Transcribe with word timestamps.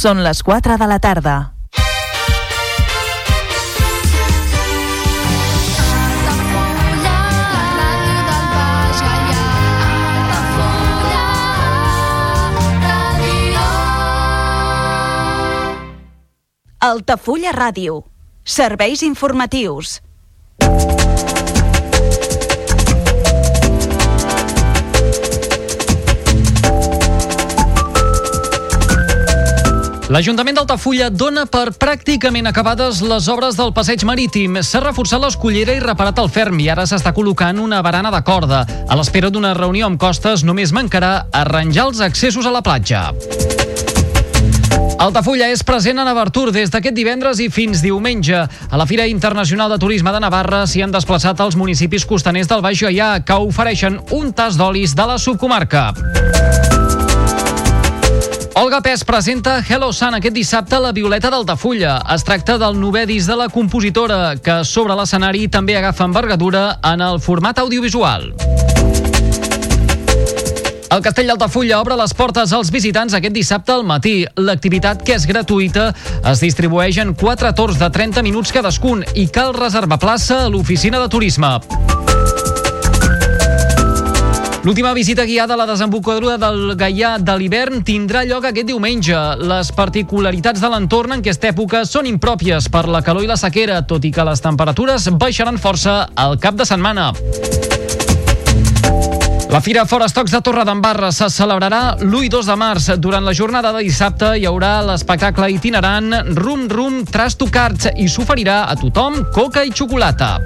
Són 0.00 0.22
les 0.24 0.38
4 0.40 0.78
de 0.80 0.86
la 0.88 0.96
tarda. 0.96 1.32
Altafulla 16.80 17.52
Ràdio. 17.52 18.00
Serveis 18.42 19.02
informatius. 19.04 19.98
L'Ajuntament 30.10 30.56
d'Altafulla 30.58 31.06
dona 31.14 31.44
per 31.46 31.68
pràcticament 31.78 32.48
acabades 32.50 32.98
les 33.06 33.28
obres 33.30 33.54
del 33.54 33.70
passeig 33.70 34.02
marítim. 34.02 34.56
S'ha 34.66 34.80
reforçat 34.82 35.22
l'escollera 35.22 35.76
i 35.76 35.82
reparat 35.84 36.18
el 36.18 36.26
ferm 36.34 36.58
i 36.58 36.66
ara 36.72 36.82
s'està 36.82 37.12
col·locant 37.14 37.60
una 37.62 37.78
barana 37.86 38.10
de 38.10 38.18
corda. 38.26 38.64
A 38.90 38.98
l'espera 38.98 39.30
d'una 39.30 39.52
reunió 39.54 39.86
amb 39.86 40.00
costes 40.02 40.42
només 40.42 40.74
mancarà 40.74 41.28
arranjar 41.30 41.86
els 41.92 42.02
accessos 42.02 42.42
a 42.42 42.50
la 42.50 42.58
platja. 42.58 43.04
Altafulla 44.98 45.46
és 45.54 45.62
present 45.62 46.02
a 46.02 46.08
Navartur 46.08 46.50
des 46.50 46.74
d'aquest 46.74 46.98
divendres 46.98 47.38
i 47.38 47.46
fins 47.46 47.78
diumenge. 47.78 48.42
A 48.42 48.82
la 48.82 48.90
Fira 48.90 49.06
Internacional 49.06 49.70
de 49.70 49.78
Turisme 49.78 50.10
de 50.10 50.26
Navarra 50.26 50.64
s'hi 50.66 50.82
han 50.82 50.90
desplaçat 50.90 51.38
els 51.38 51.54
municipis 51.54 52.02
costaners 52.02 52.50
del 52.50 52.66
Baix 52.66 52.82
Gaià 52.82 53.20
que 53.22 53.38
ofereixen 53.46 54.02
un 54.10 54.34
tas 54.34 54.58
d'olis 54.58 54.98
de 54.98 55.06
la 55.06 55.22
subcomarca. 55.22 55.92
Olga 58.54 58.80
Pes 58.80 59.04
presenta 59.04 59.62
Hello 59.66 59.92
Sun 59.92 60.16
aquest 60.16 60.34
dissabte 60.34 60.74
a 60.76 60.80
la 60.82 60.90
Violeta 60.92 61.30
d'Altafulla. 61.30 62.00
Es 62.14 62.24
tracta 62.26 62.58
del 62.58 62.76
novè 62.80 63.04
disc 63.06 63.30
de 63.30 63.36
la 63.38 63.48
compositora, 63.48 64.34
que 64.42 64.60
sobre 64.66 64.96
l'escenari 64.98 65.46
també 65.48 65.76
agafa 65.78 66.08
envergadura 66.08 66.64
en 66.92 67.00
el 67.06 67.20
format 67.22 67.62
audiovisual. 67.62 68.32
El 70.90 71.02
Castell 71.04 71.30
d'Altafulla 71.30 71.78
obre 71.78 71.94
les 71.96 72.12
portes 72.18 72.50
als 72.52 72.72
visitants 72.74 73.14
aquest 73.14 73.36
dissabte 73.36 73.72
al 73.72 73.86
matí. 73.86 74.24
L'activitat, 74.36 75.04
que 75.06 75.14
és 75.14 75.26
gratuïta, 75.30 75.92
es 76.26 76.42
distribueix 76.42 76.98
en 76.98 77.14
quatre 77.14 77.54
torns 77.54 77.78
de 77.78 77.86
30 77.86 78.26
minuts 78.26 78.50
cadascun 78.50 79.06
i 79.14 79.28
cal 79.30 79.54
reservar 79.54 80.02
plaça 80.02 80.44
a 80.44 80.50
l'oficina 80.50 80.98
de 80.98 81.08
turisme. 81.08 82.09
L'última 84.62 84.92
visita 84.92 85.24
guiada 85.24 85.54
a 85.54 85.56
la 85.56 85.64
desembocadura 85.64 86.36
del 86.36 86.74
Gaià 86.76 87.14
de 87.16 87.32
l'hivern 87.40 87.80
tindrà 87.80 88.26
lloc 88.28 88.44
aquest 88.44 88.68
diumenge. 88.68 89.16
Les 89.40 89.70
particularitats 89.72 90.60
de 90.60 90.68
l'entorn 90.68 91.14
en 91.16 91.22
aquesta 91.24 91.48
època 91.48 91.86
són 91.88 92.04
impròpies 92.10 92.68
per 92.68 92.84
la 92.92 93.00
calor 93.00 93.24
i 93.24 93.30
la 93.30 93.38
sequera, 93.40 93.80
tot 93.88 94.04
i 94.04 94.10
que 94.12 94.26
les 94.28 94.44
temperatures 94.44 95.08
baixaran 95.16 95.56
força 95.56 96.02
al 96.12 96.36
cap 96.42 96.60
de 96.60 96.68
setmana. 96.68 97.08
La 99.50 99.62
Fira 99.64 99.86
Fora 99.88 100.06
Estocs 100.06 100.36
de 100.36 100.42
Torredembarra 100.44 101.08
se 101.10 101.30
celebrarà 101.32 101.96
l'1 101.96 102.28
i 102.28 102.28
2 102.28 102.52
de 102.52 102.58
març. 102.60 102.92
Durant 103.00 103.24
la 103.24 103.34
jornada 103.34 103.72
de 103.72 103.80
dissabte 103.88 104.34
hi 104.36 104.44
haurà 104.44 104.76
l'espectacle 104.84 105.48
itinerant 105.56 106.36
Rum 106.36 106.68
Rum 106.68 107.00
Trash 107.08 107.40
to 107.40 107.48
Cards 107.48 107.88
i 107.96 108.12
s'oferirà 108.12 108.66
a 108.68 108.76
tothom 108.76 109.24
coca 109.32 109.64
i 109.64 109.72
xocolata. 109.72 110.36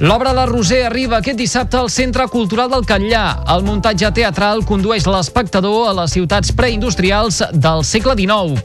L'obra 0.00 0.32
La 0.32 0.46
Roser 0.48 0.86
arriba 0.86 1.18
aquest 1.18 1.36
dissabte 1.36 1.76
al 1.76 1.90
Centre 1.92 2.24
Cultural 2.32 2.70
del 2.72 2.86
Catllà. 2.88 3.42
El 3.52 3.66
muntatge 3.66 4.08
teatral 4.16 4.62
condueix 4.64 5.04
l'espectador 5.04 5.90
a 5.90 5.92
les 5.98 6.14
ciutats 6.16 6.54
preindustrials 6.56 7.42
del 7.52 7.84
segle 7.84 8.16
XIX. 8.16 8.56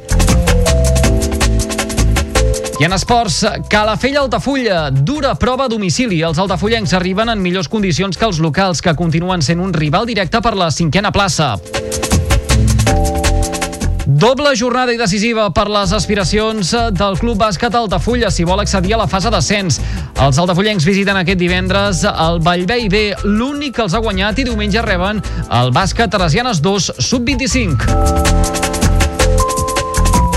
I 2.80 2.88
en 2.88 2.96
esports, 2.96 3.42
Calafell 3.68 4.16
Altafulla, 4.24 4.88
dura 4.96 5.36
prova 5.36 5.68
a 5.68 5.72
domicili. 5.72 6.22
Els 6.24 6.40
altafullencs 6.40 6.96
arriben 6.96 7.28
en 7.28 7.44
millors 7.44 7.68
condicions 7.68 8.16
que 8.16 8.32
els 8.32 8.40
locals, 8.40 8.80
que 8.80 8.96
continuen 8.96 9.44
sent 9.44 9.60
un 9.60 9.76
rival 9.76 10.08
directe 10.08 10.40
per 10.40 10.56
la 10.56 10.72
cinquena 10.72 11.12
plaça. 11.12 11.58
Doble 14.06 14.52
jornada 14.54 14.94
i 14.94 15.00
decisiva 15.02 15.48
per 15.50 15.66
les 15.66 15.90
aspiracions 15.98 16.70
del 16.94 17.16
Club 17.18 17.40
Bàsquet 17.42 17.74
Altafulla 17.74 18.30
si 18.30 18.46
vol 18.46 18.62
accedir 18.62 18.94
a 18.94 19.00
la 19.02 19.08
fase 19.10 19.32
d'ascens. 19.34 19.80
Els 20.22 20.38
altafullencs 20.38 20.86
visiten 20.86 21.18
aquest 21.18 21.42
divendres 21.42 22.04
el 22.06 22.38
Vallvei 22.46 22.86
B, 22.86 23.02
l'únic 23.26 23.74
que 23.80 23.84
els 23.88 23.98
ha 23.98 24.04
guanyat 24.06 24.38
i 24.38 24.46
diumenge 24.46 24.84
reben 24.86 25.24
el 25.50 25.74
bàsquet 25.74 26.14
Teresianes 26.14 26.62
2 26.62 26.92
sub-25. 27.02 28.54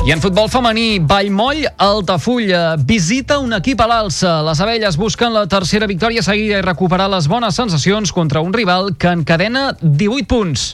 I 0.08 0.16
en 0.16 0.24
futbol 0.24 0.48
femení, 0.48 1.04
Vallmoll, 1.04 1.66
Altafulla, 1.76 2.78
visita 2.80 3.36
un 3.44 3.52
equip 3.52 3.84
a 3.84 3.90
l'alça. 3.90 4.38
Les 4.48 4.64
abelles 4.64 4.96
busquen 4.96 5.36
la 5.36 5.44
tercera 5.44 5.84
victòria 5.90 6.24
seguida 6.24 6.56
i 6.56 6.64
recuperar 6.64 7.12
les 7.12 7.28
bones 7.28 7.60
sensacions 7.60 8.16
contra 8.16 8.40
un 8.40 8.56
rival 8.56 8.94
que 8.96 9.12
encadena 9.12 9.74
18 9.82 10.24
punts. 10.24 10.70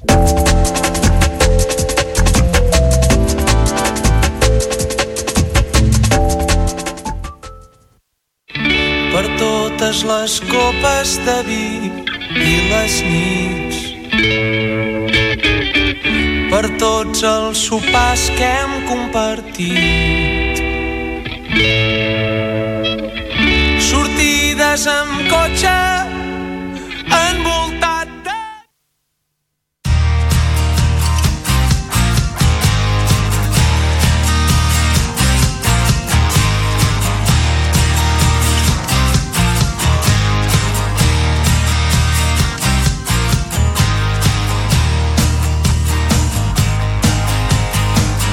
Totes 9.85 10.05
les 10.05 10.41
copes 10.41 11.19
de 11.27 11.43
vi 11.45 11.93
i 12.41 12.53
les 12.71 12.95
nits. 13.05 13.77
Per 16.49 16.63
tots 16.81 17.25
els 17.29 17.59
sopars 17.69 18.31
que 18.39 18.49
hem 18.49 18.73
compartit. 18.89 20.63
Sortides 23.91 24.89
amb 24.89 25.29
cotxe 25.29 25.77
envoltat 27.21 27.53
de... 27.53 27.64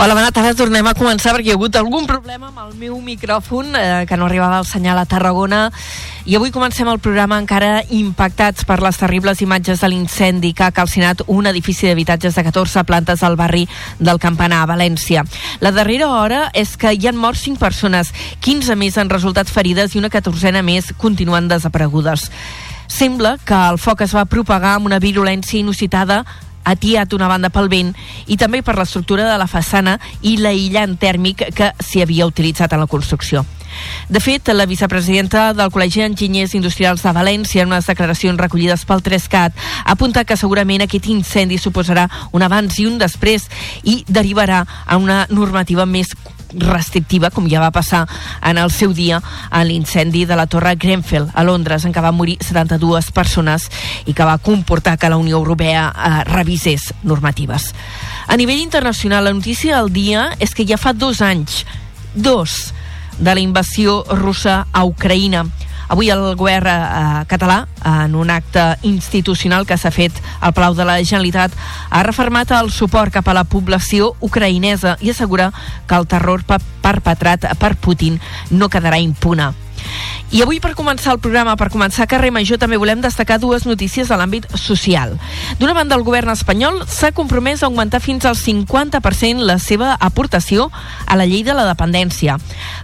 Hola, 0.00 0.14
bona 0.14 0.30
tarda. 0.32 0.54
Tornem 0.56 0.86
a 0.88 0.94
començar 0.96 1.34
perquè 1.34 1.50
hi 1.50 1.52
ha 1.52 1.58
hagut 1.58 1.74
algun 1.76 2.06
problema 2.08 2.46
amb 2.48 2.62
el 2.62 2.70
meu 2.80 2.94
micròfon, 3.04 3.74
eh, 3.76 4.06
que 4.08 4.16
no 4.16 4.24
arribava 4.24 4.62
el 4.62 4.64
senyal 4.64 4.96
a 4.96 5.04
Tarragona. 5.04 5.66
I 6.24 6.38
avui 6.38 6.48
comencem 6.50 6.88
el 6.88 7.02
programa 7.04 7.36
encara 7.36 7.82
impactats 7.92 8.64
per 8.64 8.78
les 8.80 8.96
terribles 8.96 9.44
imatges 9.44 9.84
de 9.84 9.92
l'incendi 9.92 10.54
que 10.54 10.64
ha 10.64 10.72
calcinat 10.72 11.20
un 11.26 11.44
edifici 11.52 11.86
d'habitatges 11.86 12.34
de 12.34 12.46
14 12.48 12.86
plantes 12.88 13.22
al 13.22 13.36
barri 13.36 13.68
del 13.98 14.18
Campanar, 14.18 14.62
a 14.62 14.72
València. 14.72 15.26
La 15.60 15.70
darrera 15.70 16.08
hora 16.08 16.46
és 16.54 16.78
que 16.80 16.94
hi 16.96 17.06
han 17.06 17.20
mort 17.20 17.36
5 17.36 17.60
persones, 17.60 18.14
15 18.40 18.80
més 18.80 18.96
han 18.96 19.12
resultat 19.12 19.52
ferides 19.52 19.94
i 19.94 19.98
una 20.00 20.08
catorzena 20.08 20.62
més 20.62 20.94
continuen 20.96 21.46
desaparegudes. 21.46 22.30
Sembla 22.88 23.36
que 23.44 23.66
el 23.68 23.76
foc 23.76 24.00
es 24.00 24.16
va 24.16 24.24
propagar 24.24 24.78
amb 24.78 24.88
una 24.88 24.98
virulència 24.98 25.60
inusitada 25.60 26.24
atiat 26.64 27.14
una 27.16 27.28
banda 27.28 27.50
pel 27.50 27.70
vent 27.72 27.94
i 28.26 28.36
també 28.40 28.62
per 28.62 28.76
l'estructura 28.78 29.28
de 29.30 29.38
la 29.40 29.48
façana 29.50 29.98
i 30.22 30.36
l'aïllant 30.40 30.98
tèrmic 31.00 31.50
que 31.56 31.72
s'hi 31.80 32.02
havia 32.02 32.28
utilitzat 32.28 32.72
en 32.72 32.84
la 32.84 32.90
construcció. 32.90 33.44
De 34.08 34.20
fet, 34.20 34.48
la 34.54 34.66
vicepresidenta 34.66 35.52
del 35.54 35.70
Col·legi 35.70 36.02
d'Enginyers 36.02 36.56
Industrials 36.58 37.04
de 37.06 37.12
València, 37.14 37.62
en 37.62 37.70
unes 37.70 37.86
declaracions 37.86 38.40
recollides 38.40 38.84
pel 38.84 39.04
3CAT, 39.06 39.54
ha 39.84 39.94
apuntat 39.94 40.26
que 40.26 40.38
segurament 40.40 40.82
aquest 40.84 41.06
incendi 41.12 41.58
suposarà 41.58 42.08
un 42.32 42.42
abans 42.42 42.80
i 42.82 42.88
un 42.90 42.98
després 42.98 43.46
i 43.84 44.00
derivarà 44.08 44.64
a 44.86 44.98
una 44.98 45.22
normativa 45.30 45.86
més 45.86 46.14
restrictiva, 46.52 47.30
com 47.30 47.48
ja 47.50 47.60
va 47.62 47.70
passar 47.74 48.06
en 48.42 48.58
el 48.58 48.70
seu 48.70 48.94
dia 48.96 49.20
en 49.50 49.66
l'incendi 49.68 50.24
de 50.26 50.36
la 50.36 50.46
Torre 50.50 50.74
Grenfell 50.76 51.30
a 51.34 51.44
Londres, 51.44 51.84
en 51.84 51.94
què 51.94 52.02
van 52.02 52.16
morir 52.16 52.38
72 52.42 53.10
persones 53.16 53.68
i 54.06 54.14
que 54.14 54.26
va 54.26 54.38
comportar 54.38 54.98
que 54.98 55.10
la 55.10 55.20
Unió 55.20 55.38
Europea 55.38 55.90
eh, 55.90 56.24
revisés 56.30 56.92
normatives. 57.02 57.72
A 58.26 58.36
nivell 58.36 58.60
internacional, 58.60 59.24
la 59.24 59.34
notícia 59.34 59.76
del 59.78 59.92
dia 59.92 60.30
és 60.38 60.54
que 60.54 60.66
ja 60.66 60.78
fa 60.78 60.92
dos 60.92 61.22
anys, 61.22 61.64
dos, 62.14 62.72
de 63.20 63.34
la 63.34 63.40
invasió 63.40 64.04
russa 64.08 64.66
a 64.72 64.84
Ucraïna. 64.84 65.44
Avui 65.90 66.08
el 66.14 66.36
govern 66.38 66.68
eh, 66.70 67.24
català, 67.26 67.64
en 67.84 68.14
un 68.14 68.30
acte 68.30 68.62
institucional 68.86 69.66
que 69.66 69.76
s'ha 69.76 69.90
fet 69.90 70.14
al 70.40 70.52
Palau 70.54 70.76
de 70.78 70.84
la 70.86 70.98
Generalitat, 71.02 71.50
ha 71.90 72.02
refermat 72.06 72.52
el 72.54 72.70
suport 72.70 73.10
cap 73.12 73.26
a 73.26 73.34
la 73.34 73.42
població 73.44 74.12
ucraïnesa 74.22 74.96
i 75.02 75.10
assegura 75.10 75.50
que 75.90 75.98
el 75.98 76.06
terror 76.06 76.44
pe- 76.46 76.60
perpetrat 76.84 77.48
per 77.58 77.74
Putin 77.76 78.20
no 78.50 78.68
quedarà 78.70 79.00
impune. 79.02 79.50
I 80.30 80.44
avui 80.44 80.60
per 80.62 80.76
començar 80.78 81.16
el 81.16 81.18
programa, 81.18 81.56
per 81.58 81.72
començar 81.74 82.06
Carrer 82.06 82.30
Major, 82.30 82.58
també 82.62 82.78
volem 82.78 83.00
destacar 83.02 83.40
dues 83.42 83.64
notícies 83.66 84.06
de 84.06 84.14
l'àmbit 84.14 84.46
social. 84.54 85.16
D'una 85.58 85.74
banda, 85.74 85.96
el 85.98 86.04
govern 86.06 86.30
espanyol 86.30 86.84
s'ha 86.86 87.10
compromès 87.16 87.64
a 87.64 87.66
augmentar 87.66 87.98
fins 88.04 88.28
al 88.28 88.36
50% 88.38 89.42
la 89.42 89.58
seva 89.58 89.96
aportació 89.98 90.68
a 91.06 91.18
la 91.18 91.26
llei 91.26 91.42
de 91.42 91.56
la 91.58 91.66
dependència. 91.66 92.38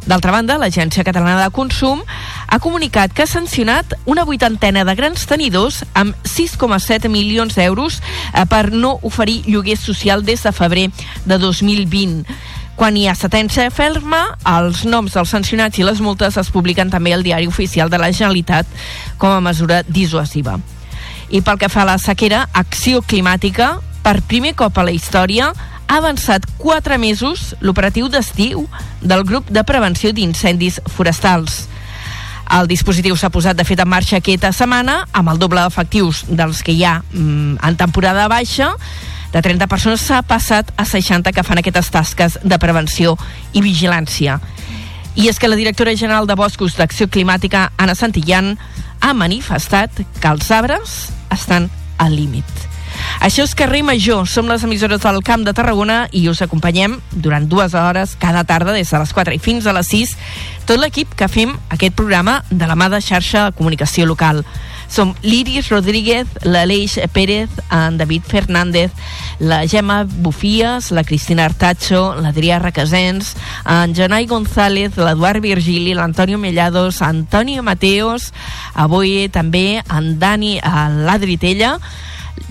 D'altra 0.07 0.35
banda, 0.35 0.59
l'Agència 0.59 1.07
Catalana 1.07 1.45
de 1.45 1.55
Consum 1.55 2.03
ha 2.49 2.59
comunicat 2.59 3.15
que 3.15 3.23
ha 3.23 3.31
sancionat 3.31 3.95
una 4.07 4.27
vuitantena 4.27 4.83
de 4.85 4.97
grans 4.99 5.27
tenidors 5.31 5.85
amb 5.95 6.19
6,7 6.27 7.07
milions 7.09 7.55
d'euros 7.55 8.01
eh, 8.01 8.43
per 8.51 8.73
no 8.75 8.97
oferir 9.07 9.45
lloguer 9.47 9.79
social 9.79 10.27
des 10.27 10.43
de 10.43 10.53
febrer 10.53 10.91
de 11.25 11.39
2020. 11.39 12.27
Quan 12.77 12.97
hi 13.01 13.07
ha 13.09 13.15
sentència 13.17 13.71
ferma, 13.73 14.19
els 14.53 14.83
noms 14.85 15.15
dels 15.17 15.31
sancionats 15.33 15.81
i 15.81 15.85
les 15.87 16.03
multes 16.05 16.37
es 16.37 16.51
publiquen 16.53 16.91
també 16.93 17.15
al 17.17 17.25
diari 17.25 17.49
oficial 17.49 17.89
de 17.89 17.97
la 17.97 18.11
Generalitat 18.13 18.69
com 19.17 19.33
a 19.33 19.41
mesura 19.41 19.81
dissuasiva. 19.89 20.59
I 21.33 21.41
pel 21.41 21.57
que 21.59 21.71
fa 21.73 21.87
a 21.87 21.89
la 21.89 21.97
sequera, 21.99 22.45
Acció 22.53 23.01
Climàtica, 23.01 23.79
per 24.05 24.21
primer 24.29 24.53
cop 24.61 24.77
a 24.77 24.85
la 24.85 24.93
història, 24.93 25.49
ha 25.87 25.97
avançat 25.97 26.45
4 26.61 26.99
mesos 27.01 27.55
l'operatiu 27.65 28.11
d'estiu 28.13 28.67
del 29.01 29.25
grup 29.25 29.49
de 29.49 29.65
prevenció 29.65 30.13
d'incendis 30.13 30.83
forestals. 30.99 31.65
El 32.61 32.69
dispositiu 32.69 33.17
s'ha 33.17 33.33
posat 33.33 33.57
de 33.57 33.65
fet 33.67 33.81
en 33.81 33.89
marxa 33.89 34.21
aquesta 34.21 34.53
setmana 34.53 35.01
amb 35.17 35.33
el 35.33 35.41
doble 35.41 35.65
d'efectius 35.65 36.27
dels 36.29 36.61
que 36.63 36.77
hi 36.77 36.85
ha 36.85 37.01
mm, 37.01 37.57
en 37.65 37.81
temporada 37.81 38.29
baixa 38.29 38.75
de 39.37 39.43
30 39.45 39.67
persones 39.69 40.01
s'ha 40.01 40.23
passat 40.25 40.71
a 40.81 40.87
60 40.89 41.29
que 41.37 41.43
fan 41.45 41.59
aquestes 41.61 41.91
tasques 41.93 42.39
de 42.41 42.57
prevenció 42.57 43.19
i 43.53 43.61
vigilància. 43.61 44.39
I 45.13 45.29
és 45.29 45.37
que 45.37 45.51
la 45.51 45.59
directora 45.61 45.93
general 45.93 46.25
de 46.25 46.37
Boscos 46.41 46.79
d'Acció 46.79 47.11
Climàtica, 47.13 47.67
Anna 47.77 47.95
Santillán, 47.95 48.55
ha 49.05 49.13
manifestat 49.13 49.93
que 49.93 50.31
els 50.33 50.49
arbres 50.51 50.97
estan 51.37 51.69
al 51.99 52.17
límit. 52.17 52.49
Això 53.21 53.45
és 53.45 53.53
Carrer 53.53 53.83
Major, 53.85 54.25
som 54.25 54.49
les 54.49 54.65
emissores 54.65 55.05
del 55.05 55.21
Camp 55.25 55.45
de 55.45 55.53
Tarragona 55.53 56.07
i 56.17 56.25
us 56.33 56.41
acompanyem 56.41 56.97
durant 57.13 57.45
dues 57.45 57.77
hores 57.77 58.17
cada 58.17 58.45
tarda 58.49 58.73
des 58.73 58.89
de 58.89 59.03
les 59.03 59.13
4 59.13 59.37
i 59.37 59.43
fins 59.43 59.67
a 59.67 59.77
les 59.77 59.93
6 59.93 60.17
tot 60.65 60.81
l'equip 60.81 61.13
que 61.13 61.29
fem 61.29 61.53
aquest 61.69 61.93
programa 61.93 62.39
de 62.49 62.65
la 62.65 62.77
mà 62.77 62.89
de 62.89 63.03
xarxa 63.05 63.51
de 63.51 63.57
comunicació 63.59 64.09
local. 64.09 64.47
Som 64.89 65.15
l'Iris 65.23 65.69
Rodríguez, 65.71 66.27
l'Aleix 66.43 66.99
Pérez, 67.13 67.51
en 67.71 67.99
David 67.99 68.23
Fernández, 68.27 68.91
la 69.39 69.67
Gemma 69.67 70.05
Bufies, 70.05 70.91
la 70.91 71.05
Cristina 71.05 71.45
Artacho, 71.45 72.15
l'Adrià 72.21 72.59
Requesens, 72.63 73.35
en 73.67 73.95
Janai 73.95 74.27
González, 74.27 74.97
l'Eduard 74.97 75.43
Virgili, 75.43 75.95
l'Antonio 75.95 76.39
Mellados, 76.39 77.03
Antonio 77.03 77.63
Mateos, 77.63 78.33
avui 78.75 79.29
també 79.29 79.83
en 79.91 80.19
Dani, 80.19 80.57
l'Adri 80.63 81.37
Tella, 81.37 81.77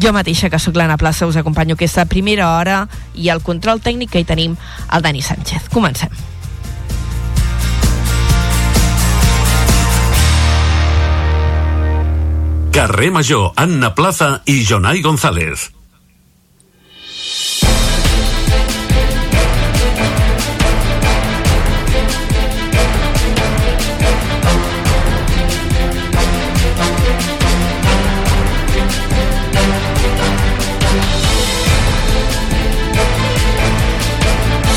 jo 0.01 0.11
mateixa, 0.11 0.49
que 0.51 0.59
sóc 0.59 0.75
l'Anna 0.75 0.99
Plaça, 0.99 1.27
us 1.27 1.37
acompanyo 1.39 1.77
aquesta 1.79 2.05
primera 2.09 2.51
hora 2.57 2.85
i 3.15 3.29
el 3.31 3.43
control 3.45 3.79
tècnic 3.81 4.11
que 4.11 4.23
hi 4.23 4.27
tenim 4.27 4.57
el 4.91 5.05
Dani 5.05 5.23
Sánchez. 5.23 5.69
Comencem. 5.71 6.34
Carrer 12.75 13.09
Major, 13.09 13.53
Anna 13.55 13.95
Plaza 13.95 14.41
i 14.43 14.65
Jonai 14.65 14.99
González. 15.01 15.71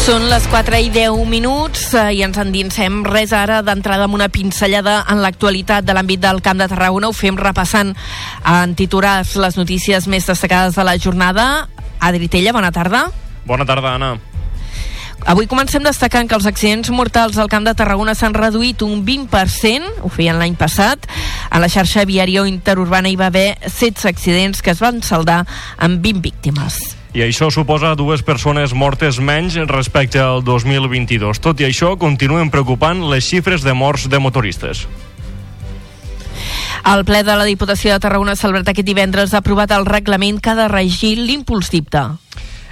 Són 0.08 0.22
les 0.24 0.46
4 0.48 0.78
i 0.80 0.86
10 0.88 1.26
minuts 1.28 1.82
eh, 1.92 2.14
i 2.16 2.22
ens 2.24 2.38
endinsem 2.40 3.02
res 3.04 3.34
ara 3.36 3.58
d'entrada 3.60 4.06
amb 4.06 4.16
una 4.16 4.30
pinzellada 4.32 5.02
en 5.12 5.18
l'actualitat 5.20 5.84
de 5.84 5.92
l'àmbit 5.92 6.22
del 6.22 6.40
Camp 6.40 6.56
de 6.62 6.68
Tarragona. 6.70 7.10
Ho 7.10 7.12
fem 7.12 7.36
repassant 7.36 7.90
en 8.48 8.72
titulars 8.72 9.34
les 9.36 9.58
notícies 9.60 10.08
més 10.08 10.24
destacades 10.24 10.78
de 10.80 10.86
la 10.88 10.96
jornada. 10.96 11.44
Adri 12.00 12.30
Tella, 12.32 12.54
bona 12.56 12.72
tarda. 12.72 13.02
Bona 13.44 13.68
tarda, 13.68 13.98
Anna. 13.98 14.14
Avui 15.28 15.44
comencem 15.44 15.84
destacant 15.84 16.24
que 16.24 16.38
els 16.40 16.48
accidents 16.48 16.88
mortals 16.88 17.36
al 17.36 17.52
Camp 17.52 17.68
de 17.68 17.76
Tarragona 17.76 18.16
s'han 18.16 18.32
reduït 18.32 18.80
un 18.86 19.02
20%, 19.04 19.90
ho 20.00 20.08
feien 20.08 20.40
l'any 20.40 20.56
passat. 20.56 21.04
A 21.52 21.60
la 21.60 21.68
xarxa 21.68 22.08
viària 22.08 22.48
interurbana 22.48 23.12
hi 23.12 23.20
va 23.20 23.28
haver 23.28 23.58
16 23.66 24.08
accidents 24.08 24.64
que 24.64 24.72
es 24.72 24.80
van 24.80 25.04
saldar 25.04 25.42
amb 25.76 26.00
20 26.00 26.24
víctimes. 26.24 26.97
I 27.16 27.24
això 27.24 27.48
suposa 27.48 27.94
dues 27.96 28.20
persones 28.22 28.74
mortes 28.76 29.16
menys 29.18 29.56
respecte 29.70 30.20
al 30.20 30.44
2022. 30.44 31.40
Tot 31.40 31.60
i 31.60 31.68
això, 31.68 31.94
continuen 31.96 32.52
preocupant 32.52 33.00
les 33.08 33.24
xifres 33.24 33.64
de 33.64 33.72
morts 33.72 34.08
de 34.12 34.20
motoristes. 34.20 34.84
El 36.88 37.04
ple 37.04 37.24
de 37.24 37.34
la 37.36 37.48
Diputació 37.48 37.94
de 37.94 38.00
Tarragona 38.00 38.36
celebrat 38.36 38.70
aquest 38.70 38.86
divendres 38.86 39.34
ha 39.34 39.40
aprovat 39.42 39.72
el 39.76 39.88
reglament 39.88 40.38
que 40.40 40.52
ha 40.52 40.56
de 40.56 40.68
regir 40.68 41.16
l'impuls 41.18 41.72
dipte. 41.72 42.04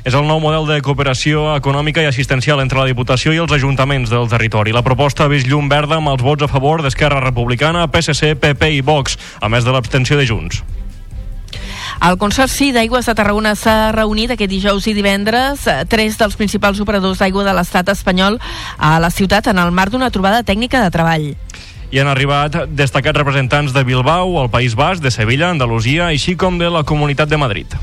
És 0.06 0.14
el 0.14 0.28
nou 0.28 0.38
model 0.38 0.68
de 0.68 0.78
cooperació 0.86 1.48
econòmica 1.56 2.04
i 2.04 2.06
assistencial 2.06 2.62
entre 2.62 2.78
la 2.78 2.86
Diputació 2.86 3.34
i 3.34 3.40
els 3.42 3.52
ajuntaments 3.56 4.12
del 4.12 4.28
territori. 4.30 4.76
La 4.76 4.84
proposta 4.86 5.26
ha 5.26 5.32
vist 5.32 5.50
llum 5.50 5.66
verda 5.72 5.98
amb 5.98 6.12
els 6.12 6.22
vots 6.22 6.46
a 6.46 6.52
favor 6.52 6.84
d'Esquerra 6.84 7.24
Republicana, 7.24 7.88
PSC, 7.90 8.36
PP 8.38 8.70
i 8.78 8.80
Vox, 8.86 9.18
a 9.40 9.50
més 9.50 9.66
de 9.66 9.74
l'abstenció 9.74 10.20
de 10.20 10.28
Junts. 10.28 10.62
El 12.04 12.18
Consorci 12.20 12.70
d'Aigües 12.76 13.06
de 13.08 13.14
Tarragona 13.16 13.54
s'ha 13.56 13.90
reunit 13.96 14.30
aquest 14.30 14.52
dijous 14.52 14.86
i 14.86 14.92
divendres 14.94 15.64
tres 15.88 16.18
dels 16.20 16.36
principals 16.36 16.80
operadors 16.84 17.22
d'aigua 17.22 17.46
de 17.46 17.54
l'estat 17.56 17.88
espanyol 17.88 18.36
a 18.76 18.98
la 19.00 19.10
ciutat 19.10 19.48
en 19.48 19.58
el 19.58 19.72
marc 19.72 19.94
d'una 19.94 20.12
trobada 20.12 20.44
tècnica 20.44 20.82
de 20.84 20.92
treball. 20.92 21.26
Hi 21.90 22.02
han 22.02 22.10
arribat 22.10 22.66
destacats 22.68 23.16
representants 23.16 23.72
de 23.72 23.84
Bilbao, 23.86 24.36
el 24.42 24.50
País 24.50 24.74
Basc, 24.76 25.02
de 25.02 25.10
Sevilla, 25.14 25.50
Andalusia, 25.50 26.10
així 26.10 26.36
com 26.36 26.58
de 26.58 26.68
la 26.70 26.84
Comunitat 26.84 27.30
de 27.32 27.40
Madrid. 27.40 27.76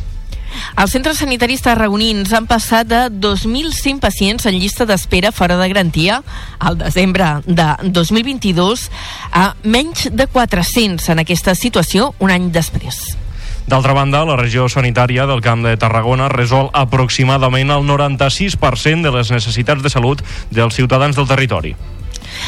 Els 0.77 0.93
centres 0.93 1.17
sanitaris 1.17 1.63
tarragonins 1.65 2.33
han 2.37 2.45
passat 2.45 2.87
de 2.87 3.01
2.100 3.09 3.99
pacients 4.03 4.45
en 4.45 4.59
llista 4.59 4.85
d'espera 4.85 5.33
fora 5.33 5.57
de 5.57 5.67
garantia 5.71 6.21
al 6.59 6.77
desembre 6.77 7.39
de 7.47 7.67
2022 7.89 8.89
a 9.31 9.53
menys 9.63 10.09
de 10.11 10.27
400 10.27 11.09
en 11.09 11.25
aquesta 11.25 11.57
situació 11.57 12.13
un 12.19 12.33
any 12.33 12.51
després. 12.53 13.22
D'altra 13.67 13.93
banda, 13.95 14.25
la 14.27 14.35
regió 14.35 14.67
sanitària 14.67 15.25
del 15.25 15.41
Camp 15.41 15.63
de 15.63 15.77
Tarragona 15.79 16.27
resol 16.29 16.69
aproximadament 16.73 17.71
el 17.71 17.87
96% 17.87 19.07
de 19.07 19.11
les 19.15 19.31
necessitats 19.31 19.83
de 19.83 19.89
salut 19.89 20.23
dels 20.51 20.75
ciutadans 20.75 21.15
del 21.15 21.27
territori. 21.27 21.75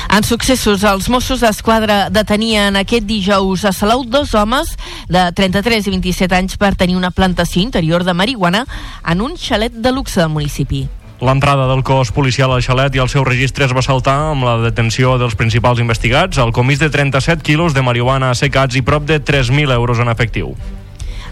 En 0.10 0.24
successos, 0.24 0.84
els 0.84 1.08
Mossos 1.10 1.42
d'Esquadra 1.44 2.10
detenien 2.10 2.76
aquest 2.80 3.06
dijous 3.08 3.66
a 3.66 3.72
Salou 3.74 4.04
dos 4.04 4.34
homes 4.36 4.76
de 5.10 5.24
33 5.36 5.88
i 5.88 5.96
27 5.96 6.36
anys 6.36 6.60
per 6.62 6.76
tenir 6.76 6.98
una 6.98 7.12
plantació 7.12 7.62
interior 7.62 8.04
de 8.04 8.14
marihuana 8.14 8.66
en 9.06 9.22
un 9.22 9.38
xalet 9.38 9.74
de 9.74 9.92
luxe 9.92 10.20
del 10.20 10.34
municipi. 10.34 10.86
L'entrada 11.24 11.70
del 11.70 11.84
cos 11.88 12.12
policial 12.12 12.52
al 12.52 12.64
xalet 12.64 12.96
i 12.98 13.00
el 13.00 13.10
seu 13.10 13.24
registre 13.24 13.66
es 13.66 13.74
va 13.76 13.86
saltar 13.86 14.18
amb 14.34 14.44
la 14.44 14.58
detenció 14.60 15.16
dels 15.18 15.38
principals 15.40 15.80
investigats, 15.80 16.38
el 16.44 16.52
comís 16.52 16.82
de 16.82 16.90
37 16.92 17.42
quilos 17.42 17.74
de 17.74 17.86
marihuana 17.86 18.34
assecats 18.36 18.76
i 18.76 18.84
prop 18.84 19.08
de 19.08 19.22
3.000 19.24 19.72
euros 19.72 20.02
en 20.04 20.12
efectiu. 20.12 20.56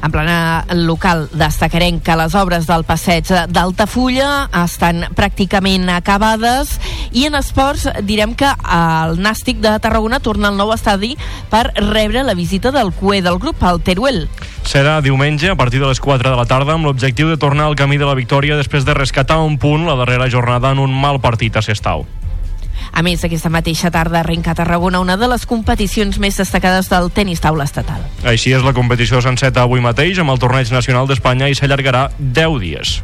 En 0.04 0.12
plana 0.12 0.66
local 0.76 1.30
destacarem 1.32 2.02
que 2.04 2.16
les 2.20 2.34
obres 2.36 2.66
del 2.68 2.84
passeig 2.84 3.30
d'Altafulla 3.56 4.50
estan 4.66 5.06
pràcticament 5.16 5.88
acabades 5.96 6.74
i 7.16 7.24
en 7.30 7.38
esports 7.40 7.86
direm 8.04 8.34
que 8.36 8.50
el 8.52 9.16
Nàstic 9.24 9.62
de 9.64 9.72
Tarragona 9.80 10.20
torna 10.20 10.50
al 10.52 10.60
nou 10.60 10.74
estadi 10.76 11.14
per 11.54 11.70
rebre 11.78 12.26
la 12.28 12.36
visita 12.36 12.74
del 12.76 12.92
cué 12.92 13.22
del 13.24 13.40
grup, 13.40 13.64
el 13.64 13.80
Teruel. 13.80 14.26
Serà 14.68 14.98
diumenge 15.06 15.54
a 15.54 15.56
partir 15.56 15.80
de 15.80 15.88
les 15.88 16.04
4 16.04 16.34
de 16.34 16.36
la 16.36 16.50
tarda 16.52 16.76
amb 16.76 16.90
l'objectiu 16.90 17.32
de 17.32 17.40
tornar 17.40 17.70
al 17.70 17.80
camí 17.80 17.96
de 17.96 18.10
la 18.10 18.18
victòria 18.20 18.60
després 18.60 18.84
de 18.84 18.98
rescatar 18.98 19.40
un 19.40 19.56
punt 19.58 19.88
la 19.88 19.96
darrera 19.96 20.28
jornada 20.28 20.76
en 20.76 20.84
un 20.84 20.92
mal 20.92 21.22
partit 21.24 21.56
a 21.56 21.64
Sestau. 21.64 22.04
A 22.94 23.02
més, 23.02 23.24
aquesta 23.26 23.50
mateixa 23.50 23.90
tarda 23.90 24.20
arrenca 24.22 24.52
a 24.54 24.58
Tarragona 24.58 25.00
una 25.02 25.16
de 25.18 25.28
les 25.28 25.48
competicions 25.50 26.20
més 26.22 26.38
destacades 26.38 26.92
del 26.92 27.10
tenis 27.12 27.42
taula 27.42 27.66
estatal. 27.66 28.04
Així 28.30 28.54
és 28.54 28.62
la 28.62 28.74
competició 28.78 29.22
senceta 29.26 29.64
avui 29.66 29.82
mateix 29.82 30.22
amb 30.22 30.30
el 30.30 30.42
torneig 30.42 30.70
nacional 30.72 31.10
d'Espanya 31.10 31.50
i 31.50 31.58
s'allargarà 31.58 32.12
10 32.20 32.60
dies. 32.62 33.00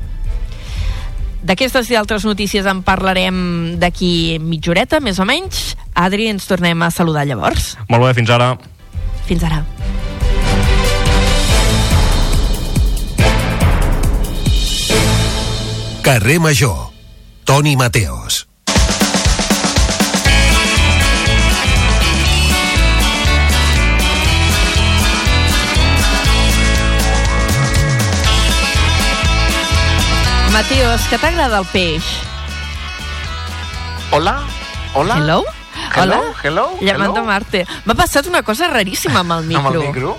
D'aquestes 1.42 1.90
i 1.90 1.96
altres 1.98 2.26
notícies 2.28 2.68
en 2.70 2.84
parlarem 2.86 3.80
d'aquí 3.82 4.38
mitja 4.44 4.76
horeta, 4.76 5.00
més 5.02 5.18
o 5.18 5.26
menys. 5.26 5.74
Adri, 5.98 6.28
ens 6.30 6.46
tornem 6.46 6.84
a 6.84 6.92
saludar 6.94 7.26
llavors. 7.26 7.74
Molt 7.90 8.06
bé, 8.06 8.14
fins 8.20 8.30
ara. 8.36 8.52
Fins 9.26 9.48
ara. 9.48 9.64
Carrer 16.04 16.40
Major. 16.40 16.90
Toni 17.46 17.76
Mateos. 17.76 18.49
Mateos, 30.60 31.00
que 31.08 31.16
t'agrada 31.18 31.62
el 31.62 31.66
peix? 31.72 32.04
Hola, 34.12 34.42
hola. 34.94 35.16
Hello? 35.16 35.38
Hello, 35.96 36.18
Hola? 36.20 36.34
hello, 36.44 36.66
Llamando 36.82 37.22
hello. 37.22 37.26
Marte. 37.26 37.62
M'ha 37.86 37.96
passat 37.96 38.28
una 38.28 38.42
cosa 38.44 38.68
raríssima 38.68 39.22
amb 39.24 39.38
el 39.38 39.46
micro. 39.48 39.70
Amb 39.70 39.78
el 39.80 39.88
micro? 39.88 40.18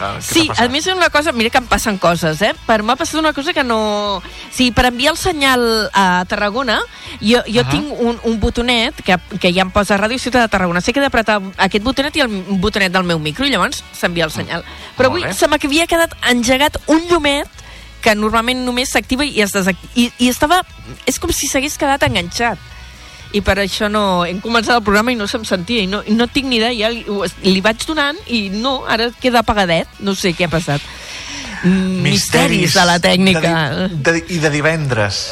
Ah, 0.00 0.14
Sí, 0.24 0.46
a 0.56 0.64
més 0.72 0.86
és 0.88 0.94
una 0.96 1.10
cosa, 1.12 1.30
mira 1.36 1.50
que 1.52 1.60
em 1.60 1.66
passen 1.68 1.98
coses, 2.00 2.40
eh? 2.40 2.54
Però 2.66 2.82
m'ha 2.88 2.96
passat 2.96 3.20
una 3.20 3.34
cosa 3.36 3.52
que 3.52 3.62
no... 3.68 4.22
Sigui, 4.50 4.72
per 4.72 4.86
enviar 4.88 5.12
el 5.12 5.18
senyal 5.20 5.90
a 5.92 6.24
Tarragona, 6.24 6.80
jo, 7.20 7.42
jo 7.46 7.60
Ah. 7.60 7.68
tinc 7.68 7.92
un, 7.92 8.16
un 8.24 8.40
botonet 8.40 8.96
que, 9.04 9.18
que 9.38 9.52
ja 9.52 9.60
em 9.68 9.70
posa 9.76 10.00
Ràdio 10.00 10.16
Ciutat 10.18 10.40
de 10.48 10.48
Tarragona. 10.56 10.80
Sé 10.80 10.94
que 10.96 11.00
he 11.04 11.04
d'apretar 11.04 11.36
aquest 11.58 11.84
botonet 11.84 12.16
i 12.16 12.24
el 12.24 12.32
botonet 12.64 12.90
del 12.96 13.04
meu 13.04 13.20
micro 13.20 13.44
i 13.44 13.52
llavors 13.52 13.84
s'envia 13.92 14.24
el 14.24 14.32
senyal. 14.32 14.64
Però 14.96 15.12
avui 15.12 15.28
se 15.36 15.46
m'havia 15.52 15.86
quedat 15.86 16.16
engegat 16.32 16.80
un 16.88 17.04
llumet 17.12 17.60
que 18.02 18.14
normalment 18.18 18.64
només 18.66 18.90
s'activa 18.92 19.24
i 19.24 19.40
es 19.44 19.54
desac... 19.54 19.78
I, 19.94 20.08
I 20.18 20.28
estava... 20.32 20.60
És 21.06 21.18
com 21.22 21.30
si 21.32 21.48
s'hagués 21.50 21.78
quedat 21.80 22.02
enganxat. 22.08 22.58
I 23.32 23.40
per 23.40 23.54
això 23.62 23.88
no 23.88 24.24
hem 24.28 24.42
començat 24.44 24.74
el 24.76 24.82
programa 24.84 25.14
i 25.14 25.16
no 25.16 25.24
se'm 25.30 25.46
sentia 25.48 25.86
i 25.86 25.88
no, 25.88 26.02
no 26.12 26.26
tinc 26.28 26.50
ni 26.50 26.58
idea, 26.58 26.90
li, 26.92 27.00
ho- 27.08 27.24
li 27.46 27.62
vaig 27.64 27.86
donant 27.88 28.18
i 28.28 28.42
no, 28.52 28.82
ara 28.84 29.06
queda 29.22 29.40
apagadet 29.40 29.88
no 30.04 30.12
sé 30.18 30.34
què 30.36 30.44
ha 30.50 30.52
passat. 30.52 30.84
Mm, 31.62 32.02
misteris 32.04 32.74
de 32.76 32.84
la 32.84 32.98
tècnica. 33.00 33.54
De, 33.94 34.12
de, 34.12 34.24
I 34.36 34.40
de 34.42 34.50
divendres. 34.52 35.22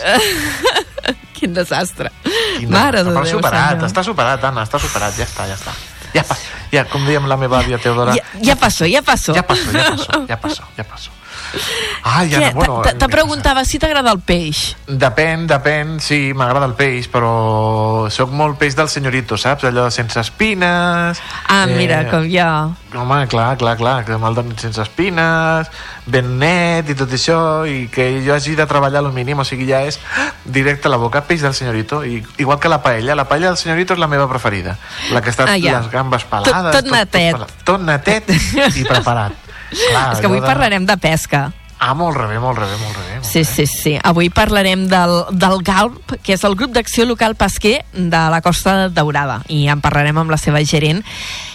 quin 1.36 1.52
desastre. 1.52 2.08
Quina- 2.56 2.72
mare 2.72 3.02
de 3.04 3.12
Déu 3.12 3.26
superat, 3.34 3.84
està 3.88 4.04
superat, 4.06 4.44
Anna, 4.48 4.64
està 4.68 4.80
superat, 4.80 5.16
ja 5.20 5.26
està, 5.28 5.48
ja 5.50 5.58
està. 5.58 5.74
Ja, 6.14 6.24
ja 6.72 6.82
com 6.90 7.04
dèiem 7.06 7.28
la 7.30 7.36
meva 7.38 7.60
àvia 7.60 7.78
Teodora, 7.78 8.16
ja, 8.16 8.24
ja 8.42 8.56
passó, 8.58 8.88
ja 8.90 8.98
passó. 9.06 9.34
Ja 9.36 9.44
passo, 9.46 9.70
ja 9.76 9.84
passo, 9.92 10.24
ja 10.28 10.36
passo, 10.40 10.64
ja 10.78 10.84
passo. 10.88 11.12
Ai, 12.02 12.28
Què? 12.30 12.37
Anna, 12.37 12.50
bueno... 12.54 12.80
Te- 12.83 12.95
mira, 12.95 13.09
preguntava 13.11 13.64
si 13.66 13.78
t'agrada 13.83 14.12
el 14.14 14.21
peix 14.25 14.76
Depèn, 14.87 15.47
depèn, 15.50 15.97
sí, 16.00 16.33
m'agrada 16.37 16.66
el 16.71 16.75
peix, 16.78 17.09
però 17.11 18.07
sóc 18.11 18.30
molt 18.35 18.59
peix 18.61 18.76
del 18.78 18.88
senyorito, 18.88 19.37
saps? 19.40 19.64
Allò 19.69 19.88
sense 19.90 20.21
espines... 20.21 21.21
ah, 21.49 21.64
mira, 21.66 22.04
com 22.11 22.26
jo 22.30 22.47
Home, 22.90 23.21
clar, 23.30 23.54
clar, 23.59 23.76
clar, 23.78 24.00
que 24.04 24.16
me'l 24.19 24.35
donin 24.35 24.57
sense 24.59 24.83
espines, 24.83 25.69
ben 26.11 26.33
net 26.40 26.88
i 26.90 26.97
tot 26.99 27.12
això, 27.14 27.37
i 27.71 27.85
que 27.92 28.09
jo 28.25 28.35
hagi 28.35 28.57
de 28.59 28.66
treballar 28.66 28.99
al 29.04 29.12
mínim, 29.14 29.38
o 29.38 29.45
sigui, 29.47 29.69
ja 29.71 29.85
és 29.87 30.00
directe 30.45 30.88
a 30.90 30.90
la 30.90 30.99
boca, 30.99 31.23
peix 31.28 31.45
del 31.47 31.54
senyorito, 31.54 32.00
i, 32.02 32.19
igual 32.42 32.59
que 32.59 32.69
la 32.73 32.80
paella, 32.83 33.14
la 33.14 33.28
paella 33.30 33.52
del 33.52 33.61
senyorito 33.62 33.95
és 33.95 34.02
la 34.02 34.09
meva 34.11 34.26
preferida, 34.30 34.75
la 35.14 35.23
que 35.23 35.30
està 35.30 35.47
Ah, 35.50 35.54
ja. 35.59 35.78
les 35.78 35.90
gambes 35.92 36.26
Tot- 36.26 36.30
pelades, 36.50 36.75
tot 36.80 36.90
netet. 36.90 37.38
Tot, 37.38 37.54
tot 37.71 37.87
netet 37.87 38.26
i 38.75 38.83
preparat. 38.88 39.38
Clar, 39.70 40.12
és 40.14 40.20
que 40.20 40.26
avui 40.26 40.40
de- 40.40 40.46
parlarem 40.46 40.86
de 40.86 40.96
pesca 40.98 41.52
Ah, 41.82 41.94
molt 41.94 42.14
rebé, 42.14 42.38
molt 42.38 42.58
rebé, 42.58 42.74
molt 42.76 42.94
rebé. 42.94 43.14
Molt 43.14 43.24
Sí, 43.24 43.38
bé. 43.38 43.44
sí, 43.46 43.64
sí. 43.66 43.98
Avui 44.04 44.28
parlarem 44.28 44.82
del, 44.86 45.24
del 45.32 45.62
GALP, 45.64 46.18
que 46.22 46.34
és 46.34 46.44
el 46.44 46.54
grup 46.54 46.72
d'acció 46.74 47.06
local 47.06 47.36
pesquer 47.40 47.86
de 47.94 48.20
la 48.28 48.42
Costa 48.42 48.90
Daurada. 48.90 49.38
I 49.48 49.62
en 49.72 49.80
parlarem 49.80 50.18
amb 50.20 50.30
la 50.30 50.36
seva 50.36 50.60
gerent, 50.62 51.00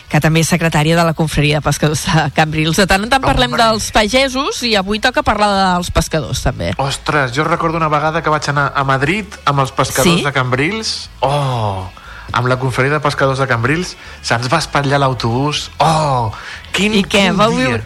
que 0.10 0.20
també 0.20 0.40
és 0.42 0.50
secretària 0.50 0.96
de 0.98 1.04
la 1.06 1.14
Confraria 1.14 1.60
de 1.60 1.62
Pescadors 1.62 2.08
de 2.10 2.32
Cambrils. 2.34 2.76
De 2.82 2.88
tant 2.88 3.04
en 3.06 3.10
tant 3.14 3.22
parlem 3.22 3.52
Hombre. 3.54 3.68
dels 3.70 3.92
pagesos 3.92 4.64
i 4.64 4.74
avui 4.76 4.98
toca 5.00 5.22
parlar 5.22 5.76
dels 5.76 5.92
pescadors, 5.92 6.42
també. 6.42 6.74
Ostres, 6.78 7.32
jo 7.32 7.44
recordo 7.44 7.78
una 7.78 7.88
vegada 7.94 8.24
que 8.24 8.30
vaig 8.34 8.50
anar 8.50 8.72
a 8.76 8.84
Madrid 8.84 9.28
amb 9.46 9.60
els 9.60 9.72
pescadors 9.78 10.10
Sí? 10.22 10.24
de 10.26 10.34
Cambrils. 10.34 11.12
Oh, 11.20 11.86
amb 12.34 12.48
la 12.48 12.58
conferència 12.58 12.98
de 12.98 13.06
pescadors 13.06 13.38
de 13.38 13.46
Cambrils 13.46 13.96
se'ns 14.24 14.50
va 14.52 14.58
espatllar 14.58 14.98
l'autobús. 15.06 15.70
Oh, 15.78 16.32
quin, 16.72 16.96
I 16.96 17.04
què, 17.04 17.28
quin 17.30 17.38
vau 17.38 17.52
dia. 17.52 17.68
viure- 17.68 17.84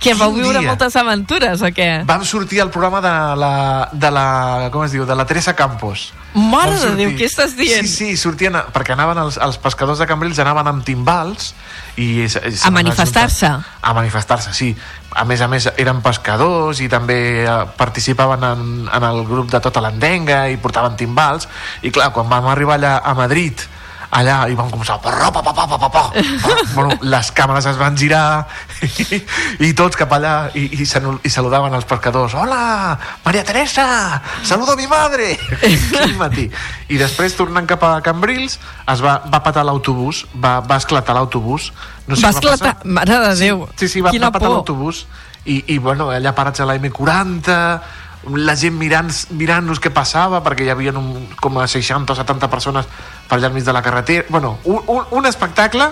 Que 0.00 0.12
vau 0.12 0.34
Quin 0.34 0.42
viure 0.42 0.58
dia? 0.60 0.68
moltes 0.68 0.96
aventures, 1.00 1.62
o 1.64 1.68
què? 1.72 2.04
Vam 2.04 2.24
sortir 2.28 2.60
al 2.60 2.68
programa 2.70 3.00
de 3.00 3.12
la, 3.40 3.52
de 3.92 4.10
la... 4.12 4.24
Com 4.72 4.82
es 4.84 4.92
diu? 4.92 5.06
De 5.08 5.14
la 5.16 5.24
Teresa 5.24 5.54
Campos. 5.56 6.10
Mare 6.34 6.74
de. 6.76 6.90
Déu, 6.98 7.12
què 7.16 7.24
estàs 7.24 7.54
dient? 7.56 7.86
Sí, 7.88 8.10
sí, 8.12 8.16
sortien... 8.20 8.56
a- 8.58 8.66
Perquè 8.74 8.92
anaven 8.92 9.16
els, 9.22 9.38
els 9.40 9.56
pescadors 9.62 10.02
de 10.02 10.06
Cambrils 10.10 10.38
anaven 10.42 10.68
amb 10.74 10.84
timbals 10.84 11.54
i... 11.96 12.26
se- 12.28 12.42
se 12.52 12.66
A 12.68 12.72
manifestar-se. 12.74 13.48
A 13.80 13.94
manifestar-se, 13.96 14.52
sí. 14.52 14.74
A 15.14 15.24
més 15.24 15.40
a 15.40 15.48
més, 15.48 15.70
eren 15.78 16.02
pescadors 16.04 16.82
i 16.84 16.88
també 16.92 17.46
eh, 17.46 17.54
participaven 17.78 18.44
en, 18.50 18.66
en 18.92 19.08
el 19.08 19.22
grup 19.30 19.48
de 19.54 19.60
tota 19.62 19.80
l'endenga 19.80 20.48
i 20.52 20.58
portaven 20.60 20.98
timbals. 21.00 21.48
I 21.86 21.94
clar, 21.94 22.10
quan 22.12 22.28
vam 22.28 22.50
arribar 22.52 22.76
allà 22.76 22.98
a 22.98 23.14
Madrid, 23.16 23.62
allà 24.10 24.36
i 24.50 24.54
vam 24.58 24.68
començar 24.70 24.98
pa, 25.02 25.10
pa, 25.32 25.42
pa, 25.42 25.52
pa, 25.54 25.66
pa, 25.66 25.78
pa, 25.78 25.88
pa. 25.88 26.02
bueno, 26.74 26.96
les 27.02 27.30
càmeres 27.32 27.66
es 27.70 27.78
van 27.80 27.96
girar 27.96 28.44
i, 28.84 29.20
i 29.68 29.72
tots 29.74 29.96
cap 29.96 30.12
allà 30.16 30.50
i, 30.54 30.66
i, 30.76 30.84
i 30.84 31.30
saludaven 31.32 31.74
els 31.74 31.86
pescadors 31.88 32.34
hola, 32.38 32.96
Maria 33.24 33.44
Teresa 33.44 34.20
saludo 34.42 34.72
a 34.72 34.76
mi 34.76 34.86
madre 34.90 35.32
aquell 35.56 36.16
matí 36.20 36.48
i 36.92 37.00
després 37.00 37.36
tornant 37.38 37.66
cap 37.70 37.82
a 37.88 37.96
Cambrils 38.04 38.58
es 38.92 39.00
va, 39.04 39.18
va 39.30 39.42
patar 39.44 39.64
l'autobús 39.64 40.24
va, 40.36 40.58
va 40.60 40.76
esclatar 40.82 41.16
l'autobús 41.16 41.72
no 42.06 42.14
Va 42.14 42.28
què 42.28 42.34
esclatar? 42.36 42.74
passar. 42.76 42.84
Mare 42.84 43.16
de 43.28 43.34
Déu. 43.40 43.66
sí, 43.80 43.88
sí, 43.88 44.02
va, 44.04 44.10
Quina 44.12 44.28
va 44.28 44.36
patar 44.36 44.50
l'autobús 44.52 45.06
i, 45.48 45.62
i 45.72 45.78
bueno, 45.78 46.10
allà 46.12 46.32
parats 46.36 46.60
a 46.60 46.66
la 46.68 46.76
M40 46.76 47.54
la 48.36 48.56
gent 48.56 48.74
mirant- 48.78 49.26
mirant-nos 49.36 49.80
què 49.80 49.90
passava 49.94 50.42
perquè 50.44 50.64
hi 50.66 50.72
havia 50.72 50.92
un, 50.96 51.28
com 51.40 51.58
a 51.58 51.68
60 51.68 52.12
o 52.12 52.16
70 52.16 52.50
persones 52.50 52.86
per 53.28 53.38
allà 53.38 53.48
al 53.50 53.54
mig 53.54 53.64
de 53.64 53.72
la 53.72 53.82
carretera 53.82 54.24
bueno, 54.28 54.58
un, 54.64 54.80
un, 54.86 55.02
un 55.10 55.26
espectacle 55.26 55.90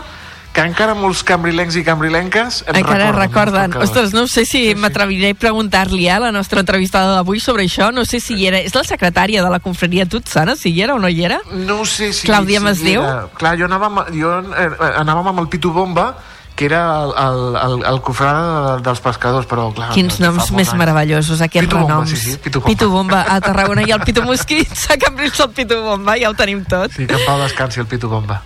que 0.52 0.60
encara 0.60 0.92
molts 0.92 1.22
cambrilencs 1.24 1.78
i 1.80 1.82
cambrilenques 1.82 2.58
en 2.68 2.76
Encara 2.76 3.06
recorden, 3.16 3.72
recorden. 3.72 3.86
Ostres, 3.86 4.10
no 4.12 4.26
sé 4.28 4.44
si 4.44 4.74
m'atreviré 4.76 5.30
a 5.32 5.34
preguntar-li 5.34 6.10
a 6.12 6.18
la 6.20 6.28
nostra 6.30 6.60
entrevistada 6.60 7.14
d'avui 7.14 7.40
sobre 7.40 7.64
això. 7.64 7.88
No 7.90 8.04
sé 8.04 8.20
si 8.20 8.36
hi 8.36 8.50
era... 8.50 8.60
És 8.60 8.74
la 8.76 8.82
secretària 8.84 9.40
de 9.40 9.48
la 9.48 9.62
confraria 9.64 10.04
Tutsana, 10.04 10.52
si 10.60 10.68
hi 10.74 10.82
era 10.84 10.92
o 10.92 11.00
no 11.00 11.08
hi 11.08 11.24
era? 11.24 11.38
No 11.54 11.86
sé 11.88 12.12
si... 12.12 12.26
Clàudia 12.28 12.60
si 12.60 12.66
Masdeu? 12.66 13.00
Clar, 13.40 13.54
jo 13.56 13.64
anàvem, 13.64 13.96
jo 14.18 14.34
eh, 14.52 14.68
anàvem 15.00 15.32
amb 15.32 15.40
el 15.40 15.48
Pitu 15.48 15.72
Bomba, 15.72 16.10
que 16.54 16.66
era 16.66 16.82
el, 17.02 17.12
el, 17.16 17.56
el, 17.56 17.74
el 17.88 18.00
cofrade 18.04 18.82
dels 18.84 19.00
pescadors, 19.00 19.48
però 19.48 19.70
clar... 19.74 19.90
Quins 19.96 20.20
noms 20.20 20.50
més 20.52 20.68
anys. 20.68 20.78
meravellosos, 20.78 21.40
aquests 21.40 21.66
Pitu 21.68 21.78
Bomba, 21.80 21.98
renoms. 22.02 22.10
sí, 22.10 22.16
sí, 22.16 22.36
Pitu 22.38 22.60
Bomba. 22.60 22.70
Pitu 22.70 22.90
Bomba 22.92 23.24
a 23.28 23.40
Tarragona 23.40 23.84
i 23.88 23.92
el 23.94 24.04
Pitu 24.04 24.24
Mosquit 24.26 24.70
a 24.92 24.98
Cambrils 25.00 25.40
el 25.40 25.50
Pitu 25.56 25.80
Bomba, 25.82 26.16
ja 26.20 26.30
ho 26.30 26.36
tenim 26.38 26.64
tot. 26.68 26.92
Sí, 26.92 27.06
que 27.06 27.16
en 27.16 27.26
pau 27.26 27.40
descansi 27.40 27.80
el 27.80 27.88
Pitu 27.90 28.10
Bomba. 28.12 28.42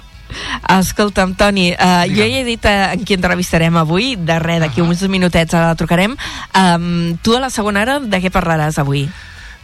Escolta'm, 0.68 1.36
Toni, 1.38 1.70
uh, 1.72 2.02
jo 2.10 2.24
ja 2.26 2.40
he 2.40 2.42
dit 2.44 2.64
uh, 2.66 2.90
en 2.96 3.04
qui 3.06 3.14
entrevistarem 3.14 3.76
avui, 3.78 4.16
de 4.18 4.38
res, 4.42 4.58
d'aquí 4.64 4.82
uns 4.82 5.04
minutets 5.10 5.54
ara 5.54 5.70
la 5.70 5.78
trucarem. 5.78 6.16
Um, 6.50 7.16
tu 7.22 7.36
a 7.36 7.40
la 7.40 7.50
segona 7.50 7.84
hora 7.84 8.00
de 8.02 8.20
què 8.22 8.32
parlaràs 8.34 8.80
avui? 8.82 9.06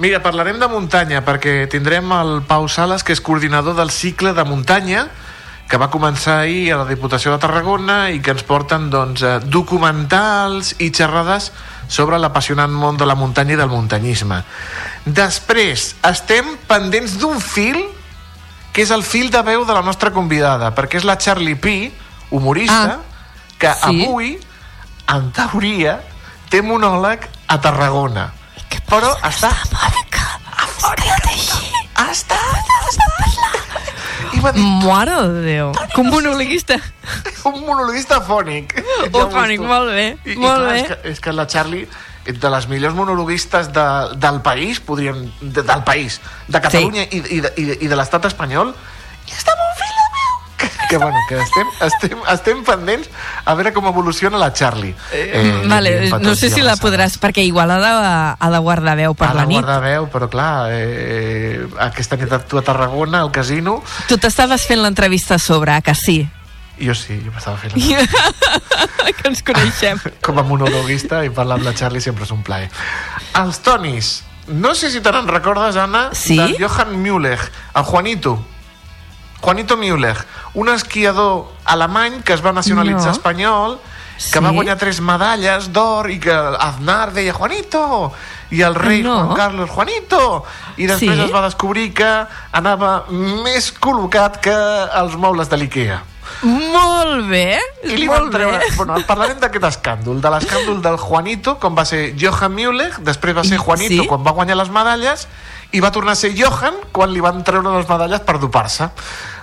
Mira, 0.02 0.22
parlarem 0.22 0.59
de 0.59 0.68
muntanya, 0.70 1.20
perquè 1.26 1.66
tindrem 1.70 2.09
el 2.16 2.40
Pau 2.48 2.68
Sales, 2.70 3.05
que 3.05 3.12
és 3.12 3.20
coordinador 3.20 3.76
del 3.76 3.90
cicle 3.90 4.33
de 4.35 4.44
muntanya, 4.48 5.09
que 5.73 5.81
va 5.81 5.89
començar 5.89 6.43
ahir 6.43 6.75
a 6.75 6.83
la 6.83 6.85
Diputació 6.85 7.33
de 7.33 7.41
Tarragona 7.41 8.11
i 8.13 8.19
que 8.21 8.35
ens 8.35 8.43
porten 8.45 8.91
doncs, 8.93 9.23
eh, 9.25 9.39
documentals 9.41 10.75
i 10.85 10.91
xerrades 10.93 11.47
sobre 11.89 12.19
l'apassionant 12.21 12.75
món 12.77 12.99
de 13.01 13.09
la 13.09 13.17
muntanya 13.17 13.55
i 13.55 13.57
del 13.57 13.73
muntanyisme. 13.73 14.43
Després, 15.07 15.95
estem 16.05 16.59
pendents 16.69 17.17
d'un 17.17 17.41
fil 17.41 17.81
que 18.73 18.85
és 18.85 18.93
el 18.93 19.01
fil 19.01 19.33
de 19.33 19.41
veu 19.49 19.65
de 19.65 19.73
la 19.73 19.81
nostra 19.81 20.13
convidada, 20.13 20.75
perquè 20.77 21.01
és 21.01 21.09
la 21.09 21.17
Charlie 21.17 21.57
P, 21.57 21.91
humorista, 22.31 22.99
Ah, 23.01 23.57
que 23.57 23.73
sí. 23.73 24.05
avui, 24.05 24.39
en 25.09 25.33
teoria, 25.33 26.01
té 26.53 26.61
monòleg 26.61 27.29
a 27.49 27.61
Tarragona. 27.61 28.29
Però 28.93 29.17
està... 29.25 29.53
Està... 32.11 32.41
I 33.57 33.62
va 34.42 34.52
dir, 34.55 34.62
Mare 34.83 35.18
de 35.31 35.42
Déu, 35.44 35.72
com 35.94 36.09
monologuista. 36.11 36.78
un 37.48 37.61
monologuista 37.61 38.20
fònic. 38.26 38.74
Un 39.12 39.28
fònic, 39.31 39.62
molt 39.62 39.92
bé, 39.92 40.07
I, 40.24 40.35
molt 40.35 40.35
i 40.35 40.40
clar, 40.40 40.57
bé. 40.66 40.81
És 40.81 40.88
que, 40.88 40.98
és 41.12 41.22
que 41.22 41.37
la 41.37 41.46
Charlie 41.46 41.87
de 42.26 42.50
les 42.55 42.68
millors 42.70 42.94
monologuistes 42.94 43.72
de, 43.74 43.87
del 44.22 44.42
país, 44.42 44.81
podríem... 44.81 45.24
De, 45.40 45.62
del 45.62 45.83
país, 45.87 46.20
de 46.48 46.61
Catalunya 46.62 47.07
sí. 47.09 47.18
i, 47.18 47.38
i, 47.38 47.40
de, 47.42 47.55
i, 47.57 47.64
de, 47.70 47.78
i 47.87 47.90
de 47.90 47.98
l'estat 47.98 48.31
espanyol, 48.31 48.74
i 49.26 49.38
està 49.38 49.57
molt 49.59 49.81
meu! 49.81 49.91
Que, 50.92 50.98
bueno, 51.00 51.16
que 51.28 51.38
estem, 51.40 51.68
estem, 51.87 52.18
estem 52.28 52.59
pendents 52.66 53.09
a 53.48 53.55
veure 53.57 53.72
com 53.72 53.87
evoluciona 53.88 54.37
la 54.37 54.50
Charlie. 54.52 54.92
Eh, 55.12 55.62
vale, 55.64 55.94
li 56.02 56.11
diem 56.11 56.20
no 56.22 56.35
sé 56.37 56.50
si 56.52 56.61
la 56.61 56.74
podràs, 56.76 57.16
perquè 57.22 57.40
igual 57.48 57.70
ha 57.72 57.78
de, 57.81 57.92
ha 58.38 58.50
de 58.52 58.61
guardar 58.61 58.96
veu 59.00 59.14
per 59.16 59.31
Ha 59.31 59.35
la 59.38 59.46
de 59.46 59.52
nit. 59.55 59.57
guardar 59.62 59.81
veu, 59.87 60.07
però 60.12 60.28
clar, 60.28 60.68
eh, 60.76 61.64
aquesta 61.81 62.18
nit 62.20 62.35
tu 62.46 62.59
a 62.61 62.62
Tarragona, 62.66 63.22
al 63.24 63.31
casino, 63.33 63.81
Tu 64.09 64.18
t'estaves 64.20 64.66
fent 64.68 64.83
l'entrevista 64.85 65.37
a 65.37 65.38
sobre, 65.40 65.81
que 65.83 65.94
sí? 65.94 66.20
jo 66.83 66.94
sí, 66.98 67.14
jo 67.24 67.31
m'estava 67.31 67.57
fent 67.61 67.76
la 69.05 69.12
que 69.12 69.28
ens 69.28 69.42
coneixem. 69.46 70.00
com 70.24 70.38
a 70.40 70.42
monologuista 70.42 71.20
i 71.24 71.31
parlar 71.31 71.59
amb 71.61 71.68
la 71.68 71.74
Charlie 71.78 72.00
sempre 72.02 72.24
és 72.26 72.33
un 72.35 72.42
plaer. 72.42 72.68
Els 73.38 73.61
Tonis, 73.62 74.24
no 74.48 74.74
sé 74.74 74.90
si 74.90 75.00
te 75.00 75.12
n'en 75.12 75.28
recordes, 75.28 75.76
Anna, 75.76 76.09
Sí? 76.12 76.37
del 76.37 76.57
Johan 76.59 76.96
Müller, 77.00 77.38
el 77.74 77.85
Juanito. 77.85 78.38
Juanito 79.42 79.76
Müller, 79.76 80.16
un 80.55 80.68
esquiador 80.70 81.48
alemany 81.64 82.22
que 82.22 82.33
es 82.33 82.44
va 82.44 82.52
nacionalitzar 82.52 83.07
No. 83.11 83.12
espanyol, 83.18 83.78
que 84.16 84.38
Sí? 84.38 84.44
va 84.44 84.50
guanyar 84.55 84.76
tres 84.78 85.00
medalles 85.00 85.72
d'or 85.72 86.11
i 86.11 86.20
que 86.20 86.31
Aznar 86.33 87.12
deia 87.12 87.33
Juanito 87.35 88.12
i 88.50 88.62
el 88.62 88.74
rei 88.76 89.02
No. 89.02 89.16
Juan 89.24 89.37
Carlos 89.37 89.70
Juanito 89.70 90.44
i 90.76 90.87
després 90.87 91.16
Sí? 91.18 91.24
es 91.24 91.33
va 91.35 91.42
descobrir 91.42 91.92
que 91.92 92.26
anava 92.52 93.05
més 93.11 93.72
col·locat 93.74 94.38
que 94.40 94.55
els 95.02 95.16
mobles 95.16 95.48
de 95.50 95.57
l'Ikea. 95.57 96.02
Molt 96.42 97.28
bé, 97.28 97.59
I 97.85 97.96
li 97.96 98.07
molt 98.09 98.31
treure... 98.33 98.59
bé. 98.59 98.68
Bueno, 98.76 98.94
parlarem 99.07 99.38
d'aquest 99.42 99.64
escàndol, 99.68 100.20
de 100.22 100.31
l'escàndol 100.31 100.81
del 100.83 100.96
Juanito, 100.96 101.59
com 101.61 101.74
va 101.76 101.85
ser 101.85 102.14
Johan 102.18 102.55
Müller, 102.55 102.90
després 103.05 103.37
va 103.37 103.44
ser 103.44 103.59
Juanito 103.59 104.02
sí? 104.02 104.09
quan 104.09 104.24
va 104.24 104.33
guanyar 104.33 104.57
les 104.57 104.70
medalles, 104.70 105.26
i 105.72 105.81
va 105.81 105.90
tornar 105.92 106.12
a 106.12 106.20
ser 106.20 106.33
Johan 106.37 106.74
quan 106.92 107.12
li 107.12 107.20
van 107.20 107.42
treure 107.44 107.76
les 107.76 107.88
medalles 107.88 108.20
per 108.20 108.38
dopar-se. 108.38 108.88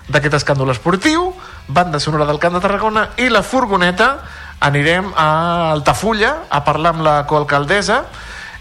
D'aquest 0.09 0.39
escàndol 0.39 0.71
esportiu, 0.73 1.29
banda 1.67 1.99
sonora 2.01 2.25
del 2.25 2.39
Camp 2.41 2.55
de 2.57 2.63
Tarragona 2.63 3.09
i 3.21 3.29
la 3.29 3.43
furgoneta, 3.45 4.15
anirem 4.59 5.11
a 5.15 5.27
Altafulla 5.75 6.31
a 6.49 6.63
parlar 6.65 6.95
amb 6.95 7.05
la 7.05 7.15
coalcaldessa 7.29 8.01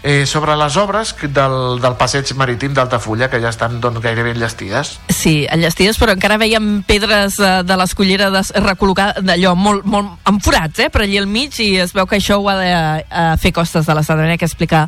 eh, 0.03 0.25
sobre 0.25 0.55
les 0.55 0.77
obres 0.77 1.15
del, 1.21 1.79
del 1.81 1.95
passeig 1.99 2.31
marítim 2.39 2.73
d'Altafulla, 2.73 3.29
que 3.29 3.39
ja 3.41 3.49
estan 3.51 3.79
doncs, 3.81 3.99
gairebé 4.03 4.31
enllestides. 4.31 4.97
Sí, 5.09 5.45
enllestides, 5.51 5.99
però 5.99 6.13
encara 6.15 6.37
veiem 6.39 6.81
pedres 6.87 7.39
eh, 7.39 7.51
de 7.67 7.77
l'escollera 7.79 8.29
des- 8.33 8.53
recol·locades 8.55 9.23
d'allò 9.27 9.55
molt, 9.59 9.85
molt 9.85 10.29
enforats, 10.29 10.79
eh, 10.79 10.89
per 10.89 11.03
allà 11.03 11.19
al 11.23 11.27
mig, 11.27 11.57
i 11.59 11.75
es 11.83 11.93
veu 11.93 12.07
que 12.07 12.19
això 12.19 12.39
ho 12.39 12.47
ha 12.49 12.55
de 12.59 12.69
eh, 12.71 13.35
fer 13.41 13.51
costes 13.55 13.85
de 13.85 13.95
l'Estat, 13.97 14.19
que 14.39 14.45
explica 14.45 14.85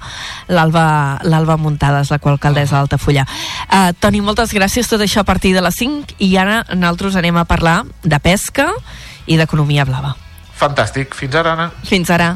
l'Alba 0.48 1.20
l'Alba 1.24 1.58
Muntades, 1.58 2.12
la 2.12 2.20
qual 2.20 2.36
alcaldessa 2.38 2.78
d'Altafulla. 2.78 3.26
Uh, 3.72 3.92
Toni, 4.00 4.22
moltes 4.22 4.54
gràcies, 4.54 4.88
tot 4.90 5.02
això 5.02 5.22
a 5.22 5.28
partir 5.28 5.54
de 5.56 5.62
les 5.62 5.76
5, 5.76 6.16
i 6.20 6.36
ara 6.38 6.62
nosaltres 6.74 7.16
anem 7.20 7.38
a 7.38 7.46
parlar 7.46 7.84
de 8.04 8.20
pesca 8.20 8.70
i 9.26 9.38
d'economia 9.38 9.86
blava. 9.86 10.16
Fantàstic. 10.58 11.16
Fins 11.18 11.36
ara, 11.36 11.54
Anna. 11.58 11.72
Fins 11.88 12.10
ara. 12.14 12.36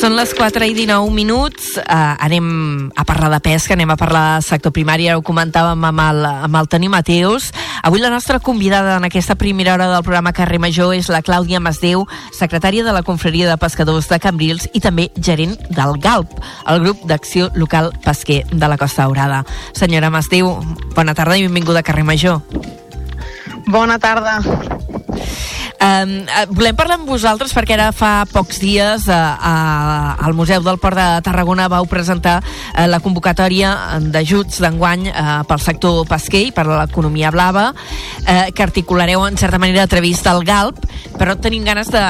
Són 0.00 0.14
les 0.16 0.30
4 0.32 0.64
i 0.64 0.72
19 0.72 1.10
minuts, 1.12 1.74
uh, 1.76 2.14
anem 2.24 2.46
a 2.96 3.02
parlar 3.04 3.28
de 3.34 3.40
pesca, 3.44 3.74
anem 3.76 3.90
a 3.92 3.98
parlar 4.00 4.38
de 4.38 4.46
sector 4.46 4.72
primari, 4.72 5.10
ara 5.10 5.18
ho 5.20 5.24
comentàvem 5.26 5.84
amb 5.84 6.00
el, 6.00 6.20
amb 6.46 6.56
el 6.56 6.70
Toni 6.72 6.88
Mateus. 6.88 7.50
Avui 7.84 8.00
la 8.00 8.08
nostra 8.08 8.38
convidada 8.40 8.94
en 8.96 9.04
aquesta 9.04 9.36
primera 9.36 9.74
hora 9.74 9.90
del 9.92 10.00
programa 10.00 10.32
Carrer 10.32 10.56
Major 10.56 10.94
és 10.96 11.10
la 11.12 11.20
Clàudia 11.20 11.60
Masdeu, 11.60 12.06
secretària 12.32 12.86
de 12.86 12.94
la 12.96 13.04
Confraria 13.04 13.50
de 13.50 13.60
Pescadors 13.60 14.08
de 14.08 14.16
Cambrils 14.24 14.70
i 14.72 14.80
també 14.80 15.10
gerent 15.20 15.58
del 15.68 16.00
GALP, 16.00 16.32
el 16.72 16.80
grup 16.80 17.04
d'acció 17.04 17.50
local 17.52 17.92
pesquer 18.00 18.46
de 18.48 18.72
la 18.72 18.80
Costa 18.80 19.04
Daurada. 19.04 19.44
Senyora 19.76 20.08
Masdeu, 20.08 20.54
bona 20.96 21.12
tarda 21.12 21.36
i 21.36 21.44
benvinguda 21.44 21.84
a 21.84 21.84
Carrer 21.84 22.08
Major. 22.08 22.40
Bona 23.68 24.00
tarda. 24.00 24.40
Um, 25.80 26.10
volem 26.52 26.76
parlar 26.76 26.98
amb 26.98 27.08
vosaltres 27.08 27.54
perquè 27.56 27.72
ara 27.72 27.86
fa 27.96 28.26
pocs 28.28 28.58
dies 28.60 29.06
uh, 29.08 29.14
uh, 29.16 30.26
al 30.26 30.34
Museu 30.36 30.60
del 30.60 30.76
Port 30.76 30.98
de 30.98 31.06
Tarragona 31.24 31.70
vau 31.72 31.86
presentar 31.88 32.34
uh, 32.42 32.84
la 32.84 33.00
convocatòria 33.00 33.70
d'ajuts 34.12 34.60
d'enguany 34.60 35.08
uh, 35.08 35.40
pel 35.48 35.62
sector 35.64 36.02
pesquer 36.10 36.42
i 36.50 36.52
per 36.52 36.66
l'economia 36.68 37.32
blava 37.32 37.70
uh, 37.72 38.50
que 38.52 38.66
articulareu 38.66 39.24
en 39.24 39.40
certa 39.40 39.56
manera 39.62 39.86
a 39.88 39.88
través 39.88 40.20
del 40.26 40.44
GALP 40.44 40.84
però 41.16 41.38
tenim 41.40 41.64
ganes 41.64 41.88
de 41.88 42.04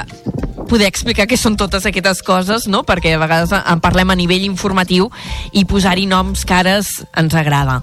poder 0.70 0.86
explicar 0.86 1.26
què 1.26 1.38
són 1.38 1.56
totes 1.58 1.86
aquestes 1.86 2.20
coses, 2.26 2.68
no? 2.70 2.84
perquè 2.86 3.16
a 3.16 3.22
vegades 3.22 3.54
en 3.58 3.82
parlem 3.82 4.12
a 4.12 4.18
nivell 4.18 4.46
informatiu 4.46 5.08
i 5.50 5.64
posar-hi 5.66 6.06
noms 6.10 6.44
cares 6.46 7.00
ens 7.18 7.34
agrada. 7.34 7.80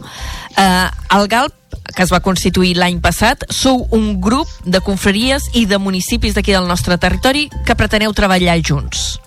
Uh, 0.56 0.88
el 1.18 1.28
GALP 1.32 1.67
que 1.96 2.04
es 2.04 2.12
va 2.14 2.24
constituir 2.24 2.76
l'any 2.78 3.00
passat, 3.04 3.46
sou 3.54 3.88
un 3.92 4.18
grup 4.22 4.50
de 4.66 4.82
confraries 4.82 5.52
i 5.54 5.66
de 5.70 5.80
municipis 5.80 6.36
d'aquí 6.38 6.56
del 6.56 6.68
nostre 6.68 6.98
territori 6.98 7.48
que 7.66 7.78
preteneu 7.78 8.14
treballar 8.14 8.60
junts. 8.64 9.27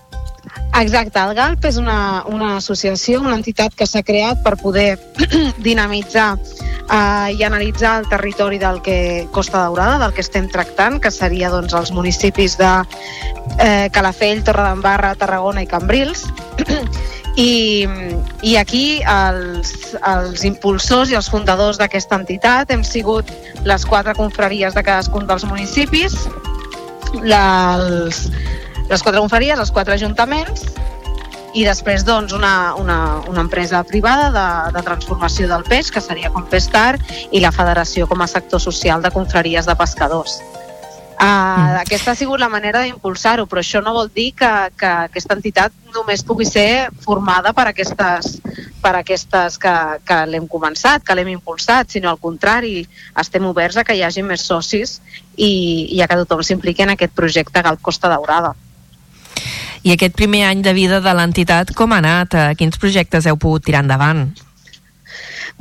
Exacte, 0.81 1.19
el 1.19 1.35
GALP 1.37 1.65
és 1.69 1.77
una, 1.77 2.23
una 2.25 2.55
associació, 2.57 3.19
una 3.21 3.35
entitat 3.37 3.75
que 3.77 3.85
s'ha 3.85 4.01
creat 4.07 4.39
per 4.41 4.55
poder 4.57 4.95
dinamitzar 5.67 6.29
eh, 6.37 7.35
i 7.35 7.43
analitzar 7.45 7.99
el 8.01 8.07
territori 8.09 8.57
del 8.57 8.81
que 8.81 9.27
Costa 9.35 9.59
Daurada, 9.61 9.99
del 10.01 10.15
que 10.15 10.23
estem 10.25 10.47
tractant, 10.49 10.99
que 11.03 11.11
seria 11.11 11.51
doncs, 11.53 11.75
els 11.77 11.91
municipis 11.93 12.57
de 12.57 12.71
eh, 13.59 13.89
Calafell, 13.93 14.43
Torredembarra, 14.47 15.13
Tarragona 15.19 15.61
i 15.61 15.69
Cambrils. 15.69 16.25
I, 17.39 17.87
i 18.43 18.57
aquí 18.59 18.99
els, 19.07 19.71
els 20.03 20.41
impulsors 20.43 21.13
i 21.13 21.15
els 21.15 21.29
fundadors 21.31 21.77
d'aquesta 21.79 22.17
entitat 22.19 22.73
hem 22.75 22.83
sigut 22.83 23.29
les 23.63 23.85
quatre 23.87 24.11
confraries 24.17 24.75
de 24.75 24.83
cadascun 24.83 25.29
dels 25.29 25.45
municipis, 25.47 26.17
les, 27.23 28.25
les 28.91 29.03
quatre 29.03 29.21
confraries, 29.23 29.59
els 29.59 29.71
quatre 29.71 29.95
ajuntaments 29.95 30.65
i 31.53 31.65
després 31.67 32.05
doncs, 32.07 32.31
una, 32.33 32.75
una, 32.79 32.97
una 33.27 33.43
empresa 33.43 33.83
privada 33.83 34.29
de, 34.31 34.47
de 34.77 34.83
transformació 34.85 35.49
del 35.51 35.65
peix, 35.67 35.91
que 35.91 36.03
seria 36.03 36.31
Compestar, 36.31 36.95
i 37.31 37.41
la 37.43 37.51
Federació 37.51 38.07
com 38.07 38.23
a 38.23 38.29
sector 38.31 38.61
social 38.63 39.03
de 39.03 39.11
confraries 39.11 39.67
de 39.67 39.75
pescadors. 39.75 40.39
Uh, 41.21 41.77
aquesta 41.77 42.15
ha 42.15 42.17
sigut 42.17 42.39
la 42.41 42.49
manera 42.49 42.81
d'impulsar-ho, 42.81 43.45
però 43.45 43.61
això 43.61 43.81
no 43.83 43.93
vol 43.93 44.07
dir 44.09 44.31
que, 44.33 44.49
que 44.79 44.89
aquesta 45.11 45.35
entitat 45.37 45.75
només 45.93 46.23
pugui 46.25 46.47
ser 46.49 46.89
formada 47.03 47.51
per 47.53 47.67
aquestes, 47.69 48.39
per 48.81 48.95
aquestes 48.97 49.59
que, 49.61 49.75
que 50.07 50.17
l'hem 50.31 50.47
començat, 50.49 51.03
que 51.05 51.13
l'hem 51.19 51.29
impulsat, 51.35 51.93
sinó 51.93 52.09
al 52.09 52.17
contrari, 52.17 52.87
estem 53.21 53.45
oberts 53.45 53.77
a 53.77 53.85
que 53.85 53.99
hi 53.99 54.01
hagi 54.07 54.25
més 54.25 54.47
socis 54.49 54.97
i, 55.35 55.51
i 55.93 56.01
a 56.01 56.09
que 56.09 56.23
tothom 56.23 56.41
s'impliqui 56.47 56.87
en 56.87 56.95
aquest 56.95 57.13
projecte 57.13 57.61
Galp 57.61 57.85
Costa 57.85 58.09
Daurada. 58.09 58.55
I 59.81 59.95
aquest 59.95 60.13
primer 60.13 60.43
any 60.45 60.61
de 60.61 60.73
vida 60.77 60.99
de 61.01 61.13
l'entitat, 61.17 61.73
com 61.77 61.93
ha 61.93 62.01
anat? 62.03 62.35
Eh, 62.37 62.49
quins 62.59 62.77
projectes 62.77 63.25
heu 63.25 63.37
pogut 63.41 63.65
tirar 63.65 63.81
endavant? 63.81 64.27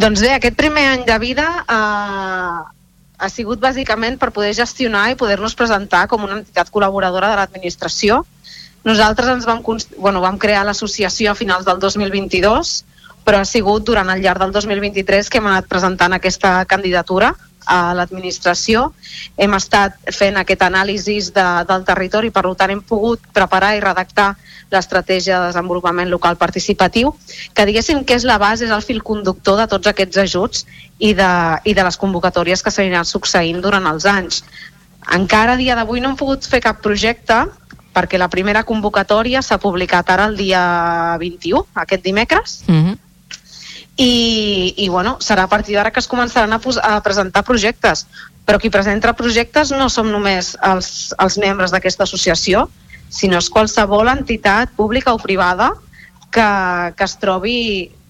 Doncs 0.00 0.20
bé, 0.20 0.34
aquest 0.34 0.56
primer 0.56 0.84
any 0.90 1.06
de 1.08 1.16
vida 1.22 1.46
eh, 1.64 2.58
ha 3.20 3.30
sigut 3.32 3.60
bàsicament 3.60 4.18
per 4.20 4.30
poder 4.36 4.52
gestionar 4.56 5.10
i 5.10 5.16
poder-nos 5.20 5.56
presentar 5.56 6.06
com 6.08 6.28
una 6.28 6.38
entitat 6.40 6.68
col·laboradora 6.72 7.32
de 7.32 7.40
l'administració. 7.40 8.22
Nosaltres 8.84 9.28
ens 9.28 9.48
vam, 9.48 9.64
bueno, 9.96 10.20
vam 10.24 10.38
crear 10.40 10.64
l'associació 10.68 11.32
a 11.32 11.38
finals 11.38 11.64
del 11.68 11.80
2022, 11.80 12.74
però 13.24 13.40
ha 13.40 13.48
sigut 13.48 13.84
durant 13.88 14.08
el 14.12 14.20
llarg 14.24 14.40
del 14.44 14.52
2023 14.52 15.28
que 15.28 15.40
hem 15.40 15.48
anat 15.48 15.68
presentant 15.68 16.16
aquesta 16.16 16.58
candidatura 16.68 17.34
a 17.66 17.94
l'administració. 17.94 18.90
Hem 19.36 19.54
estat 19.58 19.96
fent 20.14 20.38
aquest 20.40 20.62
anàlisi 20.62 21.18
de, 21.34 21.48
del 21.68 21.84
territori, 21.88 22.30
per 22.30 22.44
tant 22.56 22.72
hem 22.74 22.82
pogut 22.86 23.20
preparar 23.34 23.74
i 23.76 23.82
redactar 23.84 24.34
l'estratègia 24.70 25.40
de 25.40 25.50
desenvolupament 25.50 26.10
local 26.10 26.36
participatiu, 26.38 27.12
que 27.54 27.66
diguéssim 27.66 28.04
que 28.04 28.14
és 28.14 28.24
la 28.24 28.38
base, 28.38 28.64
és 28.64 28.70
el 28.74 28.84
fil 28.86 29.02
conductor 29.02 29.58
de 29.58 29.66
tots 29.70 29.90
aquests 29.90 30.20
ajuts 30.22 30.66
i 30.98 31.12
de, 31.14 31.30
i 31.64 31.74
de 31.74 31.86
les 31.86 31.98
convocatòries 31.98 32.62
que 32.62 32.70
s'aniran 32.70 33.08
succeint 33.08 33.60
durant 33.60 33.86
els 33.90 34.06
anys. 34.06 34.44
Encara 35.16 35.56
a 35.56 35.60
dia 35.60 35.74
d'avui 35.74 36.00
no 36.00 36.12
hem 36.12 36.20
pogut 36.20 36.46
fer 36.46 36.62
cap 36.62 36.82
projecte 36.84 37.46
perquè 37.90 38.18
la 38.20 38.30
primera 38.30 38.62
convocatòria 38.62 39.42
s'ha 39.42 39.58
publicat 39.58 40.10
ara 40.14 40.28
el 40.30 40.36
dia 40.38 40.62
21, 41.18 41.66
aquest 41.82 42.04
dimecres, 42.04 42.60
mm 42.68 42.82
-hmm 42.84 42.98
i, 43.96 44.74
i 44.76 44.88
bueno, 44.88 45.16
serà 45.20 45.44
a 45.44 45.50
partir 45.50 45.76
d'ara 45.76 45.90
que 45.90 46.00
es 46.00 46.08
començaran 46.08 46.52
a, 46.52 46.60
a 46.60 47.00
presentar 47.04 47.44
projectes 47.44 48.06
però 48.46 48.58
qui 48.58 48.70
presenta 48.70 49.12
projectes 49.14 49.70
no 49.76 49.88
som 49.92 50.10
només 50.10 50.56
els, 50.66 51.12
els 51.18 51.38
membres 51.38 51.70
d'aquesta 51.74 52.06
associació 52.08 52.68
sinó 53.10 53.38
és 53.42 53.50
qualsevol 53.50 54.08
entitat 54.10 54.72
pública 54.76 55.14
o 55.14 55.18
privada 55.18 55.72
que, 56.30 56.46
que 56.96 57.04
es 57.04 57.16
trobi 57.20 57.58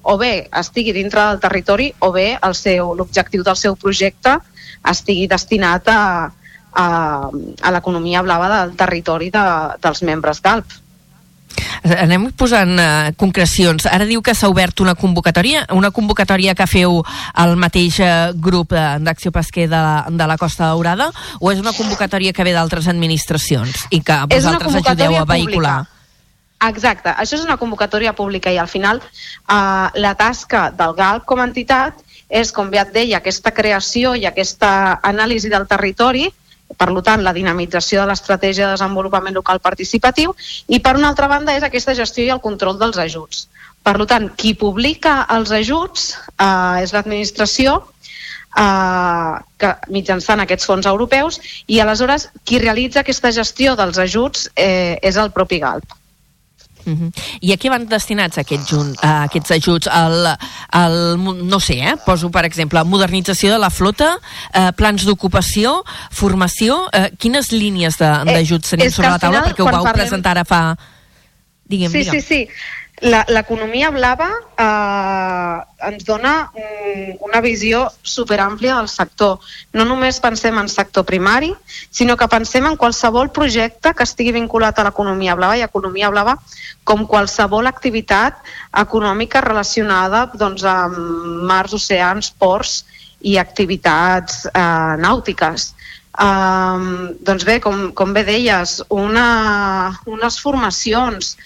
o 0.02 0.16
bé 0.20 0.48
estigui 0.56 0.92
dintre 0.96 1.24
del 1.28 1.40
territori 1.40 1.90
o 2.00 2.12
bé 2.12 2.38
l'objectiu 2.40 3.42
del 3.44 3.56
seu 3.56 3.76
projecte 3.76 4.38
estigui 4.88 5.26
destinat 5.28 5.88
a, 5.88 6.02
a, 6.72 6.86
a 7.62 7.72
l'economia 7.74 8.22
blava 8.22 8.48
del 8.52 8.76
territori 8.76 9.30
de, 9.30 9.44
dels 9.82 10.02
membres 10.02 10.40
d'ALP. 10.40 10.78
Anem 11.80 12.28
posant 12.36 12.74
uh, 12.76 13.10
concrecions. 13.20 13.86
Ara 13.88 14.04
diu 14.08 14.20
que 14.22 14.34
s'ha 14.36 14.50
obert 14.52 14.82
una 14.84 14.94
convocatòria, 14.98 15.64
una 15.76 15.90
convocatòria 15.94 16.54
que 16.54 16.66
feu 16.68 17.00
el 17.44 17.54
mateix 17.60 18.00
uh, 18.04 18.32
grup 18.36 18.74
uh, 18.76 18.98
d'acció 19.00 19.32
pesquer 19.32 19.68
de 19.70 19.78
la, 19.78 19.94
de 20.08 20.26
la 20.28 20.36
Costa 20.40 20.68
Daurada 20.68 21.08
o 21.40 21.52
és 21.52 21.62
una 21.62 21.72
convocatòria 21.76 22.34
que 22.36 22.44
ve 22.44 22.52
d'altres 22.56 22.88
administracions 22.92 23.86
i 23.90 24.02
que 24.04 24.18
vosaltres 24.28 24.82
ajudeu 24.82 25.16
a 25.16 25.24
vehicular? 25.24 25.78
Pública. 25.80 25.96
Exacte, 26.60 27.08
això 27.16 27.38
és 27.38 27.44
una 27.46 27.56
convocatòria 27.56 28.12
pública 28.12 28.52
i 28.52 28.58
al 28.60 28.68
final 28.68 29.00
uh, 29.00 29.88
la 29.96 30.12
tasca 30.20 30.68
del 30.76 30.92
GALP 30.98 31.24
com 31.24 31.40
a 31.40 31.46
entitat 31.48 32.04
és, 32.28 32.52
com 32.52 32.68
bé 32.70 32.82
et 32.82 32.92
deia, 32.92 33.18
aquesta 33.18 33.50
creació 33.56 34.12
i 34.14 34.26
aquesta 34.28 35.00
anàlisi 35.02 35.48
del 35.50 35.64
territori 35.70 36.28
per 36.78 36.90
tant, 37.02 37.22
la 37.24 37.34
dinamització 37.36 38.02
de 38.02 38.10
l'estratègia 38.10 38.66
de 38.68 38.76
desenvolupament 38.76 39.34
local 39.34 39.60
participatiu 39.60 40.34
i, 40.68 40.80
per 40.80 40.96
una 40.96 41.08
altra 41.10 41.28
banda, 41.28 41.56
és 41.56 41.66
aquesta 41.66 41.94
gestió 41.94 42.24
i 42.24 42.32
el 42.34 42.42
control 42.44 42.78
dels 42.78 42.98
ajuts. 42.98 43.48
Per 43.82 43.96
tant, 44.06 44.28
qui 44.36 44.54
publica 44.54 45.24
els 45.32 45.52
ajuts 45.56 46.10
eh, 46.36 46.82
és 46.84 46.92
l'administració 46.92 47.78
eh, 48.58 49.34
que, 49.58 49.72
mitjançant 49.96 50.44
aquests 50.44 50.68
fons 50.68 50.86
europeus 50.90 51.40
i 51.66 51.80
aleshores 51.80 52.28
qui 52.44 52.60
realitza 52.60 53.00
aquesta 53.00 53.32
gestió 53.32 53.76
dels 53.78 53.98
ajuts 53.98 54.50
eh, 54.54 54.98
és 55.02 55.16
el 55.16 55.32
propi 55.32 55.62
GALP. 55.64 55.99
Uh 56.84 56.92
-huh. 56.92 57.10
I 57.40 57.52
a 57.52 57.56
què 57.56 57.70
van 57.70 57.86
destinats 57.86 58.38
aquests, 58.38 58.72
uh, 58.72 58.94
aquests 59.24 59.50
ajuts? 59.50 59.86
Al, 59.86 60.36
al, 60.70 61.18
no 61.46 61.60
sé, 61.60 61.74
eh? 61.74 61.94
poso 62.06 62.30
per 62.30 62.44
exemple 62.44 62.82
modernització 62.84 63.52
de 63.52 63.58
la 63.58 63.70
flota, 63.70 64.16
uh, 64.16 64.70
plans 64.76 65.04
d'ocupació, 65.04 65.82
formació, 66.10 66.86
uh, 66.86 67.08
quines 67.18 67.50
línies 67.52 67.96
d'ajuts 67.98 68.70
tenim 68.70 68.90
sobre 68.90 69.10
la 69.10 69.18
taula? 69.18 69.42
Perquè 69.42 69.62
ho 69.62 69.70
vau 69.70 69.84
parlem... 69.84 70.06
presentar 70.06 70.30
ara 70.30 70.44
fa... 70.44 70.76
Digue'm, 71.70 71.90
sí, 71.90 71.98
digue'm. 71.98 72.20
sí, 72.20 72.26
sí 72.26 72.48
l'economia 73.00 73.90
blava 73.90 74.28
eh, 74.60 75.88
ens 75.88 76.04
dona 76.04 76.50
mm, 76.52 77.16
una 77.24 77.40
visió 77.40 77.86
superàmplia 78.04 78.76
del 78.76 78.90
sector. 78.92 79.38
No 79.72 79.86
només 79.88 80.20
pensem 80.20 80.58
en 80.60 80.68
sector 80.68 81.06
primari, 81.08 81.52
sinó 81.90 82.16
que 82.20 82.28
pensem 82.28 82.66
en 82.68 82.76
qualsevol 82.76 83.32
projecte 83.32 83.94
que 83.96 84.04
estigui 84.04 84.34
vinculat 84.36 84.78
a 84.78 84.84
l'economia 84.88 85.36
blava 85.38 85.56
i 85.56 85.64
economia 85.64 86.10
blava 86.12 86.36
com 86.84 87.06
qualsevol 87.08 87.70
activitat 87.70 88.36
econòmica 88.84 89.40
relacionada 89.44 90.26
doncs, 90.34 90.64
amb 90.64 91.44
mars, 91.48 91.74
oceans, 91.76 92.32
ports 92.36 92.84
i 93.20 93.38
activitats 93.40 94.44
eh, 94.52 94.96
nàutiques. 95.00 95.74
Um, 96.20 97.14
doncs 97.24 97.46
bé, 97.46 97.60
com, 97.64 97.92
com 97.96 98.12
bé 98.12 98.24
deies, 98.26 98.80
una, 98.92 99.94
unes 100.10 100.36
formacions, 100.42 101.36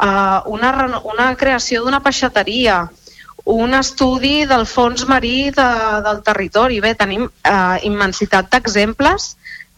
uh, 0.00 0.42
una, 0.50 1.00
una 1.04 1.30
creació 1.36 1.84
d'una 1.84 2.02
peixateria, 2.04 2.84
un 3.44 3.74
estudi 3.76 4.46
del 4.48 4.64
fons 4.66 5.04
marí 5.06 5.50
de, 5.52 5.68
del 6.06 6.22
territori. 6.24 6.80
Bé, 6.80 6.94
tenim 6.96 7.26
uh, 7.28 7.76
immensitat 7.84 8.48
d'exemples 8.52 9.34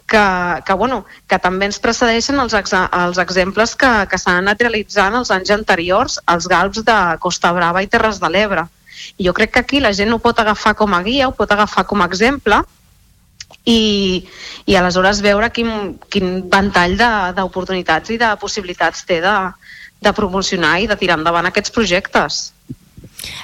que, 0.06 0.62
que, 0.64 0.72
bueno, 0.78 1.04
que 1.26 1.38
també 1.42 1.66
ens 1.66 1.80
precedeixen 1.82 2.38
els, 2.38 2.54
ex 2.54 2.72
els 2.76 3.18
exemples 3.18 3.74
que, 3.74 3.90
que 4.10 4.20
s'han 4.22 4.44
anat 4.44 4.62
realitzant 4.62 5.18
els 5.18 5.32
anys 5.34 5.50
anteriors 5.50 6.20
als 6.26 6.46
galps 6.46 6.84
de 6.86 6.96
Costa 7.20 7.52
Brava 7.52 7.82
i 7.82 7.90
Terres 7.90 8.22
de 8.22 8.30
l'Ebre. 8.30 8.68
I 9.18 9.26
jo 9.26 9.34
crec 9.34 9.52
que 9.52 9.64
aquí 9.64 9.82
la 9.82 9.92
gent 9.92 10.14
ho 10.14 10.22
pot 10.22 10.38
agafar 10.38 10.76
com 10.78 10.94
a 10.94 11.02
guia, 11.02 11.28
ho 11.28 11.34
pot 11.34 11.50
agafar 11.52 11.84
com 11.90 12.00
a 12.00 12.06
exemple 12.06 12.62
i, 13.66 14.22
i 14.66 14.76
aleshores 14.78 15.20
veure 15.26 15.50
quin, 15.50 15.98
quin 16.10 16.46
ventall 16.50 16.96
d'oportunitats 17.36 18.14
i 18.14 18.18
de 18.22 18.30
possibilitats 18.40 19.04
té 19.06 19.20
de, 19.24 19.34
de 20.02 20.12
promocionar 20.12 20.78
i 20.82 20.90
de 20.90 20.96
tirar 21.00 21.18
endavant 21.18 21.48
aquests 21.48 21.72
projectes. 21.74 22.40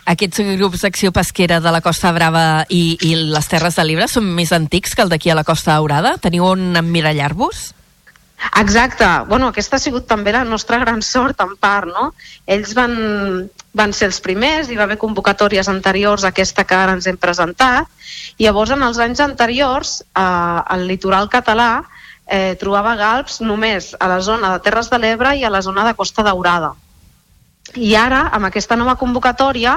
Aquests 0.07 0.43
grups 0.59 0.83
d'acció 0.85 1.13
pesquera 1.15 1.61
de 1.63 1.71
la 1.73 1.81
Costa 1.81 2.13
Brava 2.13 2.65
i, 2.69 2.99
i 3.01 3.15
les 3.17 3.49
Terres 3.51 3.79
de 3.79 3.85
l'Ebre 3.87 4.09
són 4.11 4.29
més 4.37 4.53
antics 4.53 4.95
que 4.95 5.05
el 5.05 5.13
d'aquí 5.13 5.33
a 5.33 5.39
la 5.39 5.47
Costa 5.49 5.77
Daurada? 5.77 6.17
Teniu 6.23 6.47
on 6.53 6.77
emmirallar-vos? 6.79 7.71
Exacte. 8.59 9.07
Bueno, 9.29 9.49
aquesta 9.49 9.79
ha 9.79 9.83
sigut 9.83 10.09
també 10.11 10.33
la 10.35 10.45
nostra 10.45 10.79
gran 10.83 11.03
sort, 11.07 11.41
en 11.41 11.55
part, 11.61 11.87
no? 11.87 12.11
Ells 12.51 12.75
van, 12.75 12.97
van 13.79 13.95
ser 13.95 14.09
els 14.11 14.19
primers, 14.25 14.69
hi 14.69 14.79
va 14.79 14.89
haver 14.89 14.99
convocatòries 14.99 15.71
anteriors 15.71 16.25
a 16.25 16.33
aquesta 16.33 16.67
que 16.67 16.77
ara 16.77 16.97
ens 16.99 17.07
hem 17.07 17.19
presentat, 17.23 17.87
i 18.39 18.49
llavors 18.49 18.75
en 18.75 18.83
els 18.83 18.99
anys 18.99 19.23
anteriors 19.23 20.01
eh, 20.03 20.61
el 20.75 20.89
litoral 20.91 21.31
català 21.31 21.71
eh, 22.33 22.57
trobava 22.59 22.97
galps 22.97 23.41
només 23.45 23.93
a 24.01 24.09
la 24.09 24.21
zona 24.25 24.55
de 24.55 24.63
Terres 24.65 24.89
de 24.89 24.99
l'Ebre 24.99 25.35
i 25.37 25.45
a 25.45 25.53
la 25.53 25.61
zona 25.63 25.85
de 25.85 25.95
Costa 25.99 26.25
Daurada. 26.25 26.73
I 27.77 27.95
ara, 27.97 28.25
amb 28.33 28.49
aquesta 28.49 28.77
nova 28.77 28.97
convocatòria, 29.01 29.77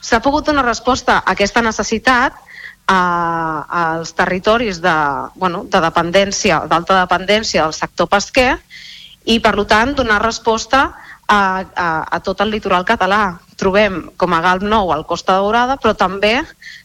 s'ha 0.00 0.22
pogut 0.24 0.48
donar 0.48 0.64
resposta 0.64 1.18
a 1.20 1.34
aquesta 1.34 1.62
necessitat 1.62 2.38
a, 2.88 3.00
als 3.82 4.14
territoris 4.16 4.80
de, 4.80 4.96
bueno, 5.36 5.62
de 5.68 5.80
dependència, 5.84 6.64
d'alta 6.70 6.96
dependència 7.02 7.68
del 7.68 7.76
sector 7.76 8.08
pesquer 8.08 8.56
i, 9.24 9.38
per 9.38 9.54
tant, 9.68 9.94
donar 9.94 10.22
resposta 10.24 10.82
a, 11.28 11.40
a, 11.62 11.88
a 12.10 12.20
tot 12.24 12.40
el 12.40 12.50
litoral 12.50 12.88
català. 12.88 13.38
Trobem 13.60 14.06
com 14.16 14.32
a 14.32 14.40
Galp 14.40 14.64
Nou 14.64 14.90
al 14.92 15.04
Costa 15.06 15.36
Daurada, 15.36 15.76
però 15.76 15.92
també 15.94 16.40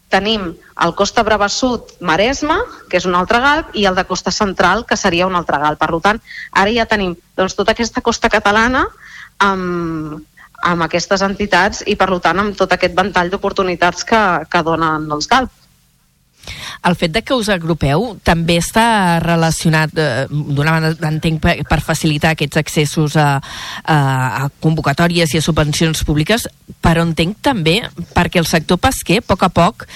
tenim 0.10 0.54
el 0.84 0.94
Costa 0.96 1.24
Brava 1.24 1.48
Sud 1.50 1.96
Maresme, 2.00 2.58
que 2.89 3.00
és 3.00 3.08
un 3.10 3.15
altre 3.18 3.39
galp, 3.44 3.74
i 3.74 3.86
el 3.89 3.98
de 3.98 4.06
Costa 4.06 4.32
Central, 4.32 4.86
que 4.86 4.98
seria 4.98 5.28
un 5.28 5.36
altre 5.36 5.60
galp. 5.62 5.80
Per 5.82 6.02
tant, 6.04 6.22
ara 6.52 6.72
ja 6.76 6.88
tenim 6.89 7.15
doncs, 7.38 7.58
tota 7.58 7.76
aquesta 7.76 8.04
costa 8.06 8.30
catalana 8.30 8.86
amb, 9.44 10.22
amb 10.63 10.88
aquestes 10.88 11.26
entitats 11.26 11.84
i, 11.86 11.98
per 12.00 12.10
tant, 12.20 12.39
amb 12.39 12.58
tot 12.58 12.72
aquest 12.72 12.96
ventall 12.96 13.32
d'oportunitats 13.34 14.08
que, 14.08 14.24
que 14.50 14.63
donen 14.63 15.10
els 15.12 15.28
GALP. 15.32 15.64
El 16.86 16.96
fet 17.00 17.14
de 17.16 17.24
que 17.26 17.34
us 17.34 17.50
agrupeu 17.50 18.16
també 18.24 18.58
està 18.62 19.20
relacionat, 19.24 19.94
eh, 19.98 20.26
d'una 20.30 20.76
banda 20.76 21.10
entenc 21.10 21.42
per, 21.42 21.56
per 21.68 21.80
facilitar 21.82 22.36
aquests 22.36 22.60
accessos 22.62 23.16
a, 23.18 23.40
a, 23.84 23.98
a 24.46 24.50
convocatòries 24.62 25.34
i 25.34 25.42
a 25.42 25.46
subvencions 25.46 26.04
públiques, 26.06 26.48
però 26.86 27.06
entenc 27.06 27.40
també 27.46 27.80
perquè 28.14 28.42
el 28.42 28.50
sector 28.50 28.80
pesquer 28.82 29.22
a 29.24 29.26
poc 29.26 29.46
a 29.48 29.52
poc 29.54 29.88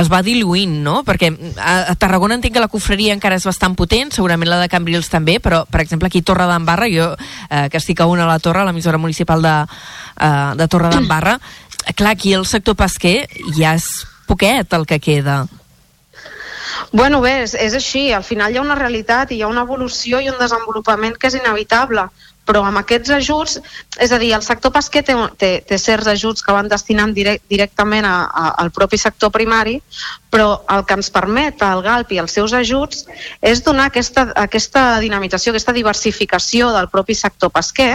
es 0.00 0.10
va 0.10 0.22
diluint, 0.26 0.78
no? 0.82 1.00
Perquè 1.06 1.30
a, 1.56 1.76
a 1.92 1.96
Tarragona 1.98 2.38
entenc 2.38 2.56
que 2.56 2.64
la 2.64 2.70
cofreria 2.72 3.14
encara 3.14 3.38
és 3.38 3.46
bastant 3.46 3.76
potent, 3.78 4.12
segurament 4.14 4.50
la 4.50 4.60
de 4.62 4.70
Cambrils 4.72 5.10
també, 5.12 5.38
però 5.42 5.62
per 5.70 5.82
exemple 5.84 6.10
aquí 6.10 6.22
a 6.22 6.28
Torre 6.32 6.48
d'Embarra, 6.50 6.90
jo 6.92 7.12
eh, 7.14 7.68
que 7.70 7.78
estic 7.80 8.00
a 8.00 8.08
una 8.10 8.26
a 8.26 8.32
la 8.34 8.40
Torre, 8.42 8.62
a 8.62 8.68
l'emissora 8.68 8.98
municipal 8.98 9.42
de, 9.42 9.56
eh, 9.62 10.52
de 10.58 10.68
Torre 10.68 10.90
d'Embarra, 10.94 11.38
clar, 11.96 12.16
aquí 12.16 12.34
el 12.34 12.46
sector 12.46 12.78
pesquer 12.78 13.28
ja 13.56 13.76
és 13.78 13.90
poquet 14.26 14.72
el 14.72 14.86
que 14.86 15.00
queda. 15.02 15.42
Bueno, 16.90 17.20
bé, 17.22 17.42
és, 17.44 17.54
és 17.54 17.74
així. 17.78 18.10
Al 18.12 18.26
final 18.26 18.52
hi 18.52 18.58
ha 18.58 18.66
una 18.66 18.78
realitat 18.78 19.30
i 19.30 19.38
hi 19.38 19.42
ha 19.42 19.50
una 19.52 19.64
evolució 19.68 20.20
i 20.20 20.30
un 20.32 20.38
desenvolupament 20.40 21.16
que 21.18 21.30
és 21.30 21.38
inevitable 21.38 22.08
però 22.48 22.62
amb 22.66 22.80
aquests 22.80 23.12
ajuts, 23.14 23.58
és 24.02 24.12
a 24.12 24.18
dir, 24.18 24.32
el 24.34 24.42
sector 24.42 24.72
pesquer 24.74 25.04
té, 25.06 25.14
té, 25.38 25.50
té 25.66 25.78
certs 25.78 26.10
ajuts 26.10 26.42
que 26.42 26.54
van 26.54 26.68
destinant 26.70 27.14
direct, 27.14 27.44
directament 27.50 28.06
a, 28.08 28.16
a, 28.26 28.48
al 28.62 28.72
propi 28.74 28.98
sector 28.98 29.30
primari, 29.34 29.76
però 30.32 30.62
el 30.74 30.84
que 30.88 30.98
ens 30.98 31.10
permet 31.14 31.62
el 31.62 31.82
GALP 31.86 32.16
i 32.16 32.22
els 32.22 32.34
seus 32.34 32.54
ajuts 32.58 33.06
és 33.40 33.62
donar 33.62 33.88
aquesta, 33.90 34.26
aquesta 34.42 34.86
dinamització, 35.02 35.52
aquesta 35.52 35.76
diversificació 35.76 36.72
del 36.74 36.90
propi 36.90 37.14
sector 37.14 37.52
pesquer 37.54 37.94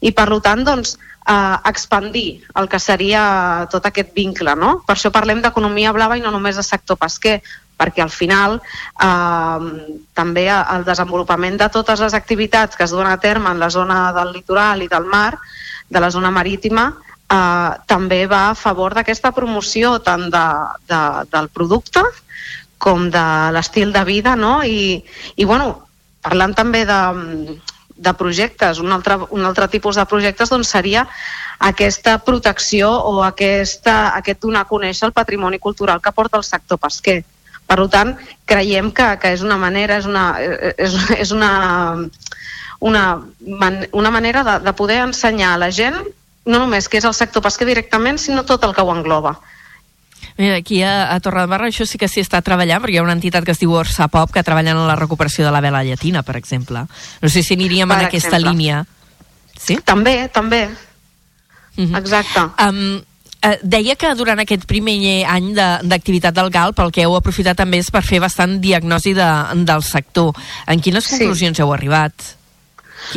i, 0.00 0.12
per 0.14 0.28
tant, 0.44 0.62
doncs, 0.64 0.94
eh, 1.26 1.56
expandir 1.66 2.44
el 2.54 2.68
que 2.70 2.78
seria 2.78 3.66
tot 3.72 3.86
aquest 3.86 4.14
vincle. 4.14 4.54
No? 4.54 4.78
Per 4.86 4.94
això 4.94 5.10
parlem 5.10 5.42
d'economia 5.42 5.92
blava 5.96 6.18
i 6.18 6.22
no 6.22 6.30
només 6.30 6.56
de 6.56 6.66
sector 6.66 6.98
pesquer, 7.00 7.40
perquè 7.80 8.04
al 8.04 8.12
final 8.12 8.58
eh, 8.60 9.68
també 10.14 10.46
el 10.52 10.84
desenvolupament 10.84 11.56
de 11.60 11.70
totes 11.72 12.04
les 12.04 12.16
activitats 12.16 12.76
que 12.76 12.84
es 12.84 12.92
donen 12.92 13.12
a 13.12 13.20
terme 13.20 13.50
en 13.50 13.62
la 13.62 13.70
zona 13.72 14.10
del 14.16 14.34
litoral 14.36 14.84
i 14.84 14.90
del 14.90 15.08
mar, 15.08 15.38
de 15.88 16.00
la 16.00 16.10
zona 16.12 16.30
marítima, 16.30 16.90
eh, 17.24 17.70
també 17.88 18.26
va 18.28 18.50
a 18.50 18.58
favor 18.58 18.94
d'aquesta 18.94 19.32
promoció 19.32 19.96
tant 20.04 20.28
de, 20.30 20.46
de, 20.90 21.00
del 21.32 21.48
producte 21.48 22.04
com 22.80 23.10
de 23.12 23.26
l'estil 23.52 23.92
de 23.92 24.04
vida, 24.08 24.36
no? 24.36 24.60
I, 24.64 25.02
i 25.36 25.44
bueno, 25.44 25.74
parlant 26.24 26.54
també 26.56 26.86
de, 26.88 27.00
de 28.00 28.14
projectes, 28.16 28.80
un 28.80 28.92
altre, 28.96 29.18
un 29.36 29.44
altre 29.44 29.68
tipus 29.68 30.00
de 30.00 30.06
projectes 30.08 30.48
doncs 30.48 30.72
seria 30.72 31.04
aquesta 31.60 32.16
protecció 32.24 32.88
o 32.88 33.20
aquesta, 33.26 34.16
aquest 34.16 34.40
donar 34.40 34.64
a 34.64 34.70
conèixer 34.70 35.10
el 35.10 35.16
patrimoni 35.16 35.60
cultural 35.60 36.00
que 36.00 36.12
porta 36.16 36.40
el 36.40 36.46
sector 36.48 36.80
pesquer. 36.80 37.20
Per 37.70 37.86
tant, 37.92 38.16
creiem 38.50 38.90
que, 38.90 39.06
que 39.22 39.30
és 39.36 39.44
una 39.46 39.56
manera, 39.60 40.00
és 40.00 40.08
una, 40.10 40.24
és, 40.74 40.96
és 41.22 41.30
una, 41.30 41.50
una, 42.80 43.04
man, 43.46 43.84
una 43.92 44.10
manera 44.10 44.42
de, 44.42 44.56
de 44.64 44.72
poder 44.74 45.04
ensenyar 45.04 45.54
a 45.54 45.60
la 45.62 45.70
gent 45.70 46.00
no 46.50 46.58
només 46.58 46.88
que 46.88 46.98
és 46.98 47.06
el 47.06 47.14
sector 47.14 47.44
pesquer 47.44 47.68
directament, 47.68 48.18
sinó 48.18 48.44
tot 48.48 48.64
el 48.66 48.74
que 48.74 48.82
ho 48.82 48.92
engloba. 48.94 49.36
Mira, 50.36 50.56
aquí 50.56 50.80
a, 50.82 51.12
a 51.12 51.18
Torredembarra 51.20 51.68
això 51.68 51.84
sí 51.86 51.98
que 52.00 52.08
s'hi 52.08 52.22
està 52.24 52.40
treballant, 52.44 52.80
perquè 52.82 52.96
hi 52.96 53.00
ha 53.00 53.04
una 53.04 53.16
entitat 53.16 53.44
que 53.44 53.52
es 53.52 53.60
diu 53.60 53.74
Orsa 53.76 54.08
Pop 54.12 54.32
que 54.32 54.44
treballen 54.46 54.78
en 54.78 54.88
la 54.88 54.96
recuperació 54.96 55.44
de 55.46 55.52
la 55.52 55.60
vela 55.60 55.82
llatina, 55.84 56.24
per 56.24 56.38
exemple. 56.40 56.86
No 57.20 57.28
sé 57.28 57.44
si 57.44 57.54
aniríem 57.58 57.88
per 57.88 57.98
en 58.00 58.06
exemple. 58.08 58.18
aquesta 58.18 58.40
línia. 58.40 58.84
Sí? 59.60 59.78
També, 59.84 60.16
també. 60.32 60.64
Uh 61.76 61.82
mhm. 61.82 61.92
-huh. 61.92 61.98
Exacte. 62.00 62.40
Um, 62.66 63.02
Eh, 63.40 63.56
deia 63.64 63.94
que 63.96 64.10
durant 64.18 64.42
aquest 64.42 64.66
primer 64.68 65.24
any 65.32 65.54
d'activitat 65.56 66.34
de, 66.34 66.42
del 66.42 66.50
GALP 66.52 66.82
el 66.84 66.90
que 66.92 67.06
heu 67.06 67.14
aprofitat 67.16 67.56
també 67.56 67.78
és 67.80 67.88
per 67.88 68.02
fer 68.04 68.20
bastant 68.20 68.58
diagnosi 68.60 69.14
de, 69.16 69.28
del 69.64 69.84
sector. 69.86 70.36
En 70.68 70.82
quines 70.84 71.08
conclusions 71.08 71.56
sí. 71.56 71.64
heu 71.64 71.72
arribat? 71.72 72.12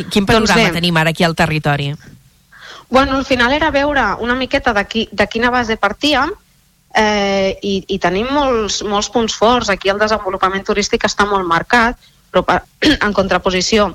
Quin 0.08 0.24
doncs 0.24 0.30
panorama 0.30 0.62
doncs 0.62 0.78
tenim 0.78 0.96
ara 0.96 1.12
aquí 1.12 1.26
al 1.28 1.36
territori? 1.36 1.92
Bueno, 2.88 3.18
al 3.18 3.26
final 3.28 3.52
era 3.52 3.70
veure 3.70 4.06
una 4.24 4.34
miqueta 4.34 4.72
de, 4.72 4.86
qui, 4.88 5.08
de 5.12 5.26
quina 5.28 5.50
base 5.52 5.76
partíem 5.76 6.32
eh, 6.96 7.58
i, 7.60 7.74
i 7.92 7.98
tenim 8.00 8.30
molts, 8.32 8.80
molts 8.86 9.10
punts 9.12 9.36
forts. 9.36 9.68
Aquí 9.68 9.92
el 9.92 10.00
desenvolupament 10.00 10.64
turístic 10.64 11.04
està 11.04 11.28
molt 11.28 11.44
marcat, 11.44 12.00
però 12.32 12.46
per, 12.48 12.62
en 13.04 13.12
contraposició 13.12 13.90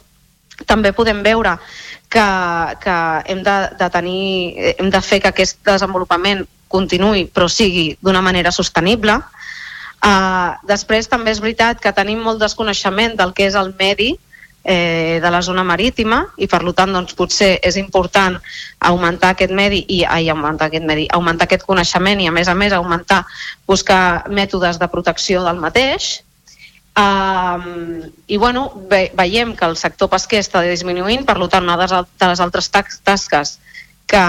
també 0.68 0.92
podem 0.94 1.24
veure 1.24 1.56
que, 2.10 2.28
que 2.84 2.96
hem, 3.32 3.44
de, 3.46 3.58
de 3.80 3.90
tenir, 3.94 4.24
hem 4.78 4.90
de 4.90 5.02
fer 5.02 5.22
que 5.22 5.30
aquest 5.32 5.60
desenvolupament 5.66 6.46
continuï 6.70 7.28
però 7.34 7.50
sigui 7.50 7.92
d'una 8.02 8.22
manera 8.26 8.54
sostenible. 8.54 9.20
Uh, 10.00 10.56
després 10.70 11.10
també 11.12 11.34
és 11.34 11.42
veritat 11.44 11.82
que 11.84 11.94
tenim 11.94 12.22
molt 12.24 12.40
desconeixement 12.40 13.18
del 13.20 13.34
que 13.36 13.50
és 13.50 13.58
el 13.60 13.74
medi 13.80 14.14
eh, 14.64 15.20
de 15.22 15.32
la 15.32 15.42
zona 15.42 15.64
marítima 15.64 16.22
i 16.38 16.48
per 16.48 16.62
tant 16.78 16.94
doncs, 16.94 17.16
potser 17.18 17.58
és 17.64 17.76
important 17.80 18.38
augmentar 18.80 19.34
aquest 19.34 19.52
medi 19.52 19.84
i 19.88 20.04
ai, 20.04 20.30
augmentar 20.30 20.70
aquest 20.70 20.86
medi, 20.86 21.08
augmentar 21.12 21.48
aquest 21.48 21.66
coneixement 21.68 22.22
i 22.22 22.28
a 22.28 22.32
més 22.32 22.48
a 22.48 22.56
més 22.56 22.74
augmentar 22.74 23.26
buscar 23.68 24.30
mètodes 24.30 24.80
de 24.80 24.88
protecció 24.88 25.44
del 25.44 25.60
mateix 25.60 26.22
Um, 27.00 28.12
I 28.28 28.36
bueno, 28.36 28.74
ve, 28.90 29.12
veiem 29.16 29.56
que 29.56 29.64
el 29.64 29.78
sector 29.80 30.10
pesquer 30.12 30.42
està 30.44 30.60
disminuint, 30.66 31.24
per 31.24 31.38
tant, 31.48 31.64
una 31.64 31.78
de 31.80 31.88
les 32.28 32.42
altres 32.44 32.68
tasques 32.74 33.54
que, 34.10 34.24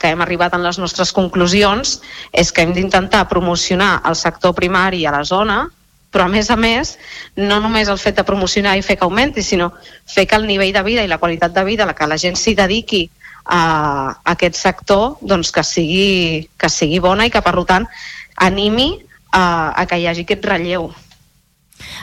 que 0.00 0.10
hem 0.10 0.24
arribat 0.24 0.56
en 0.56 0.64
les 0.64 0.80
nostres 0.82 1.12
conclusions 1.14 2.00
és 2.32 2.50
que 2.50 2.64
hem 2.64 2.72
d'intentar 2.74 3.28
promocionar 3.30 4.00
el 4.10 4.18
sector 4.18 4.56
primari 4.58 5.04
a 5.06 5.14
la 5.14 5.22
zona, 5.28 5.60
però 6.10 6.26
a 6.26 6.32
més 6.32 6.50
a 6.50 6.56
més, 6.56 6.96
no 7.36 7.60
només 7.60 7.92
el 7.92 8.02
fet 8.02 8.18
de 8.18 8.26
promocionar 8.26 8.74
i 8.74 8.82
fer 8.82 8.98
que 8.98 9.06
augmenti, 9.06 9.44
sinó 9.44 9.70
fer 10.08 10.26
que 10.26 10.40
el 10.40 10.50
nivell 10.50 10.74
de 10.74 10.82
vida 10.82 11.04
i 11.04 11.12
la 11.12 11.20
qualitat 11.22 11.54
de 11.54 11.64
vida 11.68 11.84
a 11.84 11.92
la 11.92 11.94
que 11.94 12.10
la 12.10 12.18
gent 12.18 12.40
s'hi 12.40 12.56
dediqui 12.58 13.04
a, 13.44 13.60
a 13.60 14.34
aquest 14.34 14.58
sector 14.58 15.18
doncs 15.20 15.54
que, 15.54 15.62
sigui, 15.62 16.48
que 16.58 16.72
sigui 16.72 16.98
bona 16.98 17.28
i 17.28 17.30
que 17.30 17.44
per 17.44 17.54
tant 17.70 17.86
animi 18.34 18.96
a, 19.30 19.74
a 19.76 19.86
que 19.86 20.00
hi 20.00 20.08
hagi 20.10 20.26
aquest 20.26 20.48
relleu 20.48 20.90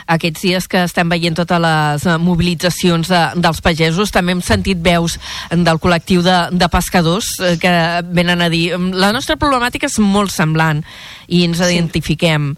aquests 0.06 0.44
dies 0.44 0.68
que 0.70 0.84
estem 0.88 1.08
veient 1.10 1.36
totes 1.36 1.60
les 1.62 2.06
eh, 2.06 2.18
mobilitzacions 2.20 3.10
de, 3.10 3.22
dels 3.40 3.62
pagesos, 3.64 4.12
també 4.14 4.34
hem 4.34 4.42
sentit 4.44 4.80
veus 4.84 5.18
del 5.50 5.80
col·lectiu 5.82 6.24
de, 6.24 6.36
de 6.52 6.68
pescadors 6.72 7.34
eh, 7.40 7.56
que 7.60 7.74
venen 8.14 8.44
a 8.44 8.50
dir 8.52 8.66
la 8.94 9.12
nostra 9.14 9.38
problemàtica 9.40 9.90
és 9.90 9.98
molt 10.02 10.34
semblant 10.34 10.84
i 11.28 11.44
ens 11.46 11.60
sí. 11.62 11.72
identifiquem. 11.72 12.54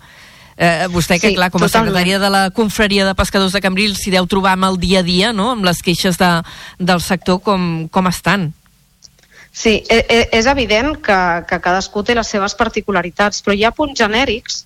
Eh, 0.56 0.86
vostè, 0.88 1.18
que 1.20 1.34
sí, 1.34 1.36
clar, 1.36 1.50
com 1.52 1.60
a 1.60 1.66
totalment. 1.68 1.92
secretària 1.92 2.18
de 2.18 2.30
la 2.32 2.44
confraria 2.56 3.04
de 3.04 3.16
pescadors 3.16 3.52
de 3.52 3.60
Cambrils 3.60 4.00
s'hi 4.00 4.14
deu 4.14 4.24
trobar 4.26 4.54
amb 4.56 4.70
el 4.70 4.78
dia 4.80 5.02
a 5.02 5.06
dia, 5.06 5.32
no?, 5.36 5.50
amb 5.52 5.66
les 5.68 5.82
queixes 5.84 6.16
de, 6.16 6.30
del 6.78 7.02
sector, 7.04 7.42
com, 7.44 7.88
com 7.92 8.08
estan. 8.08 8.54
Sí, 9.56 9.82
e, 9.88 10.00
e, 10.08 10.22
és 10.36 10.48
evident 10.48 10.96
que, 11.04 11.18
que 11.48 11.60
cadascú 11.64 12.02
té 12.04 12.16
les 12.16 12.28
seves 12.28 12.56
particularitats, 12.56 13.44
però 13.44 13.56
hi 13.56 13.64
ha 13.64 13.72
punts 13.72 14.00
genèrics 14.00 14.64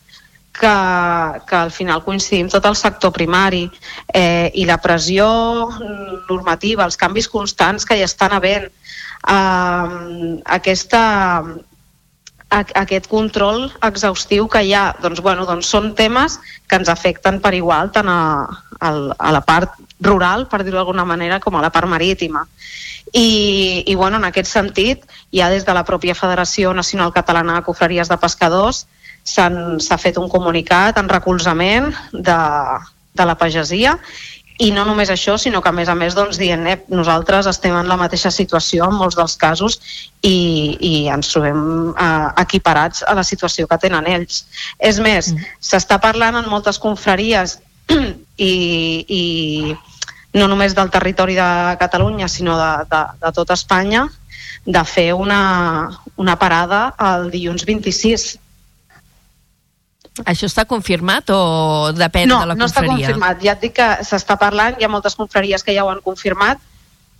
que, 0.52 1.40
que 1.46 1.56
al 1.56 1.70
final 1.70 2.02
coincidim 2.04 2.50
tot 2.50 2.66
el 2.66 2.76
sector 2.76 3.12
primari 3.14 3.64
eh, 4.12 4.50
i 4.54 4.66
la 4.68 4.80
pressió 4.82 5.26
normativa, 6.28 6.84
els 6.84 6.98
canvis 7.00 7.30
constants 7.30 7.86
que 7.86 7.98
hi 7.98 8.04
estan 8.06 8.34
havent, 8.36 8.68
eh, 8.68 10.30
aquesta, 10.58 11.02
aquest 12.50 13.06
control 13.06 13.68
exhaustiu 13.86 14.48
que 14.50 14.64
hi 14.66 14.74
ha. 14.74 14.90
Doncs, 15.02 15.22
bueno, 15.22 15.46
doncs 15.46 15.70
són 15.70 15.94
temes 15.94 16.40
que 16.66 16.80
ens 16.80 16.90
afecten 16.90 17.40
per 17.40 17.54
igual 17.54 17.92
tant 17.94 18.10
a, 18.10 18.20
a, 18.80 18.90
a 18.90 19.32
la 19.32 19.42
part 19.46 19.78
rural, 20.00 20.48
per 20.50 20.64
dir-ho 20.64 20.80
d'alguna 20.80 21.06
manera, 21.06 21.40
com 21.40 21.56
a 21.56 21.62
la 21.62 21.70
part 21.70 21.88
marítima. 21.88 22.46
I, 23.12 23.84
i 23.86 23.94
bueno, 23.94 24.18
en 24.18 24.26
aquest 24.28 24.50
sentit, 24.50 25.04
ja 25.34 25.50
des 25.50 25.64
de 25.66 25.74
la 25.74 25.84
pròpia 25.86 26.14
Federació 26.14 26.74
Nacional 26.74 27.14
Catalana 27.14 27.58
de 27.58 27.66
Cofreries 27.66 28.10
de 28.10 28.18
Pescadors 28.18 28.86
s'ha 29.24 29.98
fet 30.00 30.18
un 30.18 30.28
comunicat 30.28 30.98
en 30.98 31.08
recolzament 31.08 31.90
de, 32.12 32.40
de 33.14 33.26
la 33.26 33.36
pagesia 33.38 33.98
i 34.60 34.68
no 34.76 34.82
només 34.84 35.08
això, 35.08 35.38
sinó 35.40 35.62
que 35.64 35.70
a 35.70 35.72
més 35.72 35.88
a 35.88 35.94
més 35.96 36.14
doncs, 36.16 36.36
dient 36.40 36.66
eh, 36.68 36.76
nosaltres 36.92 37.46
estem 37.48 37.72
en 37.78 37.88
la 37.88 37.96
mateixa 37.96 38.32
situació 38.34 38.90
en 38.90 38.98
molts 38.98 39.16
dels 39.16 39.36
casos 39.40 39.78
i, 40.20 40.76
i 40.76 40.92
ens 41.08 41.32
trobem 41.32 41.62
eh, 41.94 42.26
equiparats 42.42 43.00
a 43.08 43.14
la 43.16 43.24
situació 43.24 43.68
que 43.70 43.78
tenen 43.80 44.08
ells. 44.10 44.42
És 44.76 45.00
més, 45.00 45.32
mm. 45.32 45.54
s'està 45.64 45.96
parlant 46.02 46.36
en 46.36 46.50
moltes 46.52 46.80
confraries 46.82 47.56
i, 48.50 48.52
i 49.08 49.22
no 50.36 50.50
només 50.52 50.76
del 50.76 50.92
territori 50.92 51.40
de 51.40 51.50
Catalunya, 51.80 52.28
sinó 52.28 52.58
de, 52.60 52.70
de, 52.92 53.02
de 53.24 53.32
tot 53.40 53.56
Espanya, 53.56 54.04
de 54.66 54.84
fer 54.84 55.14
una, 55.16 55.40
una 56.20 56.36
parada 56.36 56.90
el 57.00 57.30
dilluns 57.32 57.64
26 57.64 58.28
això 60.24 60.48
està 60.48 60.66
confirmat 60.68 61.30
o 61.32 61.40
depèn 61.96 62.28
no, 62.28 62.40
de 62.42 62.50
la 62.52 62.56
confraria? 62.56 62.56
No, 62.56 62.64
no 62.64 62.68
està 62.68 62.84
confirmat. 62.86 63.44
Ja 63.44 63.54
et 63.56 63.66
dic 63.66 63.76
que 63.78 63.88
s'està 64.06 64.36
parlant, 64.40 64.76
hi 64.78 64.86
ha 64.86 64.92
moltes 64.92 65.16
confraries 65.18 65.64
que 65.64 65.74
ja 65.76 65.84
ho 65.86 65.92
han 65.92 66.02
confirmat, 66.04 66.60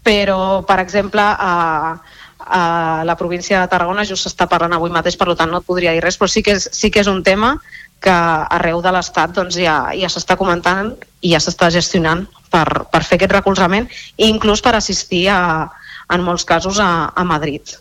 però, 0.05 0.63
per 0.67 0.79
exemple, 0.83 1.23
a, 1.23 2.01
a 2.41 2.63
la 3.07 3.17
província 3.17 3.61
de 3.61 3.71
Tarragona 3.73 4.07
just 4.09 4.27
s'està 4.27 4.49
parlant 4.51 4.75
avui 4.77 4.93
mateix, 4.93 5.17
per 5.21 5.35
tant 5.37 5.51
no 5.53 5.61
et 5.61 5.69
podria 5.69 5.95
dir 5.97 6.03
res, 6.05 6.19
però 6.19 6.29
sí 6.31 6.43
que 6.43 6.57
és, 6.59 6.69
sí 6.73 6.91
que 6.91 7.03
és 7.05 7.11
un 7.11 7.23
tema 7.23 7.57
que 8.01 8.13
arreu 8.57 8.81
de 8.81 8.93
l'Estat 8.95 9.35
doncs, 9.37 9.59
ja, 9.61 9.93
ja 9.93 10.09
s'està 10.09 10.37
comentant 10.41 10.95
i 11.21 11.35
ja 11.35 11.41
s'està 11.43 11.69
gestionant 11.73 12.25
per, 12.51 12.65
per 12.89 13.03
fer 13.05 13.19
aquest 13.19 13.37
recolzament 13.37 13.91
i 14.17 14.31
inclús 14.33 14.65
per 14.65 14.73
assistir 14.79 15.27
a, 15.29 15.69
en 16.11 16.25
molts 16.25 16.47
casos 16.49 16.81
a, 16.81 17.13
a 17.13 17.25
Madrid. 17.29 17.77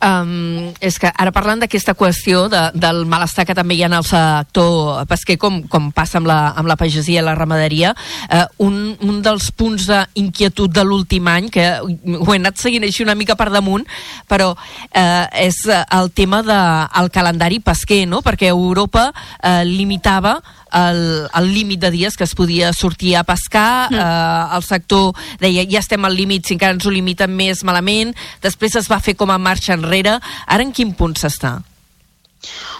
Um, 0.00 0.70
és 0.80 0.96
que 0.96 1.10
ara 1.12 1.28
parlant 1.28 1.60
d'aquesta 1.60 1.92
qüestió 1.92 2.46
de, 2.48 2.60
del 2.72 3.02
malestar 3.04 3.44
que 3.44 3.52
també 3.52 3.76
hi 3.76 3.82
ha 3.84 3.88
en 3.90 3.98
el 3.98 4.06
sector 4.08 5.02
pesquer 5.10 5.36
com, 5.36 5.58
com 5.68 5.90
passa 5.92 6.16
amb 6.16 6.30
la, 6.30 6.38
amb 6.56 6.70
la 6.70 6.78
pagesia 6.80 7.20
i 7.20 7.24
la 7.26 7.34
ramaderia 7.36 7.90
uh, 7.92 8.46
un, 8.64 8.78
un 9.04 9.18
dels 9.20 9.50
punts 9.52 9.84
d'inquietud 9.90 10.72
de 10.72 10.84
l'últim 10.88 11.28
any 11.28 11.50
que 11.52 11.66
ho 11.84 12.30
he 12.32 12.38
anat 12.38 12.56
seguint 12.56 12.86
així 12.88 13.04
una 13.04 13.18
mica 13.18 13.36
per 13.36 13.50
damunt 13.52 13.84
però 14.24 14.54
uh, 14.54 15.26
és 15.36 15.66
el 15.68 16.08
tema 16.16 16.40
del 16.48 16.48
de, 16.88 17.12
calendari 17.12 17.60
pesquer 17.60 18.06
no? 18.08 18.22
perquè 18.24 18.48
Europa 18.54 19.10
uh, 19.12 19.60
limitava 19.68 20.38
el, 20.72 21.28
el 21.34 21.52
límit 21.52 21.80
de 21.80 21.90
dies 21.90 22.16
que 22.16 22.24
es 22.24 22.34
podia 22.34 22.72
sortir 22.72 23.16
a 23.16 23.24
pescar, 23.24 23.90
mm. 23.90 23.98
eh, 23.98 24.56
el 24.56 24.62
sector 24.62 25.16
deia 25.40 25.64
ja 25.68 25.80
estem 25.82 26.04
al 26.06 26.14
límit, 26.16 26.46
si 26.46 26.54
encara 26.54 26.76
ens 26.76 26.86
ho 26.86 26.92
limiten 26.94 27.34
més 27.36 27.64
malament, 27.66 28.14
després 28.42 28.76
es 28.78 28.86
va 28.90 29.00
fer 29.02 29.16
com 29.18 29.30
a 29.34 29.38
marxa 29.42 29.74
enrere, 29.74 29.89
ara 29.90 30.62
en 30.62 30.72
quin 30.72 30.94
punt 30.94 31.16
s'està? 31.16 31.58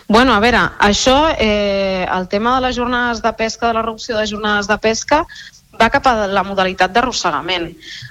Bueno, 0.09 0.35
a 0.35 0.41
veure, 0.41 0.61
això, 0.81 1.31
eh, 1.39 2.07
el 2.11 2.29
tema 2.29 2.57
de 2.57 2.67
les 2.67 2.77
jornades 2.77 3.23
de 3.23 3.33
pesca, 3.33 3.69
de 3.69 3.75
la 3.75 3.83
reducció 3.83 4.17
de 4.17 4.27
jornades 4.27 4.67
de 4.67 4.79
pesca, 4.79 5.27
va 5.81 5.89
cap 5.93 6.07
a 6.07 6.27
la 6.27 6.43
modalitat 6.45 6.93
d'arrossegament. 6.93 7.71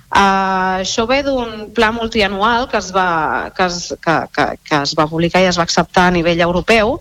Uh, 0.09 0.79
això 0.81 1.05
ve 1.09 1.19
d'un 1.25 1.67
pla 1.75 1.91
multianual 1.93 2.67
que 2.69 2.79
es, 2.79 2.89
va, 2.95 3.51
que, 3.55 3.65
es, 3.65 3.93
que, 4.01 4.15
que, 4.33 4.45
que 4.63 4.81
es 4.81 4.95
va 4.97 5.09
publicar 5.11 5.43
i 5.43 5.49
es 5.49 5.59
va 5.59 5.67
acceptar 5.67 6.07
a 6.07 6.15
nivell 6.15 6.41
europeu 6.41 6.95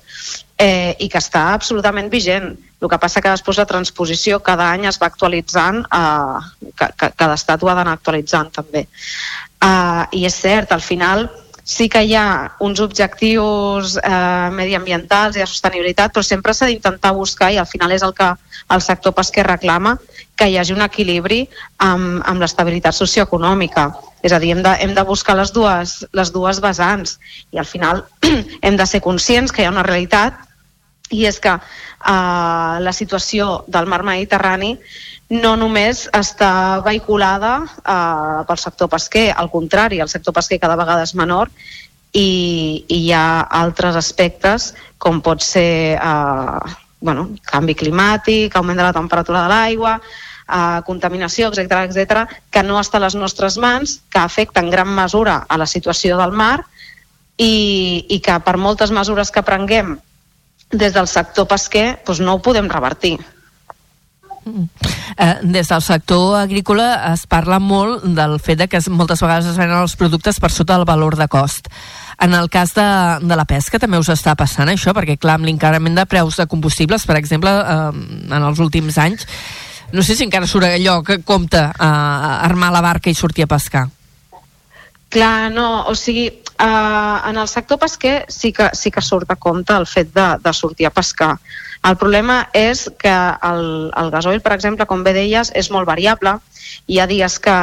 eh, 0.58 0.92
i 0.98 1.08
que 1.08 1.22
està 1.22 1.52
absolutament 1.54 2.11
vigent. 2.12 2.50
El 2.78 2.90
que 2.90 3.00
passa 3.00 3.22
que 3.24 3.32
després 3.32 3.58
la 3.58 3.66
transposició 3.70 4.42
cada 4.44 4.68
any 4.74 4.87
es 4.90 5.00
va 5.00 5.08
actualitzant, 5.08 5.84
eh, 5.87 6.70
que, 6.74 6.90
que, 6.98 7.12
cada 7.16 7.38
estat 7.38 7.62
ho 7.62 7.70
ha 7.70 7.78
d'anar 7.78 7.96
actualitzant 7.96 8.52
també. 8.61 8.84
Eh, 9.64 10.04
I 10.20 10.26
és 10.28 10.42
cert, 10.42 10.74
al 10.74 10.84
final 10.84 11.28
sí 11.68 11.87
que 11.92 12.00
hi 12.09 12.14
ha 12.16 12.57
uns 12.64 12.81
objectius 12.81 13.98
eh, 14.00 14.48
mediambientals 14.57 15.37
i 15.37 15.42
de 15.42 15.46
sostenibilitat, 15.46 16.14
però 16.14 16.24
sempre 16.24 16.54
s'ha 16.57 16.66
d'intentar 16.70 17.12
buscar, 17.12 17.50
i 17.52 17.59
al 17.61 17.68
final 17.68 17.92
és 17.92 18.04
el 18.07 18.14
que 18.16 18.28
el 18.72 18.81
sector 18.81 19.12
pesquer 19.12 19.44
reclama, 19.44 19.98
que 20.35 20.48
hi 20.48 20.57
hagi 20.57 20.72
un 20.72 20.81
equilibri 20.81 21.42
amb, 21.85 22.22
amb 22.24 22.40
l'estabilitat 22.40 22.96
socioeconòmica. 22.96 23.85
És 24.24 24.33
a 24.33 24.40
dir, 24.40 24.54
hem 24.57 24.62
de, 24.64 24.72
hem 24.81 24.94
de 24.96 25.04
buscar 25.04 25.37
les 25.37 25.52
dues, 25.52 25.98
les 26.16 26.33
dues 26.33 26.62
vessants 26.64 27.18
i 27.52 27.61
al 27.61 27.68
final 27.68 28.00
hem 28.64 28.81
de 28.81 28.87
ser 28.88 29.04
conscients 29.04 29.52
que 29.52 29.62
hi 29.62 29.68
ha 29.68 29.74
una 29.74 29.85
realitat 29.85 30.40
i 31.12 31.26
és 31.28 31.37
que 31.37 31.52
eh, 31.52 32.74
la 32.81 32.96
situació 32.96 33.66
del 33.68 33.92
mar 33.92 34.00
Mediterrani 34.09 34.72
no 35.28 35.56
només 35.60 36.06
està 36.16 36.80
vehiculada 36.84 37.60
eh, 37.66 38.44
pel 38.48 38.60
sector 38.60 38.88
pesquer, 38.88 39.28
al 39.36 39.50
contrari, 39.52 40.00
el 40.00 40.08
sector 40.08 40.34
pesquer 40.34 40.60
cada 40.62 40.78
vegada 40.80 41.04
és 41.04 41.14
menor 41.14 41.50
i, 42.12 42.84
i 42.88 43.02
hi 43.04 43.12
ha 43.12 43.44
altres 43.60 43.96
aspectes 44.00 44.72
com 44.96 45.20
pot 45.20 45.44
ser 45.44 45.98
eh, 46.00 46.72
bueno, 47.00 47.28
canvi 47.44 47.76
climàtic, 47.78 48.56
augment 48.56 48.80
de 48.80 48.88
la 48.88 48.96
temperatura 48.96 49.44
de 49.44 49.52
l'aigua, 49.52 49.98
eh, 50.00 50.80
contaminació, 50.88 51.52
etc 51.52 51.84
etc, 51.84 52.24
que 52.50 52.64
no 52.64 52.80
està 52.80 52.98
a 52.98 53.04
les 53.06 53.14
nostres 53.14 53.58
mans, 53.60 54.00
que 54.08 54.24
afecta 54.24 54.64
en 54.64 54.70
gran 54.72 54.88
mesura 54.88 55.42
a 55.48 55.60
la 55.60 55.68
situació 55.68 56.16
del 56.18 56.32
mar 56.32 56.62
i, 57.36 58.06
i 58.08 58.18
que 58.24 58.40
per 58.44 58.56
moltes 58.56 58.90
mesures 58.90 59.30
que 59.30 59.44
prenguem 59.44 59.98
des 60.72 60.92
del 60.92 61.08
sector 61.08 61.46
pesquer 61.48 61.98
doncs 62.06 62.20
no 62.24 62.36
ho 62.36 62.44
podem 62.44 62.68
revertir. 62.68 63.18
Eh, 65.18 65.34
des 65.42 65.68
del 65.68 65.82
sector 65.82 66.37
agrícola 66.38 67.12
es 67.12 67.26
parla 67.26 67.58
molt 67.58 68.04
del 68.16 68.38
fet 68.40 68.61
de 68.61 68.68
que 68.68 68.80
moltes 68.90 69.22
vegades 69.24 69.48
es 69.50 69.58
venen 69.58 69.80
els 69.80 69.96
productes 69.98 70.38
per 70.40 70.50
sota 70.54 70.76
del 70.76 70.87
valor 70.88 71.16
de 71.16 71.28
cost. 71.28 71.68
En 72.20 72.34
el 72.34 72.50
cas 72.50 72.74
de, 72.74 72.88
de 73.22 73.37
la 73.38 73.46
pesca 73.46 73.78
també 73.78 73.98
us 73.98 74.11
està 74.11 74.34
passant 74.38 74.68
això, 74.70 74.94
perquè 74.94 75.18
clar, 75.18 75.38
amb 75.38 75.46
l'increment 75.46 75.94
de 75.94 76.06
preus 76.11 76.38
de 76.38 76.48
combustibles, 76.50 77.06
per 77.06 77.18
exemple, 77.18 77.50
eh, 77.50 77.92
en 78.28 78.42
els 78.42 78.58
últims 78.58 78.98
anys, 78.98 79.26
no 79.92 80.02
sé 80.02 80.16
si 80.16 80.26
encara 80.26 80.46
surt 80.46 80.68
allò 80.68 81.00
que 81.02 81.20
compta 81.24 81.70
eh, 81.70 81.92
armar 82.48 82.72
la 82.74 82.84
barca 82.84 83.11
i 83.11 83.16
sortir 83.16 83.46
a 83.46 83.50
pescar. 83.50 83.87
Clar, 85.08 85.48
no, 85.54 85.87
o 85.88 85.94
sigui, 85.96 86.28
Uh, 86.59 87.23
en 87.31 87.37
el 87.38 87.47
sector 87.47 87.79
pesquer 87.79 88.25
sí 88.27 88.53
que, 88.53 88.71
sí 88.75 88.90
que 88.90 89.01
surt 89.01 89.31
a 89.31 89.37
compte 89.38 89.77
el 89.79 89.87
fet 89.87 90.09
de, 90.14 90.27
de 90.42 90.53
sortir 90.53 90.88
a 90.88 90.90
pescar. 90.90 91.37
El 91.87 91.94
problema 91.96 92.48
és 92.56 92.88
que 92.98 93.13
el, 93.46 93.63
el 93.94 94.11
gasoil, 94.11 94.40
per 94.42 94.56
exemple, 94.56 94.87
com 94.90 95.04
bé 95.06 95.13
deies, 95.15 95.52
és 95.54 95.71
molt 95.71 95.87
variable. 95.87 96.35
Hi 96.90 96.98
ha 96.98 97.06
dies 97.06 97.38
que, 97.38 97.54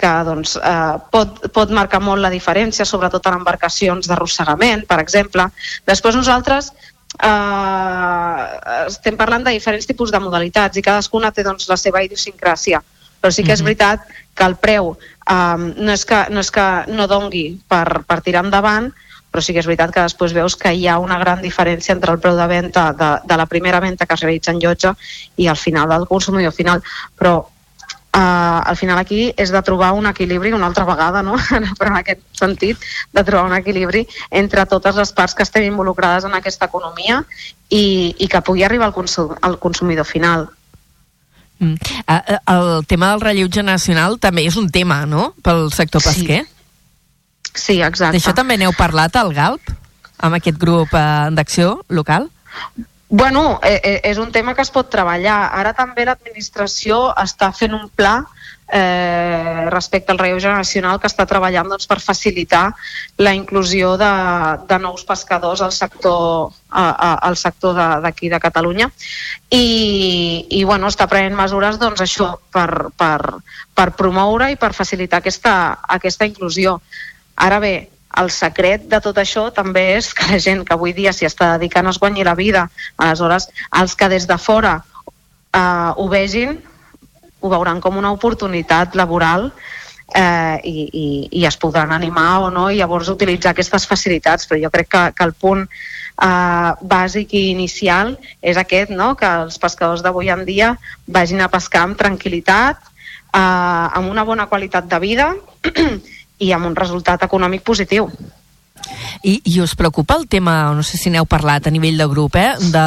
que 0.00 0.12
doncs, 0.24 0.56
eh, 0.56 0.94
pot, 1.12 1.44
pot 1.52 1.74
marcar 1.76 2.00
molt 2.00 2.24
la 2.24 2.32
diferència, 2.32 2.88
sobretot 2.88 3.28
en 3.28 3.36
embarcacions 3.42 4.08
d'arrossegament, 4.08 4.86
per 4.88 4.98
exemple. 5.02 5.46
Després 5.86 6.16
nosaltres 6.16 6.72
eh, 7.20 8.40
estem 8.88 9.20
parlant 9.20 9.44
de 9.44 9.54
diferents 9.58 9.86
tipus 9.86 10.14
de 10.14 10.22
modalitats 10.24 10.80
i 10.80 10.86
cadascuna 10.88 11.32
té 11.36 11.44
doncs, 11.46 11.68
la 11.68 11.76
seva 11.76 12.02
idiosincràsia. 12.08 12.80
Però 13.22 13.30
sí 13.30 13.44
que 13.46 13.54
és 13.54 13.62
veritat 13.62 14.08
que 14.34 14.46
el 14.48 14.56
preu 14.58 14.96
um, 15.30 15.70
no, 15.76 15.92
és 15.92 16.04
que, 16.08 16.24
no 16.30 16.42
és 16.42 16.50
que 16.54 16.66
no 16.92 17.08
dongui 17.10 17.46
per, 17.68 18.02
per 18.08 18.20
tirar 18.24 18.44
endavant, 18.46 18.90
però 19.32 19.40
sí 19.40 19.54
que 19.54 19.62
és 19.62 19.68
veritat 19.68 19.94
que 19.94 20.04
després 20.04 20.34
veus 20.36 20.58
que 20.60 20.74
hi 20.76 20.84
ha 20.86 20.98
una 21.00 21.18
gran 21.22 21.40
diferència 21.40 21.94
entre 21.94 22.12
el 22.12 22.20
preu 22.20 22.36
de 22.36 22.46
venda 22.50 22.90
de, 22.92 23.10
de 23.24 23.40
la 23.40 23.48
primera 23.48 23.80
venda 23.80 24.06
que 24.06 24.14
es 24.14 24.20
realitza 24.20 24.52
en 24.52 24.60
llotja 24.60 24.92
i 25.40 25.48
al 25.48 25.56
final 25.56 25.88
del 25.88 26.06
consumidor 26.10 26.52
final. 26.52 26.84
Però 27.16 27.38
uh, 27.40 28.60
al 28.60 28.76
final 28.76 29.00
aquí 29.00 29.32
és 29.36 29.52
de 29.54 29.62
trobar 29.64 29.92
un 29.96 30.06
equilibri 30.10 30.52
una 30.52 30.68
altra 30.68 30.84
vegada, 30.84 31.22
no? 31.22 31.38
però 31.78 31.94
en 31.94 32.00
aquest 32.02 32.22
sentit, 32.36 32.84
de 33.12 33.24
trobar 33.24 33.48
un 33.48 33.56
equilibri 33.56 34.04
entre 34.30 34.66
totes 34.66 35.00
les 35.00 35.12
parts 35.16 35.34
que 35.34 35.46
estem 35.48 35.64
involucrades 35.70 36.28
en 36.28 36.36
aquesta 36.36 36.68
economia 36.68 37.22
i, 37.70 38.14
i 38.18 38.28
que 38.28 38.44
pugui 38.44 38.68
arribar 38.68 38.90
al, 38.90 38.96
consum, 38.96 39.32
al 39.40 39.58
consumidor 39.58 40.08
final. 40.08 40.50
Mm. 41.62 41.78
Uh, 42.10 42.38
el 42.50 42.86
tema 42.90 43.12
del 43.12 43.22
relleu 43.22 43.48
generacional 43.52 44.18
també 44.18 44.42
és 44.50 44.58
un 44.58 44.68
tema, 44.74 45.04
no?, 45.06 45.30
pel 45.46 45.68
sector 45.70 46.02
pesquer. 46.02 46.42
Sí, 47.52 47.52
sí 47.54 47.80
exacte. 47.80 48.18
D'això 48.18 48.34
també 48.34 48.58
n'heu 48.58 48.74
parlat 48.74 49.14
al 49.20 49.30
GALP, 49.36 49.70
amb 50.26 50.40
aquest 50.40 50.58
grup 50.58 50.90
uh, 50.90 51.30
d'acció 51.30 51.78
local? 51.88 52.28
Bueno, 53.12 53.60
eh, 53.62 53.78
eh, 53.84 54.00
és 54.08 54.16
un 54.18 54.32
tema 54.32 54.54
que 54.56 54.64
es 54.64 54.70
pot 54.72 54.88
treballar. 54.88 55.52
Ara 55.52 55.74
també 55.76 56.06
l'administració 56.08 57.10
està 57.20 57.50
fent 57.52 57.76
un 57.76 57.90
pla 57.92 58.14
eh, 58.22 58.41
respecte 58.72 60.12
al 60.12 60.18
relleu 60.18 60.40
generacional 60.40 60.98
que 61.00 61.08
està 61.10 61.26
treballant 61.28 61.68
doncs, 61.68 61.86
per 61.90 61.98
facilitar 62.00 62.70
la 63.20 63.34
inclusió 63.36 63.96
de, 64.00 64.12
de 64.68 64.78
nous 64.80 65.04
pescadors 65.04 65.60
al 65.60 65.72
sector, 65.76 66.52
a, 66.70 66.84
a, 66.88 67.10
al 67.28 67.36
sector 67.36 67.76
d'aquí 67.76 68.30
de, 68.30 68.36
de 68.36 68.40
Catalunya 68.40 68.88
i, 69.50 70.46
i 70.48 70.64
bueno, 70.64 70.88
està 70.88 71.08
prenent 71.10 71.36
mesures 71.36 71.76
doncs, 71.80 72.00
això 72.00 72.32
per, 72.52 72.88
per, 72.96 73.42
per 73.76 73.88
promoure 73.98 74.48
i 74.52 74.56
per 74.56 74.72
facilitar 74.72 75.20
aquesta, 75.20 75.54
aquesta 75.98 76.28
inclusió. 76.28 76.78
Ara 77.36 77.60
bé, 77.60 77.74
el 78.20 78.30
secret 78.32 78.88
de 78.88 79.00
tot 79.04 79.18
això 79.20 79.46
també 79.52 79.84
és 79.96 80.12
que 80.16 80.32
la 80.32 80.40
gent 80.40 80.64
que 80.64 80.74
avui 80.74 80.92
dia 80.96 81.12
s'hi 81.12 81.28
està 81.28 81.54
dedicant 81.56 81.88
es 81.88 82.00
guanyi 82.00 82.24
la 82.24 82.36
vida. 82.36 82.66
Aleshores, 82.96 83.48
els 83.80 83.96
que 83.96 84.08
des 84.12 84.28
de 84.28 84.36
fora 84.38 84.78
eh, 84.80 85.90
ho 85.96 86.08
vegin, 86.12 86.58
ho 87.42 87.50
veuran 87.50 87.80
com 87.82 87.98
una 87.98 88.12
oportunitat 88.14 88.94
laboral 88.98 89.50
eh, 90.14 90.58
i, 90.64 90.86
i, 90.86 91.06
i 91.40 91.46
es 91.48 91.58
podran 91.58 91.92
animar 91.92 92.44
o 92.46 92.50
no 92.54 92.68
i 92.70 92.78
llavors 92.78 93.10
utilitzar 93.12 93.52
aquestes 93.52 93.86
facilitats. 93.90 94.48
Però 94.48 94.60
jo 94.62 94.70
crec 94.70 94.90
que, 94.92 95.02
que 95.18 95.26
el 95.26 95.34
punt 95.34 95.64
eh, 95.66 96.70
bàsic 96.94 97.34
i 97.38 97.48
inicial 97.50 98.14
és 98.40 98.60
aquest, 98.60 98.92
no? 98.94 99.12
que 99.18 99.30
els 99.44 99.58
pescadors 99.62 100.04
d'avui 100.04 100.30
en 100.32 100.46
dia 100.48 100.74
vagin 101.06 101.42
a 101.42 101.50
pescar 101.52 101.86
amb 101.88 101.98
tranquil·litat, 101.98 102.78
eh, 103.34 103.38
amb 103.40 104.10
una 104.10 104.26
bona 104.28 104.46
qualitat 104.46 104.88
de 104.88 105.02
vida 105.02 105.32
i 106.46 106.52
amb 106.52 106.70
un 106.70 106.78
resultat 106.78 107.26
econòmic 107.28 107.66
positiu. 107.66 108.10
I, 109.22 109.40
I 109.44 109.60
us 109.62 109.74
preocupa 109.78 110.16
el 110.18 110.26
tema, 110.28 110.72
no 110.74 110.82
sé 110.86 110.98
si 110.98 111.10
n'heu 111.10 111.26
parlat 111.28 111.66
a 111.66 111.72
nivell 111.74 111.98
de 112.00 112.06
grup, 112.10 112.36
eh, 112.36 112.52
de, 112.72 112.84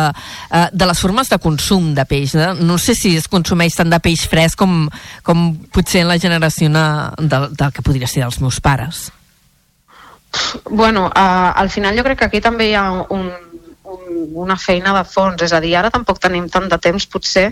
eh, 0.52 0.68
de 0.72 0.88
les 0.90 1.02
formes 1.02 1.30
de 1.32 1.40
consum 1.42 1.94
de 1.96 2.06
peix. 2.06 2.36
De, 2.36 2.54
no 2.60 2.78
sé 2.82 2.96
si 2.96 3.16
es 3.18 3.30
consumeix 3.32 3.78
tant 3.78 3.92
de 3.92 4.00
peix 4.04 4.26
fresc 4.30 4.60
com, 4.60 4.86
com 5.24 5.46
potser 5.74 6.04
en 6.04 6.12
la 6.12 6.20
generació 6.20 6.72
del, 6.72 7.52
del 7.56 7.72
que 7.72 7.86
podria 7.86 8.10
ser 8.10 8.26
dels 8.26 8.42
meus 8.44 8.60
pares. 8.60 9.08
Bueno, 10.70 11.08
uh, 11.08 11.52
al 11.56 11.70
final 11.70 11.98
jo 11.98 12.04
crec 12.04 12.20
que 12.20 12.28
aquí 12.30 12.42
també 12.44 12.70
hi 12.70 12.76
ha 12.76 12.90
un, 12.92 13.30
un, 13.86 14.02
una 14.46 14.58
feina 14.60 14.94
de 14.98 15.06
fons, 15.08 15.42
és 15.46 15.54
a 15.54 15.62
dir, 15.64 15.76
ara 15.80 15.94
tampoc 15.94 16.20
tenim 16.20 16.50
tant 16.52 16.68
de 16.72 16.80
temps 16.82 17.08
potser 17.08 17.48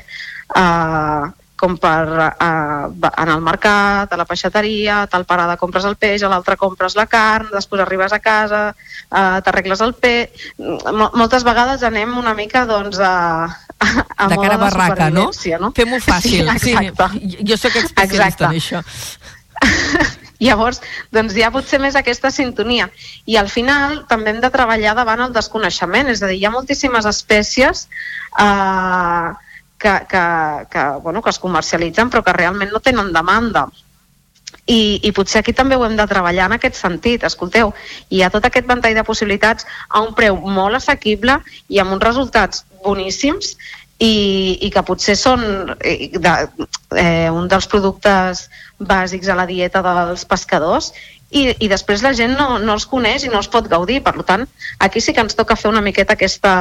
uh, 0.57 1.31
com 1.59 1.75
per 1.79 2.03
uh, 2.09 2.29
anar 2.41 3.35
al 3.35 3.43
mercat, 3.45 4.11
a 4.11 4.19
la 4.19 4.25
peixateria, 4.27 5.03
a 5.03 5.09
tal 5.11 5.25
parada 5.29 5.57
compres 5.61 5.85
el 5.87 5.95
peix, 5.99 6.23
a 6.23 6.31
l'altra 6.31 6.57
compres 6.59 6.97
la 6.97 7.05
carn, 7.07 7.51
després 7.53 7.83
arribes 7.83 8.15
a 8.15 8.19
casa, 8.23 8.63
uh, 8.73 9.37
t'arregles 9.45 9.83
el 9.85 9.93
peix... 9.93 10.49
M 10.57 11.09
moltes 11.13 11.45
vegades 11.45 11.85
anem 11.85 12.17
una 12.17 12.33
mica 12.35 12.65
doncs, 12.69 12.99
a, 12.99 13.13
a 13.83 14.27
de 14.31 14.39
cara 14.41 14.57
a 14.57 14.63
barraca, 14.65 15.09
no? 15.13 15.29
no? 15.61 15.71
Fem-ho 15.77 16.01
fàcil. 16.03 16.49
Sí, 16.59 16.73
sí, 16.73 17.39
jo 17.47 17.59
sóc 17.59 17.79
especialista 17.79 18.49
exacte. 18.49 18.49
en 18.49 18.59
això. 18.59 18.83
Llavors, 20.43 20.81
doncs 21.13 21.37
hi 21.37 21.43
ha 21.45 21.51
potser 21.53 21.79
més 21.79 21.95
aquesta 21.95 22.31
sintonia. 22.33 22.89
I 23.29 23.37
al 23.39 23.47
final 23.51 24.01
també 24.09 24.33
hem 24.33 24.41
de 24.43 24.51
treballar 24.51 24.95
davant 24.97 25.23
el 25.23 25.35
desconeixement, 25.35 26.09
és 26.11 26.23
a 26.23 26.31
dir, 26.31 26.41
hi 26.41 26.47
ha 26.49 26.51
moltíssimes 26.51 27.07
espècies 27.07 27.85
eh, 28.41 29.29
que, 29.83 29.93
que, 30.09 30.23
que, 30.71 30.83
bueno, 31.03 31.21
que 31.21 31.33
es 31.33 31.39
comercialitzen 31.43 32.09
però 32.09 32.23
que 32.23 32.35
realment 32.37 32.71
no 32.71 32.79
tenen 32.79 33.11
demanda. 33.15 33.67
I, 34.63 35.01
i 35.03 35.11
potser 35.11 35.41
aquí 35.41 35.51
també 35.51 35.75
ho 35.75 35.83
hem 35.83 35.97
de 35.99 36.07
treballar 36.07 36.47
en 36.47 36.55
aquest 36.55 36.77
sentit. 36.79 37.25
Escolteu, 37.27 37.73
hi 38.09 38.21
ha 38.23 38.31
tot 38.31 38.45
aquest 38.47 38.69
ventall 38.69 38.95
de 38.95 39.03
possibilitats 39.03 39.67
a 39.89 39.99
un 40.05 40.13
preu 40.15 40.39
molt 40.39 40.79
assequible 40.79 41.41
i 41.67 41.81
amb 41.83 41.97
uns 41.97 42.05
resultats 42.05 42.63
boníssims 42.85 43.57
i, 43.99 44.13
i 44.63 44.69
que 44.71 44.85
potser 44.87 45.17
són 45.19 45.43
eh, 45.81 46.13
de, 46.15 46.33
eh, 46.95 47.27
un 47.27 47.51
dels 47.51 47.67
productes 47.67 48.47
bàsics 48.79 49.27
a 49.27 49.35
la 49.35 49.49
dieta 49.49 49.83
dels 49.83 50.23
pescadors 50.31 50.93
i, 51.29 51.49
i 51.59 51.67
després 51.67 52.05
la 52.05 52.13
gent 52.15 52.37
no, 52.39 52.57
no 52.63 52.77
els 52.77 52.87
coneix 52.87 53.27
i 53.27 53.31
no 53.33 53.41
els 53.41 53.51
pot 53.51 53.67
gaudir. 53.67 53.99
Per 54.05 54.15
tant, 54.23 54.47
aquí 54.79 55.03
sí 55.03 55.11
que 55.11 55.27
ens 55.27 55.35
toca 55.35 55.59
fer 55.59 55.73
una 55.73 55.83
miqueta 55.83 56.15
aquesta 56.15 56.53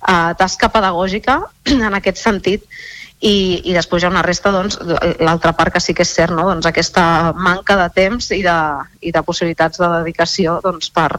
uh, 0.00 0.32
tasca 0.38 0.70
pedagògica 0.72 1.40
en 1.88 1.94
aquest 1.98 2.20
sentit 2.22 2.66
i, 3.20 3.60
i 3.68 3.74
després 3.76 4.02
hi 4.02 4.08
ha 4.08 4.12
una 4.12 4.24
resta, 4.24 4.52
doncs, 4.54 4.78
l'altra 5.20 5.52
part 5.56 5.74
que 5.74 5.82
sí 5.84 5.92
que 5.96 6.06
és 6.06 6.14
cert, 6.16 6.32
no? 6.32 6.46
doncs 6.48 6.68
aquesta 6.68 7.34
manca 7.36 7.76
de 7.76 7.88
temps 7.92 8.30
i 8.32 8.40
de, 8.46 8.56
i 9.04 9.12
de 9.12 9.22
possibilitats 9.26 9.80
de 9.80 9.90
dedicació 9.98 10.58
doncs, 10.64 10.88
per, 10.94 11.10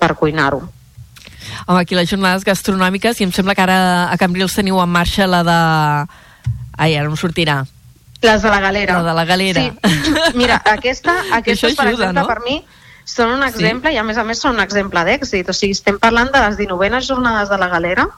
per 0.00 0.14
cuinar-ho. 0.16 0.62
Home, 1.66 1.80
aquí 1.80 1.94
les 1.94 2.08
jornades 2.10 2.44
gastronòmiques, 2.46 3.20
i 3.20 3.26
em 3.26 3.32
sembla 3.36 3.54
que 3.54 3.64
ara 3.66 3.78
a 4.10 4.16
Cambrils 4.20 4.56
teniu 4.56 4.80
en 4.82 4.90
marxa 4.90 5.28
la 5.30 5.42
de... 5.46 5.58
Ai, 6.76 6.96
ara 6.96 7.08
em 7.08 7.16
sortirà. 7.20 7.60
Les 8.24 8.42
de 8.42 8.50
la 8.50 8.60
galera. 8.60 8.96
La 8.98 9.10
de 9.10 9.14
la 9.16 9.24
galera. 9.28 9.62
Sí. 9.62 10.16
Mira, 10.34 10.58
aquesta, 10.72 11.18
aquesta 11.38 11.68
ajuda, 11.68 11.82
per 11.82 11.92
exemple, 11.92 12.20
no? 12.22 12.26
per 12.28 12.40
mi, 12.44 12.58
són 13.06 13.32
un 13.38 13.42
exemple, 13.46 13.92
sí. 13.92 13.96
i 13.96 14.00
a 14.02 14.04
més 14.04 14.18
a 14.18 14.24
més 14.26 14.40
són 14.42 14.58
un 14.58 14.62
exemple 14.64 15.02
d'èxit. 15.06 15.48
O 15.48 15.54
sigui, 15.54 15.76
estem 15.78 15.98
parlant 16.02 16.32
de 16.34 16.42
les 16.42 16.58
19 16.58 17.00
jornades 17.06 17.52
de 17.52 17.58
la 17.62 17.68
galera, 17.70 18.08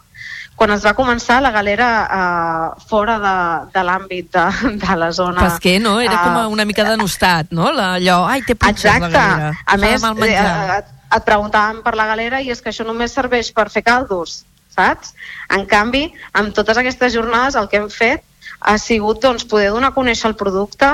quan 0.59 0.73
es 0.75 0.83
va 0.83 0.95
començar 0.99 1.39
la 1.45 1.53
galera 1.55 1.89
uh, 2.03 2.87
fora 2.91 3.19
de, 3.23 3.35
de 3.77 3.83
l'àmbit 3.87 4.31
de, 4.35 4.47
de 4.83 4.97
la 4.99 5.11
zona... 5.15 5.45
Pesquer, 5.45 5.77
no? 5.85 5.99
Era 6.03 6.23
com 6.25 6.57
una 6.57 6.67
mica 6.67 6.89
denostat, 6.89 7.53
no? 7.55 7.69
La, 7.71 7.93
allò, 8.01 8.23
ai, 8.27 8.43
té 8.43 8.57
punxes 8.57 8.89
Exacte. 8.89 9.13
la 9.13 9.29
galera. 9.29 9.53
A 9.67 9.79
més, 9.79 10.09
eh, 10.33 10.81
et 11.19 11.29
preguntàvem 11.29 11.83
per 11.85 11.95
la 12.01 12.09
galera 12.11 12.41
i 12.43 12.51
és 12.51 12.65
que 12.65 12.73
això 12.73 12.87
només 12.89 13.15
serveix 13.15 13.53
per 13.55 13.69
fer 13.71 13.85
caldos, 13.87 14.41
saps? 14.75 15.15
En 15.55 15.69
canvi, 15.69 16.09
amb 16.41 16.57
totes 16.57 16.81
aquestes 16.81 17.15
jornades 17.15 17.61
el 17.61 17.69
que 17.71 17.79
hem 17.81 17.93
fet 17.93 18.25
ha 18.61 18.77
sigut 18.79 19.23
doncs, 19.23 19.47
poder 19.49 19.71
donar 19.71 19.93
a 19.93 19.97
conèixer 19.97 20.29
el 20.31 20.37
producte, 20.37 20.93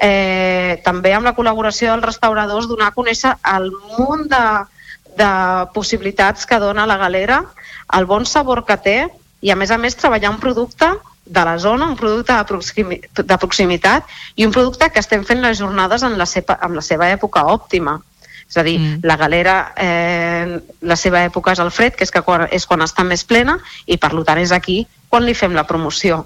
eh, 0.00 0.80
també 0.84 1.14
amb 1.16 1.26
la 1.28 1.34
col·laboració 1.36 1.92
dels 1.92 2.04
restauradors, 2.04 2.68
donar 2.68 2.90
a 2.90 2.96
conèixer 2.96 3.34
el 3.56 3.70
munt 3.96 4.26
de, 4.32 4.44
de 5.16 5.30
possibilitats 5.74 6.46
que 6.46 6.60
dona 6.60 6.86
la 6.86 6.98
galera, 7.00 7.42
el 7.96 8.06
bon 8.06 8.26
sabor 8.26 8.64
que 8.66 8.76
té 8.76 8.98
i 9.40 9.52
a 9.52 9.56
més 9.56 9.70
a 9.70 9.78
més 9.78 9.96
treballar 9.96 10.32
un 10.34 10.40
producte 10.42 10.90
de 11.26 11.44
la 11.44 11.58
zona, 11.58 11.88
un 11.90 11.96
producte 11.96 12.32
de, 12.32 12.44
proximi 12.46 13.00
de 13.16 13.38
proximitat 13.38 14.04
i 14.36 14.46
un 14.46 14.52
producte 14.54 14.88
que 14.90 15.02
estem 15.02 15.24
fent 15.26 15.42
les 15.42 15.58
jornades 15.58 16.04
en 16.06 16.16
la 16.18 16.26
seva, 16.26 16.58
en 16.62 16.76
la 16.76 16.84
seva 16.84 17.10
època 17.10 17.44
òptima. 17.50 17.98
És 18.46 18.56
a 18.56 18.62
dir, 18.62 18.76
mm. 18.78 19.00
la 19.02 19.16
galera, 19.18 19.56
eh, 19.74 20.60
la 20.86 20.96
seva 20.96 21.24
època 21.26 21.56
és 21.56 21.62
el 21.62 21.72
fred, 21.74 21.96
que 21.98 22.06
és, 22.06 22.12
que 22.14 22.22
quan, 22.22 22.46
és 22.54 22.66
quan 22.66 22.84
està 22.84 23.02
més 23.02 23.24
plena, 23.26 23.58
i 23.90 23.98
per 23.98 24.12
tant 24.22 24.38
és 24.38 24.54
aquí 24.54 24.84
quan 25.10 25.26
li 25.26 25.34
fem 25.34 25.54
la 25.54 25.66
promoció. 25.66 26.22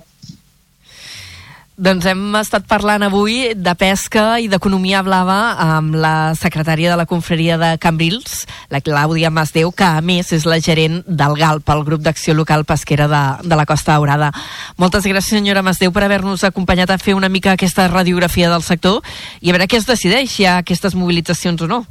Doncs 1.80 2.04
hem 2.04 2.34
estat 2.36 2.66
parlant 2.68 3.00
avui 3.06 3.54
de 3.56 3.72
pesca 3.80 4.34
i 4.36 4.50
d'economia 4.52 4.98
blava 5.00 5.54
amb 5.64 5.94
la 5.96 6.34
secretària 6.36 6.90
de 6.92 6.98
la 7.00 7.06
confraria 7.08 7.56
de 7.56 7.70
Cambrils, 7.80 8.42
la 8.68 8.82
Clàudia 8.84 9.30
Masdeu, 9.32 9.70
que 9.72 9.86
a 9.88 10.02
més 10.04 10.28
és 10.36 10.44
la 10.44 10.58
gerent 10.60 10.98
del 11.08 11.38
GALP, 11.40 11.72
el 11.72 11.86
grup 11.86 12.04
d'acció 12.04 12.34
local 12.36 12.66
pesquera 12.68 13.06
de, 13.08 13.22
de 13.48 13.56
la 13.56 13.64
Costa 13.64 13.94
Daurada. 13.94 14.28
Moltes 14.76 15.08
gràcies, 15.08 15.38
senyora 15.40 15.64
Masdeu, 15.64 15.88
per 15.88 16.04
haver-nos 16.04 16.44
acompanyat 16.44 16.92
a 16.92 17.00
fer 17.00 17.16
una 17.16 17.32
mica 17.32 17.56
aquesta 17.56 17.88
radiografia 17.88 18.52
del 18.52 18.66
sector 18.66 19.00
i 19.40 19.48
a 19.48 19.56
veure 19.56 19.70
què 19.70 19.80
es 19.80 19.88
decideix, 19.88 20.28
si 20.28 20.44
hi 20.44 20.50
ha 20.50 20.58
aquestes 20.60 20.92
mobilitzacions 20.92 21.64
o 21.64 21.70
no. 21.70 21.86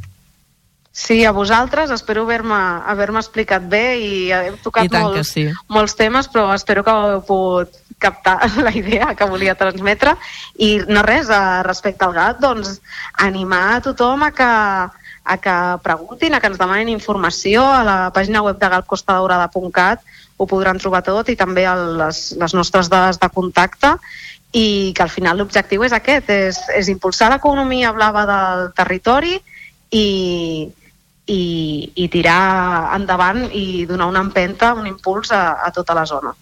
Sí, 0.93 1.23
a 1.25 1.33
vosaltres, 1.33 1.89
espero 1.89 2.29
haver-me 2.29 2.61
haver, 2.85 3.09
explicat 3.17 3.65
bé 3.65 3.85
i 3.97 4.15
hem 4.37 4.61
tocat 4.61 4.85
I 4.85 4.93
molts, 4.93 5.33
sí. 5.33 5.49
molts 5.65 5.97
temes, 5.97 6.29
però 6.29 6.51
espero 6.53 6.85
que 6.85 6.93
heu 6.93 7.23
pogut 7.25 7.88
captar 7.99 8.49
la 8.65 8.71
idea 8.71 9.13
que 9.15 9.27
volia 9.29 9.57
transmetre. 9.59 10.15
I 10.57 10.79
no 10.87 11.03
res, 11.05 11.29
respecte 11.67 12.07
al 12.07 12.15
gat, 12.15 12.39
doncs 12.41 12.79
animar 13.19 13.65
a 13.75 13.83
tothom 13.85 14.23
a 14.25 14.31
que, 14.31 14.49
a 14.49 15.37
que 15.37 15.57
preguntin, 15.83 16.33
a 16.33 16.39
que 16.39 16.49
ens 16.49 16.57
demanin 16.57 16.89
informació. 16.95 17.67
A 17.67 17.83
la 17.85 17.99
pàgina 18.15 18.41
web 18.45 18.57
de 18.57 18.71
galpcostadaurada.cat 18.73 20.01
ho 20.39 20.47
podran 20.47 20.79
trobar 20.79 21.03
tot 21.03 21.29
i 21.29 21.35
també 21.35 21.67
el, 21.67 21.97
les, 21.99 22.31
les 22.39 22.55
nostres 22.55 22.89
dades 22.89 23.19
de 23.19 23.29
contacte. 23.29 23.93
I 24.55 24.95
que 24.97 25.05
al 25.05 25.13
final 25.13 25.37
l'objectiu 25.37 25.83
és 25.85 25.93
aquest, 25.93 26.31
és, 26.33 26.57
és 26.73 26.87
impulsar 26.89 27.29
l'economia 27.29 27.91
blava 27.93 28.23
del 28.25 28.71
territori 28.73 29.35
i, 29.93 30.07
i, 31.29 31.41
i 31.93 32.07
tirar 32.09 32.95
endavant 32.97 33.45
i 33.53 33.85
donar 33.85 34.09
una 34.09 34.23
empenta, 34.25 34.73
un 34.73 34.89
impuls 34.89 35.29
a, 35.35 35.59
a 35.61 35.69
tota 35.75 35.93
la 35.93 36.07
zona. 36.09 36.33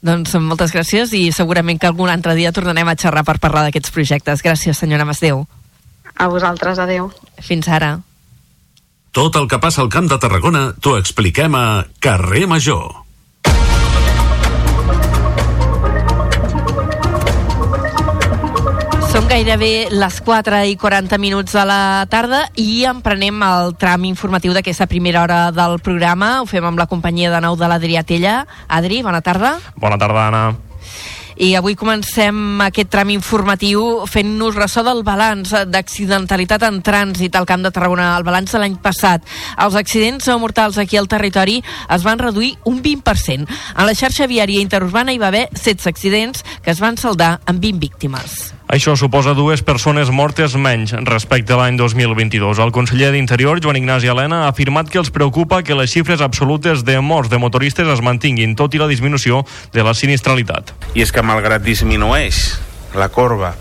Doncs 0.00 0.32
moltes 0.40 0.72
gràcies 0.72 1.12
i 1.12 1.26
segurament 1.36 1.80
que 1.80 1.88
algun 1.90 2.08
altre 2.08 2.34
dia 2.38 2.52
tornarem 2.56 2.88
a 2.88 2.96
xerrar 2.96 3.24
per 3.26 3.36
parlar 3.42 3.66
d'aquests 3.66 3.92
projectes. 3.92 4.44
Gràcies, 4.44 4.78
senyora 4.78 5.04
Masdeu. 5.04 5.44
A 6.16 6.28
vosaltres, 6.28 6.80
adeu. 6.80 7.10
Fins 7.40 7.68
ara. 7.68 7.98
Tot 9.12 9.36
el 9.36 9.48
que 9.50 9.58
passa 9.60 9.82
al 9.82 9.90
Camp 9.92 10.08
de 10.08 10.16
Tarragona 10.22 10.70
t'ho 10.80 10.96
expliquem 10.96 11.54
a 11.58 11.84
Carrer 12.00 12.46
Major. 12.48 13.09
Gairebé 19.30 19.86
les 19.94 20.16
4 20.26 20.58
i 20.66 20.74
40 20.74 21.16
minuts 21.22 21.52
de 21.54 21.62
la 21.62 22.02
tarda 22.10 22.40
i 22.58 22.82
emprenem 22.90 23.36
el 23.46 23.76
tram 23.78 24.02
informatiu 24.08 24.50
d'aquesta 24.56 24.88
primera 24.90 25.22
hora 25.22 25.38
del 25.54 25.78
programa. 25.78 26.40
Ho 26.42 26.48
fem 26.50 26.66
amb 26.66 26.80
la 26.80 26.88
companyia 26.90 27.30
de 27.30 27.38
nou 27.44 27.54
de 27.54 27.68
l'Adrià 27.70 28.02
Tella. 28.02 28.40
Adri, 28.66 29.04
bona 29.06 29.22
tarda. 29.22 29.52
Bona 29.78 30.00
tarda, 30.02 30.26
Anna. 30.26 30.42
I 31.38 31.54
avui 31.54 31.78
comencem 31.78 32.58
aquest 32.66 32.90
tram 32.90 33.14
informatiu 33.14 34.02
fent-nos 34.10 34.58
ressò 34.58 34.82
del 34.82 35.04
balanç 35.06 35.54
d'accidentalitat 35.70 36.66
en 36.66 36.82
trànsit 36.82 37.38
al 37.38 37.46
Camp 37.46 37.62
de 37.62 37.70
Tarragona, 37.70 38.16
el 38.18 38.26
balanç 38.26 38.50
de 38.50 38.64
l'any 38.64 38.76
passat. 38.82 39.22
Els 39.62 39.78
accidents 39.78 40.26
mortals 40.42 40.76
aquí 40.82 40.98
al 40.98 41.08
territori 41.08 41.60
es 41.86 42.02
van 42.02 42.18
reduir 42.18 42.56
un 42.66 42.82
20%. 42.82 43.46
En 43.46 43.86
la 43.86 43.94
xarxa 43.94 44.26
viària 44.26 44.60
interurbana 44.60 45.14
hi 45.14 45.22
va 45.22 45.30
haver 45.30 45.46
16 45.54 45.86
accidents 45.86 46.42
que 46.64 46.74
es 46.74 46.82
van 46.82 46.98
saldar 46.98 47.38
amb 47.46 47.62
20 47.62 47.78
víctimes. 47.78 48.59
Això 48.70 48.92
suposa 48.94 49.32
dues 49.34 49.64
persones 49.66 50.12
mortes 50.14 50.52
menys 50.54 50.92
respecte 51.08 51.50
a 51.50 51.56
l'any 51.58 51.74
2022. 51.74 52.60
El 52.62 52.70
conseller 52.70 53.08
d'Interior, 53.10 53.58
Joan 53.58 53.80
Ignasi 53.80 54.06
Helena, 54.12 54.44
ha 54.44 54.52
afirmat 54.52 54.86
que 54.86 55.00
els 55.00 55.10
preocupa 55.10 55.64
que 55.66 55.74
les 55.74 55.90
xifres 55.90 56.22
absolutes 56.22 56.84
de 56.86 56.94
morts 57.02 57.32
de 57.32 57.40
motoristes 57.42 57.90
es 57.90 58.02
mantinguin, 58.06 58.54
tot 58.54 58.76
i 58.78 58.78
la 58.78 58.86
disminució 58.86 59.42
de 59.74 59.82
la 59.82 59.90
sinistralitat. 59.98 60.70
I 60.94 61.02
és 61.02 61.10
que 61.10 61.26
malgrat 61.26 61.66
disminueix 61.66 62.38
la 62.94 63.10
corba 63.10 63.56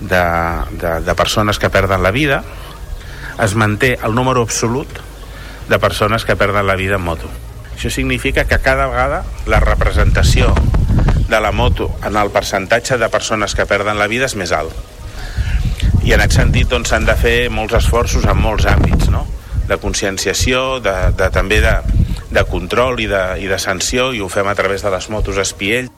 de, 0.00 0.24
de, 0.72 0.94
de 1.04 1.18
persones 1.20 1.60
que 1.60 1.68
perden 1.68 2.00
la 2.00 2.16
vida, 2.16 2.40
es 3.44 3.52
manté 3.52 3.98
el 4.00 4.16
número 4.16 4.40
absolut 4.48 5.04
de 5.68 5.78
persones 5.84 6.24
que 6.24 6.40
perden 6.40 6.64
la 6.64 6.80
vida 6.80 6.96
en 6.96 7.04
moto. 7.04 7.28
Això 7.76 7.92
significa 7.92 8.48
que 8.48 8.64
cada 8.64 8.88
vegada 8.88 9.20
la 9.44 9.60
representació 9.60 10.54
de 11.30 11.40
la 11.40 11.52
moto 11.52 11.90
en 12.04 12.16
el 12.16 12.30
percentatge 12.34 12.98
de 12.98 13.08
persones 13.08 13.54
que 13.54 13.66
perden 13.66 13.98
la 13.98 14.08
vida 14.10 14.26
és 14.26 14.36
més 14.36 14.52
alt. 14.52 14.74
I 16.02 16.14
en 16.16 16.24
aquest 16.24 16.40
sentit 16.40 16.68
doncs, 16.68 16.90
s'han 16.90 17.06
doncs, 17.06 17.14
de 17.14 17.22
fer 17.22 17.36
molts 17.54 17.76
esforços 17.78 18.26
en 18.26 18.40
molts 18.40 18.66
àmbits, 18.66 19.08
no? 19.14 19.26
De 19.70 19.78
conscienciació, 19.78 20.80
de, 20.82 20.96
de, 21.16 21.30
també 21.30 21.60
de, 21.62 21.78
de 22.34 22.44
control 22.50 23.00
i 23.00 23.06
de, 23.10 23.22
i 23.42 23.46
de 23.50 23.58
sanció, 23.62 24.10
i 24.12 24.20
ho 24.20 24.28
fem 24.28 24.48
a 24.50 24.56
través 24.58 24.82
de 24.82 24.90
les 24.90 25.08
motos 25.10 25.38
espiell. 25.38 25.90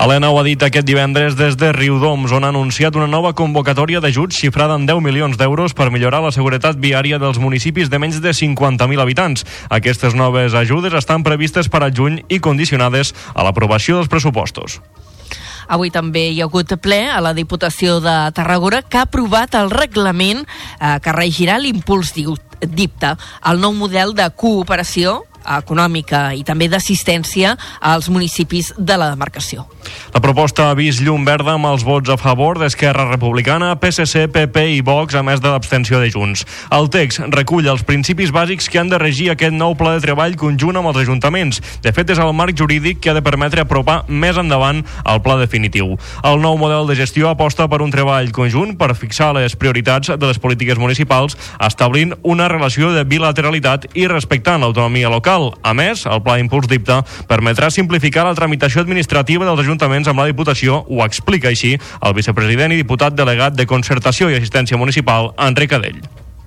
Helena 0.00 0.30
ho 0.32 0.38
ha 0.40 0.44
dit 0.46 0.62
aquest 0.64 0.86
divendres 0.88 1.36
des 1.36 1.58
de 1.60 1.74
Riudoms, 1.76 2.32
on 2.32 2.46
ha 2.46 2.52
anunciat 2.54 2.96
una 2.96 3.08
nova 3.10 3.34
convocatòria 3.36 4.00
d'ajuts 4.00 4.38
xifrada 4.40 4.78
en 4.80 4.86
10 4.88 5.02
milions 5.04 5.36
d'euros 5.36 5.76
per 5.76 5.90
millorar 5.92 6.22
la 6.24 6.32
seguretat 6.32 6.80
viària 6.80 7.20
dels 7.20 7.40
municipis 7.42 7.92
de 7.92 8.00
menys 8.00 8.22
de 8.24 8.32
50.000 8.32 9.04
habitants. 9.04 9.44
Aquestes 9.68 10.16
noves 10.16 10.56
ajudes 10.56 10.96
estan 10.96 11.26
previstes 11.26 11.68
per 11.68 11.84
al 11.84 11.92
juny 11.92 12.22
i 12.28 12.40
condicionades 12.40 13.12
a 13.34 13.44
l'aprovació 13.44 14.00
dels 14.00 14.08
pressupostos. 14.08 14.80
Avui 15.70 15.92
també 15.94 16.26
hi 16.32 16.40
ha 16.42 16.48
hagut 16.48 16.74
ple 16.82 17.04
a 17.06 17.20
la 17.22 17.30
Diputació 17.36 18.00
de 18.02 18.14
Tarragona 18.34 18.82
que 18.82 18.98
ha 18.98 19.06
aprovat 19.06 19.54
el 19.54 19.70
reglament 19.70 20.42
eh, 20.42 20.96
que 21.02 21.14
regirà 21.14 21.60
l'impuls 21.62 22.12
d'IPTA, 22.14 23.14
el 23.50 23.62
nou 23.62 23.76
model 23.78 24.16
de 24.18 24.26
cooperació 24.34 25.20
econòmica 25.46 26.30
i 26.36 26.42
també 26.44 26.68
d'assistència 26.68 27.56
als 27.80 28.10
municipis 28.12 28.74
de 28.76 28.98
la 29.00 29.12
demarcació. 29.14 29.68
La 30.10 30.18
proposta 30.18 30.70
ha 30.70 30.74
vist 30.74 31.04
llum 31.06 31.22
verda 31.22 31.52
amb 31.54 31.68
els 31.68 31.84
vots 31.86 32.10
a 32.10 32.16
favor 32.18 32.58
d'Esquerra 32.58 33.04
Republicana, 33.12 33.76
PSC, 33.78 34.24
PP 34.34 34.64
i 34.74 34.80
Vox, 34.82 35.14
a 35.14 35.22
més 35.22 35.38
de 35.38 35.46
l'abstenció 35.52 36.00
de 36.02 36.08
Junts. 36.10 36.42
El 36.74 36.88
text 36.90 37.22
recull 37.30 37.68
els 37.70 37.84
principis 37.86 38.32
bàsics 38.34 38.66
que 38.66 38.80
han 38.80 38.90
de 38.90 38.98
regir 38.98 39.28
aquest 39.30 39.54
nou 39.54 39.76
pla 39.78 39.92
de 39.94 40.02
treball 40.02 40.34
conjunt 40.40 40.80
amb 40.80 40.90
els 40.90 40.98
ajuntaments. 41.04 41.60
De 41.84 41.92
fet, 41.94 42.10
és 42.10 42.18
el 42.18 42.32
marc 42.34 42.58
jurídic 42.58 42.98
que 42.98 43.12
ha 43.12 43.14
de 43.14 43.22
permetre 43.22 43.62
apropar 43.62 44.00
més 44.08 44.40
endavant 44.40 44.82
el 44.82 45.22
pla 45.22 45.36
definitiu. 45.38 45.94
El 46.26 46.42
nou 46.42 46.58
model 46.58 46.90
de 46.90 46.98
gestió 46.98 47.30
aposta 47.30 47.68
per 47.70 47.78
un 47.84 47.94
treball 47.94 48.32
conjunt 48.34 48.74
per 48.80 48.96
fixar 48.98 49.30
les 49.38 49.54
prioritats 49.54 50.10
de 50.10 50.26
les 50.26 50.42
polítiques 50.42 50.78
municipals, 50.78 51.38
establint 51.62 52.16
una 52.26 52.50
relació 52.50 52.90
de 52.96 53.06
bilateralitat 53.06 53.86
i 53.94 54.08
respectant 54.10 54.58
l'autonomia 54.64 55.12
local. 55.12 55.52
A 55.62 55.70
més, 55.70 56.02
el 56.10 56.24
Pla 56.26 56.40
Impuls 56.42 56.66
d'IPTA 56.66 57.00
permetrà 57.30 57.70
simplificar 57.70 58.26
la 58.26 58.34
tramitació 58.34 58.82
administrativa 58.82 59.46
dels 59.46 59.62
ajuntaments 59.62 59.99
amb 60.08 60.22
la 60.22 60.28
Diputació, 60.30 60.84
ho 60.88 61.02
explica 61.04 61.50
així 61.50 61.74
el 61.76 62.14
vicepresident 62.16 62.72
i 62.72 62.80
diputat 62.80 63.16
delegat 63.18 63.56
de 63.58 63.66
Concertació 63.66 64.30
i 64.30 64.38
Assistència 64.38 64.78
Municipal, 64.80 65.32
Enric 65.36 65.74
Adell. 65.76 66.00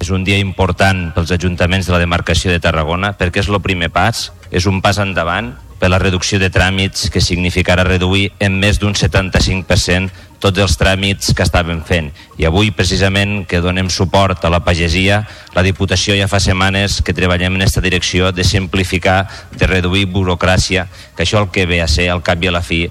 És 0.03 0.09
un 0.11 0.25
dia 0.27 0.39
important 0.41 1.11
pels 1.15 1.31
ajuntaments 1.31 1.87
de 1.87 1.93
la 1.93 2.01
demarcació 2.01 2.51
de 2.51 2.59
Tarragona 2.63 3.13
perquè 3.19 3.43
és 3.43 3.51
el 3.51 3.61
primer 3.63 3.91
pas, 3.93 4.31
és 4.51 4.65
un 4.67 4.81
pas 4.83 4.97
endavant 4.99 5.53
per 5.83 5.89
la 5.91 5.99
reducció 5.99 6.39
de 6.39 6.47
tràmits 6.47 7.09
que 7.11 7.19
significarà 7.19 7.83
reduir 7.83 8.29
en 8.39 8.55
més 8.59 8.77
d'un 8.79 8.95
75% 8.95 10.31
tots 10.43 10.59
els 10.59 10.75
tràmits 10.79 11.31
que 11.35 11.43
estàvem 11.43 11.79
fent. 11.87 12.09
I 12.39 12.47
avui, 12.47 12.73
precisament, 12.75 13.45
que 13.47 13.61
donem 13.63 13.89
suport 13.91 14.43
a 14.43 14.51
la 14.51 14.59
pagesia, 14.63 15.21
la 15.55 15.63
Diputació 15.63 16.15
ja 16.19 16.27
fa 16.31 16.39
setmanes 16.43 17.01
que 17.03 17.15
treballem 17.15 17.55
en 17.55 17.63
aquesta 17.63 17.83
direcció 17.83 18.31
de 18.35 18.43
simplificar, 18.47 19.25
de 19.55 19.67
reduir 19.67 20.09
burocràcia, 20.11 20.89
que 21.15 21.23
això 21.23 21.43
el 21.43 21.51
que 21.51 21.67
ve 21.67 21.79
a 21.83 21.87
ser, 21.87 22.09
al 22.11 22.23
cap 22.23 22.43
i 22.43 22.51
a 22.51 22.55
la 22.55 22.63
fi, 22.63 22.85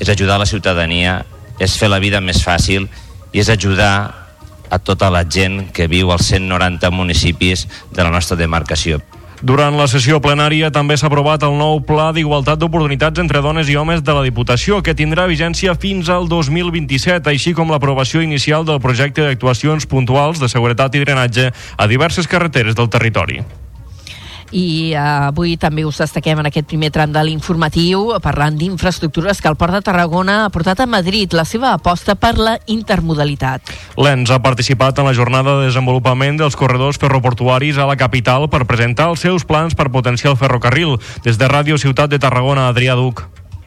és 0.00 0.08
ajudar 0.08 0.38
la 0.38 0.46
ciutadania, 0.46 1.24
és 1.58 1.76
fer 1.78 1.88
la 1.88 2.00
vida 2.02 2.20
més 2.20 2.42
fàcil 2.44 2.88
i 3.32 3.40
és 3.40 3.50
ajudar 3.52 4.26
a 4.70 4.78
tota 4.78 5.10
la 5.10 5.24
gent 5.24 5.70
que 5.72 5.86
viu 5.86 6.10
als 6.10 6.30
190 6.32 6.90
municipis 6.90 7.66
de 7.92 8.02
la 8.02 8.10
nostra 8.10 8.36
demarcació. 8.36 9.00
Durant 9.42 9.76
la 9.76 9.84
sessió 9.84 10.16
plenària 10.24 10.70
també 10.72 10.96
s'ha 10.96 11.10
aprovat 11.10 11.42
el 11.44 11.58
nou 11.58 11.82
Pla 11.84 12.08
d'Igualtat 12.16 12.58
d'Oportunitats 12.58 13.20
entre 13.20 13.42
dones 13.44 13.68
i 13.68 13.76
homes 13.76 14.00
de 14.02 14.14
la 14.16 14.24
Diputació, 14.24 14.80
que 14.80 14.96
tindrà 14.96 15.26
vigència 15.28 15.76
fins 15.76 16.08
al 16.08 16.24
2027, 16.28 17.28
així 17.28 17.52
com 17.52 17.70
l'aprovació 17.70 18.24
inicial 18.24 18.64
del 18.64 18.80
projecte 18.80 19.26
d'actuacions 19.26 19.86
puntuals 19.86 20.40
de 20.40 20.48
seguretat 20.48 20.96
i 20.96 21.04
drenatge 21.04 21.52
a 21.52 21.86
diverses 21.86 22.26
carreteres 22.26 22.74
del 22.74 22.88
territori 22.88 23.44
i 24.52 24.94
uh, 24.94 25.28
avui 25.30 25.56
també 25.60 25.84
us 25.86 25.98
destaquem 26.02 26.40
en 26.42 26.50
aquest 26.50 26.68
primer 26.70 26.90
tram 26.94 27.12
de 27.12 27.22
l'informatiu 27.26 28.12
parlant 28.22 28.56
d'infraestructures 28.58 29.40
que 29.40 29.50
el 29.50 29.56
Port 29.58 29.74
de 29.74 29.82
Tarragona 29.86 30.44
ha 30.44 30.50
portat 30.54 30.80
a 30.82 30.86
Madrid 30.90 31.34
la 31.34 31.44
seva 31.44 31.72
aposta 31.74 32.14
per 32.14 32.36
la 32.38 32.56
intermodalitat. 32.66 33.72
L'ENS 33.96 34.34
ha 34.34 34.42
participat 34.44 34.98
en 35.00 35.08
la 35.08 35.14
jornada 35.16 35.58
de 35.58 35.70
desenvolupament 35.70 36.38
dels 36.40 36.58
corredors 36.58 37.00
ferroportuaris 37.02 37.78
a 37.78 37.88
la 37.88 37.96
capital 37.96 38.50
per 38.52 38.66
presentar 38.66 39.10
els 39.12 39.24
seus 39.24 39.44
plans 39.44 39.74
per 39.74 39.90
potenciar 39.90 40.34
el 40.34 40.40
ferrocarril. 40.40 40.98
Des 41.24 41.38
de 41.40 41.48
Ràdio 41.50 41.80
Ciutat 41.80 42.12
de 42.12 42.22
Tarragona, 42.22 42.68
Adrià 42.68 42.96
Duc. 42.98 43.26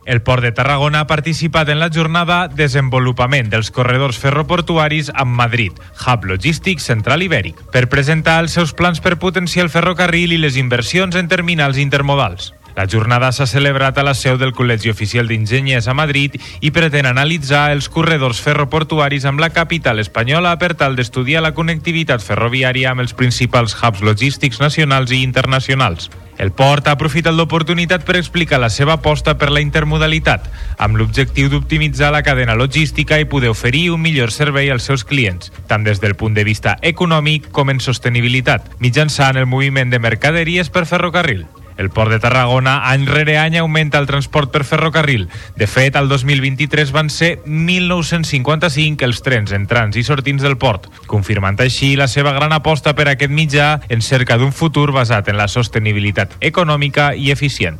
El 0.09 0.23
Port 0.25 0.41
de 0.41 0.49
Tarragona 0.51 1.03
ha 1.03 1.07
participat 1.07 1.69
en 1.69 1.77
la 1.77 1.91
jornada 1.93 2.47
Desenvolupament 2.49 3.51
dels 3.53 3.69
corredors 3.69 4.17
ferroportuaris 4.17 5.11
amb 5.13 5.37
Madrid, 5.37 5.77
Hub 6.01 6.25
Logístic 6.25 6.81
Central 6.81 7.21
Ibèric, 7.21 7.61
per 7.69 7.85
presentar 7.93 8.39
els 8.41 8.57
seus 8.57 8.73
plans 8.73 9.03
per 9.05 9.19
potenciar 9.21 9.67
el 9.67 9.69
ferrocarril 9.69 10.33
i 10.33 10.41
les 10.41 10.57
inversions 10.57 11.13
en 11.13 11.29
terminals 11.29 11.77
intermodals. 11.77 12.55
La 12.79 12.87
jornada 12.87 13.27
s'ha 13.35 13.43
celebrat 13.43 13.97
a 13.99 14.03
la 14.07 14.13
seu 14.15 14.37
del 14.39 14.53
Col·legi 14.55 14.87
Oficial 14.87 15.27
d'Enginyers 15.27 15.89
a 15.91 15.95
Madrid 15.99 16.37
i 16.63 16.69
pretén 16.71 17.09
analitzar 17.09 17.73
els 17.73 17.89
corredors 17.91 18.39
ferroportuaris 18.39 19.25
amb 19.27 19.43
la 19.43 19.49
capital 19.51 19.99
espanyola 19.99 20.53
per 20.61 20.77
tal 20.79 20.95
d'estudiar 20.95 21.41
la 21.43 21.51
connectivitat 21.57 22.23
ferroviària 22.23 22.93
amb 22.93 23.03
els 23.03 23.11
principals 23.11 23.75
hubs 23.75 23.99
logístics 23.99 24.63
nacionals 24.63 25.11
i 25.11 25.19
internacionals. 25.27 26.07
El 26.39 26.53
port 26.55 26.87
ha 26.87 26.95
aprofitat 26.95 27.35
l'oportunitat 27.35 28.07
per 28.07 28.15
explicar 28.15 28.63
la 28.63 28.71
seva 28.71 28.95
aposta 28.95 29.35
per 29.35 29.51
la 29.51 29.59
intermodalitat, 29.59 30.47
amb 30.79 30.95
l'objectiu 30.95 31.51
d'optimitzar 31.51 32.13
la 32.15 32.23
cadena 32.23 32.55
logística 32.55 33.19
i 33.19 33.27
poder 33.27 33.51
oferir 33.51 33.89
un 33.91 33.99
millor 34.07 34.31
servei 34.31 34.71
als 34.71 34.87
seus 34.87 35.03
clients, 35.03 35.51
tant 35.67 35.83
des 35.83 35.99
del 35.99 36.15
punt 36.15 36.31
de 36.31 36.47
vista 36.47 36.79
econòmic 36.79 37.51
com 37.51 37.75
en 37.75 37.83
sostenibilitat, 37.83 38.71
mitjançant 38.79 39.35
el 39.35 39.51
moviment 39.51 39.91
de 39.91 39.99
mercaderies 39.99 40.71
per 40.71 40.87
ferrocarril. 40.87 41.43
El 41.79 41.89
Port 41.89 42.11
de 42.11 42.19
Tarragona 42.19 42.91
any 42.91 43.05
rere 43.07 43.37
any 43.39 43.55
augmenta 43.57 43.97
el 44.03 44.05
transport 44.05 44.51
per 44.51 44.65
ferrocarril. 44.67 45.29
De 45.55 45.65
fet, 45.65 45.95
al 45.95 46.09
2023 46.11 46.91
van 46.91 47.09
ser 47.09 47.37
1.955 47.47 49.07
els 49.07 49.23
trens 49.23 49.55
entrants 49.55 49.95
i 49.95 50.03
sortins 50.03 50.43
del 50.43 50.59
port, 50.59 50.89
confirmant 51.07 51.55
així 51.63 51.95
la 51.95 52.09
seva 52.11 52.35
gran 52.35 52.51
aposta 52.51 52.93
per 52.99 53.07
aquest 53.07 53.31
mitjà 53.31 53.69
en 53.87 54.03
cerca 54.03 54.37
d'un 54.37 54.51
futur 54.51 54.91
basat 54.91 55.31
en 55.31 55.39
la 55.39 55.47
sostenibilitat 55.47 56.35
econòmica 56.51 57.13
i 57.15 57.31
eficient. 57.31 57.79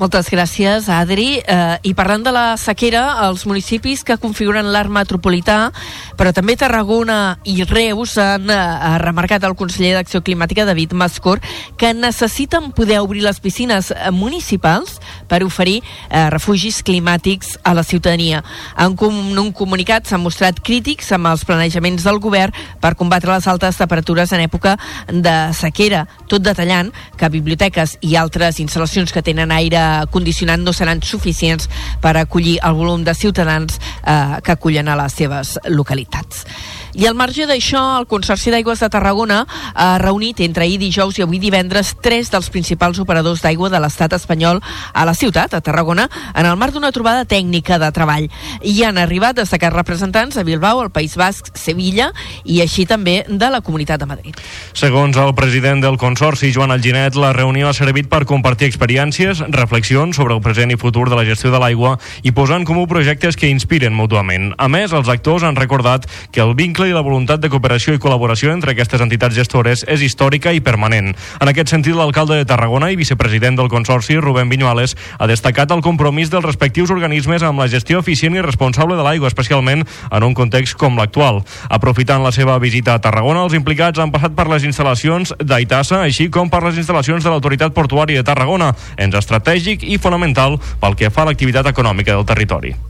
Moltes 0.00 0.30
gràcies, 0.32 0.86
Adri. 0.88 1.42
Eh, 1.44 1.76
I 1.84 1.90
parlant 1.92 2.22
de 2.24 2.32
la 2.32 2.54
sequera, 2.56 3.26
els 3.26 3.42
municipis 3.44 4.00
que 4.00 4.14
configuren 4.16 4.70
l'arc 4.72 4.88
metropolità, 4.88 5.74
però 6.16 6.30
també 6.32 6.54
Tarragona 6.56 7.36
i 7.44 7.58
Reus 7.68 8.14
han 8.16 8.48
eh, 8.48 8.60
remarcat 9.02 9.44
el 9.44 9.52
conseller 9.60 9.90
d'Acció 9.98 10.22
Climàtica, 10.24 10.64
David 10.64 10.94
Mascor, 10.96 11.42
que 11.76 11.92
necessiten 11.92 12.70
poder 12.72 13.02
obrir 13.04 13.26
les 13.26 13.42
piscines 13.44 13.90
municipals 14.16 14.96
per 15.28 15.42
oferir 15.44 15.82
eh, 15.82 16.30
refugis 16.32 16.80
climàtics 16.80 17.58
a 17.60 17.74
la 17.76 17.84
ciutadania. 17.84 18.40
En, 18.80 18.96
com, 18.96 19.12
un 19.36 19.52
comunicat 19.52 20.08
s'han 20.08 20.24
mostrat 20.24 20.64
crítics 20.64 21.12
amb 21.12 21.28
els 21.28 21.44
planejaments 21.44 22.08
del 22.08 22.22
govern 22.24 22.56
per 22.80 22.94
combatre 22.96 23.34
les 23.34 23.50
altes 23.52 23.76
temperatures 23.76 24.32
en 24.32 24.48
època 24.48 24.78
de 25.12 25.36
sequera, 25.60 26.06
tot 26.24 26.40
detallant 26.40 26.88
que 27.20 27.32
biblioteques 27.36 27.98
i 28.00 28.16
altres 28.16 28.64
instal·lacions 28.64 29.12
que 29.12 29.26
tenen 29.28 29.52
aire 29.52 29.89
condicionant 30.10 30.64
no 30.64 30.74
seran 30.76 31.02
suficients 31.02 31.68
per 32.02 32.16
acollir 32.20 32.58
el 32.66 32.76
volum 32.78 33.04
de 33.04 33.14
ciutadans 33.14 33.80
eh, 34.04 34.38
que 34.44 34.52
acullen 34.56 34.88
a 34.88 34.98
les 35.00 35.16
seves 35.22 35.56
localitats. 35.68 36.44
I 36.92 37.06
al 37.06 37.14
marge 37.14 37.46
d'això, 37.46 38.00
el 38.00 38.06
Consorci 38.10 38.50
d'Aigües 38.50 38.80
de 38.82 38.88
Tarragona 38.90 39.44
ha 39.74 39.98
reunit 40.02 40.40
entre 40.42 40.64
ahir 40.64 40.80
dijous 40.82 41.18
i 41.18 41.22
avui 41.22 41.38
divendres 41.38 41.92
tres 42.02 42.32
dels 42.32 42.50
principals 42.50 42.98
operadors 42.98 43.44
d'aigua 43.44 43.70
de 43.70 43.78
l'estat 43.78 44.12
espanyol 44.16 44.58
a 44.92 45.04
la 45.06 45.14
ciutat, 45.14 45.54
a 45.54 45.60
Tarragona, 45.62 46.08
en 46.34 46.48
el 46.50 46.58
marc 46.58 46.74
d'una 46.74 46.90
trobada 46.90 47.24
tècnica 47.24 47.78
de 47.78 47.92
treball. 47.94 48.26
Hi 48.66 48.82
han 48.84 48.98
arribat 48.98 49.38
destacats 49.38 49.76
representants 49.76 50.36
a 50.36 50.42
Bilbao, 50.42 50.82
el 50.82 50.90
País 50.90 51.14
Basc, 51.16 51.52
Sevilla 51.54 52.10
i 52.44 52.60
així 52.64 52.86
també 52.90 53.20
de 53.28 53.50
la 53.54 53.62
Comunitat 53.62 54.02
de 54.02 54.10
Madrid. 54.10 54.42
Segons 54.74 55.16
el 55.16 55.34
president 55.38 55.84
del 55.84 55.98
Consorci, 56.00 56.50
Joan 56.52 56.74
Alginet, 56.74 57.14
la 57.14 57.32
reunió 57.36 57.70
ha 57.70 57.76
servit 57.76 58.10
per 58.10 58.24
compartir 58.26 58.66
experiències, 58.66 59.44
reflexions 59.54 60.18
sobre 60.18 60.34
el 60.34 60.42
present 60.42 60.74
i 60.74 60.80
futur 60.80 61.06
de 61.08 61.14
la 61.14 61.26
gestió 61.28 61.54
de 61.54 61.62
l'aigua 61.62 61.96
i 62.26 62.34
posar 62.34 62.58
en 62.58 62.66
comú 62.66 62.88
projectes 62.90 63.38
que 63.38 63.50
inspiren 63.50 63.94
mútuament. 63.94 64.50
A 64.58 64.66
més, 64.66 64.90
els 64.90 65.08
actors 65.08 65.46
han 65.46 65.58
recordat 65.58 66.10
que 66.34 66.42
el 66.42 66.56
vincle 66.58 66.89
i 66.90 66.94
la 66.94 67.04
voluntat 67.06 67.40
de 67.40 67.48
cooperació 67.50 67.94
i 67.94 68.00
col·laboració 68.02 68.50
entre 68.52 68.74
aquestes 68.74 69.00
entitats 69.00 69.36
gestores 69.36 69.84
és 69.88 70.02
històrica 70.02 70.52
i 70.52 70.60
permanent. 70.60 71.12
En 71.40 71.50
aquest 71.50 71.70
sentit, 71.72 71.94
l'alcalde 71.96 72.36
de 72.40 72.46
Tarragona 72.48 72.90
i 72.90 72.98
vicepresident 72.98 73.56
del 73.58 73.70
Consorci, 73.72 74.18
Rubén 74.18 74.50
Viñuales, 74.50 74.96
ha 75.18 75.28
destacat 75.30 75.70
el 75.70 75.84
compromís 75.86 76.32
dels 76.32 76.44
respectius 76.44 76.90
organismes 76.90 77.46
amb 77.46 77.62
la 77.62 77.68
gestió 77.70 78.02
eficient 78.02 78.36
i 78.36 78.44
responsable 78.44 78.98
de 78.98 79.06
l'aigua, 79.06 79.30
especialment 79.30 79.86
en 79.86 80.26
un 80.26 80.34
context 80.34 80.76
com 80.80 80.98
l'actual. 80.98 81.42
Aprofitant 81.70 82.26
la 82.26 82.34
seva 82.34 82.58
visita 82.58 82.98
a 82.98 83.02
Tarragona, 83.02 83.46
els 83.46 83.54
implicats 83.54 84.02
han 84.02 84.12
passat 84.12 84.34
per 84.34 84.50
les 84.50 84.66
instal·lacions 84.66 85.36
d'Aitassa, 85.38 86.02
així 86.02 86.28
com 86.28 86.50
per 86.50 86.64
les 86.66 86.82
instal·lacions 86.82 87.22
de 87.22 87.30
l'Autoritat 87.30 87.76
Portuària 87.76 88.20
de 88.20 88.26
Tarragona, 88.26 88.74
ens 88.98 89.14
estratègic 89.14 89.86
i 89.86 90.02
fonamental 90.02 90.58
pel 90.82 90.98
que 90.98 91.14
fa 91.14 91.24
a 91.24 91.30
l'activitat 91.30 91.70
econòmica 91.70 92.16
del 92.18 92.26
territori. 92.26 92.89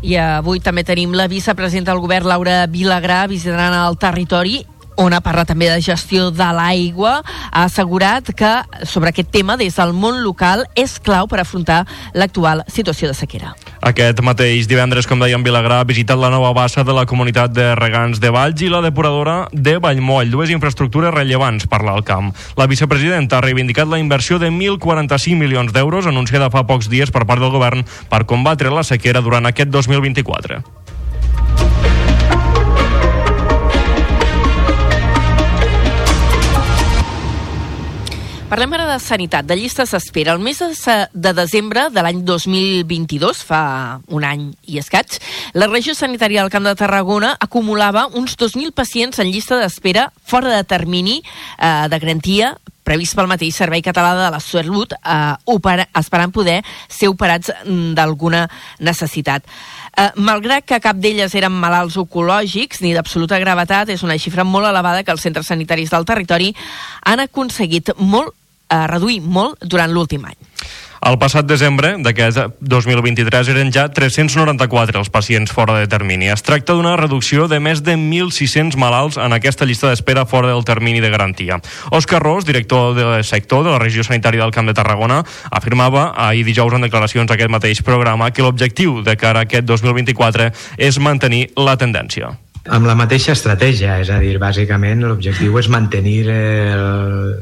I 0.00 0.16
avui 0.16 0.62
també 0.64 0.84
tenim 0.86 1.12
la 1.12 1.28
vicepresidenta 1.28 1.92
del 1.92 2.00
govern, 2.00 2.28
Laura 2.30 2.64
Vilagrà, 2.70 3.26
visitant 3.28 3.74
el 3.76 3.98
territori 4.00 4.62
on 4.96 5.14
ha 5.14 5.20
parlat 5.24 5.48
també 5.50 5.68
de 5.70 5.80
gestió 5.84 6.30
de 6.34 6.48
l'aigua, 6.56 7.20
ha 7.50 7.64
assegurat 7.64 8.26
que 8.36 8.50
sobre 8.86 9.10
aquest 9.10 9.30
tema 9.30 9.56
des 9.56 9.76
del 9.76 9.92
món 9.92 10.22
local 10.24 10.64
és 10.74 10.98
clau 11.00 11.28
per 11.30 11.40
afrontar 11.40 11.84
l'actual 12.14 12.64
situació 12.68 13.10
de 13.10 13.14
sequera. 13.14 13.54
Aquest 13.80 14.20
mateix 14.24 14.68
divendres, 14.68 15.06
com 15.08 15.20
dèiem, 15.22 15.44
Vilagrà 15.46 15.80
ha 15.80 15.88
visitat 15.88 16.18
la 16.20 16.30
nova 16.32 16.52
bassa 16.56 16.84
de 16.84 16.94
la 16.96 17.06
comunitat 17.08 17.54
de 17.56 17.70
regants 17.78 18.20
de 18.20 18.32
Valls 18.34 18.60
i 18.60 18.68
la 18.68 18.82
depuradora 18.84 19.46
de 19.52 19.78
Vallmoll, 19.80 20.30
dues 20.30 20.52
infraestructures 20.52 21.14
rellevants 21.14 21.66
per 21.70 21.82
l'alt 21.86 22.06
camp. 22.06 22.32
La 22.60 22.68
vicepresidenta 22.70 23.38
ha 23.38 23.44
reivindicat 23.44 23.88
la 23.88 23.98
inversió 24.02 24.38
de 24.38 24.50
1.045 24.50 25.38
milions 25.40 25.72
d'euros 25.72 26.06
anunciada 26.06 26.50
fa 26.52 26.66
pocs 26.68 26.90
dies 26.92 27.10
per 27.10 27.24
part 27.26 27.40
del 27.40 27.54
govern 27.54 27.86
per 28.10 28.26
combatre 28.28 28.72
la 28.74 28.84
sequera 28.84 29.24
durant 29.24 29.48
aquest 29.48 29.72
2024. 29.72 30.60
Parlem 38.50 38.72
ara 38.74 38.86
de 38.90 38.96
sanitat, 38.98 39.46
de 39.46 39.54
llistes 39.54 39.92
d'espera. 39.94 40.32
El 40.34 40.40
mes 40.42 40.58
de, 40.58 40.72
se- 40.74 41.06
de 41.14 41.30
desembre 41.38 41.84
de 41.94 42.02
l'any 42.02 42.24
2022, 42.26 43.44
fa 43.46 44.00
un 44.10 44.24
any 44.26 44.48
i 44.66 44.80
escaig, 44.82 45.20
la 45.54 45.68
regió 45.70 45.94
sanitària 45.94 46.42
del 46.42 46.50
Camp 46.50 46.66
de 46.66 46.74
Tarragona 46.74 47.36
acumulava 47.38 48.08
uns 48.18 48.34
2.000 48.40 48.74
pacients 48.74 49.22
en 49.22 49.30
llista 49.30 49.60
d'espera 49.60 50.08
fora 50.26 50.50
de 50.56 50.64
termini 50.66 51.20
eh, 51.22 51.86
de 51.86 51.98
garantia 52.02 52.56
previst 52.82 53.14
pel 53.14 53.28
mateix 53.30 53.54
Servei 53.54 53.84
Català 53.86 54.16
de 54.18 54.26
la 54.34 54.40
Salut, 54.42 54.96
eh, 54.98 55.18
opera, 55.46 55.86
esperant 55.94 56.32
poder 56.34 56.58
ser 56.90 57.06
operats 57.12 57.52
mm, 57.62 57.92
d'alguna 57.94 58.48
necessitat. 58.82 59.46
Eh, 59.94 60.08
malgrat 60.18 60.66
que 60.66 60.80
cap 60.82 60.98
d'elles 60.98 61.38
eren 61.38 61.54
malalts 61.54 62.00
oncològics 62.02 62.82
ni 62.82 62.96
d'absoluta 62.98 63.38
gravetat, 63.38 63.94
és 63.94 64.02
una 64.02 64.18
xifra 64.18 64.42
molt 64.42 64.66
elevada 64.66 65.04
que 65.06 65.14
els 65.14 65.22
centres 65.22 65.46
sanitaris 65.46 65.94
del 65.94 66.08
territori 66.08 66.50
han 67.06 67.22
aconseguit 67.28 67.94
molt 68.00 68.34
a 68.70 68.86
reduir 68.86 69.20
molt 69.20 69.58
durant 69.66 69.92
l'últim 69.92 70.24
any. 70.24 70.38
El 71.00 71.16
passat 71.16 71.46
desembre 71.48 71.94
d'aquest 72.04 72.58
2023 72.60 73.48
eren 73.54 73.70
ja 73.72 73.86
394 73.88 75.00
els 75.00 75.08
pacients 75.08 75.52
fora 75.56 75.78
de 75.78 75.86
termini. 75.88 76.28
Es 76.28 76.44
tracta 76.44 76.74
d'una 76.76 76.92
reducció 77.00 77.46
de 77.48 77.56
més 77.56 77.80
de 77.80 77.94
1.600 77.96 78.76
malalts 78.76 79.16
en 79.16 79.32
aquesta 79.32 79.64
llista 79.64 79.88
d'espera 79.88 80.26
fora 80.28 80.50
del 80.52 80.66
termini 80.68 81.00
de 81.00 81.08
garantia. 81.08 81.56
Òscar 81.88 82.20
Ros, 82.20 82.44
director 82.44 82.92
del 82.98 83.24
sector 83.24 83.64
de 83.64 83.72
la 83.72 83.78
regió 83.80 84.04
sanitària 84.04 84.44
del 84.44 84.52
Camp 84.52 84.68
de 84.68 84.76
Tarragona, 84.76 85.22
afirmava 85.50 86.10
ahir 86.28 86.44
dijous 86.44 86.76
en 86.76 86.84
declaracions 86.84 87.32
a 87.32 87.38
aquest 87.38 87.50
mateix 87.50 87.80
programa 87.80 88.28
que 88.30 88.44
l'objectiu 88.44 89.00
de 89.00 89.16
cara 89.16 89.40
a 89.40 89.48
aquest 89.48 89.64
2024 89.64 90.50
és 90.76 91.00
mantenir 91.00 91.46
la 91.56 91.78
tendència. 91.80 92.36
amb 92.68 92.84
la 92.86 92.94
mateixa 92.94 93.32
estratègia, 93.32 93.96
és 94.02 94.10
a 94.12 94.18
dir, 94.20 94.36
bàsicament 94.38 95.00
l'objectiu 95.00 95.56
és 95.58 95.68
mantenir 95.72 96.28
el, 96.28 97.40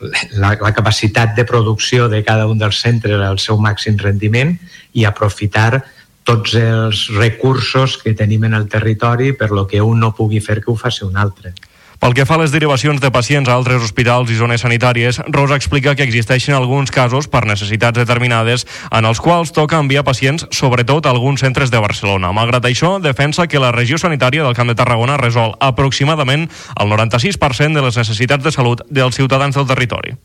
la, 0.00 0.56
la 0.60 0.72
capacitat 0.74 1.34
de 1.36 1.44
producció 1.44 2.08
de 2.08 2.22
cada 2.24 2.46
un 2.48 2.58
dels 2.58 2.80
centres 2.80 3.20
al 3.20 3.38
seu 3.38 3.58
màxim 3.60 3.98
rendiment 4.00 4.56
i 4.92 5.04
aprofitar 5.04 5.82
tots 6.24 6.54
els 6.54 7.06
recursos 7.16 7.96
que 8.02 8.14
tenim 8.14 8.44
en 8.48 8.54
el 8.54 8.68
territori 8.68 9.32
per 9.32 9.50
lo 9.50 9.66
que 9.66 9.80
un 9.80 10.00
no 10.00 10.14
pugui 10.16 10.40
fer 10.40 10.60
que 10.60 10.70
ho 10.70 10.76
faci 10.76 11.04
un 11.04 11.16
altre. 11.16 11.54
Pel 12.00 12.14
que 12.16 12.24
fa 12.24 12.38
a 12.38 12.40
les 12.40 12.52
derivacions 12.52 12.96
de 12.96 13.10
pacients 13.12 13.48
a 13.50 13.52
altres 13.52 13.82
hospitals 13.84 14.30
i 14.32 14.38
zones 14.38 14.62
sanitàries, 14.64 15.18
Rosa 15.28 15.58
explica 15.60 15.92
que 15.94 16.06
existeixen 16.06 16.56
alguns 16.56 16.88
casos 16.88 17.28
per 17.28 17.42
necessitats 17.44 18.00
determinades 18.00 18.64
en 18.88 19.04
els 19.04 19.20
quals 19.20 19.52
toca 19.52 19.76
enviar 19.76 20.06
pacients, 20.08 20.46
sobretot 20.48 21.04
a 21.04 21.12
alguns 21.12 21.44
centres 21.44 21.68
de 21.68 21.84
Barcelona. 21.84 22.32
Malgrat 22.32 22.64
això, 22.64 22.94
defensa 23.04 23.44
que 23.52 23.60
la 23.60 23.74
regió 23.76 24.00
sanitària 24.00 24.48
del 24.48 24.56
Camp 24.56 24.72
de 24.72 24.78
Tarragona 24.80 25.20
resol 25.20 25.52
aproximadament 25.60 26.48
el 26.80 26.88
96% 26.88 27.76
de 27.76 27.84
les 27.84 28.00
necessitats 28.00 28.48
de 28.48 28.56
salut 28.56 28.80
dels 28.88 29.20
ciutadans 29.20 29.60
del 29.60 29.68
territori. 29.68 30.16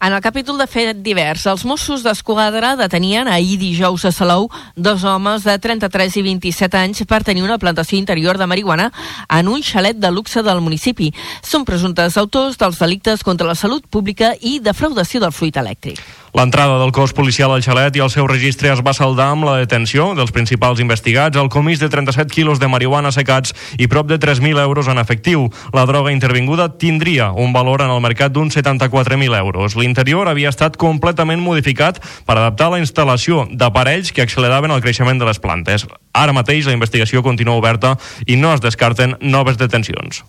En 0.00 0.12
el 0.12 0.20
capítol 0.20 0.58
de 0.58 0.66
fet 0.66 0.98
divers, 1.04 1.46
els 1.46 1.64
Mossos 1.64 2.02
d'Esquadra 2.04 2.74
detenien 2.76 3.28
ahir 3.30 3.56
dijous 3.60 4.04
a 4.04 4.12
Salou 4.12 4.48
dos 4.76 5.04
homes 5.04 5.46
de 5.46 5.54
33 5.58 6.18
i 6.18 6.24
27 6.26 6.80
anys 6.80 7.04
per 7.08 7.22
tenir 7.24 7.44
una 7.46 7.58
plantació 7.58 7.98
interior 7.98 8.38
de 8.38 8.48
marihuana 8.50 8.90
en 9.28 9.48
un 9.48 9.62
xalet 9.62 10.00
de 10.02 10.10
luxe 10.10 10.42
del 10.42 10.60
municipi. 10.60 11.12
Són 11.42 11.64
presumptes 11.64 12.18
autors 12.18 12.58
dels 12.58 12.82
delictes 12.82 13.22
contra 13.22 13.46
la 13.46 13.54
salut 13.54 13.86
pública 13.86 14.34
i 14.40 14.58
defraudació 14.58 15.22
del 15.22 15.32
fluid 15.32 15.62
elèctric. 15.62 16.23
L'entrada 16.34 16.80
del 16.80 16.90
cos 16.90 17.12
policial 17.14 17.52
al 17.54 17.62
xalet 17.62 17.94
i 17.94 18.00
el 18.02 18.10
seu 18.10 18.26
registre 18.26 18.72
es 18.72 18.80
va 18.82 18.90
saldar 18.96 19.28
amb 19.30 19.46
la 19.46 19.52
detenció 19.60 20.08
dels 20.18 20.32
principals 20.34 20.80
investigats, 20.82 21.38
el 21.38 21.46
comís 21.46 21.78
de 21.78 21.86
37 21.86 22.26
quilos 22.34 22.58
de 22.58 22.66
marihuana 22.66 23.12
secats 23.14 23.54
i 23.78 23.86
prop 23.86 24.10
de 24.10 24.18
3.000 24.18 24.58
euros 24.64 24.90
en 24.90 24.98
efectiu. 24.98 25.46
La 25.70 25.86
droga 25.86 26.10
intervinguda 26.10 26.72
tindria 26.74 27.30
un 27.30 27.54
valor 27.54 27.86
en 27.86 27.94
el 27.94 28.02
mercat 28.02 28.34
d'uns 28.34 28.58
74.000 28.58 29.38
euros. 29.38 29.78
L'interior 29.78 30.26
havia 30.26 30.50
estat 30.50 30.74
completament 30.74 31.38
modificat 31.38 32.02
per 32.26 32.34
adaptar 32.34 32.72
la 32.74 32.82
instal·lació 32.82 33.46
d'aparells 33.54 34.10
que 34.10 34.26
acceleraven 34.26 34.74
el 34.74 34.82
creixement 34.82 35.22
de 35.22 35.30
les 35.30 35.38
plantes. 35.38 35.86
Ara 36.10 36.34
mateix 36.34 36.66
la 36.66 36.74
investigació 36.74 37.22
continua 37.22 37.62
oberta 37.62 37.94
i 38.26 38.34
no 38.34 38.50
es 38.50 38.64
descarten 38.64 39.20
noves 39.22 39.54
detencions. 39.62 40.24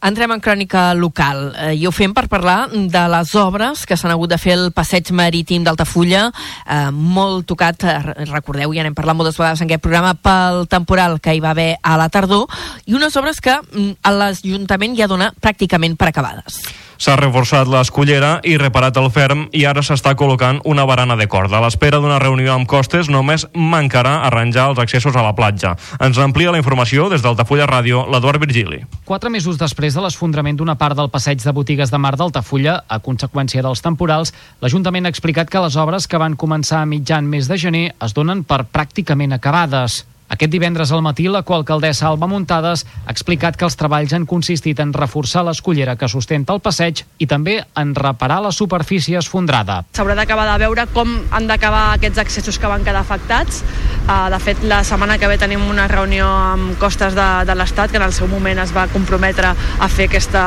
Entrem 0.00 0.32
en 0.32 0.40
crònica 0.40 0.94
local 0.96 1.50
eh, 1.60 1.74
i 1.76 1.84
ho 1.84 1.90
fem 1.92 2.14
per 2.16 2.24
parlar 2.32 2.70
de 2.72 3.02
les 3.12 3.34
obres 3.36 3.84
que 3.84 3.98
s'han 4.00 4.14
hagut 4.14 4.32
de 4.32 4.38
fer 4.40 4.54
al 4.56 4.70
passeig 4.72 5.10
marítim 5.12 5.66
d'Altafulla, 5.66 6.22
eh, 6.64 6.88
molt 6.90 7.44
tocat, 7.50 7.84
eh, 7.84 7.98
recordeu, 8.30 8.72
ja 8.72 8.86
n'hem 8.86 8.96
parlat 8.96 9.18
moltes 9.18 9.36
vegades 9.36 9.60
en 9.60 9.68
aquest 9.68 9.84
programa, 9.84 10.14
pel 10.16 10.64
temporal 10.72 11.20
que 11.20 11.36
hi 11.36 11.44
va 11.44 11.52
haver 11.52 11.74
a 11.82 11.98
la 12.00 12.08
tardor, 12.08 12.48
i 12.88 12.96
unes 12.96 13.16
obres 13.20 13.44
que 13.44 13.58
mm, 13.60 14.14
l'Ajuntament 14.16 14.96
ja 14.96 15.10
dona 15.10 15.34
pràcticament 15.36 16.00
per 16.00 16.08
acabades. 16.08 16.62
S'ha 17.00 17.14
reforçat 17.16 17.64
l'escullera 17.64 18.42
i 18.44 18.58
reparat 18.60 18.98
el 19.00 19.06
ferm 19.08 19.46
i 19.56 19.62
ara 19.64 19.80
s'està 19.80 20.10
col·locant 20.20 20.58
una 20.68 20.84
barana 20.84 21.14
de 21.16 21.24
corda. 21.32 21.56
A 21.56 21.62
l'espera 21.64 21.96
d'una 21.96 22.18
reunió 22.20 22.52
amb 22.52 22.68
costes 22.68 23.08
només 23.08 23.46
mancarà 23.54 24.18
arranjar 24.26 24.66
els 24.68 24.82
accessos 24.84 25.16
a 25.16 25.24
la 25.24 25.32
platja. 25.32 25.72
Ens 25.96 26.20
amplia 26.20 26.52
la 26.52 26.60
informació 26.60 27.08
des 27.08 27.24
d'Altafulla 27.24 27.70
Ràdio 27.70 28.04
l'Eduard 28.12 28.44
Virgili. 28.44 28.82
Quatre 29.08 29.32
mesos 29.32 29.56
després 29.56 29.96
de 29.96 30.04
l'esfondrament 30.04 30.60
d'una 30.60 30.76
part 30.76 30.98
del 30.98 31.08
passeig 31.08 31.40
de 31.40 31.56
botigues 31.56 31.88
de 31.88 31.96
Mar 31.96 32.18
d'Altafulla, 32.20 32.82
a 32.84 33.00
conseqüència 33.00 33.64
dels 33.64 33.80
temporals, 33.80 34.34
l'Ajuntament 34.60 35.08
ha 35.08 35.14
explicat 35.16 35.48
que 35.48 35.64
les 35.64 35.80
obres 35.80 36.04
que 36.04 36.20
van 36.20 36.36
començar 36.36 36.84
a 36.84 36.90
mitjan 36.92 37.24
mes 37.24 37.48
de 37.48 37.56
gener 37.56 37.86
es 37.96 38.12
donen 38.12 38.44
per 38.44 38.66
pràcticament 38.68 39.40
acabades. 39.40 40.02
Aquest 40.30 40.52
divendres 40.52 40.92
al 40.94 41.02
matí, 41.02 41.26
la 41.28 41.42
coalcaldessa 41.42 42.06
Alba 42.06 42.28
Muntades 42.30 42.84
ha 43.04 43.10
explicat 43.10 43.58
que 43.58 43.66
els 43.66 43.76
treballs 43.76 44.14
han 44.14 44.28
consistit 44.30 44.78
en 44.80 44.92
reforçar 44.94 45.42
l'escullera 45.46 45.96
que 45.98 46.08
sustenta 46.08 46.54
el 46.54 46.62
passeig 46.62 47.02
i 47.18 47.26
també 47.26 47.58
en 47.82 47.94
reparar 47.98 48.38
la 48.44 48.52
superfície 48.54 49.18
esfondrada. 49.18 49.80
S'haurà 49.98 50.14
d'acabar 50.14 50.46
de 50.52 50.58
veure 50.62 50.86
com 50.94 51.16
han 51.34 51.50
d'acabar 51.50 51.88
aquests 51.96 52.22
accessos 52.22 52.60
que 52.62 52.70
van 52.70 52.86
quedar 52.86 53.02
afectats 53.02 53.64
Uh, 54.10 54.30
de 54.32 54.38
fet, 54.42 54.62
la 54.64 54.80
setmana 54.82 55.18
que 55.20 55.28
ve 55.28 55.36
tenim 55.38 55.60
una 55.70 55.84
reunió 55.86 56.26
amb 56.26 56.72
costes 56.80 57.14
de, 57.14 57.26
de 57.46 57.54
l'Estat, 57.54 57.92
que 57.92 57.98
en 58.00 58.02
el 58.02 58.14
seu 58.16 58.26
moment 58.26 58.58
es 58.58 58.72
va 58.74 58.88
comprometre 58.90 59.52
a 59.52 59.88
fer 59.92 60.08
aquesta, 60.08 60.42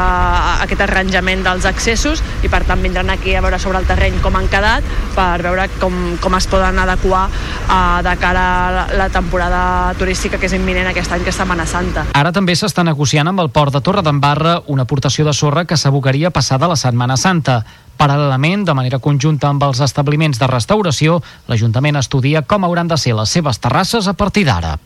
aquest 0.65 0.81
arranjament 0.83 1.45
dels 1.45 1.67
accessos 1.69 2.19
i 2.43 2.51
per 2.51 2.63
tant 2.67 2.81
vindran 2.83 3.13
aquí 3.13 3.37
a 3.37 3.43
veure 3.45 3.59
sobre 3.63 3.79
el 3.79 3.87
terreny 3.87 4.17
com 4.25 4.35
han 4.35 4.49
quedat 4.51 4.89
per 5.15 5.37
veure 5.45 5.69
com, 5.79 5.95
com 6.19 6.35
es 6.35 6.49
poden 6.51 6.81
adequar 6.81 7.27
uh, 7.29 8.01
de 8.03 8.15
cara 8.19 8.43
a 8.43 8.73
la, 8.75 8.85
la 9.03 9.07
turística 9.99 10.39
que 10.39 10.47
és 10.49 10.55
imminent 10.57 10.87
aquest 10.89 11.11
any, 11.11 11.23
que 11.25 11.33
és 11.33 11.39
Setmana 11.39 11.65
Santa. 11.69 12.05
Ara 12.13 12.31
també 12.35 12.55
s'està 12.57 12.85
negociant 12.85 13.29
amb 13.31 13.43
el 13.43 13.51
port 13.53 13.73
de 13.73 13.81
Torredembarra 13.81 14.59
una 14.67 14.87
aportació 14.87 15.25
de 15.27 15.33
sorra 15.33 15.65
que 15.65 15.77
s'abocaria 15.77 16.31
passada 16.31 16.69
la 16.69 16.79
Setmana 16.79 17.17
Santa. 17.17 17.61
Paral·lelament, 17.97 18.65
de 18.65 18.73
manera 18.77 18.99
conjunta 18.99 19.49
amb 19.49 19.63
els 19.63 19.83
establiments 19.85 20.39
de 20.41 20.49
restauració, 20.49 21.21
l'Ajuntament 21.47 22.01
estudia 22.01 22.41
com 22.41 22.65
hauran 22.65 22.89
de 22.89 22.97
ser 22.97 23.13
les 23.17 23.29
seves 23.29 23.61
terrasses 23.61 24.07
a 24.07 24.17
partir 24.17 24.47
d'ara. 24.49 24.77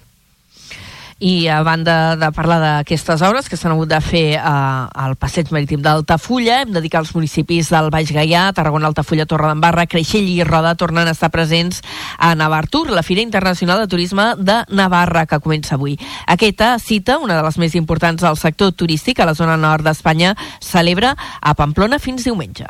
I 1.19 1.47
a 1.49 1.63
banda 1.65 2.15
de 2.15 2.27
parlar 2.29 2.59
d'aquestes 2.61 3.23
obres 3.25 3.47
que 3.49 3.57
s'han 3.57 3.73
hagut 3.73 3.89
de 3.89 3.97
fer 4.05 4.35
eh, 4.37 4.41
al 4.43 5.15
passeig 5.17 5.49
marítim 5.49 5.81
d'Altafulla, 5.81 6.59
hem 6.61 6.75
de 6.75 6.81
dir 6.83 6.91
que 6.93 6.99
els 7.01 7.13
municipis 7.15 7.71
del 7.73 7.89
Baix 7.89 8.11
Gaià, 8.13 8.51
Tarragona, 8.53 8.91
Altafulla, 8.91 9.25
Torredembarra, 9.25 9.87
Creixell 9.89 10.29
i 10.29 10.43
Roda 10.45 10.75
tornen 10.77 11.09
a 11.09 11.15
estar 11.17 11.31
presents 11.33 11.81
a 12.19 12.35
Navartur, 12.37 12.91
la 12.93 13.01
Fira 13.01 13.23
Internacional 13.25 13.81
de 13.81 13.87
Turisme 13.89 14.35
de 14.37 14.59
Navarra, 14.69 15.25
que 15.25 15.39
comença 15.41 15.73
avui. 15.73 15.97
Aquesta 16.27 16.75
cita, 16.77 17.17
una 17.17 17.39
de 17.39 17.41
les 17.47 17.57
més 17.57 17.73
importants 17.73 18.21
del 18.21 18.37
sector 18.37 18.75
turístic 18.77 19.17
a 19.19 19.25
la 19.25 19.33
zona 19.33 19.57
nord 19.57 19.87
d'Espanya, 19.89 20.35
celebra 20.61 21.15
a 21.41 21.55
Pamplona 21.57 21.97
fins 21.97 22.29
diumenge. 22.29 22.69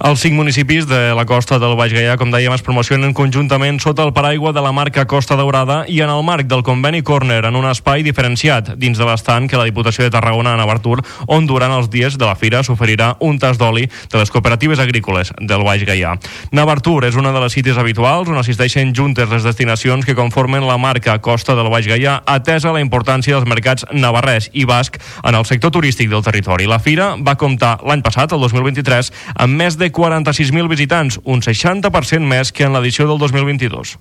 Els 0.00 0.24
cinc 0.24 0.34
municipis 0.38 0.88
de 0.88 1.12
la 1.12 1.26
costa 1.28 1.60
del 1.60 1.76
Baix 1.76 1.92
Gaià, 1.92 2.16
com 2.16 2.32
dèiem, 2.32 2.56
es 2.56 2.64
promocionen 2.64 3.12
conjuntament 3.12 3.82
sota 3.84 4.08
el 4.08 4.16
paraigua 4.16 4.56
de 4.56 4.64
la 4.64 4.72
marca 4.72 5.04
Costa 5.04 5.36
Daurada 5.36 5.82
i 5.92 6.00
en 6.00 6.08
el 6.08 6.24
marc 6.24 6.48
del 6.48 6.64
conveni 6.64 7.04
Corner, 7.04 7.44
en 7.44 7.60
un 7.60 7.68
espai 7.82 8.04
diferenciat 8.06 8.76
dins 8.78 8.94
de 8.94 9.02
l'estant 9.02 9.48
que 9.50 9.58
la 9.58 9.66
Diputació 9.66 10.06
de 10.06 10.12
Tarragona 10.14 10.54
a 10.54 10.60
Navartur, 10.60 11.00
on 11.26 11.48
durant 11.50 11.72
els 11.74 11.90
dies 11.90 12.14
de 12.14 12.28
la 12.28 12.36
fira 12.38 12.62
s'oferirà 12.62 13.16
un 13.26 13.40
tas 13.42 13.58
d'oli 13.58 13.88
de 13.88 14.20
les 14.20 14.30
cooperatives 14.30 14.78
agrícoles 14.78 15.32
del 15.40 15.64
Baix 15.66 15.82
Gaià. 15.82 16.14
Navartur 16.54 17.02
és 17.08 17.18
una 17.18 17.32
de 17.34 17.42
les 17.42 17.52
cites 17.52 17.78
habituals 17.78 18.30
on 18.30 18.38
assisteixen 18.38 18.94
juntes 18.94 19.28
les 19.28 19.42
destinacions 19.42 20.06
que 20.06 20.14
conformen 20.14 20.68
la 20.68 20.78
marca 20.78 21.18
Costa 21.18 21.56
del 21.58 21.72
Baix 21.74 21.90
Gaià, 21.90 22.20
atesa 22.22 22.70
la 22.70 22.84
importància 22.84 23.34
dels 23.34 23.50
mercats 23.50 23.88
navarrès 23.90 24.48
i 24.54 24.64
basc 24.64 25.00
en 25.24 25.34
el 25.34 25.48
sector 25.48 25.74
turístic 25.74 26.12
del 26.12 26.22
territori. 26.22 26.70
La 26.70 26.78
fira 26.78 27.16
va 27.18 27.34
comptar 27.34 27.80
l'any 27.82 28.06
passat, 28.06 28.30
el 28.30 28.46
2023, 28.46 29.10
amb 29.42 29.58
més 29.58 29.80
de 29.80 29.90
46.000 29.90 30.70
visitants, 30.70 31.18
un 31.24 31.42
60% 31.42 32.22
més 32.22 32.54
que 32.54 32.68
en 32.68 32.78
l'edició 32.78 33.10
del 33.10 33.18
2022. 33.18 33.98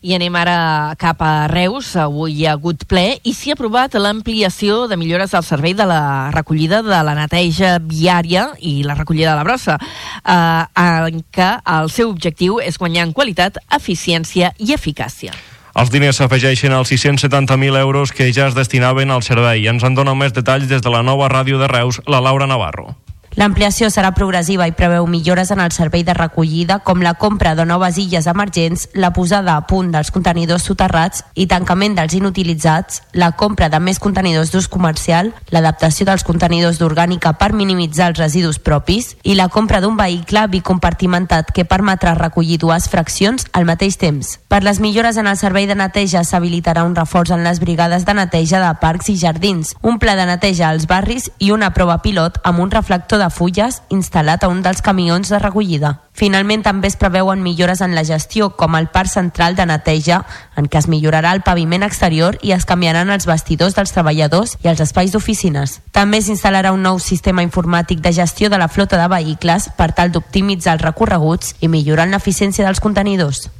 I 0.00 0.14
anem 0.16 0.36
ara 0.40 0.94
cap 0.96 1.20
a 1.20 1.46
Reus. 1.52 1.92
Avui 2.00 2.38
hi 2.38 2.46
ha 2.48 2.54
hagut 2.56 2.86
ple 2.88 3.18
i 3.20 3.34
s'hi 3.36 3.52
ha 3.52 3.56
aprovat 3.58 3.98
l'ampliació 4.00 4.86
de 4.88 4.96
millores 4.96 5.34
al 5.34 5.44
servei 5.44 5.74
de 5.76 5.84
la 5.84 6.30
recollida 6.32 6.80
de 6.82 7.02
la 7.04 7.14
neteja 7.18 7.76
viària 7.84 8.48
i 8.60 8.80
la 8.86 8.96
recollida 8.96 9.34
de 9.34 9.36
la 9.42 9.44
brossa, 9.44 9.76
eh, 9.76 10.64
en 10.80 11.20
què 11.28 11.50
el 11.76 11.92
seu 11.92 12.08
objectiu 12.08 12.60
és 12.64 12.80
guanyar 12.80 13.04
en 13.08 13.12
qualitat, 13.12 13.60
eficiència 13.76 14.54
i 14.58 14.72
eficàcia. 14.72 15.36
Els 15.80 15.92
diners 15.92 16.18
s'afegeixen 16.18 16.72
als 16.74 16.90
670.000 16.90 17.78
euros 17.78 18.12
que 18.12 18.32
ja 18.32 18.48
es 18.48 18.56
destinaven 18.56 19.10
al 19.10 19.22
servei. 19.22 19.68
Ens 19.70 19.84
en 19.84 19.94
dona 19.94 20.16
més 20.16 20.32
detalls 20.32 20.66
des 20.68 20.82
de 20.82 20.90
la 20.90 21.04
nova 21.06 21.28
ràdio 21.28 21.60
de 21.60 21.68
Reus, 21.68 22.00
la 22.06 22.20
Laura 22.24 22.48
Navarro. 22.50 22.96
L'ampliació 23.38 23.86
serà 23.94 24.10
progressiva 24.10 24.66
i 24.66 24.72
preveu 24.74 25.06
millores 25.06 25.52
en 25.54 25.60
el 25.62 25.70
servei 25.70 26.02
de 26.02 26.14
recollida, 26.16 26.80
com 26.82 26.98
la 26.98 27.12
compra 27.14 27.54
de 27.54 27.62
noves 27.64 27.98
illes 28.02 28.26
emergents, 28.26 28.88
la 28.92 29.12
posada 29.14 29.54
a 29.54 29.66
punt 29.70 29.92
dels 29.94 30.10
contenidors 30.10 30.64
soterrats 30.66 31.22
i 31.38 31.46
tancament 31.46 31.94
dels 31.94 32.16
inutilitzats, 32.18 33.04
la 33.14 33.30
compra 33.38 33.68
de 33.70 33.78
més 33.78 34.00
contenidors 34.02 34.50
d'ús 34.50 34.66
comercial, 34.66 35.30
l'adaptació 35.54 36.08
dels 36.08 36.24
contenidors 36.26 36.80
d'orgànica 36.82 37.36
per 37.38 37.52
minimitzar 37.54 38.08
els 38.10 38.18
residus 38.18 38.58
propis 38.58 39.12
i 39.22 39.36
la 39.38 39.46
compra 39.48 39.78
d'un 39.80 39.94
vehicle 39.96 40.48
bicompartimentat 40.50 41.54
que 41.54 41.64
permetrà 41.64 42.16
recollir 42.18 42.58
dues 42.58 42.90
fraccions 42.90 43.46
al 43.52 43.64
mateix 43.64 43.94
temps. 43.96 44.40
Per 44.50 44.64
les 44.66 44.82
millores 44.82 45.16
en 45.22 45.30
el 45.30 45.38
servei 45.38 45.70
de 45.70 45.78
neteja 45.78 46.24
s'habilitarà 46.26 46.82
un 46.82 46.98
reforç 46.98 47.30
en 47.30 47.46
les 47.46 47.62
brigades 47.62 48.04
de 48.04 48.18
neteja 48.18 48.58
de 48.58 48.74
parcs 48.82 49.14
i 49.14 49.16
jardins, 49.22 49.76
un 49.82 50.02
pla 50.02 50.18
de 50.18 50.26
neteja 50.26 50.68
als 50.68 50.90
barris 50.90 51.30
i 51.38 51.54
una 51.54 51.70
prova 51.70 52.00
pilot 52.02 52.42
amb 52.42 52.58
un 52.58 52.74
reflector 52.74 53.19
de 53.20 53.28
fulles 53.30 53.82
instal·lat 53.92 54.42
a 54.42 54.48
un 54.48 54.62
dels 54.64 54.80
camions 54.82 55.28
de 55.28 55.38
recollida. 55.38 55.98
Finalment 56.16 56.64
també 56.64 56.88
es 56.88 56.96
preveuen 56.96 57.44
millores 57.44 57.80
en 57.84 57.94
la 57.94 58.04
gestió, 58.04 58.50
com 58.56 58.74
el 58.76 58.88
parc 58.88 59.12
central 59.12 59.54
de 59.56 59.68
neteja, 59.68 60.24
en 60.56 60.66
què 60.66 60.80
es 60.80 60.88
millorarà 60.88 61.34
el 61.36 61.44
paviment 61.46 61.84
exterior 61.86 62.40
i 62.42 62.52
es 62.56 62.66
canviaran 62.66 63.12
els 63.12 63.28
vestidors 63.28 63.76
dels 63.76 63.94
treballadors 63.94 64.56
i 64.64 64.72
els 64.72 64.80
espais 64.80 65.12
d'oficines. 65.12 65.78
També 65.92 66.20
s'instal·larà 66.24 66.74
un 66.74 66.82
nou 66.82 66.98
sistema 66.98 67.44
informàtic 67.46 68.00
de 68.00 68.16
gestió 68.16 68.50
de 68.50 68.58
la 68.58 68.68
flota 68.68 68.98
de 69.00 69.08
vehicles 69.12 69.70
per 69.76 69.92
tal 69.92 70.10
d'optimitzar 70.10 70.78
els 70.78 70.88
recorreguts 70.88 71.56
i 71.60 71.68
millorar 71.68 72.08
l'eficiència 72.08 72.66
dels 72.66 72.80
contenidors. 72.80 73.50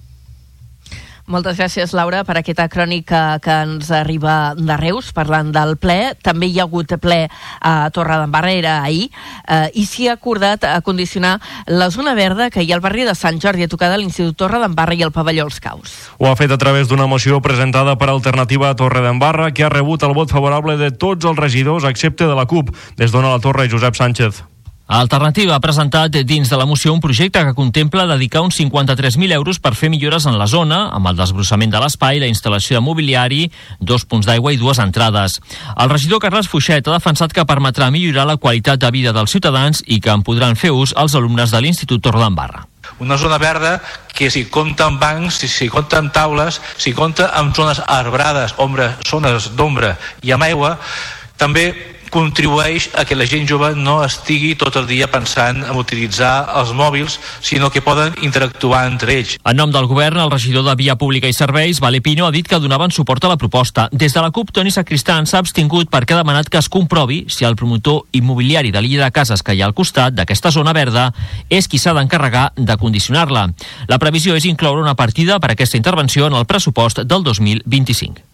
Moltes 1.30 1.60
gràcies, 1.60 1.92
Laura, 1.94 2.24
per 2.26 2.34
aquesta 2.40 2.64
crònica 2.66 3.38
que 3.38 3.54
ens 3.62 3.92
arriba 3.94 4.56
de 4.58 4.74
Reus, 4.80 5.12
parlant 5.14 5.52
del 5.54 5.76
ple. 5.78 6.16
També 6.26 6.48
hi 6.50 6.58
ha 6.58 6.64
hagut 6.66 6.90
ple 6.98 7.20
a 7.62 7.74
Torre 7.94 8.16
d'Embarra, 8.18 8.50
era 8.50 8.72
ahir, 8.82 9.12
eh, 9.46 9.70
i 9.78 9.86
s'hi 9.86 10.08
ha 10.10 10.16
acordat 10.18 10.66
a 10.66 10.80
condicionar 10.82 11.36
la 11.70 11.90
zona 11.94 12.16
verda 12.18 12.50
que 12.50 12.64
hi 12.66 12.72
ha 12.72 12.80
al 12.80 12.82
barri 12.82 13.06
de 13.06 13.14
Sant 13.14 13.38
Jordi, 13.38 13.62
a 13.62 13.70
tocar 13.70 13.92
de 13.94 14.02
l'Institut 14.02 14.34
Torre 14.42 14.58
d'Embarra 14.58 14.98
i 14.98 15.06
el 15.06 15.14
pavelló 15.14 15.46
Els 15.46 15.62
Caus. 15.62 15.94
Ho 16.18 16.26
ha 16.26 16.34
fet 16.34 16.50
a 16.50 16.58
través 16.58 16.90
d'una 16.90 17.06
moció 17.06 17.38
presentada 17.40 17.94
per 17.94 18.10
Alternativa 18.10 18.68
a 18.68 18.74
Torre 18.74 19.06
d'Embarra, 19.06 19.52
que 19.54 19.62
ha 19.62 19.70
rebut 19.70 20.02
el 20.02 20.18
vot 20.18 20.34
favorable 20.34 20.80
de 20.82 20.90
tots 20.90 21.30
els 21.30 21.38
regidors, 21.38 21.86
excepte 21.86 22.26
de 22.26 22.34
la 22.34 22.50
CUP, 22.50 22.74
des 22.98 23.14
d'on 23.14 23.22
a 23.24 23.36
la 23.36 23.38
Torre 23.38 23.70
Josep 23.70 23.94
Sánchez. 23.94 24.49
Alternativa 24.91 25.55
ha 25.55 25.62
presentat 25.62 26.16
dins 26.26 26.49
de 26.51 26.57
la 26.59 26.64
moció 26.66 26.91
un 26.91 26.99
projecte 26.99 27.45
que 27.47 27.55
contempla 27.55 28.09
dedicar 28.11 28.41
uns 28.43 28.57
53.000 28.59 29.30
euros 29.36 29.61
per 29.62 29.76
fer 29.78 29.86
millores 29.88 30.24
en 30.26 30.34
la 30.34 30.49
zona, 30.51 30.80
amb 30.91 31.07
el 31.07 31.14
desbrossament 31.14 31.70
de 31.70 31.78
l'espai, 31.78 32.18
la 32.18 32.26
instal·lació 32.26 32.74
de 32.74 32.82
mobiliari, 32.82 33.45
dos 33.78 34.03
punts 34.03 34.26
d'aigua 34.26 34.51
i 34.51 34.59
dues 34.59 34.80
entrades. 34.82 35.38
El 35.78 35.93
regidor 35.95 36.18
Carles 36.24 36.49
Fuixet 36.51 36.91
ha 36.91 36.97
defensat 36.97 37.30
que 37.30 37.47
permetrà 37.47 37.86
millorar 37.95 38.24
la 38.26 38.36
qualitat 38.43 38.82
de 38.82 38.91
vida 38.91 39.12
dels 39.14 39.30
ciutadans 39.30 39.84
i 39.86 40.01
que 40.03 40.11
en 40.11 40.26
podran 40.26 40.59
fer 40.59 40.72
ús 40.74 40.91
els 40.99 41.14
alumnes 41.14 41.55
de 41.55 41.62
l'Institut 41.62 42.03
Torredembarra. 42.03 42.66
Una 42.99 43.14
zona 43.14 43.38
verda 43.38 43.76
que 44.11 44.26
si 44.26 44.49
compta 44.51 44.91
amb 44.91 44.99
bancs, 44.99 45.38
si, 45.38 45.47
si 45.47 45.70
compta 45.70 46.03
amb 46.03 46.11
taules, 46.11 46.59
si 46.74 46.91
compta 46.99 47.30
amb 47.38 47.55
zones 47.55 47.78
arbrades, 47.86 48.59
ombra, 48.59 48.97
zones 49.07 49.53
d'ombra 49.55 49.95
i 50.26 50.34
amb 50.34 50.51
aigua, 50.51 50.80
també 51.38 51.70
contribueix 52.11 52.90
a 52.98 53.04
que 53.06 53.16
la 53.16 53.26
gent 53.30 53.46
jove 53.48 53.72
no 53.78 54.00
estigui 54.04 54.56
tot 54.58 54.76
el 54.76 54.86
dia 54.90 55.08
pensant 55.11 55.62
en 55.64 55.78
utilitzar 55.78 56.50
els 56.61 56.72
mòbils, 56.76 57.18
sinó 57.40 57.70
que 57.70 57.82
poden 57.82 58.14
interactuar 58.22 58.84
entre 58.90 59.16
ells. 59.20 59.36
En 59.44 59.56
nom 59.56 59.72
del 59.72 59.88
govern, 59.90 60.20
el 60.20 60.30
regidor 60.30 60.66
de 60.66 60.76
Via 60.76 60.96
Pública 60.98 61.30
i 61.30 61.36
Serveis, 61.36 61.80
Vale 61.80 62.02
Pino, 62.02 62.26
ha 62.26 62.34
dit 62.34 62.48
que 62.48 62.61
donaven 62.61 62.90
suport 62.90 63.24
a 63.24 63.32
la 63.32 63.38
proposta. 63.38 63.88
Des 63.92 64.14
de 64.14 64.20
la 64.20 64.30
CUP, 64.30 64.52
Toni 64.52 64.74
Sacristán 64.74 65.26
s'ha 65.30 65.40
abstingut 65.40 65.90
perquè 65.90 66.14
ha 66.16 66.22
demanat 66.22 66.50
que 66.50 66.58
es 66.58 66.68
comprovi 66.68 67.24
si 67.28 67.46
el 67.46 67.56
promotor 67.56 68.04
immobiliari 68.12 68.74
de 68.74 68.82
l'illa 68.82 69.06
de 69.06 69.14
cases 69.14 69.42
que 69.42 69.54
hi 69.54 69.62
ha 69.62 69.68
al 69.70 69.76
costat 69.76 70.14
d'aquesta 70.16 70.50
zona 70.50 70.74
verda 70.76 71.11
és 71.48 71.68
qui 71.68 71.78
s'ha 71.78 71.94
d'encarregar 71.96 72.50
de 72.56 72.76
condicionar-la. 72.76 73.48
La 73.88 73.98
previsió 74.02 74.34
és 74.36 74.48
incloure 74.50 74.82
una 74.82 74.98
partida 74.98 75.38
per 75.40 75.52
aquesta 75.54 75.78
intervenció 75.80 76.26
en 76.26 76.34
el 76.34 76.46
pressupost 76.46 77.04
del 77.04 77.24
2025. 77.24 78.29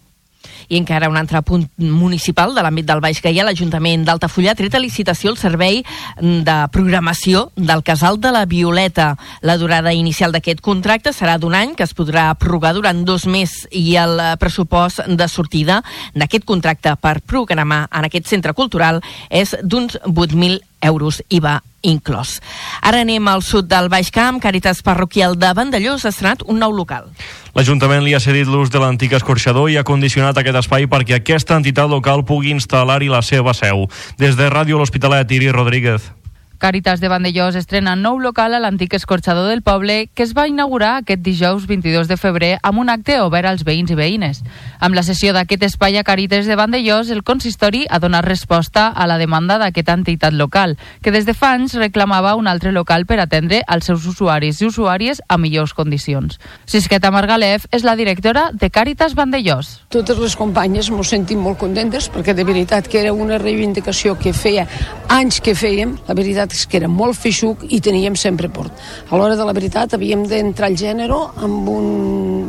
I 0.69 0.77
encara 0.79 1.09
un 1.09 1.17
altre 1.17 1.41
punt 1.41 1.65
municipal 1.77 2.53
de 2.55 2.63
l'àmbit 2.63 2.87
del 2.87 3.01
Baix 3.03 3.21
Gaià, 3.23 3.45
l'Ajuntament 3.47 4.05
d'Altafulla 4.07 4.51
ha 4.53 4.59
tret 4.59 4.75
a 4.75 4.81
licitació 4.83 5.31
el 5.31 5.39
servei 5.39 5.83
de 6.21 6.57
programació 6.73 7.47
del 7.55 7.83
Casal 7.83 8.19
de 8.21 8.31
la 8.35 8.45
Violeta. 8.45 9.15
La 9.41 9.57
durada 9.57 9.93
inicial 9.93 10.35
d'aquest 10.35 10.61
contracte 10.61 11.13
serà 11.15 11.37
d'un 11.39 11.55
any, 11.55 11.75
que 11.77 11.85
es 11.87 11.95
podrà 11.97 12.29
prorrogar 12.39 12.73
durant 12.77 13.03
dos 13.07 13.27
més 13.27 13.63
i 13.71 13.95
el 13.99 14.19
pressupost 14.39 15.05
de 15.07 15.27
sortida 15.31 15.81
d'aquest 16.15 16.45
contracte 16.45 16.95
per 17.01 17.19
programar 17.21 17.85
en 17.91 18.07
aquest 18.07 18.27
centre 18.27 18.53
cultural 18.57 19.01
és 19.29 19.55
d'uns 19.63 19.99
8.000 20.03 20.61
euros 20.81 21.21
IVA 21.29 21.61
inclòs. 21.87 22.37
Ara 22.81 23.01
anem 23.05 23.27
al 23.27 23.43
sud 23.45 23.69
del 23.71 23.89
Baix 23.89 24.11
Camp. 24.11 24.41
Càritas 24.43 24.83
Parroquial 24.83 25.37
de 25.39 25.53
Vandellós 25.55 26.05
ha 26.05 26.11
estrenat 26.13 26.43
un 26.45 26.59
nou 26.59 26.75
local. 26.75 27.09
L'Ajuntament 27.55 28.03
li 28.05 28.13
ha 28.13 28.21
cedit 28.21 28.49
l'ús 28.49 28.69
de 28.73 28.81
l'antic 28.81 29.15
escorxador 29.17 29.71
i 29.71 29.77
ha 29.77 29.87
condicionat 29.87 30.37
aquest 30.37 30.61
espai 30.63 30.87
perquè 30.91 31.17
aquesta 31.17 31.57
entitat 31.57 31.89
local 31.89 32.25
pugui 32.27 32.53
instal·lar-hi 32.53 33.09
la 33.09 33.23
seva 33.25 33.55
seu. 33.57 33.87
Des 34.17 34.37
de 34.37 34.51
Ràdio 34.51 34.77
L'Hospitalet, 34.77 35.31
Iri 35.31 35.51
Rodríguez. 35.51 36.11
Càritas 36.57 36.99
de 36.99 37.09
Vandellós 37.09 37.53
estrena 37.55 37.93
nou 37.95 38.17
local 38.17 38.55
a 38.57 38.59
l'antic 38.59 38.95
escorxador 38.97 39.45
del 39.51 39.61
poble 39.61 40.07
que 40.09 40.23
es 40.25 40.33
va 40.33 40.47
inaugurar 40.49 40.95
aquest 40.97 41.21
dijous 41.21 41.67
22 41.69 42.07
de 42.09 42.17
febrer 42.17 42.49
amb 42.65 42.81
un 42.81 42.89
acte 42.89 43.19
obert 43.21 43.45
als 43.45 43.61
veïns 43.67 43.93
i 43.93 43.97
veïnes. 43.99 44.41
Amb 44.81 44.97
la 44.97 45.03
sessió 45.05 45.35
d'aquest 45.37 45.67
espai 45.67 45.99
a 46.01 46.03
Càritas 46.07 46.49
de 46.49 46.57
Vandellós, 46.57 47.11
el 47.13 47.21
consistori 47.21 47.83
ha 47.89 47.99
donat 48.01 48.25
resposta 48.25 48.87
a 48.89 49.05
la 49.05 49.19
demanda 49.21 49.59
d'aquesta 49.61 49.93
entitat 49.93 50.33
local, 50.33 50.77
que 51.05 51.13
des 51.13 51.27
de 51.29 51.35
fa 51.37 51.51
anys 51.53 51.77
reclamava 51.77 52.33
un 52.35 52.49
altre 52.49 52.73
local 52.73 53.05
per 53.05 53.19
atendre 53.21 53.61
als 53.67 53.85
seus 53.85 54.07
usuaris 54.09 54.61
i 54.61 54.65
usuàries 54.65 55.21
a 55.29 55.37
millors 55.37 55.75
condicions. 55.77 56.39
Sisqueta 56.65 57.11
Margalef 57.13 57.69
és 57.71 57.85
la 57.85 57.95
directora 57.95 58.49
de 58.51 58.71
Càritas 58.73 59.13
Vandellós. 59.13 59.83
Totes 59.93 60.17
les 60.17 60.35
companyes 60.35 60.89
ens 60.89 61.13
sentim 61.13 61.45
molt 61.45 61.61
contentes 61.61 62.09
perquè 62.09 62.33
de 62.33 62.47
veritat 62.47 62.89
que 62.89 63.03
era 63.03 63.13
una 63.13 63.37
reivindicació 63.37 64.17
que 64.17 64.33
feia 64.33 64.65
anys 65.13 65.39
que 65.39 65.53
fèiem, 65.55 65.93
la 66.07 66.17
veritat 66.17 66.46
és 66.53 66.65
que 66.67 66.77
era 66.79 66.89
molt 66.91 67.17
feixuc 67.17 67.65
i 67.69 67.81
teníem 67.83 68.15
sempre 68.15 68.49
port. 68.49 68.71
A 69.09 69.17
l'hora 69.17 69.35
de 69.35 69.45
la 69.47 69.55
veritat 69.55 69.93
havíem 69.95 70.25
d'entrar 70.29 70.69
al 70.69 70.77
gènere 70.77 71.17
amb 71.43 71.69
un 71.71 71.87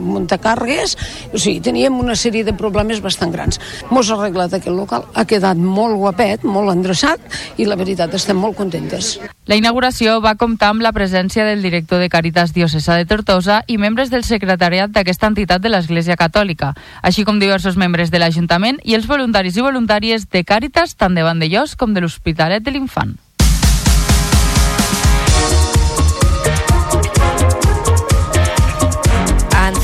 muntacàrregues, 0.09 0.96
o 1.32 1.38
sigui, 1.38 1.61
teníem 1.64 1.99
una 1.99 2.16
sèrie 2.18 2.44
de 2.44 2.55
problemes 2.57 3.03
bastant 3.05 3.32
grans. 3.34 3.61
Mos 3.90 4.11
ha 4.11 4.18
arreglat 4.18 4.55
aquest 4.55 4.74
local, 4.74 5.07
ha 5.14 5.24
quedat 5.28 5.59
molt 5.59 5.99
guapet, 6.01 6.44
molt 6.44 6.72
endreçat 6.74 7.20
i 7.59 7.68
la 7.68 7.78
veritat 7.78 8.14
estem 8.14 8.38
molt 8.38 8.57
contentes. 8.59 9.16
La 9.49 9.57
inauguració 9.57 10.18
va 10.20 10.34
comptar 10.36 10.74
amb 10.74 10.84
la 10.84 10.92
presència 10.92 11.46
del 11.46 11.62
director 11.64 12.03
de 12.03 12.11
Caritas 12.12 12.53
Diocesa 12.53 12.99
de 12.99 13.07
Tortosa 13.09 13.62
i 13.66 13.78
membres 13.80 14.11
del 14.12 14.26
secretariat 14.28 14.92
d'aquesta 14.92 15.30
entitat 15.32 15.64
de 15.64 15.72
l'Església 15.72 16.18
Catòlica, 16.20 16.74
així 17.03 17.24
com 17.24 17.40
diversos 17.40 17.78
membres 17.80 18.12
de 18.12 18.20
l'Ajuntament 18.20 18.82
i 18.84 18.99
els 18.99 19.09
voluntaris 19.09 19.57
i 19.57 19.64
voluntàries 19.64 20.28
de 20.28 20.44
Càritas 20.44 20.92
tant 21.01 21.16
de 21.16 21.24
Vandellós 21.24 21.78
com 21.80 21.96
de 21.96 22.05
l'Hospitalet 22.05 22.64
de 22.64 22.76
l'Infant. 22.76 23.16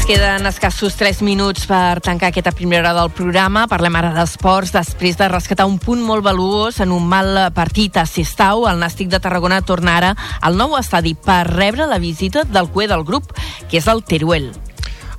Queden 0.05 0.45
escassos 0.45 0.99
3 1.01 1.23
minuts 1.25 1.65
per 1.65 1.97
tancar 2.05 2.29
aquesta 2.29 2.53
primera 2.53 2.83
hora 2.83 3.01
del 3.01 3.13
programa. 3.17 3.63
Parlem 3.65 3.97
ara 3.97 4.11
d'esports. 4.13 4.75
Després 4.75 5.17
de 5.17 5.31
rescatar 5.33 5.65
un 5.65 5.79
punt 5.81 6.03
molt 6.05 6.21
valuós 6.27 6.83
en 6.85 6.93
un 6.93 7.07
mal 7.09 7.33
partit 7.57 7.97
a 7.97 8.05
Sestau, 8.05 8.67
el 8.69 8.83
Nàstic 8.83 9.09
de 9.09 9.23
Tarragona 9.25 9.63
torna 9.65 9.97
ara 9.97 10.13
al 10.45 10.61
nou 10.61 10.77
estadi 10.77 11.15
per 11.17 11.47
rebre 11.49 11.89
la 11.89 12.03
visita 12.05 12.45
del 12.45 12.69
cué 12.69 12.85
del 12.85 13.09
grup, 13.09 13.33
que 13.71 13.81
és 13.81 13.89
el 13.89 14.05
Teruel. 14.05 14.53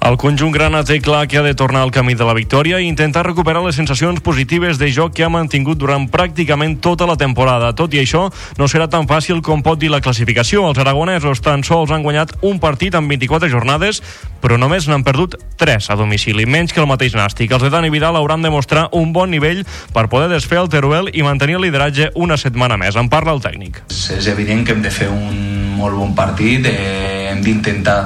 El 0.05 0.17
conjunt 0.21 0.51
grana 0.53 0.83
té 0.85 0.99
clar 1.01 1.25
que 1.27 1.39
ha 1.39 1.43
de 1.45 1.55
tornar 1.55 1.81
al 1.81 1.91
camí 1.91 2.13
de 2.13 2.25
la 2.27 2.35
victòria 2.35 2.79
i 2.81 2.89
intentar 2.89 3.25
recuperar 3.25 3.63
les 3.63 3.77
sensacions 3.79 4.19
positives 4.21 4.77
de 4.77 4.91
joc 4.93 5.15
que 5.15 5.23
ha 5.25 5.31
mantingut 5.31 5.79
durant 5.79 6.05
pràcticament 6.11 6.77
tota 6.83 7.07
la 7.09 7.15
temporada. 7.17 7.71
Tot 7.73 7.93
i 7.95 8.01
això, 8.03 8.27
no 8.59 8.67
serà 8.67 8.89
tan 8.91 9.07
fàcil 9.09 9.41
com 9.41 9.63
pot 9.65 9.79
dir 9.79 9.89
la 9.89 10.01
classificació. 10.05 10.67
Els 10.69 10.81
aragonesos 10.81 11.41
tan 11.41 11.63
sols 11.63 11.93
han 11.95 12.03
guanyat 12.03 12.35
un 12.45 12.59
partit 12.59 12.95
en 12.95 13.07
24 13.07 13.49
jornades, 13.49 14.01
però 14.43 14.59
només 14.61 14.85
n'han 14.85 15.05
perdut 15.07 15.39
3 15.57 15.89
a 15.89 15.97
domicili, 15.97 16.45
menys 16.45 16.75
que 16.75 16.83
el 16.83 16.89
mateix 16.91 17.15
Nàstic. 17.17 17.55
Els 17.55 17.65
de 17.65 17.71
Dani 17.73 17.89
Vidal 17.89 18.19
hauran 18.19 18.45
de 18.45 18.53
mostrar 18.53 18.89
un 18.93 19.13
bon 19.13 19.31
nivell 19.31 19.63
per 19.95 20.05
poder 20.11 20.29
desfer 20.29 20.61
el 20.61 20.69
Teruel 20.69 21.09
i 21.13 21.25
mantenir 21.25 21.57
el 21.57 21.65
lideratge 21.65 22.11
una 22.13 22.37
setmana 22.37 22.77
més. 22.77 22.95
En 22.99 23.09
parla 23.09 23.33
el 23.33 23.41
tècnic. 23.41 23.81
És 23.89 24.29
evident 24.29 24.65
que 24.65 24.75
hem 24.75 24.85
de 24.85 24.93
fer 24.93 25.09
un 25.09 25.75
molt 25.75 25.97
bon 25.97 26.13
partit, 26.15 26.65
eh, 26.69 27.31
hem 27.31 27.41
d'intentar 27.43 27.99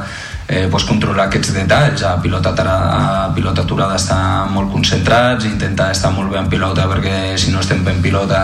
eh, 0.49 0.67
pues 0.69 0.83
controlar 0.83 1.27
aquests 1.27 1.53
detalls? 1.53 2.03
A 2.03 2.15
pilota, 2.21 2.51
a 2.57 3.29
pilota 3.35 3.61
aturada 3.61 3.95
estar 3.95 4.49
molt 4.49 4.71
concentrats 4.73 5.45
intentar 5.45 5.91
estar 5.93 6.11
molt 6.11 6.33
bé 6.33 6.39
en 6.41 6.49
pilota 6.49 6.87
perquè 6.89 7.37
si 7.37 7.53
no 7.53 7.61
estem 7.61 7.83
bé 7.85 7.93
en 7.93 8.01
pilota 8.01 8.39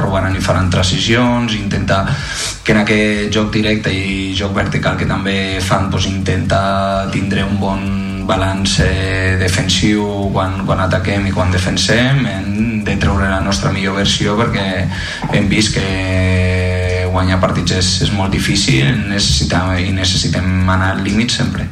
robaran 0.00 0.36
i 0.36 0.40
faran 0.40 0.70
transicions 0.72 1.52
intentar 1.58 2.06
que 2.64 2.72
en 2.72 2.80
aquest 2.80 3.34
joc 3.34 3.52
directe 3.52 3.92
i 3.92 4.32
joc 4.38 4.54
vertical 4.56 4.96
que 4.96 5.06
també 5.06 5.60
fan 5.60 5.90
pues, 5.90 6.08
intentar 6.08 7.10
tindre 7.12 7.44
un 7.44 7.60
bon 7.60 7.84
balanç 8.26 8.78
eh, 8.80 9.36
defensiu 9.38 10.30
quan, 10.32 10.62
quan 10.64 10.80
ataquem 10.80 11.26
i 11.26 11.34
quan 11.34 11.52
defensem. 11.52 12.24
Hem 12.26 12.84
de 12.86 12.96
treure 12.96 13.28
la 13.28 13.42
nostra 13.44 13.72
millor 13.74 13.98
versió 14.00 14.38
perquè 14.38 14.66
hem 15.34 15.50
vist 15.50 15.74
que 15.76 16.91
guanyar 17.12 17.38
partits 17.42 17.76
és, 17.76 17.92
és 18.08 18.12
molt 18.16 18.32
difícil 18.34 18.88
necessitem, 19.08 19.76
i 19.78 19.92
necessitem 19.94 20.68
anar 20.68 20.94
al 20.96 21.04
límit 21.04 21.34
sempre. 21.34 21.68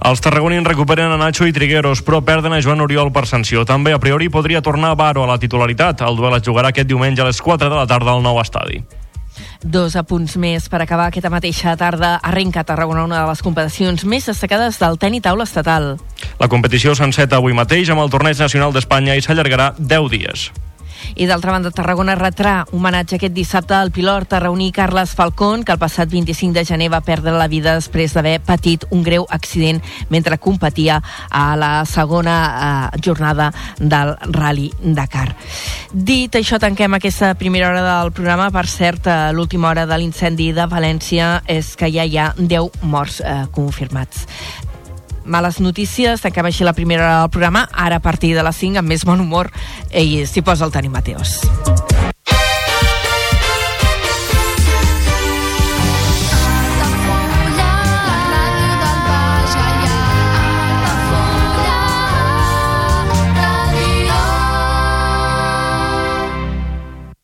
Els 0.00 0.22
tarragonins 0.24 0.64
recuperen 0.64 1.12
a 1.12 1.18
Nacho 1.20 1.44
i 1.44 1.52
Trigueros, 1.52 2.00
però 2.00 2.22
perden 2.24 2.54
a 2.56 2.60
Joan 2.64 2.80
Oriol 2.80 3.10
per 3.12 3.26
sanció. 3.28 3.66
També, 3.68 3.92
a 3.92 4.00
priori, 4.00 4.30
podria 4.32 4.62
tornar 4.64 4.94
Baro 4.96 5.26
a 5.26 5.28
la 5.28 5.36
titularitat. 5.38 6.00
El 6.06 6.16
duel 6.16 6.38
es 6.38 6.46
jugarà 6.46 6.72
aquest 6.72 6.88
diumenge 6.88 7.20
a 7.20 7.28
les 7.28 7.40
4 7.44 7.68
de 7.68 7.76
la 7.76 7.84
tarda 7.86 8.14
al 8.16 8.24
nou 8.24 8.40
estadi. 8.40 8.80
Dos 9.60 9.92
apunts 10.00 10.38
més 10.40 10.70
per 10.72 10.80
acabar 10.80 11.10
aquesta 11.10 11.28
mateixa 11.28 11.76
tarda. 11.76 12.14
Arrenca 12.24 12.64
a 12.64 12.64
Tarragona 12.64 13.04
una 13.04 13.20
de 13.20 13.28
les 13.28 13.44
competicions 13.44 14.06
més 14.08 14.24
destacades 14.32 14.80
del 14.80 14.96
teni 14.96 15.20
taula 15.20 15.44
estatal. 15.44 15.92
La 16.40 16.48
competició 16.48 16.96
s'enceta 16.96 17.36
avui 17.36 17.52
mateix 17.52 17.92
amb 17.92 18.00
el 18.00 18.10
Torneig 18.10 18.40
Nacional 18.40 18.72
d'Espanya 18.72 19.20
i 19.20 19.24
s'allargarà 19.24 19.74
10 19.76 20.10
dies. 20.16 20.48
I 21.16 21.26
d'altra 21.26 21.52
banda, 21.52 21.72
Tarragona 21.74 22.14
retrà 22.18 22.64
homenatge 22.72 23.16
aquest 23.16 23.34
dissabte 23.34 23.74
al 23.76 23.92
pilot 23.94 24.28
tarragoní 24.30 24.70
Carles 24.72 25.14
Falcón, 25.16 25.64
que 25.64 25.72
el 25.72 25.80
passat 25.82 26.10
25 26.10 26.54
de 26.54 26.64
gener 26.64 26.90
va 26.92 27.02
perdre 27.04 27.34
la 27.36 27.48
vida 27.48 27.74
després 27.76 28.14
d'haver 28.14 28.38
patit 28.46 28.86
un 28.90 29.02
greu 29.06 29.26
accident 29.28 29.80
mentre 30.08 30.38
competia 30.38 31.00
a 31.30 31.56
la 31.56 31.72
segona 31.84 32.36
eh, 32.94 33.00
jornada 33.04 33.50
del 33.78 34.14
Rally 34.30 34.70
Dakar. 34.80 35.34
Dit 35.92 36.38
això, 36.38 36.60
tanquem 36.62 36.94
aquesta 36.94 37.34
primera 37.34 37.70
hora 37.70 37.84
del 37.84 38.12
programa. 38.12 38.50
Per 38.54 38.66
cert, 38.70 39.06
eh, 39.06 39.30
l'última 39.34 39.70
hora 39.70 39.86
de 39.86 39.98
l'incendi 39.98 40.52
de 40.56 40.66
València 40.70 41.40
és 41.46 41.74
que 41.76 41.90
ja 41.90 42.06
hi 42.06 42.18
ha 42.18 42.32
10 42.38 42.82
morts 42.82 43.20
eh, 43.20 43.46
confirmats 43.54 44.26
males 45.30 45.60
notícies, 45.62 46.20
tancava 46.20 46.50
així 46.50 46.66
la 46.66 46.76
primera 46.76 47.06
hora 47.06 47.20
del 47.22 47.30
programa, 47.30 47.68
ara 47.72 48.02
a 48.02 48.04
partir 48.04 48.34
de 48.36 48.44
les 48.44 48.56
5 48.60 48.82
amb 48.82 48.92
més 48.92 49.06
bon 49.08 49.22
humor 49.22 49.52
i 49.94 50.26
s'hi 50.26 50.42
posa 50.44 50.66
el 50.66 50.74
Toni 50.74 50.92
Mateos. 50.92 51.38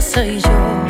De 0.00 0.14
pressa 0.14 0.89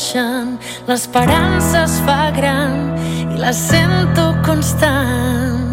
creixen, 0.00 0.58
l'esperança 0.88 1.84
es 1.84 1.98
fa 2.06 2.30
gran 2.32 2.96
i 3.34 3.36
la 3.38 3.52
sento 3.52 4.34
constant. 4.46 5.69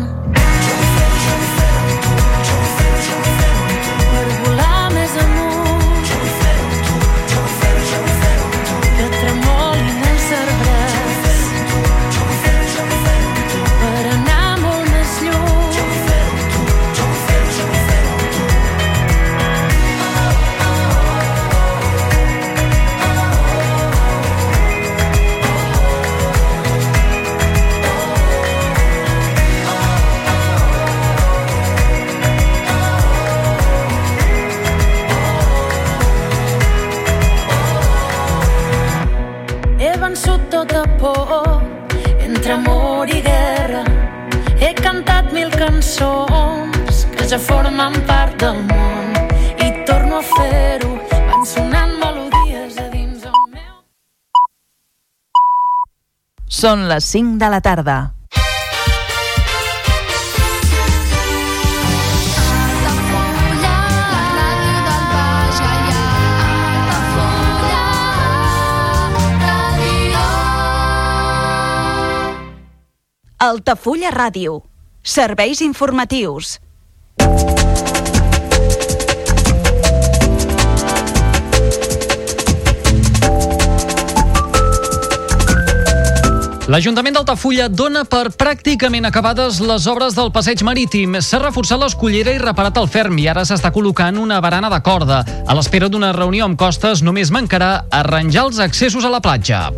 Són 56.57 56.87
les 56.89 57.05
5 57.13 57.37
de 57.37 57.47
la 57.53 57.59
tarda. 57.61 57.95
Altafulla 73.37 74.09
Ràdio. 74.09 74.63
Serveis 75.05 75.61
informatius. 75.61 76.57
L'Ajuntament 86.67 87.15
d'Altafulla 87.15 87.69
dona 87.71 88.01
per 88.03 88.33
pràcticament 88.35 89.07
acabades 89.07 89.61
les 89.63 89.85
obres 89.87 90.17
del 90.17 90.33
passeig 90.35 90.59
marítim. 90.67 91.13
S'ha 91.23 91.39
reforçat 91.39 91.79
l'escollera 91.79 92.33
i 92.35 92.41
reparat 92.41 92.75
el 92.81 92.89
ferm 92.91 93.15
i 93.23 93.27
ara 93.31 93.45
s'està 93.47 93.71
col·locant 93.71 94.19
una 94.19 94.41
barana 94.43 94.67
de 94.73 94.81
corda. 94.83 95.21
A 95.47 95.55
l'espera 95.55 95.87
d'una 95.87 96.11
reunió 96.11 96.43
amb 96.43 96.59
Costes 96.59 96.99
només 97.07 97.31
mancarà 97.31 97.85
arranjar 97.87 98.49
els 98.49 98.59
accessos 98.59 99.07
a 99.07 99.13
la 99.13 99.21
platja. 99.23 99.69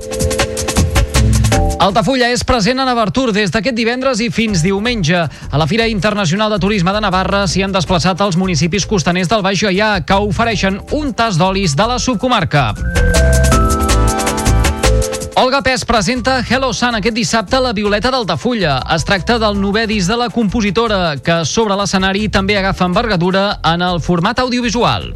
Altafulla 1.80 2.32
és 2.34 2.42
present 2.44 2.82
en 2.82 2.90
Abertur 2.90 3.30
des 3.38 3.54
d'aquest 3.54 3.78
divendres 3.78 4.20
i 4.26 4.32
fins 4.34 4.66
diumenge. 4.66 5.22
A 5.30 5.62
la 5.62 5.70
Fira 5.70 5.86
Internacional 5.88 6.50
de 6.50 6.60
Turisme 6.60 6.92
de 6.96 7.06
Navarra 7.06 7.46
s'hi 7.46 7.68
han 7.68 7.76
desplaçat 7.76 8.26
els 8.26 8.36
municipis 8.36 8.90
costaners 8.90 9.30
del 9.30 9.46
Baix 9.46 9.62
Gaià 9.62 10.00
que 10.02 10.18
ofereixen 10.26 10.82
un 10.98 11.14
tas 11.14 11.38
d'olis 11.38 11.78
de 11.78 11.88
la 11.94 12.02
subcomarca. 12.02 12.74
Olga 15.40 15.62
Pes 15.62 15.86
presenta 15.86 16.44
Hello 16.44 16.74
Sun 16.74 16.98
aquest 16.98 17.16
dissabte 17.16 17.56
a 17.56 17.62
la 17.64 17.70
Violeta 17.72 18.10
d'Altafulla. 18.12 18.74
Es 18.92 19.06
tracta 19.08 19.38
del 19.40 19.56
novè 19.56 19.86
disc 19.88 20.12
de 20.12 20.18
la 20.20 20.28
compositora, 20.28 21.14
que 21.24 21.38
sobre 21.48 21.78
l'escenari 21.80 22.26
també 22.28 22.58
agafa 22.60 22.84
envergadura 22.90 23.46
en 23.64 23.80
el 23.88 24.02
format 24.04 24.42
audiovisual. 24.44 25.14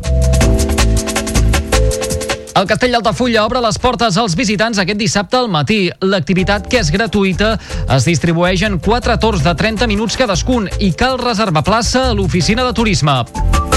El 2.55 2.69
Castell 2.71 2.95
d'Altafulla 2.95 3.43
obre 3.43 3.59
les 3.67 3.82
portes 3.84 4.15
als 4.15 4.39
visitants 4.39 4.80
aquest 4.80 5.01
dissabte 5.03 5.41
al 5.41 5.51
matí. 5.51 5.89
L'activitat, 5.99 6.71
que 6.71 6.80
és 6.80 6.93
gratuïta, 6.95 7.57
es 7.91 8.07
distribueix 8.07 8.63
en 8.63 8.80
quatre 8.80 9.19
torns 9.19 9.43
de 9.43 9.51
30 9.59 9.91
minuts 9.91 10.15
cadascun 10.15 10.71
i 10.80 10.93
cal 10.95 11.19
reservar 11.19 11.67
plaça 11.67 12.07
a 12.07 12.15
l'oficina 12.15 12.63
de 12.63 12.71
turisme. 12.71 13.72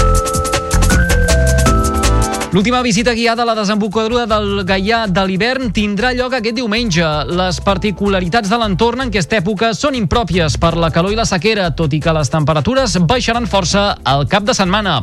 L'última 2.51 2.81
visita 2.81 3.13
guiada 3.13 3.43
a 3.43 3.45
la 3.45 3.55
desembocadura 3.55 4.25
del 4.25 4.63
Gaià 4.63 5.01
de 5.11 5.23
l'hivern 5.27 5.73
tindrà 5.75 6.13
lloc 6.15 6.37
aquest 6.37 6.55
diumenge. 6.55 7.05
Les 7.27 7.59
particularitats 7.59 8.47
de 8.47 8.59
l'entorn 8.61 9.03
en 9.03 9.11
aquesta 9.11 9.41
època 9.41 9.73
són 9.75 9.97
impròpies 9.99 10.55
per 10.61 10.77
la 10.79 10.89
calor 10.95 11.11
i 11.11 11.19
la 11.19 11.27
sequera, 11.27 11.67
tot 11.75 11.91
i 11.91 11.99
que 11.99 12.15
les 12.15 12.31
temperatures 12.31 12.95
baixaran 13.03 13.49
força 13.51 13.97
al 14.03 14.25
cap 14.31 14.47
de 14.47 14.55
setmana. 14.55 15.01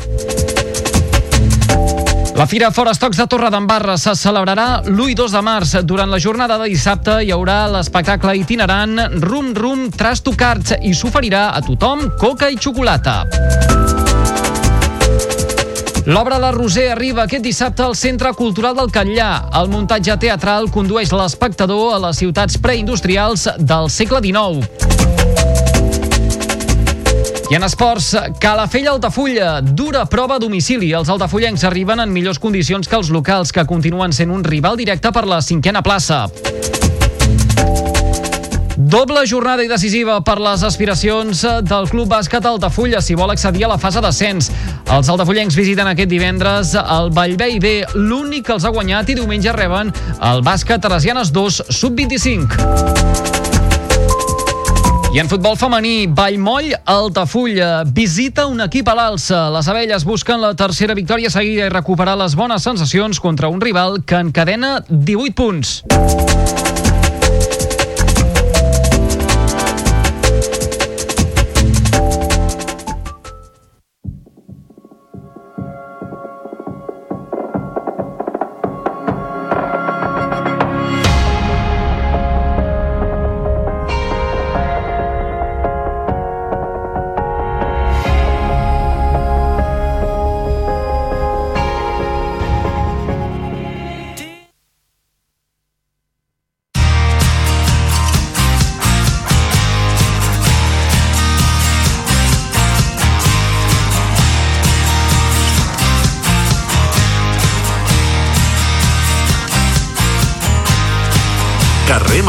La 2.34 2.49
Fira 2.51 2.72
Fora 2.74 2.90
Estocs 2.97 3.20
de 3.20 3.28
Torredembarra 3.30 3.95
se 4.01 4.16
celebrarà 4.18 4.80
l'1 4.88 5.12
i 5.12 5.14
2 5.14 5.36
de 5.36 5.42
març. 5.45 5.76
Durant 5.84 6.11
la 6.11 6.18
jornada 6.18 6.57
de 6.59 6.72
dissabte 6.72 7.20
hi 7.22 7.30
haurà 7.30 7.61
l'espectacle 7.76 8.34
itinerant 8.40 9.20
Rum 9.22 9.53
Rum 9.55 9.86
Trash 9.92 10.24
to 10.24 10.34
Cards 10.34 10.74
i 10.80 10.97
s'oferirà 10.97 11.51
a 11.53 11.62
tothom 11.62 12.09
coca 12.18 12.49
i 12.51 12.59
xocolata. 12.59 13.20
L'obra 16.07 16.37
de 16.39 16.51
Roser 16.53 16.91
arriba 16.93 17.23
aquest 17.25 17.41
dissabte 17.47 17.81
al 17.81 17.95
Centre 17.97 18.29
Cultural 18.37 18.75
del 18.77 18.91
Catllà. 18.93 19.49
El 19.57 19.71
muntatge 19.73 20.13
teatral 20.21 20.69
condueix 20.69 21.09
l'espectador 21.17 21.95
a 21.95 22.01
les 22.03 22.19
ciutats 22.21 22.59
preindustrials 22.61 23.47
del 23.57 23.89
segle 23.89 24.21
XIX. 24.21 24.69
I 27.49 27.57
en 27.57 27.65
esports, 27.65 28.11
Calafell 28.41 28.91
Altafulla, 28.93 29.63
dura 29.65 30.05
prova 30.05 30.37
a 30.37 30.43
domicili. 30.43 30.93
Els 30.93 31.09
altafullencs 31.09 31.65
arriben 31.65 32.05
en 32.05 32.13
millors 32.13 32.41
condicions 32.41 32.85
que 32.89 33.01
els 33.01 33.09
locals, 33.09 33.53
que 33.53 33.65
continuen 33.65 34.13
sent 34.13 34.29
un 34.33 34.45
rival 34.45 34.77
directe 34.77 35.09
per 35.13 35.25
la 35.25 35.41
cinquena 35.41 35.81
plaça. 35.81 36.27
Doble 38.77 39.22
jornada 39.31 39.62
i 39.62 39.68
decisiva 39.70 40.16
per 40.27 40.41
les 40.43 40.64
aspiracions 40.66 41.45
del 41.62 41.87
Club 41.87 42.09
Bàsquet 42.11 42.43
Altafulla 42.49 42.99
si 43.05 43.14
vol 43.14 43.31
accedir 43.31 43.64
a 43.68 43.70
la 43.70 43.79
fase 43.79 44.01
d'ascens. 44.03 44.51
Els 44.91 45.11
altafullencs 45.12 45.55
visiten 45.55 45.87
aquest 45.87 46.11
divendres 46.11 46.75
el 46.83 47.12
Vallvei 47.14 47.61
B, 47.62 47.85
l'únic 47.95 48.49
que 48.49 48.57
els 48.57 48.66
ha 48.66 48.75
guanyat 48.75 49.12
i 49.14 49.14
diumenge 49.20 49.55
reben 49.55 49.93
el 50.18 50.43
bàsquet 50.43 50.83
Teresianes 50.83 51.31
2 51.31 51.62
sub-25. 51.70 53.22
I 55.14 55.22
en 55.22 55.31
futbol 55.31 55.55
femení, 55.55 56.09
Vallmoll, 56.11 56.72
Altafulla, 56.91 57.85
visita 57.87 58.49
un 58.51 58.59
equip 58.66 58.91
a 58.91 58.97
l'alça. 58.99 59.45
Les 59.55 59.68
abelles 59.70 60.03
busquen 60.03 60.43
la 60.43 60.57
tercera 60.59 60.99
victòria 60.99 61.31
seguida 61.31 61.68
i 61.68 61.70
recuperar 61.70 62.18
les 62.18 62.35
bones 62.35 62.66
sensacions 62.66 63.22
contra 63.22 63.47
un 63.47 63.62
rival 63.62 64.03
que 64.03 64.18
encadena 64.18 64.81
18 64.91 65.39
punts. 65.39 66.84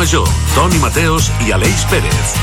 Major, 0.06 0.28
Toni 0.53 0.78
Mateos 0.78 1.32
i 1.47 1.51
Aleix 1.51 1.84
Pérez. 1.89 2.34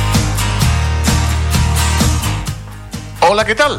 Hola, 3.20 3.44
¿qué 3.44 3.54
tal? 3.54 3.76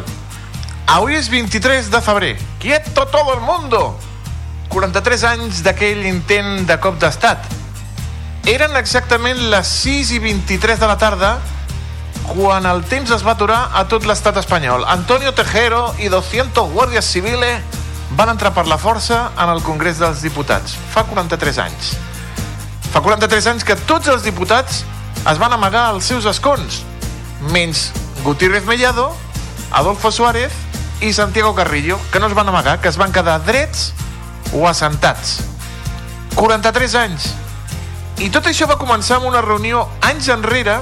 Avui 0.88 1.18
és 1.20 1.28
23 1.28 1.90
de 1.92 2.00
febrer. 2.00 2.38
Quieto 2.60 3.06
todo 3.08 3.34
el 3.34 3.42
mundo! 3.42 4.00
43 4.70 5.26
anys 5.34 5.60
d'aquell 5.66 6.00
intent 6.08 6.64
de 6.64 6.78
cop 6.80 6.96
d'estat. 7.02 7.44
Eren 8.48 8.80
exactament 8.80 9.44
les 9.52 9.76
6 9.84 10.14
i 10.16 10.22
23 10.30 10.80
de 10.80 10.88
la 10.88 10.96
tarda 10.96 11.34
quan 12.30 12.64
el 12.64 12.86
temps 12.88 13.12
es 13.12 13.28
va 13.28 13.36
aturar 13.36 13.66
a 13.76 13.84
tot 13.92 14.08
l'estat 14.08 14.40
espanyol. 14.40 14.88
Antonio 14.88 15.36
Tejero 15.36 15.90
i 16.00 16.08
200 16.08 16.72
guàrdies 16.72 17.12
civiles 17.18 17.84
van 18.16 18.32
entrar 18.32 18.56
per 18.56 18.64
la 18.64 18.80
força 18.80 19.26
en 19.36 19.52
el 19.52 19.60
Congrés 19.60 20.00
dels 20.00 20.24
Diputats, 20.24 20.80
fa 20.96 21.04
43 21.12 21.64
anys. 21.68 21.94
Fa 22.94 23.02
43 23.02 23.48
anys 23.50 23.64
que 23.66 23.74
tots 23.90 24.06
els 24.12 24.22
diputats 24.22 24.84
es 25.26 25.40
van 25.42 25.54
amagar 25.56 25.88
als 25.90 26.06
seus 26.06 26.28
escons, 26.30 26.84
menys 27.50 27.88
Gutiérrez 28.22 28.68
Mellado, 28.70 29.08
Adolfo 29.72 30.12
Suárez 30.12 30.54
i 31.02 31.10
Santiago 31.12 31.56
Carrillo, 31.56 31.98
que 32.12 32.20
no 32.20 32.28
es 32.28 32.36
van 32.38 32.50
amagar, 32.50 32.80
que 32.82 32.88
es 32.88 33.00
van 33.02 33.12
quedar 33.12 33.40
drets 33.48 33.94
o 34.54 34.68
assentats. 34.70 35.40
43 36.36 36.96
anys. 37.02 37.32
I 38.22 38.30
tot 38.30 38.46
això 38.46 38.70
va 38.70 38.78
començar 38.78 39.18
amb 39.18 39.26
una 39.32 39.42
reunió 39.42 39.88
anys 40.06 40.30
enrere 40.30 40.78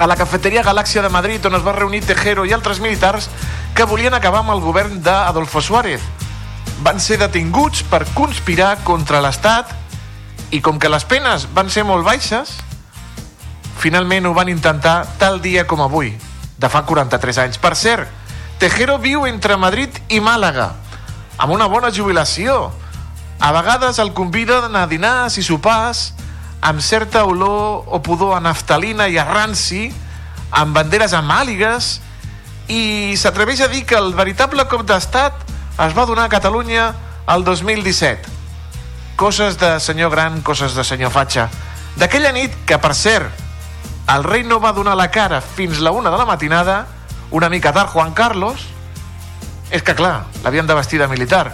a 0.00 0.08
la 0.08 0.16
cafeteria 0.16 0.64
Galàxia 0.64 1.04
de 1.04 1.12
Madrid, 1.12 1.44
on 1.44 1.58
es 1.58 1.66
va 1.66 1.76
reunir 1.76 2.00
Tejero 2.00 2.46
i 2.48 2.56
altres 2.56 2.80
militars 2.80 3.28
que 3.76 3.84
volien 3.84 4.16
acabar 4.16 4.40
amb 4.40 4.56
el 4.56 4.64
govern 4.64 5.02
d'Adolfo 5.04 5.60
Suárez. 5.60 6.00
Van 6.80 6.96
ser 6.96 7.20
detinguts 7.20 7.84
per 7.92 8.06
conspirar 8.16 8.78
contra 8.88 9.20
l'Estat 9.20 9.76
i 10.50 10.60
com 10.60 10.78
que 10.78 10.90
les 10.90 11.04
penes 11.06 11.46
van 11.54 11.70
ser 11.70 11.84
molt 11.86 12.04
baixes, 12.06 12.56
finalment 13.80 14.26
ho 14.26 14.34
van 14.34 14.50
intentar 14.50 15.04
tal 15.18 15.40
dia 15.40 15.66
com 15.66 15.80
avui, 15.82 16.12
de 16.58 16.68
fa 16.68 16.82
43 16.86 17.38
anys. 17.46 17.58
Per 17.58 17.74
cert, 17.78 18.08
Tejero 18.60 18.98
viu 19.00 19.24
entre 19.24 19.56
Madrid 19.56 19.94
i 20.12 20.20
Màlaga, 20.20 20.74
amb 21.38 21.54
una 21.54 21.70
bona 21.70 21.88
jubilació. 21.94 22.68
A 23.40 23.52
vegades 23.56 23.98
el 24.02 24.12
conviden 24.12 24.76
a 24.76 24.84
dinars 24.86 25.38
i 25.40 25.44
sopars 25.46 26.10
amb 26.60 26.82
certa 26.84 27.24
olor 27.24 27.86
o 27.88 28.02
pudor 28.04 28.34
a 28.36 28.40
naftalina 28.44 29.08
i 29.08 29.16
a 29.16 29.24
ranci, 29.24 29.86
amb 30.50 30.76
banderes 30.76 31.14
amàligues, 31.16 31.94
i 32.68 33.16
s'atreveix 33.16 33.62
a 33.64 33.70
dir 33.72 33.86
que 33.88 33.96
el 33.96 34.12
veritable 34.18 34.66
cop 34.68 34.84
d'estat 34.84 35.40
es 35.86 35.96
va 35.96 36.04
donar 36.04 36.28
a 36.28 36.34
Catalunya 36.34 36.90
el 37.32 37.48
2017. 37.48 38.39
Coses 39.20 39.58
de 39.60 39.78
senyor 39.84 40.10
gran, 40.10 40.40
coses 40.40 40.72
de 40.72 40.80
senyor 40.80 41.10
fatxa. 41.12 41.50
D'aquella 42.00 42.30
nit, 42.32 42.54
que 42.64 42.78
per 42.80 42.94
cert, 42.96 43.42
el 44.08 44.24
rei 44.24 44.46
no 44.48 44.56
va 44.64 44.70
donar 44.72 44.94
la 44.96 45.10
cara 45.12 45.42
fins 45.44 45.82
la 45.84 45.90
una 45.92 46.08
de 46.08 46.16
la 46.16 46.24
matinada, 46.24 46.86
una 47.30 47.50
mica 47.52 47.68
tard 47.76 47.92
Juan 47.92 48.14
Carlos, 48.16 48.64
és 49.68 49.84
que 49.84 49.92
clar, 49.94 50.24
l'havien 50.40 50.64
de 50.64 50.78
vestir 50.78 51.02
de 51.02 51.08
militar. 51.12 51.52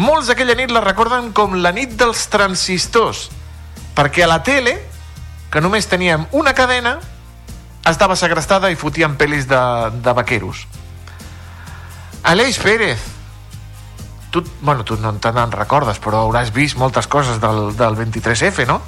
Molts 0.00 0.32
d'aquella 0.32 0.56
nit 0.56 0.72
la 0.72 0.80
recorden 0.80 1.28
com 1.36 1.58
la 1.60 1.74
nit 1.76 1.92
dels 1.92 2.24
transistors, 2.32 3.26
perquè 3.92 4.24
a 4.24 4.30
la 4.32 4.40
tele, 4.40 4.78
que 5.52 5.60
només 5.60 5.84
teníem 5.92 6.24
una 6.32 6.56
cadena, 6.56 6.96
estava 7.84 8.16
segrestada 8.16 8.72
i 8.72 8.80
fotien 8.80 9.18
pel·lis 9.20 9.44
de, 9.44 9.60
de 10.00 10.16
vaqueros. 10.16 10.64
Aleix 12.24 12.56
Pérez, 12.64 13.04
tu, 14.34 14.42
bueno, 14.62 14.82
tu 14.82 14.98
no 14.98 15.14
te 15.22 15.30
n'en 15.30 15.54
recordes, 15.54 16.00
però 16.02 16.24
hauràs 16.24 16.50
vist 16.54 16.74
moltes 16.80 17.06
coses 17.06 17.38
del, 17.42 17.68
del 17.78 17.94
23F, 18.00 18.66
no? 18.66 18.80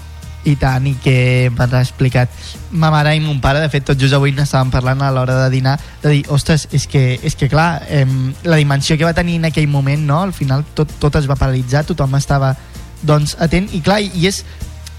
i 0.46 0.54
tant, 0.54 0.84
i 0.86 0.92
que 1.02 1.50
m'han 1.50 1.72
explicat 1.80 2.30
ma 2.78 2.92
mare 2.94 3.16
i 3.16 3.22
mon 3.22 3.40
pare, 3.42 3.58
de 3.62 3.70
fet 3.70 3.82
tot 3.88 3.98
just 3.98 4.14
avui 4.14 4.30
n'estàvem 4.34 4.70
parlant 4.70 5.00
a 5.02 5.08
l'hora 5.10 5.40
de 5.40 5.48
dinar, 5.50 5.74
de 6.04 6.12
dir, 6.12 6.20
ostres, 6.30 6.68
és 6.76 6.86
que, 6.90 7.02
és 7.18 7.34
que 7.34 7.48
clar, 7.50 7.82
eh, 7.90 8.04
la 8.46 8.58
dimensió 8.60 8.94
que 8.98 9.06
va 9.06 9.14
tenir 9.14 9.40
en 9.40 9.48
aquell 9.50 9.66
moment, 9.70 10.04
no? 10.06 10.20
al 10.22 10.34
final 10.36 10.62
tot, 10.78 10.92
tot 11.02 11.18
es 11.18 11.26
va 11.26 11.38
paralitzar, 11.38 11.82
tothom 11.88 12.14
estava 12.18 12.54
doncs 13.02 13.34
atent, 13.42 13.66
i 13.74 13.82
clar, 13.82 13.98
i 14.06 14.28
és, 14.30 14.44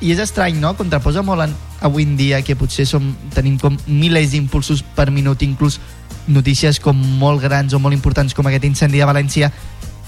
i 0.03 0.11
és 0.11 0.19
estrany, 0.21 0.59
no? 0.59 0.75
Contraposa 0.77 1.23
molt 1.25 1.47
en, 1.47 1.55
avui 1.79 2.03
en 2.03 2.17
dia 2.19 2.41
que 2.43 2.57
potser 2.59 2.85
som, 2.85 3.07
tenim 3.33 3.55
com 3.61 3.79
milers 3.87 4.35
d'impulsos 4.35 4.83
per 4.99 5.09
minut, 5.15 5.47
inclús 5.47 5.79
notícies 6.27 6.81
com 6.83 6.99
molt 7.21 7.41
grans 7.41 7.73
o 7.73 7.79
molt 7.79 7.95
importants 7.95 8.35
com 8.35 8.47
aquest 8.47 8.67
incendi 8.67 8.99
de 8.99 9.07
València 9.07 9.51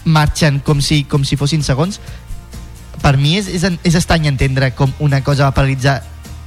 marxen 0.06 0.60
com 0.66 0.82
si, 0.82 1.04
com 1.04 1.26
si 1.28 1.36
fossin 1.40 1.64
segons 1.66 2.00
per 3.02 3.16
mi 3.18 3.38
és, 3.40 3.48
és, 3.48 3.66
és 3.84 3.96
estrany 3.96 4.28
entendre 4.28 4.72
com 4.76 4.92
una 5.00 5.22
cosa 5.24 5.48
va 5.48 5.56
paralitzar 5.56 6.00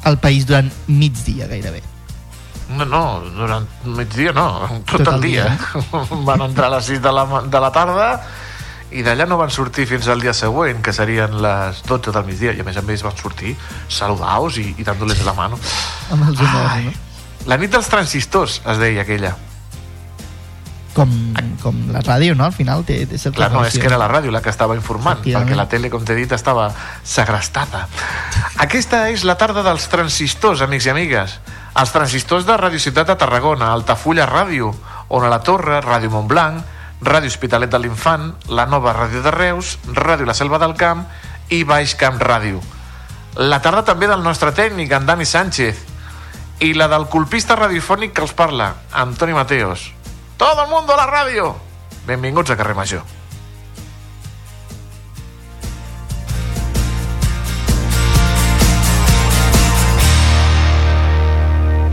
el 0.08 0.18
país 0.18 0.44
durant 0.46 0.68
migdia 0.88 1.46
gairebé. 1.48 1.80
No, 2.72 2.84
no, 2.88 3.02
durant 3.36 3.66
migdia 3.84 4.32
no, 4.36 4.46
tot, 4.86 5.02
Tot 5.02 5.12
el 5.12 5.14
el 5.14 5.26
dia. 5.28 5.44
dia, 5.50 6.00
van 6.28 6.42
entrar 6.48 6.70
a 6.70 6.76
les 6.76 6.88
6 6.92 7.02
de 7.04 7.12
la, 7.12 7.24
de 7.46 7.60
la 7.60 7.70
tarda 7.74 8.08
i 8.92 9.04
d'allà 9.04 9.24
no 9.28 9.38
van 9.40 9.52
sortir 9.52 9.86
fins 9.88 10.08
al 10.12 10.20
dia 10.20 10.34
següent, 10.36 10.82
que 10.84 10.92
serien 10.92 11.38
les 11.40 11.80
12 11.88 12.12
del 12.12 12.26
migdia, 12.28 12.52
i 12.52 12.60
a 12.60 12.66
més 12.66 12.76
a 12.76 12.82
més 12.84 13.04
van 13.04 13.16
sortir 13.16 13.54
saludaos 13.88 14.58
i, 14.60 14.66
i 14.76 14.84
dándoles 14.84 15.22
la 15.24 15.32
mano. 15.36 15.56
Amb 16.12 16.28
els 16.28 16.42
honors, 16.44 16.90
no? 16.90 16.92
La 17.48 17.56
nit 17.58 17.72
dels 17.72 17.88
transistors, 17.88 18.60
es 18.68 18.78
deia 18.78 19.02
aquella. 19.02 19.32
Com, 20.92 21.08
com 21.62 21.78
la 21.92 22.02
ràdio, 22.04 22.34
no? 22.36 22.44
Al 22.44 22.52
final 22.52 22.82
té, 22.84 22.98
té 23.08 23.16
certa 23.16 23.38
Clar, 23.38 23.50
no, 23.54 23.62
és 23.64 23.78
que 23.80 23.88
era 23.88 23.96
la 24.00 24.10
ràdio 24.10 24.32
la 24.34 24.42
que 24.44 24.52
estava 24.52 24.76
informant, 24.76 25.22
perquè 25.24 25.56
la 25.56 25.64
tele, 25.70 25.88
com 25.92 26.04
t'he 26.04 26.16
dit, 26.18 26.32
estava 26.36 26.66
segrestada. 27.02 27.86
Aquesta 28.60 29.06
és 29.12 29.24
la 29.24 29.38
tarda 29.40 29.64
dels 29.64 29.88
transistors, 29.92 30.60
amics 30.66 30.90
i 30.90 30.92
amigues. 30.92 31.38
Els 31.80 31.94
transistors 31.94 32.44
de 32.44 32.58
Radio 32.60 32.80
Ciutat 32.82 33.08
de 33.08 33.16
Tarragona, 33.16 33.70
Altafulla 33.72 34.26
Ràdio, 34.28 34.74
Ona 35.16 35.32
la 35.32 35.40
Torre, 35.40 35.80
Ràdio 35.80 36.12
Montblanc, 36.12 36.60
Ràdio 37.02 37.32
Hospitalet 37.32 37.72
de 37.72 37.80
l'Infant, 37.80 38.28
la 38.52 38.68
nova 38.68 38.92
Ràdio 38.92 39.24
de 39.24 39.32
Reus, 39.32 39.78
Ràdio 39.96 40.28
La 40.28 40.36
Selva 40.36 40.60
del 40.60 40.76
Camp 40.76 41.06
i 41.48 41.64
Baix 41.64 41.96
Camp 41.96 42.20
Ràdio. 42.20 42.60
La 43.40 43.62
tarda 43.64 43.80
també 43.88 44.06
del 44.10 44.22
nostre 44.22 44.52
tècnic, 44.52 44.92
en 44.92 45.08
Dani 45.08 45.24
Sánchez, 45.24 45.80
i 46.60 46.74
la 46.76 46.86
del 46.92 47.08
colpista 47.08 47.56
radiofònic 47.56 48.12
que 48.12 48.22
els 48.22 48.36
parla, 48.36 48.74
Antoni 48.92 49.32
Mateos. 49.32 49.88
Todo 50.42 50.64
el 50.64 50.70
mundo 50.70 50.92
a 50.92 50.96
la 50.96 51.06
ràdio! 51.06 51.54
Benvinguts 52.04 52.50
a 52.50 52.56
Carrer 52.58 52.74
Major. 52.74 53.02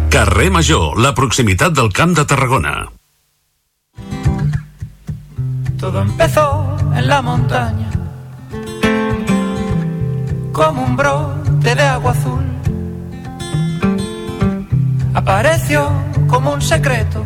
Carrer 0.10 0.50
Major, 0.50 0.98
la 0.98 1.14
proximitat 1.14 1.78
del 1.78 1.94
Camp 1.94 2.18
de 2.18 2.26
Tarragona. 2.26 2.90
Todo 5.78 6.02
empezó 6.02 6.76
en 6.96 7.08
la 7.08 7.22
montaña, 7.22 7.92
como 10.52 10.86
un 10.86 10.96
brote 10.96 11.76
de 11.76 11.84
agua 11.84 12.14
azul. 12.18 12.46
Apareció 15.14 15.92
como 16.28 16.54
un 16.54 16.64
secreto, 16.64 17.24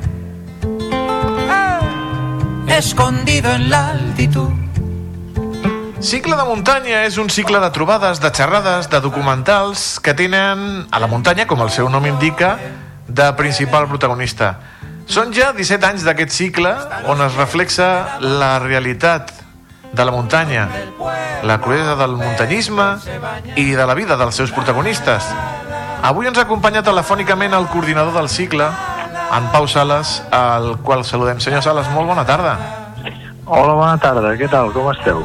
escondido 2.78 3.51
en 3.51 3.69
la 3.69 3.89
altitud. 3.89 4.51
Cicle 5.99 6.36
de 6.36 6.43
muntanya 6.43 7.03
és 7.07 7.17
un 7.21 7.30
cicle 7.30 7.59
de 7.61 7.69
trobades, 7.71 8.19
de 8.19 8.32
xerrades, 8.34 8.89
de 8.89 8.99
documentals 8.99 9.99
que 10.03 10.13
tenen 10.13 10.88
a 10.91 10.99
la 10.99 11.07
muntanya, 11.07 11.45
com 11.47 11.61
el 11.63 11.69
seu 11.71 11.88
nom 11.89 12.05
indica, 12.09 12.57
de 13.07 13.30
principal 13.39 13.88
protagonista. 13.88 14.57
Són 15.05 15.32
ja 15.36 15.51
17 15.55 15.86
anys 15.86 16.03
d'aquest 16.03 16.34
cicle 16.34 16.74
on 17.11 17.21
es 17.24 17.38
reflexa 17.38 18.19
la 18.19 18.57
realitat 18.63 19.32
de 19.93 20.03
la 20.03 20.11
muntanya, 20.11 20.67
la 21.43 21.59
crudesa 21.61 21.95
del 21.95 22.17
muntanyisme 22.17 22.88
i 23.55 23.69
de 23.71 23.86
la 23.86 23.93
vida 23.93 24.17
dels 24.17 24.36
seus 24.36 24.51
protagonistes. 24.51 25.30
Avui 26.03 26.28
ens 26.28 26.39
ha 26.39 26.47
acompanyat 26.47 26.84
telefònicament 26.89 27.53
el 27.55 27.69
coordinador 27.71 28.17
del 28.17 28.28
cicle, 28.28 28.67
en 29.38 29.47
Pau 29.51 29.67
Sales, 29.67 30.23
al 30.31 30.77
qual 30.79 31.03
saludem. 31.03 31.39
Senyor 31.39 31.63
Sales, 31.63 31.89
molt 31.91 32.08
bona 32.08 32.25
tarda. 32.25 32.58
Hola, 33.45 33.74
bona 33.74 33.97
tarda, 33.97 34.36
què 34.39 34.47
tal, 34.49 34.71
com 34.75 34.91
esteu? 34.91 35.24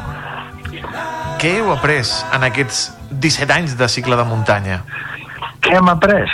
Què 1.38 1.58
heu 1.60 1.68
après 1.70 2.08
en 2.34 2.46
aquests 2.48 2.88
17 3.10 3.54
anys 3.54 3.76
de 3.78 3.88
cicle 3.88 4.16
de 4.18 4.24
muntanya? 4.26 4.80
Què 5.62 5.76
hem 5.78 5.90
après? 5.92 6.26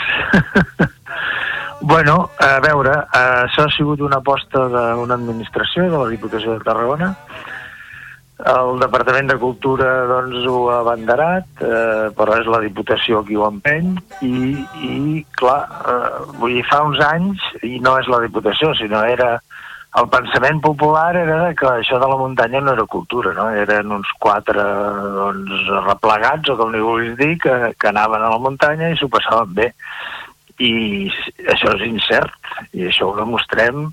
bueno, 1.92 2.30
a 2.40 2.54
veure, 2.64 2.94
eh, 3.04 3.42
això 3.44 3.66
ha 3.66 3.74
sigut 3.74 4.00
una 4.06 4.22
aposta 4.22 4.68
d'una 4.72 5.18
administració 5.18 5.90
de 5.90 5.98
la 5.98 6.08
Diputació 6.12 6.56
de 6.56 6.64
Tarragona. 6.64 7.12
El 8.44 8.78
Departament 8.82 9.30
de 9.30 9.38
Cultura 9.40 9.90
doncs, 10.08 10.42
ho 10.44 10.58
ha 10.68 10.80
abanderat, 10.82 11.46
eh, 11.64 12.10
però 12.16 12.36
és 12.36 12.48
la 12.52 12.60
Diputació 12.60 13.22
qui 13.24 13.38
ho 13.40 13.46
empeny 13.48 13.94
i, 14.26 14.34
i 14.84 14.96
clar, 15.40 15.62
eh, 15.64 16.24
vull 16.40 16.58
dir, 16.58 16.64
fa 16.68 16.82
uns 16.84 17.00
anys, 17.06 17.40
i 17.64 17.78
no 17.80 17.96
és 18.00 18.10
la 18.12 18.20
Diputació, 18.26 18.74
sinó 18.76 19.00
era 19.08 19.38
el 20.00 20.08
pensament 20.10 20.58
popular 20.58 21.14
era 21.16 21.52
que 21.54 21.68
això 21.70 22.00
de 22.02 22.06
la 22.10 22.18
muntanya 22.18 22.60
no 22.60 22.72
era 22.72 22.86
cultura, 22.90 23.30
no? 23.36 23.46
Eren 23.54 23.92
uns 23.94 24.10
quatre 24.18 24.64
doncs, 25.14 25.68
replegats, 25.86 26.50
o 26.50 26.56
com 26.58 26.74
li 26.74 26.82
vulguis 26.82 27.14
dir, 27.20 27.36
que, 27.44 27.54
que 27.78 27.90
anaven 27.92 28.24
a 28.26 28.32
la 28.32 28.40
muntanya 28.42 28.90
i 28.90 28.98
s'ho 28.98 29.08
passaven 29.12 29.54
bé. 29.54 29.70
I 30.58 30.72
això 31.50 31.76
és 31.78 31.86
incert, 31.86 32.34
i 32.74 32.88
això 32.90 33.08
ho 33.08 33.14
demostrem 33.20 33.86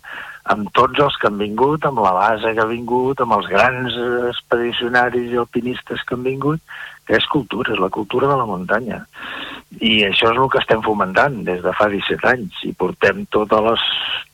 amb 0.49 0.71
tots 0.73 0.99
els 0.99 1.17
que 1.21 1.29
han 1.29 1.37
vingut, 1.37 1.85
amb 1.85 2.01
la 2.01 2.13
base 2.15 2.53
que 2.55 2.63
ha 2.63 2.69
vingut, 2.69 3.21
amb 3.21 3.37
els 3.37 3.49
grans 3.51 3.97
expedicionaris 4.31 5.29
i 5.31 5.37
alpinistes 5.37 6.01
que 6.07 6.17
han 6.17 6.25
vingut, 6.25 6.61
que 7.05 7.17
és 7.17 7.27
cultura, 7.29 7.73
és 7.73 7.81
la 7.81 7.91
cultura 7.93 8.29
de 8.31 8.37
la 8.39 8.47
muntanya. 8.49 9.03
I 9.79 10.01
això 10.07 10.31
és 10.31 10.37
el 10.39 10.49
que 10.51 10.61
estem 10.61 10.81
fomentant 10.85 11.41
des 11.47 11.61
de 11.63 11.73
fa 11.77 11.89
17 11.91 12.27
anys, 12.33 12.61
i 12.67 12.73
portem 12.73 13.25
totes 13.33 13.65
les 13.69 13.87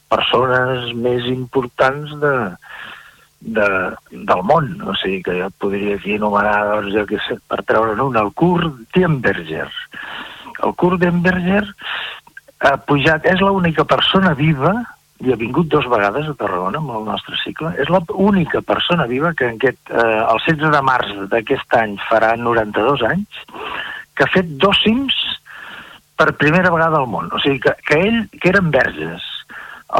persones 0.07 0.93
més 0.95 1.27
importants 1.27 2.13
de, 2.21 2.35
de, 3.41 3.67
del 4.11 4.43
món, 4.47 4.69
o 4.87 4.95
sigui 5.01 5.21
que 5.25 5.37
jo 5.41 5.49
podria 5.61 5.97
aquí 5.97 6.15
enumerar, 6.15 6.59
doncs, 6.71 6.93
jo 6.95 7.05
què 7.09 7.21
sé, 7.25 7.39
per 7.51 7.63
treure'n 7.67 8.03
un, 8.07 8.19
el 8.19 8.31
Kurt 8.37 8.79
Diemberger. 8.95 9.67
El 10.63 10.75
Kurt 10.79 11.01
Diemberger 11.03 11.65
ha 12.65 12.77
pujat, 12.89 13.27
és 13.29 13.43
l'única 13.43 13.85
persona 13.85 14.33
viva, 14.37 14.73
i 15.25 15.33
ha 15.33 15.37
vingut 15.39 15.69
dos 15.71 15.87
vegades 15.89 16.27
a 16.29 16.35
Tarragona 16.37 16.81
amb 16.81 16.93
el 16.99 17.07
nostre 17.07 17.37
cicle, 17.41 17.71
és 17.81 17.89
l'única 17.89 18.61
persona 18.61 19.07
viva 19.09 19.33
que 19.33 19.47
en 19.49 19.57
aquest, 19.57 19.79
eh, 19.89 20.19
el 20.21 20.41
16 20.45 20.73
de 20.75 20.81
març 20.85 21.15
d'aquest 21.31 21.77
any 21.79 21.97
farà 22.09 22.35
92 22.37 23.03
anys, 23.09 23.41
que 24.13 24.25
ha 24.25 24.33
fet 24.33 24.53
dos 24.61 24.77
cims 24.83 25.17
per 26.17 26.33
primera 26.37 26.71
vegada 26.73 27.01
al 27.01 27.09
món. 27.09 27.31
O 27.33 27.41
sigui, 27.41 27.59
que, 27.65 27.73
que 27.87 27.99
ell, 28.09 28.21
que 28.37 28.53
eren 28.53 28.71
verges, 28.73 29.25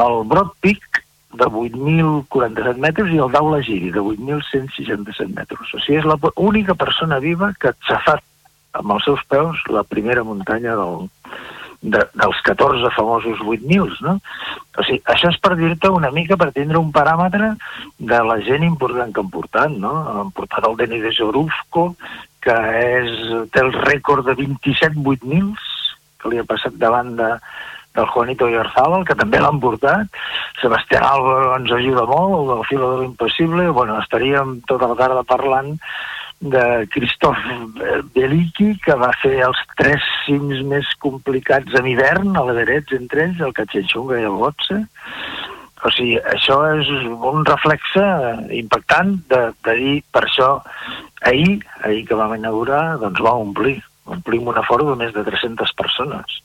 el 0.04 0.22
Broad 0.30 0.54
Peak 0.62 1.02
de 1.38 1.46
8.047 1.46 2.80
metres 2.82 3.12
i 3.12 3.20
el 3.22 3.30
Daula 3.34 3.60
Giri 3.62 3.92
de 3.94 4.00
8.167 4.00 5.28
metres. 5.34 5.74
O 5.74 5.82
sigui, 5.82 6.00
és 6.00 6.08
l'única 6.08 6.78
persona 6.78 7.20
viva 7.22 7.52
que 7.58 7.72
ha 7.72 7.78
xafat 7.90 8.24
amb 8.78 8.94
els 8.94 9.06
seus 9.06 9.22
peus 9.30 9.60
la 9.72 9.82
primera 9.82 10.24
muntanya 10.24 10.76
del, 10.78 11.08
de, 11.80 12.00
dels 12.14 12.40
14 12.44 12.90
famosos 12.96 13.38
8.000, 13.40 13.98
no? 14.02 14.16
O 14.78 14.86
sigui, 14.86 15.00
això 15.12 15.30
és 15.30 15.38
per 15.42 15.54
dir-te 15.58 15.90
una 15.94 16.10
mica, 16.14 16.38
per 16.40 16.50
tindre 16.56 16.80
un 16.80 16.90
paràmetre 16.94 17.52
de 17.98 18.20
la 18.30 18.38
gent 18.46 18.66
important 18.66 19.14
que 19.14 19.22
han 19.22 19.30
portat, 19.34 19.74
no? 19.74 19.94
Han 20.22 20.34
portat 20.36 20.66
el 20.66 20.76
Denis 20.80 21.04
de 21.06 21.14
Jorufko, 21.14 21.88
que 22.42 22.58
és, 22.82 23.16
té 23.54 23.62
el 23.64 23.72
rècord 23.74 24.26
de 24.26 24.36
27 24.38 24.98
8.000 24.98 25.50
que 26.18 26.30
li 26.32 26.40
ha 26.40 26.46
passat 26.46 26.74
davant 26.78 27.14
de, 27.18 27.30
del 27.94 28.06
Juanito 28.10 28.48
Iorzábal, 28.50 29.04
que 29.06 29.16
també 29.18 29.40
l'han 29.42 29.60
portat. 29.62 30.20
Sebastián 30.62 31.06
Álvaro 31.06 31.54
ens 31.56 31.72
ajuda 31.74 32.06
molt, 32.10 32.38
el 32.40 32.52
del 32.52 32.64
filo 32.70 32.92
de 32.92 33.02
l'impossible. 33.02 33.68
Bueno, 33.70 33.98
estaríem 34.02 34.58
tota 34.66 34.90
la 34.90 34.98
tarda 34.98 35.26
parlant 35.26 35.76
de 36.40 36.86
Christophe 36.94 37.56
Beliki, 38.14 38.72
que 38.84 38.94
va 38.98 39.10
fer 39.22 39.40
els 39.46 39.58
tres 39.78 40.04
cims 40.24 40.62
més 40.70 40.88
complicats 41.02 41.74
en 41.78 41.88
hivern, 41.90 42.36
a 42.36 42.44
l'Everets 42.46 42.94
entre 42.94 43.26
ells, 43.26 43.42
el 43.42 43.54
Cachenxunga 43.56 44.20
i 44.20 44.26
el 44.28 44.38
Gotze. 44.38 44.78
O 45.86 45.90
sigui, 45.94 46.16
això 46.34 46.58
és 46.74 46.88
un 47.06 47.44
reflexe 47.46 48.04
impactant 48.54 49.14
de, 49.30 49.42
de 49.66 49.76
dir, 49.78 49.96
per 50.14 50.24
això, 50.26 50.50
ahir, 51.26 51.60
ahir 51.86 52.04
que 52.06 52.18
vam 52.18 52.34
inaugurar, 52.38 52.98
doncs 53.02 53.22
va 53.22 53.36
omplir 53.38 53.78
omplim 54.08 54.46
un 54.48 54.56
aforo 54.56 54.86
de 54.88 54.96
més 54.96 55.12
de 55.12 55.22
300 55.24 55.74
persones. 55.76 56.38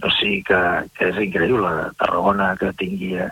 O 0.00 0.10
sigui 0.16 0.40
que, 0.48 0.60
que 0.96 1.10
és 1.10 1.20
increïble 1.26 1.72
Tarragona 2.00 2.54
que 2.60 2.72
tingui 2.80 3.12
eh, 3.20 3.28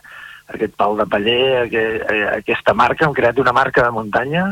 aquest 0.52 0.76
pal 0.76 0.98
de 1.00 1.06
paller, 1.08 1.64
aquest, 1.64 2.04
eh, 2.12 2.26
aquesta 2.36 2.74
marca, 2.76 3.06
hem 3.06 3.16
creat 3.16 3.40
una 3.40 3.54
marca 3.56 3.86
de 3.86 3.94
muntanya 3.96 4.44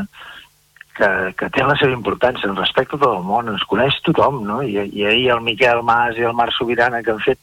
que, 0.97 1.09
que 1.39 1.49
té 1.55 1.63
la 1.65 1.77
seva 1.79 1.95
importància, 1.95 2.49
en 2.49 2.59
respecte 2.59 2.97
a 2.97 3.01
tot 3.01 3.15
el 3.15 3.25
món, 3.27 3.49
ens 3.51 3.65
coneix 3.69 3.99
tothom, 4.05 4.41
no? 4.47 4.61
I, 4.63 4.77
i 4.89 5.05
ahir 5.07 5.29
el 5.35 5.43
Miquel 5.45 5.83
Mas 5.87 6.19
i 6.19 6.27
el 6.27 6.37
Marc 6.37 6.55
Sobirana 6.57 7.01
que 7.03 7.15
han 7.15 7.23
fet 7.23 7.39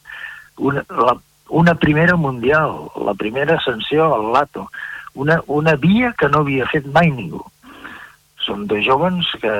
una, 0.59 0.85
la, 0.89 1.17
una 1.49 1.75
primera 1.75 2.17
mundial, 2.17 2.89
la 3.05 3.15
primera 3.15 3.57
ascensió 3.57 4.13
al 4.15 4.33
Lato, 4.33 4.69
una, 5.15 5.41
una 5.47 5.77
via 5.77 6.13
que 6.19 6.29
no 6.29 6.45
havia 6.45 6.69
fet 6.71 6.87
mai 6.95 7.11
ningú 7.11 7.45
són 8.49 8.65
dos 8.67 8.81
joves 8.87 9.29
que, 9.43 9.55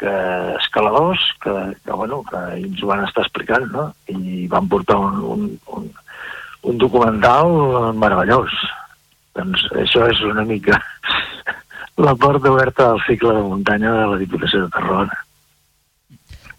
que 0.00 0.14
escaladors 0.58 1.22
que, 1.42 1.54
que, 1.84 1.92
bueno, 1.92 2.22
que 2.26 2.40
ens 2.58 2.82
ho 2.82 2.90
van 2.90 3.04
estar 3.06 3.22
explicant, 3.22 3.68
no? 3.70 3.84
I 4.10 4.48
van 4.50 4.66
portar 4.72 4.98
un, 4.98 5.20
un, 5.34 5.44
un, 5.76 5.86
un 6.66 6.80
documental 6.82 7.94
meravellós. 8.00 8.56
Doncs 9.38 9.68
això 9.84 10.08
és 10.10 10.22
una 10.26 10.44
mica 10.48 10.80
la 11.96 12.14
porta 12.14 12.50
oberta 12.50 12.90
al 12.90 13.00
cicle 13.06 13.34
de 13.34 13.42
muntanya 13.42 13.92
de 13.92 14.06
la 14.06 14.18
Diputació 14.18 14.64
de 14.64 14.70
Tarragona. 14.70 15.14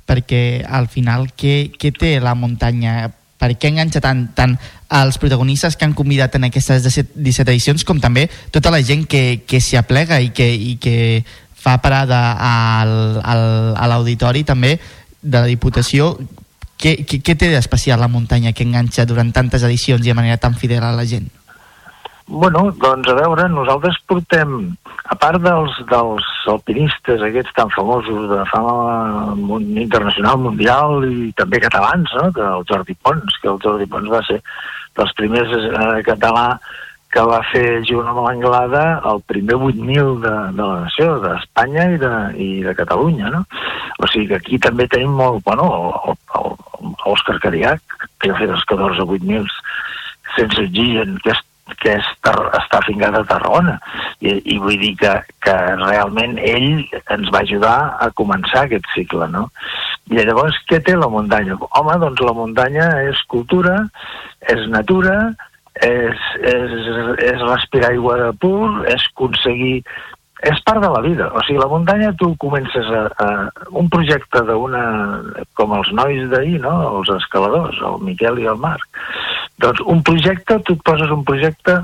Perquè 0.05 0.63
al 0.67 0.87
final, 0.87 1.29
què, 1.35 1.71
què 1.75 1.91
té 1.91 2.19
la 2.21 2.35
muntanya? 2.37 3.09
Per 3.41 3.49
què 3.59 3.71
enganxa 3.71 3.99
tant, 3.99 4.27
tant 4.37 4.53
els 4.95 5.17
protagonistes 5.19 5.75
que 5.75 5.85
han 5.85 5.95
convidat 5.97 6.37
en 6.37 6.47
aquestes 6.47 6.85
17, 6.85 7.17
17 7.19 7.51
edicions 7.51 7.83
com 7.83 7.99
també 7.99 8.29
tota 8.53 8.71
la 8.71 8.79
gent 8.85 9.03
que, 9.11 9.41
que 9.45 9.59
s'hi 9.59 9.75
aplega 9.81 10.21
i 10.23 10.29
que, 10.31 10.47
i 10.47 10.77
que 10.81 11.25
fa 11.65 11.79
parada 11.83 12.37
al, 12.39 13.19
al, 13.19 13.45
a 13.75 13.89
l'auditori 13.91 14.45
també 14.47 14.77
de 15.21 15.41
la 15.41 15.49
Diputació 15.49 16.13
què, 16.79 17.01
què, 17.03 17.19
què 17.25 17.35
té 17.35 17.49
d'especial 17.51 17.99
la 17.99 18.11
muntanya 18.11 18.53
que 18.53 18.63
enganxa 18.63 19.07
durant 19.09 19.31
tantes 19.35 19.63
edicions 19.67 20.05
i 20.05 20.13
de 20.13 20.17
manera 20.17 20.37
tan 20.37 20.55
fidel 20.55 20.83
a 20.83 20.93
la 20.95 21.05
gent? 21.09 21.27
Bueno, 22.27 22.71
doncs 22.81 23.07
a 23.11 23.13
veure, 23.13 23.43
nosaltres 23.53 23.99
portem, 24.09 24.55
a 25.05 25.15
part 25.21 25.43
dels, 25.43 25.75
dels 25.91 26.29
alpinistes 26.49 27.21
aquests 27.21 27.53
tan 27.53 27.69
famosos 27.75 28.25
de 28.31 28.39
fama 28.49 29.35
internacional, 29.77 30.39
mundial 30.41 31.05
i 31.05 31.29
també 31.37 31.61
catalans, 31.61 32.09
no? 32.17 32.31
que 32.33 32.41
el 32.41 32.65
Jordi 32.71 32.97
Pons, 32.97 33.37
que 33.43 33.51
el 33.53 33.61
Jordi 33.61 33.85
Pons 33.85 34.09
va 34.09 34.23
ser 34.25 34.39
dels 34.97 35.13
primers 35.19 35.53
eh, 35.53 36.01
català 36.07 36.47
que 37.13 37.23
va 37.29 37.39
fer 37.51 37.85
junt 37.87 38.09
amb 38.09 38.25
l'Anglada 38.25 38.83
el 39.11 39.21
primer 39.29 39.55
8.000 39.55 40.17
de, 40.25 40.35
de 40.57 40.63
la 40.65 40.81
nació, 40.81 41.13
d'Espanya 41.23 41.89
i, 41.93 41.99
de, 42.01 42.13
i 42.41 42.49
de 42.65 42.73
Catalunya, 42.75 43.29
no? 43.31 43.45
O 44.01 44.09
sigui 44.11 44.33
que 44.33 44.39
aquí 44.41 44.59
també 44.59 44.89
tenim 44.91 45.13
molt, 45.15 45.45
bueno, 45.45 45.69
l'Òscar 47.05 47.37
Cariac, 47.45 47.99
que 48.19 48.33
ha 48.33 48.39
fet 48.41 48.51
els 48.51 48.65
14 48.67 49.05
8.000 49.05 49.45
sense 50.35 50.65
oxigen, 50.65 51.19
que, 51.23 51.31
és, 51.31 51.43
que 51.81 51.95
és, 51.97 52.09
està 52.59 52.81
fincat 52.85 53.15
a 53.17 53.23
Tarragona. 53.27 53.79
I, 54.21 54.37
I 54.53 54.57
vull 54.61 54.77
dir 54.81 54.93
que, 55.01 55.13
que 55.43 55.55
realment 55.81 56.37
ell 56.41 56.85
ens 57.13 57.31
va 57.33 57.41
ajudar 57.41 57.77
a 58.01 58.11
començar 58.17 58.65
aquest 58.65 58.87
cicle, 58.93 59.27
no? 59.33 59.47
I 60.11 60.21
llavors, 60.21 60.57
què 60.69 60.79
té 60.85 60.93
la 60.97 61.09
muntanya? 61.09 61.57
Home, 61.79 61.97
doncs 62.03 62.21
la 62.21 62.35
muntanya 62.37 62.89
és 63.09 63.21
cultura, 63.31 63.79
és 64.53 64.67
natura, 64.69 65.17
és, 65.81 66.27
és, 66.39 66.75
és 67.25 67.41
respirar 67.41 67.91
aigua 67.93 68.19
de 68.27 68.33
pur, 68.39 68.67
és 68.91 69.09
aconseguir... 69.13 69.79
És 70.45 70.59
part 70.67 70.83
de 70.83 70.89
la 70.91 70.99
vida. 71.01 71.29
O 71.33 71.41
sigui, 71.47 71.57
la 71.57 71.69
muntanya 71.71 72.11
tu 72.19 72.27
comences 72.37 72.89
a, 72.93 73.05
a 73.23 73.27
un 73.79 73.87
projecte 73.89 74.43
d'una... 74.45 74.83
com 75.57 75.73
els 75.73 75.89
nois 75.95 76.27
d'ahir, 76.29 76.59
no?, 76.61 76.73
els 76.99 77.09
escaladors, 77.15 77.79
el 77.81 78.03
Miquel 78.05 78.43
i 78.43 78.49
el 78.51 78.59
Marc. 78.61 78.85
Doncs 79.63 79.81
un 79.87 80.01
projecte, 80.03 80.59
tu 80.67 80.75
et 80.75 80.81
poses 80.83 81.11
un 81.11 81.23
projecte 81.23 81.77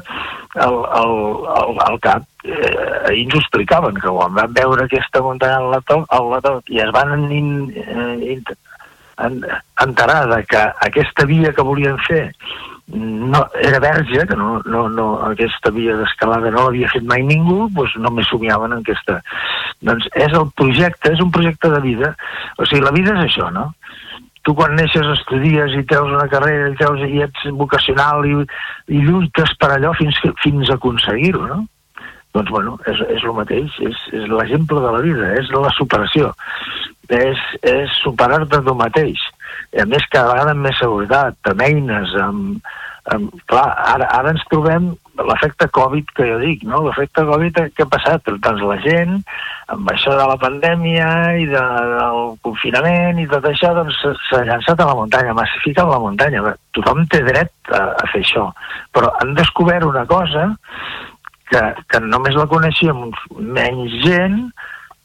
al, 0.56 0.76
al, 1.02 1.14
al, 1.56 1.77
al 1.85 1.99
cap. 2.03 2.26
Eh, 2.43 2.73
ahir 3.07 3.23
ens 3.27 3.38
ho 3.38 3.39
explicaven, 3.39 3.99
que 4.02 4.11
quan 4.11 4.35
van 4.35 4.57
veure 4.57 4.85
aquesta 4.85 5.22
muntanya 5.23 5.61
al 5.61 5.69
Lato, 5.76 6.02
al 6.10 6.27
Lato 6.34 6.57
i 6.68 6.81
es 6.84 6.91
van 6.95 7.31
in, 7.31 7.53
in, 7.72 8.26
in, 8.34 8.43
en, 9.23 9.39
enterar 9.85 10.26
de 10.34 10.43
que 10.49 10.65
aquesta 10.89 11.26
via 11.30 11.53
que 11.56 11.68
volien 11.68 11.98
fer 12.10 12.26
no, 12.93 13.48
era 13.61 13.80
verge, 13.80 14.27
que 14.27 14.35
no, 14.35 14.61
no, 14.65 14.88
no, 14.89 15.07
aquesta 15.30 15.72
via 15.72 15.95
d'escalada 15.95 16.52
no 16.52 16.65
l'havia 16.65 16.89
fet 16.91 17.06
mai 17.07 17.23
ningú, 17.23 17.69
doncs 17.72 17.95
només 18.03 18.27
somiaven 18.31 18.76
en 18.76 18.84
aquesta... 18.84 19.22
Doncs 19.81 20.10
és 20.14 20.34
el 20.38 20.49
projecte, 20.60 21.14
és 21.14 21.22
un 21.23 21.31
projecte 21.34 21.72
de 21.72 21.80
vida. 21.81 22.11
O 22.60 22.68
sigui, 22.68 22.84
la 22.84 22.91
vida 22.93 23.15
és 23.15 23.23
això, 23.30 23.48
no? 23.53 23.72
Tu 24.41 24.53
quan 24.57 24.73
neixes 24.73 25.05
estudies 25.13 25.76
i 25.77 25.84
treus 25.89 26.09
una 26.09 26.30
carrera 26.31 26.72
i, 26.72 26.77
treus, 26.80 27.03
i 27.05 27.22
ets 27.26 27.43
vocacional 27.59 28.26
i, 28.26 28.34
i 28.89 29.03
lluites 29.05 29.53
per 29.61 29.69
allò 29.76 29.93
fins, 29.99 30.18
fins 30.41 30.72
a 30.72 30.80
aconseguir-ho, 30.80 31.45
no? 31.49 31.59
Doncs, 32.34 32.49
bueno, 32.49 32.77
és, 32.88 33.01
és 33.11 33.26
el 33.27 33.35
mateix, 33.35 33.73
és, 33.84 34.03
és 34.15 34.30
l'exemple 34.31 34.80
de 34.80 34.91
la 34.95 35.01
vida, 35.03 35.34
és 35.35 35.49
la 35.51 35.72
superació, 35.76 36.31
és, 37.11 37.41
és 37.68 37.97
superar-te 37.99 38.61
tu 38.63 38.76
mateix. 38.80 39.19
I 39.76 39.84
a 39.84 39.88
més, 39.91 40.05
cada 40.13 40.31
vegada 40.31 40.55
amb 40.55 40.63
més 40.63 40.80
seguretat, 40.80 41.38
amb 41.51 41.65
eines, 41.68 42.15
amb, 42.23 42.72
amb... 43.11 43.35
Clar, 43.51 43.68
ara, 43.93 44.07
ara 44.15 44.31
ens 44.31 44.47
trobem 44.51 44.93
l'efecte 45.27 45.68
Covid 45.76 46.11
que 46.18 46.27
jo 46.30 46.38
dic, 46.41 46.64
no? 46.68 46.81
L'efecte 46.85 47.23
Covid 47.27 47.60
que 47.76 47.85
ha 47.85 47.89
passat? 47.91 48.26
Doncs 48.27 48.64
la 48.68 48.77
gent, 48.85 49.19
amb 49.73 49.91
això 49.93 50.15
de 50.18 50.26
la 50.30 50.38
pandèmia 50.41 51.07
i 51.41 51.48
de, 51.49 51.64
del 51.93 52.34
confinament 52.45 53.22
i 53.22 53.27
tot 53.31 53.48
això, 53.49 53.73
doncs 53.77 53.99
s'ha 54.30 54.43
llançat 54.48 54.81
a 54.81 54.89
la 54.89 54.98
muntanya, 54.98 55.38
massifica 55.38 55.88
la 55.89 56.02
muntanya. 56.03 56.56
Tothom 56.77 57.06
té 57.11 57.23
dret 57.27 57.53
a, 57.72 57.85
a 57.93 58.10
fer 58.14 58.23
això. 58.26 58.49
Però 58.95 59.14
han 59.22 59.35
descobert 59.38 59.88
una 59.88 60.06
cosa 60.10 60.49
que, 61.52 61.64
que 61.88 62.03
només 62.03 62.38
la 62.38 62.49
coneixíem 62.52 63.10
menys 63.39 63.98
gent, 64.06 64.43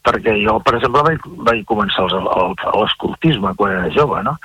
perquè 0.07 0.37
jo, 0.39 0.59
per 0.63 0.77
exemple, 0.79 1.03
vaig, 1.03 1.25
vaig 1.49 1.65
començar 1.67 2.07
l'escoltisme 2.07 3.55
quan 3.59 3.75
era 3.75 3.95
jove, 3.95 4.23
no? 4.23 4.37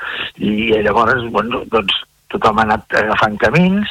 I 0.41 0.71
llavors, 0.81 1.27
bueno, 1.33 1.61
doncs, 1.73 1.99
tothom 2.31 2.59
ha 2.59 2.67
anat 2.67 2.99
agafant 3.03 3.39
camins 3.41 3.89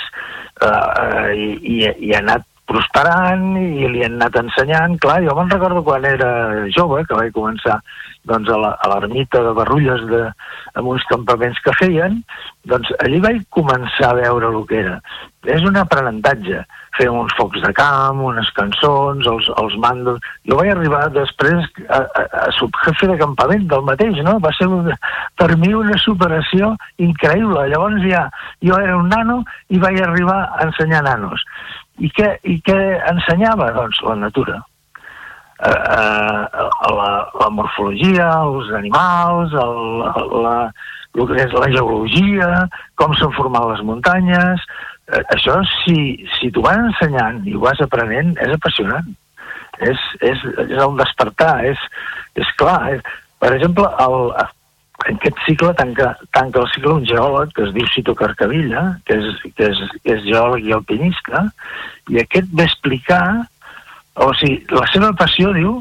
eh, 0.65 1.33
i, 1.35 1.49
i, 1.75 1.77
i 2.09 2.15
ha 2.15 2.23
anat 2.25 2.50
prosperant 2.71 3.57
i 3.59 3.89
li 3.91 4.05
han 4.07 4.19
anat 4.21 4.39
ensenyant. 4.45 4.97
Clar, 5.03 5.21
jo 5.27 5.35
me'n 5.37 5.51
recordo 5.51 5.83
quan 5.87 6.07
era 6.07 6.31
jove, 6.77 7.03
que 7.09 7.19
vaig 7.19 7.35
començar 7.35 7.81
doncs, 8.29 8.51
a 8.53 8.89
l'ermita 8.93 9.43
de 9.43 9.55
Barrulles 9.57 10.05
de, 10.11 10.27
amb 10.77 10.93
uns 10.93 11.05
campaments 11.11 11.59
que 11.65 11.75
feien, 11.79 12.21
doncs 12.69 12.93
allí 13.01 13.21
vaig 13.25 13.41
començar 13.57 14.11
a 14.13 14.19
veure 14.21 14.53
el 14.53 14.67
que 14.69 14.83
era. 14.83 14.99
És 15.49 15.65
un 15.65 15.79
aprenentatge. 15.81 16.61
Feien 16.99 17.17
uns 17.17 17.33
focs 17.39 17.63
de 17.65 17.71
camp, 17.73 18.21
unes 18.29 18.51
cançons, 18.53 19.25
els, 19.31 19.47
els 19.63 19.77
mandos... 19.81 20.21
Jo 20.45 20.59
vaig 20.59 20.73
arribar 20.75 21.07
després 21.15 21.65
a, 21.89 22.03
a, 22.03 22.25
a 22.43 22.47
subjefe 22.59 23.09
de 23.09 23.17
campament 23.23 23.65
del 23.71 23.87
mateix, 23.87 24.21
no? 24.27 24.37
Va 24.45 24.53
ser 24.59 24.69
un, 24.69 24.91
per 25.41 25.49
mi 25.57 25.73
una 25.77 25.97
superació 26.03 26.75
increïble. 27.01 27.71
Llavors 27.73 28.05
ja, 28.05 28.27
jo 28.67 28.77
era 28.77 28.99
un 29.01 29.09
nano 29.09 29.41
i 29.73 29.81
vaig 29.81 30.03
arribar 30.05 30.43
a 30.51 30.69
ensenyar 30.69 31.07
nanos. 31.09 31.47
I 32.01 32.11
què, 32.17 32.29
i 32.49 32.57
què 32.65 32.79
ensenyava? 33.11 33.71
Doncs 33.77 34.01
la 34.07 34.17
natura. 34.17 34.61
Eh, 35.61 35.71
eh, 35.71 36.69
la, 36.97 37.11
la 37.37 37.49
morfologia, 37.53 38.29
els 38.47 38.71
animals, 38.79 39.53
el, 39.53 39.81
la, 40.47 40.55
el 41.19 41.27
que 41.29 41.41
és 41.43 41.57
la 41.57 41.69
geologia, 41.75 42.49
com 43.01 43.17
s'han 43.17 43.37
format 43.39 43.69
les 43.75 43.85
muntanyes... 43.93 44.71
Eh, 45.11 45.25
això, 45.35 45.57
si, 45.83 45.97
si 46.37 46.53
t'ho 46.55 46.63
van 46.63 46.85
ensenyant 46.87 47.43
i 47.51 47.57
ho 47.57 47.65
vas 47.65 47.81
aprenent, 47.83 48.37
és 48.45 48.53
apassionant. 48.55 49.09
És, 49.83 50.01
és, 50.23 50.45
és 50.69 50.77
el 50.85 50.95
despertar, 51.01 51.57
és, 51.67 51.81
és 52.39 52.53
clar. 52.61 52.79
És, 52.95 53.03
per 53.43 53.51
exemple, 53.57 53.89
el, 54.05 54.31
aquest 55.17 55.39
cicle 55.47 55.73
tanca, 55.79 56.13
tanca 56.37 56.61
el 56.63 56.69
cicle 56.75 56.93
un 56.99 57.07
geòleg 57.09 57.53
que 57.57 57.65
es 57.67 57.73
diu 57.75 57.87
Cito 57.95 58.15
Carcavilla, 58.15 58.83
que 59.07 59.17
és, 59.19 59.41
que 59.57 59.71
és, 59.73 59.81
que 60.05 60.15
és 60.19 60.23
geòleg 60.27 60.67
i 60.69 60.73
alpinista, 60.77 61.47
i 62.13 62.21
aquest 62.23 62.53
va 62.59 62.67
explicar, 62.69 63.23
o 64.21 64.31
sigui, 64.39 64.61
la 64.75 64.87
seva 64.93 65.13
passió, 65.19 65.53
diu, 65.57 65.79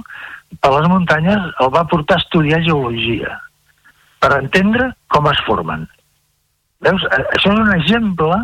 per 0.62 0.72
les 0.74 0.88
muntanyes 0.90 1.52
el 1.62 1.70
va 1.76 1.86
portar 1.92 2.18
a 2.18 2.24
estudiar 2.24 2.62
geologia, 2.66 3.38
per 4.20 4.34
entendre 4.40 4.92
com 5.08 5.28
es 5.32 5.40
formen. 5.46 5.88
Veus? 6.82 7.04
A- 7.12 7.26
Això 7.36 7.52
és 7.54 7.60
un 7.60 7.74
exemple 7.76 8.38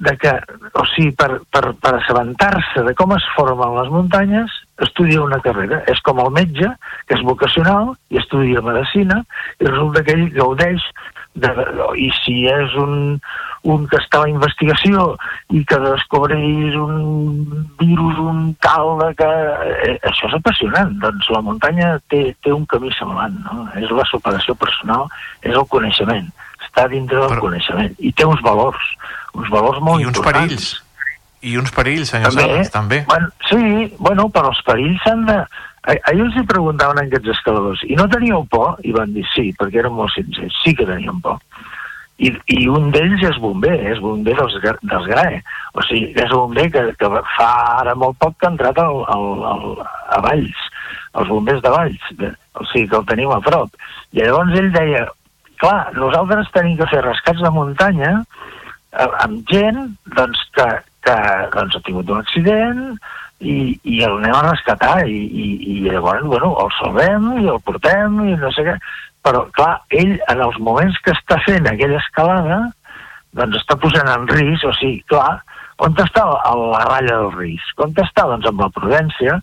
de 0.00 0.14
que, 0.20 0.32
o 0.76 0.84
sigui, 0.94 1.10
per, 1.16 1.40
per, 1.52 1.72
per 1.80 1.94
assabentar-se 1.98 2.84
de 2.86 2.94
com 2.96 3.12
es 3.16 3.24
formen 3.36 3.74
les 3.80 3.90
muntanyes, 3.92 4.52
estudia 4.86 5.22
una 5.22 5.40
carrera. 5.44 5.82
És 5.92 6.00
com 6.06 6.20
el 6.24 6.32
metge, 6.34 6.72
que 7.06 7.16
és 7.18 7.24
vocacional 7.26 7.94
i 8.10 8.20
estudia 8.20 8.64
medicina, 8.64 9.22
i 9.60 9.68
resulta 9.68 10.04
que 10.04 10.16
ell 10.16 10.28
gaudeix 10.36 10.84
de, 11.34 11.50
i 12.00 12.08
si 12.24 12.42
és 12.50 12.74
un, 12.80 13.20
un 13.70 13.86
que 13.90 13.98
està 14.00 14.18
a 14.18 14.24
la 14.24 14.32
investigació 14.32 15.06
i 15.54 15.62
que 15.68 15.78
descobreix 15.84 16.76
un 16.80 17.66
virus, 17.80 18.18
un 18.18 18.42
tal, 18.64 18.96
de 19.02 19.12
que... 19.20 19.30
Eh, 19.86 19.96
això 20.10 20.30
és 20.30 20.36
apassionant. 20.40 20.96
Doncs 21.02 21.30
la 21.34 21.42
muntanya 21.46 21.94
té, 22.12 22.22
té 22.42 22.54
un 22.54 22.66
camí 22.70 22.92
semblant, 22.96 23.38
no? 23.46 23.66
És 23.80 23.90
la 23.94 24.06
superació 24.10 24.56
personal, 24.58 25.08
és 25.42 25.54
el 25.54 25.66
coneixement. 25.70 26.30
Està 26.66 26.86
dintre 26.90 27.22
del 27.22 27.42
coneixement. 27.42 27.94
I 27.98 28.12
té 28.16 28.26
uns 28.28 28.42
valors, 28.46 28.94
uns 29.34 29.50
valors 29.52 29.82
molt 29.84 30.02
I 30.02 30.10
uns 30.10 30.16
importants. 30.16 30.54
perills. 30.54 30.70
I 31.40 31.56
uns 31.56 31.72
perills, 31.72 32.10
senyor 32.12 32.34
També, 32.34 32.46
Sales, 32.46 32.70
també. 32.74 33.00
Bueno, 33.08 33.28
sí, 33.48 33.96
bueno, 33.98 34.28
però 34.32 34.52
els 34.52 34.62
perills 34.66 35.02
s'han 35.06 35.26
de... 35.28 35.40
Ahir 35.88 36.20
els 36.26 36.34
hi 36.36 36.42
preguntaven 36.44 36.98
a 37.00 37.06
aquests 37.06 37.32
escaladors, 37.32 37.82
i 37.88 37.96
no 37.96 38.04
teníeu 38.12 38.42
por? 38.52 38.74
I 38.84 38.92
van 38.92 39.14
dir 39.14 39.24
sí, 39.32 39.46
perquè 39.56 39.80
eren 39.80 39.94
molt 39.96 40.12
sincers, 40.12 40.58
sí 40.60 40.74
que 40.76 40.84
teníem 40.84 41.22
por. 41.24 41.38
I, 42.20 42.34
i 42.52 42.66
un 42.68 42.90
d'ells 42.92 43.22
és 43.24 43.38
bomber, 43.40 43.72
és 43.88 44.02
bomber 44.04 44.34
dels, 44.36 44.58
dels 44.60 45.06
GRAE. 45.08 45.38
O 45.72 45.84
sigui, 45.86 46.10
és 46.20 46.34
un 46.34 46.42
bomber 46.42 46.66
que, 46.74 46.82
que 47.00 47.08
fa 47.38 47.48
ara 47.78 47.94
molt 47.96 48.18
poc 48.20 48.36
que 48.36 48.50
ha 48.50 48.52
entrat 48.52 48.82
al, 48.82 49.00
al, 49.08 49.24
al, 49.54 49.64
a 50.12 50.20
Valls, 50.26 50.68
els 51.16 51.32
bombers 51.32 51.64
de 51.64 51.72
Valls, 51.72 52.12
de, 52.20 52.34
o 52.60 52.68
sigui, 52.74 52.90
que 52.92 53.00
el 53.00 53.08
tenim 53.08 53.32
a 53.32 53.40
prop. 53.48 53.72
I 54.12 54.20
llavors 54.20 54.60
ell 54.60 54.68
deia, 54.76 55.06
clar, 55.64 55.78
nosaltres 55.96 56.52
tenim 56.52 56.76
que 56.76 56.90
fer 56.92 57.00
rescats 57.06 57.40
de 57.40 57.54
muntanya 57.56 58.12
eh, 58.20 59.10
amb 59.24 59.40
gent 59.48 59.80
doncs, 60.12 60.44
que, 60.58 60.68
que 61.04 61.16
doncs, 61.54 61.76
ha 61.76 61.84
tingut 61.86 62.10
un 62.10 62.22
accident 62.22 62.82
i, 63.40 63.78
i 63.84 64.02
el 64.06 64.18
anem 64.18 64.36
a 64.36 64.46
rescatar 64.50 64.96
i, 65.08 65.20
i, 65.44 65.46
i 65.74 65.78
llavors 65.86 66.26
bueno, 66.26 66.52
el 66.64 66.74
salvem 66.78 67.30
i 67.40 67.48
el 67.48 67.60
portem 67.64 68.20
i 68.26 68.36
no 68.40 68.52
sé 68.56 68.66
què 68.66 68.76
però 69.24 69.44
clar, 69.56 69.74
ell 69.92 70.16
en 70.32 70.44
els 70.46 70.58
moments 70.64 70.96
que 71.04 71.12
està 71.16 71.40
fent 71.46 71.68
aquella 71.68 72.00
escalada 72.00 72.60
doncs 73.36 73.60
està 73.60 73.76
posant 73.78 74.08
en 74.10 74.26
risc, 74.28 74.64
o 74.66 74.72
sigui, 74.78 75.02
clar 75.12 75.40
on 75.80 75.96
està 76.02 76.22
a 76.28 76.52
la 76.58 76.82
ratlla 76.84 77.16
del 77.22 77.30
risc? 77.38 77.78
On 77.80 77.94
està? 78.02 78.26
Doncs 78.28 78.48
amb 78.50 78.60
la 78.60 78.68
prudència. 78.74 79.38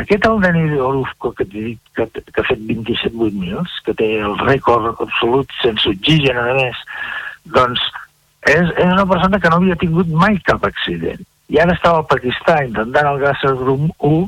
Aquest 0.00 0.24
el 0.28 0.40
Denis 0.40 0.72
Orozco 0.80 1.32
que, 1.36 1.44
dit, 1.52 1.80
que, 1.96 2.06
que 2.08 2.40
ha 2.40 2.46
fet 2.48 2.62
27 2.68 3.12
mils, 3.36 3.74
que 3.84 3.92
té 3.98 4.08
el 4.24 4.38
rècord 4.40 5.02
absolut 5.04 5.52
sense 5.60 5.92
oxigen, 5.92 6.40
a 6.40 6.56
més, 6.56 6.80
doncs 7.52 7.84
és, 8.46 8.68
és 8.76 8.92
una 8.92 9.06
persona 9.06 9.40
que 9.42 9.50
no 9.50 9.60
havia 9.60 9.78
tingut 9.80 10.10
mai 10.24 10.38
cap 10.46 10.64
accident. 10.66 11.22
I 11.52 11.60
ara 11.62 11.74
estava 11.76 12.02
al 12.02 12.08
Pakistà 12.10 12.60
intentant 12.66 13.10
el 13.10 13.20
Grasser 13.22 13.52
Grum 13.58 13.90
1 13.98 14.22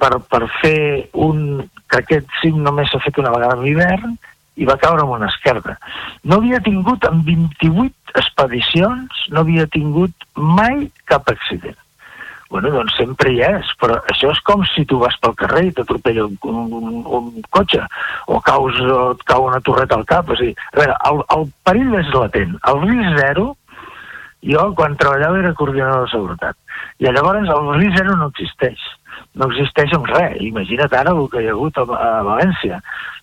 per, 0.00 0.12
per 0.32 0.42
fer 0.60 1.08
un... 1.12 1.62
que 1.92 2.00
aquest 2.00 2.30
cim 2.40 2.62
només 2.64 2.88
s'ha 2.88 3.02
fet 3.04 3.18
una 3.20 3.32
vegada 3.34 3.58
a 3.58 3.60
l'hivern 3.60 4.14
i 4.56 4.68
va 4.68 4.78
caure 4.80 5.04
amb 5.04 5.12
una 5.16 5.28
esquerda. 5.28 5.76
No 6.24 6.38
havia 6.40 6.60
tingut 6.64 7.04
en 7.08 7.20
28 7.26 8.16
expedicions, 8.20 9.24
no 9.32 9.44
havia 9.44 9.66
tingut 9.72 10.28
mai 10.36 10.86
cap 11.12 11.28
accident. 11.32 11.76
Bueno, 12.52 12.68
doncs 12.68 12.92
sempre 13.00 13.30
hi 13.32 13.38
és, 13.46 13.68
però 13.80 13.94
això 14.12 14.28
és 14.28 14.40
com 14.44 14.60
si 14.68 14.84
tu 14.84 14.98
vas 15.00 15.14
pel 15.24 15.32
carrer 15.40 15.62
i 15.64 15.70
t'atropella 15.72 16.26
un, 16.26 16.34
un, 16.44 16.74
un, 16.76 16.98
un 17.16 17.46
cotxe 17.56 17.80
o 18.28 18.40
caus, 18.44 18.76
o 18.84 18.98
et 19.14 19.22
cau 19.30 19.46
una 19.46 19.60
torreta 19.64 19.96
al 19.96 20.04
cap. 20.10 20.28
O 20.28 20.36
sigui, 20.36 20.52
a 20.74 20.76
veure, 20.76 20.96
el, 21.08 21.22
el 21.36 21.46
perill 21.64 21.94
és 22.02 22.10
latent. 22.12 22.52
El 22.68 22.82
risc 22.84 23.16
zero, 23.22 23.46
jo 24.44 24.66
quan 24.76 24.98
treballava 25.00 25.40
era 25.40 25.54
coordinador 25.56 26.04
de 26.04 26.12
seguretat, 26.12 26.58
i 27.00 27.08
llavors 27.08 27.48
el 27.56 27.72
risc 27.78 27.96
zero 28.02 28.18
no 28.20 28.28
existeix. 28.34 28.84
No 29.40 29.48
existeix 29.48 29.96
amb 29.96 30.12
res. 30.12 30.36
Imagina't 30.44 30.92
ara 30.92 31.16
el 31.16 31.24
que 31.32 31.40
hi 31.40 31.48
ha 31.48 31.56
hagut 31.56 31.80
a, 31.80 31.86
a 31.88 32.12
València, 32.26 32.82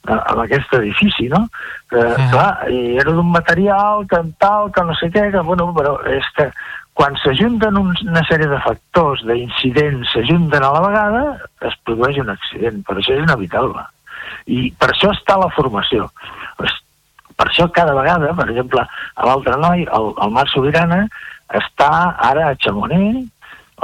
a, 0.10 0.18
amb 0.34 0.42
aquest 0.48 0.74
edifici, 0.80 1.30
no? 1.30 1.46
Que, 1.94 2.02
clar, 2.34 2.50
i 2.74 2.98
era 2.98 3.14
d'un 3.14 3.30
material 3.30 4.08
que 4.10 4.26
tal, 4.42 4.74
que 4.74 4.90
no 4.90 4.98
sé 4.98 5.14
què, 5.14 5.30
que, 5.36 5.46
bueno, 5.46 5.70
però 5.78 6.00
és 6.10 6.34
que 6.34 6.50
quan 7.00 7.16
s'ajunten 7.24 7.78
una 7.80 8.22
sèrie 8.28 8.50
de 8.52 8.58
factors, 8.60 9.22
d'incidents, 9.24 10.10
s'ajunten 10.12 10.66
a 10.68 10.72
la 10.76 10.82
vegada, 10.84 11.22
es 11.64 11.78
produeix 11.88 12.18
un 12.20 12.34
accident. 12.34 12.82
Per 12.84 12.98
això 12.98 13.16
és 13.16 13.24
inevitable. 13.24 13.86
I 14.52 14.66
per 14.76 14.90
això 14.92 15.14
està 15.16 15.38
la 15.40 15.48
formació. 15.56 16.10
Per 16.60 17.46
això 17.46 17.70
cada 17.72 17.94
vegada, 17.96 18.34
per 18.36 18.50
exemple, 18.50 18.84
a 18.84 19.28
l'altre 19.30 19.56
noi, 19.62 19.86
el, 19.88 20.10
el 20.26 20.34
Marc 20.36 20.52
Sobirana, 20.52 21.06
està 21.56 21.90
ara 22.28 22.50
a 22.50 22.58
Chamonix, 22.60 23.30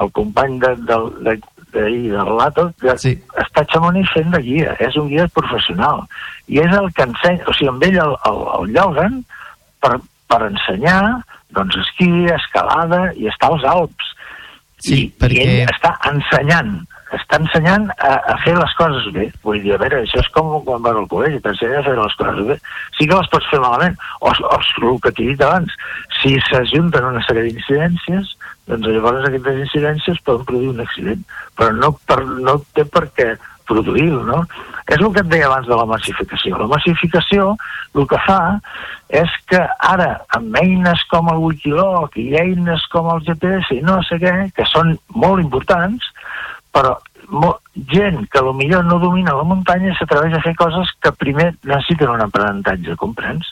el 0.03 0.11
company 0.19 0.59
de, 0.59 0.73
de, 0.89 0.97
de, 1.23 1.37
d'ahir 1.71 2.11
del 2.17 2.33
Lato, 2.35 2.65
que 2.83 2.97
sí. 2.99 3.13
està 3.45 3.63
a 3.63 3.69
Chamonix 3.71 4.11
fent 4.11 4.35
de 4.35 4.43
guia, 4.43 4.75
és 4.83 4.99
un 4.99 5.07
guia 5.13 5.29
professional. 5.39 6.03
I 6.51 6.59
és 6.65 6.75
el 6.75 6.91
que 6.91 7.07
ensenya, 7.07 7.47
o 7.47 7.55
sigui, 7.55 7.71
amb 7.71 7.87
ell 7.87 8.01
el, 8.09 8.13
el, 8.27 8.43
el 8.59 8.75
lloguen 8.75 9.21
per, 9.79 9.95
per 10.27 10.41
ensenyar 10.49 10.99
doncs 11.53 11.77
esquí, 11.83 12.09
escalada 12.33 13.09
i 13.19 13.29
està 13.31 13.51
als 13.51 13.65
Alps. 13.69 14.11
Sí, 14.81 15.05
I, 15.05 15.07
perquè... 15.21 15.41
I 15.41 15.61
ell 15.63 15.71
està 15.71 15.93
ensenyant, 16.09 16.73
està 17.15 17.39
ensenyant 17.39 17.87
a, 17.95 18.15
a 18.33 18.35
fer 18.43 18.55
les 18.57 18.73
coses 18.79 19.07
bé. 19.15 19.27
Vull 19.45 19.61
dir, 19.63 19.73
a 19.75 19.79
veure, 19.81 20.01
això 20.03 20.19
és 20.21 20.29
com 20.35 20.51
quan 20.65 20.83
vas 20.85 20.99
al 20.99 21.07
col·legi, 21.11 21.41
t'ensenya 21.43 21.79
a 21.81 21.85
fer 21.85 21.95
les 21.99 22.17
coses 22.19 22.49
bé. 22.49 22.57
Sí 22.97 23.07
que 23.07 23.19
les 23.19 23.31
pots 23.31 23.49
fer 23.51 23.61
malament, 23.63 23.97
o, 24.19 24.33
o 24.33 24.59
el 24.59 24.99
que 25.03 25.13
t'he 25.13 25.29
dit 25.31 25.45
abans, 25.45 25.77
si 26.19 26.35
s'ajunten 26.49 27.09
una 27.11 27.23
sèrie 27.27 27.47
d'incidències, 27.47 28.35
doncs 28.69 28.89
llavors 28.89 29.27
aquestes 29.29 29.61
incidències 29.67 30.23
poden 30.25 30.47
produir 30.49 30.71
un 30.73 30.85
accident, 30.85 31.25
però 31.57 31.73
no, 31.77 31.93
per, 32.09 32.21
no 32.25 32.59
té 32.75 32.85
per 32.89 33.05
què 33.17 33.35
produir-ho, 33.69 34.23
no? 34.27 34.43
És 34.85 35.01
el 35.01 35.11
que 35.13 35.23
et 35.23 35.31
deia 35.31 35.47
abans 35.49 35.67
de 35.67 35.77
la 35.77 35.87
massificació. 35.89 36.59
La 36.61 36.69
massificació 36.69 37.55
el 37.95 38.07
que 38.11 38.19
fa 38.25 38.39
és 39.21 39.31
que 39.49 39.61
ara, 39.87 40.11
amb 40.37 40.57
eines 40.61 41.01
com 41.11 41.29
el 41.33 41.41
Wikiloc 41.43 42.17
i 42.21 42.27
eines 42.41 42.85
com 42.93 43.09
el 43.13 43.23
GPS 43.25 43.77
i 43.77 43.81
no 43.85 44.01
sé 44.05 44.19
què, 44.21 44.35
que 44.55 44.67
són 44.69 44.95
molt 45.15 45.41
importants, 45.41 46.05
però 46.75 46.95
gent 47.91 48.25
que 48.31 48.41
potser 48.43 48.81
no 48.87 48.97
domina 48.99 49.35
la 49.35 49.45
muntanya 49.47 49.93
s'atreveix 49.97 50.35
a 50.37 50.41
fer 50.43 50.53
coses 50.59 50.91
que 51.03 51.11
primer 51.19 51.51
necessiten 51.63 52.11
un 52.13 52.23
aprenentatge, 52.23 52.95
comprens? 53.01 53.51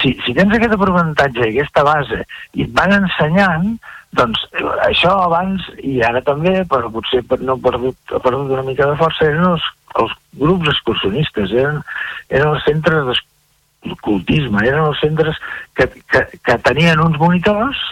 Si, 0.00 0.14
si 0.24 0.34
tens 0.36 0.54
aquest 0.54 0.74
aprenentatge 0.76 1.46
i 1.46 1.58
aquesta 1.58 1.84
base 1.86 2.22
i 2.54 2.66
et 2.66 2.74
van 2.76 2.94
ensenyant, 2.98 3.72
doncs 4.18 4.44
eh, 4.52 4.64
això 4.86 5.14
abans 5.24 5.66
i 5.84 5.98
ara 6.04 6.22
també, 6.24 6.62
però 6.70 6.90
potser 6.92 7.24
no 7.42 7.58
ha 7.58 7.64
perdut, 7.64 7.98
ha 8.14 8.22
perdut 8.24 8.54
una 8.54 8.66
mica 8.66 8.88
de 8.88 8.96
força, 9.00 9.26
eren 9.26 9.50
els, 9.52 9.66
els 10.00 10.14
grups 10.40 10.70
excursionistes, 10.72 11.52
eren, 11.52 11.82
eren 12.30 12.54
els 12.54 12.64
centres 12.68 13.08
d'escoltisme, 13.10 14.64
eren 14.64 14.86
els 14.86 15.00
centres 15.04 15.40
que, 15.74 15.90
que, 16.12 16.26
que 16.44 16.60
tenien 16.64 17.02
uns 17.04 17.18
monitors 17.20 17.82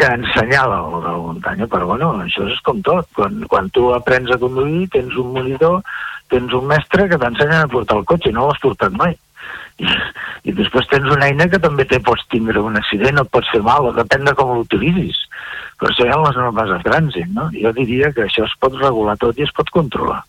que 0.00 0.08
ensenyava 0.16 0.78
el 0.80 0.94
de 0.96 1.10
la 1.10 1.18
muntanya, 1.20 1.66
però 1.68 1.88
bueno, 1.90 2.12
això 2.24 2.46
és 2.48 2.60
com 2.64 2.80
tot. 2.86 3.08
Quan, 3.16 3.42
quan 3.52 3.68
tu 3.76 3.90
aprens 3.92 4.32
a 4.32 4.38
conduir, 4.40 4.86
tens 4.94 5.16
un 5.20 5.34
monitor, 5.34 5.82
tens 6.32 6.54
un 6.56 6.68
mestre 6.70 7.08
que 7.10 7.18
t'ensenya 7.20 7.64
a 7.64 7.72
portar 7.72 7.98
el 8.00 8.08
cotxe 8.08 8.32
no 8.32 8.46
l'has 8.48 8.62
portat 8.62 8.96
mai. 8.96 9.16
I, 9.80 9.88
I 10.48 10.54
després 10.56 10.88
tens 10.88 11.08
una 11.12 11.28
eina 11.28 11.48
que 11.52 11.60
també 11.60 11.84
te 11.88 12.00
pots 12.04 12.24
tindre 12.32 12.64
un 12.64 12.80
accident, 12.80 13.20
et 13.20 13.32
pots 13.34 13.52
fer 13.52 13.60
mal, 13.66 13.90
depèn 13.96 14.24
de 14.28 14.36
com 14.38 14.54
l'utilitzis. 14.56 15.20
Però 15.80 15.92
això 15.92 16.08
hi 16.08 16.12
ha 16.14 16.20
les 16.24 16.40
normes 16.40 16.72
de 16.74 16.80
trànsit, 16.86 17.30
no? 17.36 17.50
Jo 17.56 17.72
diria 17.76 18.12
que 18.16 18.24
això 18.24 18.48
es 18.48 18.56
pot 18.60 18.76
regular 18.80 19.18
tot 19.20 19.36
i 19.40 19.48
es 19.48 19.52
pot 19.56 19.68
controlar. 19.76 20.22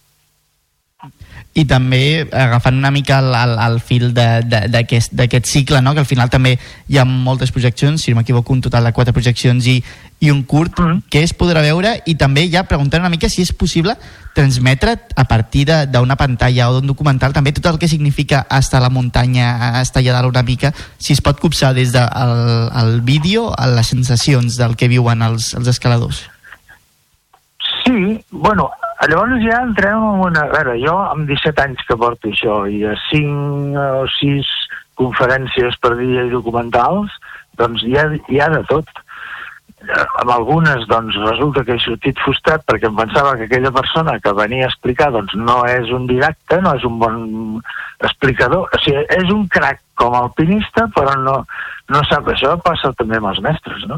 I 1.53 1.65
també 1.67 2.27
agafant 2.31 2.77
una 2.77 2.91
mica 2.95 3.19
el, 3.19 3.33
el, 3.35 3.57
el 3.59 3.79
fil 3.83 4.13
d'aquest 4.13 5.45
cicle, 5.49 5.81
no? 5.81 5.93
que 5.93 5.99
al 5.99 6.07
final 6.07 6.29
també 6.31 6.55
hi 6.87 6.97
ha 6.97 7.05
moltes 7.05 7.51
projeccions, 7.51 8.01
si 8.01 8.11
no 8.11 8.21
m'equivoco 8.21 8.53
un 8.53 8.61
total 8.63 8.87
de 8.87 8.93
quatre 8.95 9.11
projeccions 9.11 9.67
i, 9.67 9.81
i 10.21 10.31
un 10.31 10.43
curt 10.43 10.79
Mm. 10.79 11.03
que 11.09 11.21
es 11.23 11.33
podrà 11.35 11.61
veure 11.61 11.97
i 12.07 12.15
també 12.15 12.45
ja 12.49 12.63
preguntant 12.63 13.01
una 13.03 13.11
mica 13.11 13.27
si 13.29 13.41
és 13.43 13.51
possible 13.51 13.97
transmetre 14.33 14.95
a 15.15 15.25
partir 15.25 15.65
d'una 15.67 16.15
pantalla 16.15 16.69
o 16.69 16.77
d'un 16.77 16.87
documental 16.87 17.33
també 17.33 17.51
tot 17.51 17.67
el 17.73 17.79
que 17.79 17.89
significa 17.91 18.45
estar 18.49 18.79
a 18.79 18.85
la 18.85 18.89
muntanya, 18.89 19.81
estar 19.81 20.01
allà 20.01 20.13
dalt 20.15 20.31
una 20.31 20.43
mica, 20.43 20.71
si 20.97 21.13
es 21.13 21.21
pot 21.21 21.39
copsar 21.39 21.73
des 21.75 21.91
del 21.91 22.07
de 22.07 22.81
el 22.81 23.01
vídeo 23.01 23.51
a 23.57 23.67
les 23.67 23.87
sensacions 23.87 24.55
del 24.55 24.77
que 24.77 24.87
viuen 24.87 25.21
els, 25.21 25.53
els 25.53 25.67
escaladors. 25.67 26.23
Sí, 27.83 28.23
bueno, 28.31 28.69
llavors 29.09 29.41
ja 29.41 29.61
entrem 29.65 29.97
en 29.97 30.25
una... 30.27 30.45
A 30.45 30.51
veure, 30.53 30.77
jo 30.83 30.93
amb 30.93 31.29
17 31.29 31.63
anys 31.63 31.85
que 31.87 31.97
porto 31.97 32.29
això 32.29 32.63
i 32.69 32.83
a 32.85 32.93
5 33.09 33.85
o 34.03 34.07
6 34.19 34.51
conferències 35.01 35.77
per 35.81 35.95
dia 35.97 36.27
i 36.27 36.33
documentals, 36.33 37.15
doncs 37.57 37.85
hi 37.87 37.95
ha, 37.97 38.09
hi 38.29 38.41
ha 38.41 38.49
de 38.53 38.61
tot. 38.69 38.89
Amb 40.21 40.29
algunes 40.29 40.83
doncs 40.85 41.15
resulta 41.23 41.63
que 41.65 41.73
he 41.73 41.81
sortit 41.81 42.19
frustrat 42.21 42.61
perquè 42.69 42.85
em 42.85 42.99
pensava 42.99 43.33
que 43.39 43.47
aquella 43.47 43.71
persona 43.73 44.19
que 44.21 44.33
venia 44.37 44.67
a 44.67 44.69
explicar 44.69 45.09
doncs 45.15 45.33
no 45.33 45.63
és 45.65 45.89
un 45.89 46.05
didacte, 46.09 46.59
no 46.61 46.75
és 46.77 46.85
un 46.85 46.99
bon 47.01 47.17
explicador, 48.05 48.69
o 48.69 48.81
sigui, 48.83 49.01
és 49.17 49.33
un 49.33 49.47
crac 49.49 49.81
com 49.97 50.13
a 50.13 50.21
alpinista 50.27 50.85
però 50.93 51.15
no, 51.23 51.39
no 51.89 52.03
sap, 52.09 52.29
això 52.29 52.53
passa 52.61 52.93
també 52.97 53.17
amb 53.17 53.31
els 53.31 53.41
mestres, 53.41 53.87
no? 53.89 53.97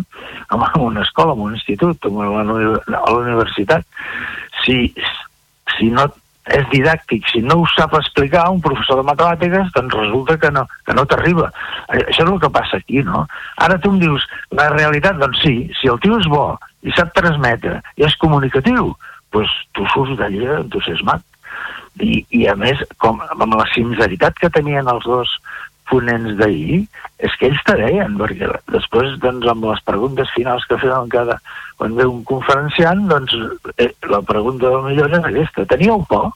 En 0.55 0.63
una 0.79 1.03
escola, 1.03 1.35
en 1.35 1.43
un 1.49 1.59
institut, 1.59 2.07
a 2.07 2.47
la 2.47 3.17
universitat. 3.19 3.83
Si, 4.63 4.93
si 5.77 5.89
no 5.93 6.07
és 6.51 6.65
didàctic, 6.73 7.23
si 7.31 7.39
no 7.43 7.61
ho 7.61 7.67
sap 7.71 7.93
explicar 7.95 8.49
un 8.51 8.59
professor 8.63 8.99
de 8.99 9.05
matemàtiques, 9.07 9.69
doncs 9.75 9.95
resulta 9.95 10.35
que 10.37 10.51
no, 10.51 10.65
que 10.83 10.95
no 10.97 11.05
t'arriba. 11.07 11.49
Eh, 11.87 12.01
Això 12.01 12.25
és 12.25 12.31
el 12.33 12.39
que 12.41 12.51
passa 12.51 12.79
aquí, 12.81 12.99
no? 13.07 13.23
Ara 13.63 13.79
tu 13.79 13.93
em 13.93 14.01
dius, 14.01 14.25
la 14.51 14.67
realitat, 14.73 15.19
doncs 15.21 15.39
sí, 15.43 15.55
si 15.79 15.91
el 15.91 16.01
tio 16.03 16.19
és 16.19 16.27
bo 16.31 16.49
i 16.83 16.91
sap 16.97 17.13
transmetre 17.15 17.79
i 17.95 18.03
és 18.03 18.17
comunicatiu, 18.19 18.91
doncs 19.31 19.53
tu 19.71 19.87
surts 19.93 20.17
d'allà 20.19 20.59
entusiasmat. 20.59 21.23
I, 22.01 22.23
I 22.33 22.47
a 22.49 22.55
més, 22.57 22.81
com, 22.97 23.21
amb 23.21 23.55
la 23.55 23.67
sinceritat 23.71 24.39
que 24.41 24.49
tenien 24.51 24.89
els 24.89 25.05
dos 25.07 25.29
ponents 25.89 26.37
d'ahir, 26.39 26.83
és 27.23 27.35
que 27.39 27.49
ells 27.49 27.61
te 27.67 27.75
deien, 27.79 28.15
perquè 28.19 28.49
després, 28.73 29.17
doncs, 29.23 29.47
amb 29.49 29.67
les 29.69 29.83
preguntes 29.87 30.31
finals 30.35 30.65
que 30.69 30.79
feien 30.81 31.11
cada, 31.11 31.37
quan 31.79 31.95
ve 31.97 32.07
un 32.09 32.23
conferenciant, 32.27 33.05
doncs, 33.09 33.35
eh, 33.77 33.91
la 34.11 34.21
pregunta 34.25 34.69
del 34.69 34.87
millor 34.87 35.11
és 35.11 35.19
aquesta. 35.19 35.67
Teníeu 35.69 36.03
por? 36.09 36.31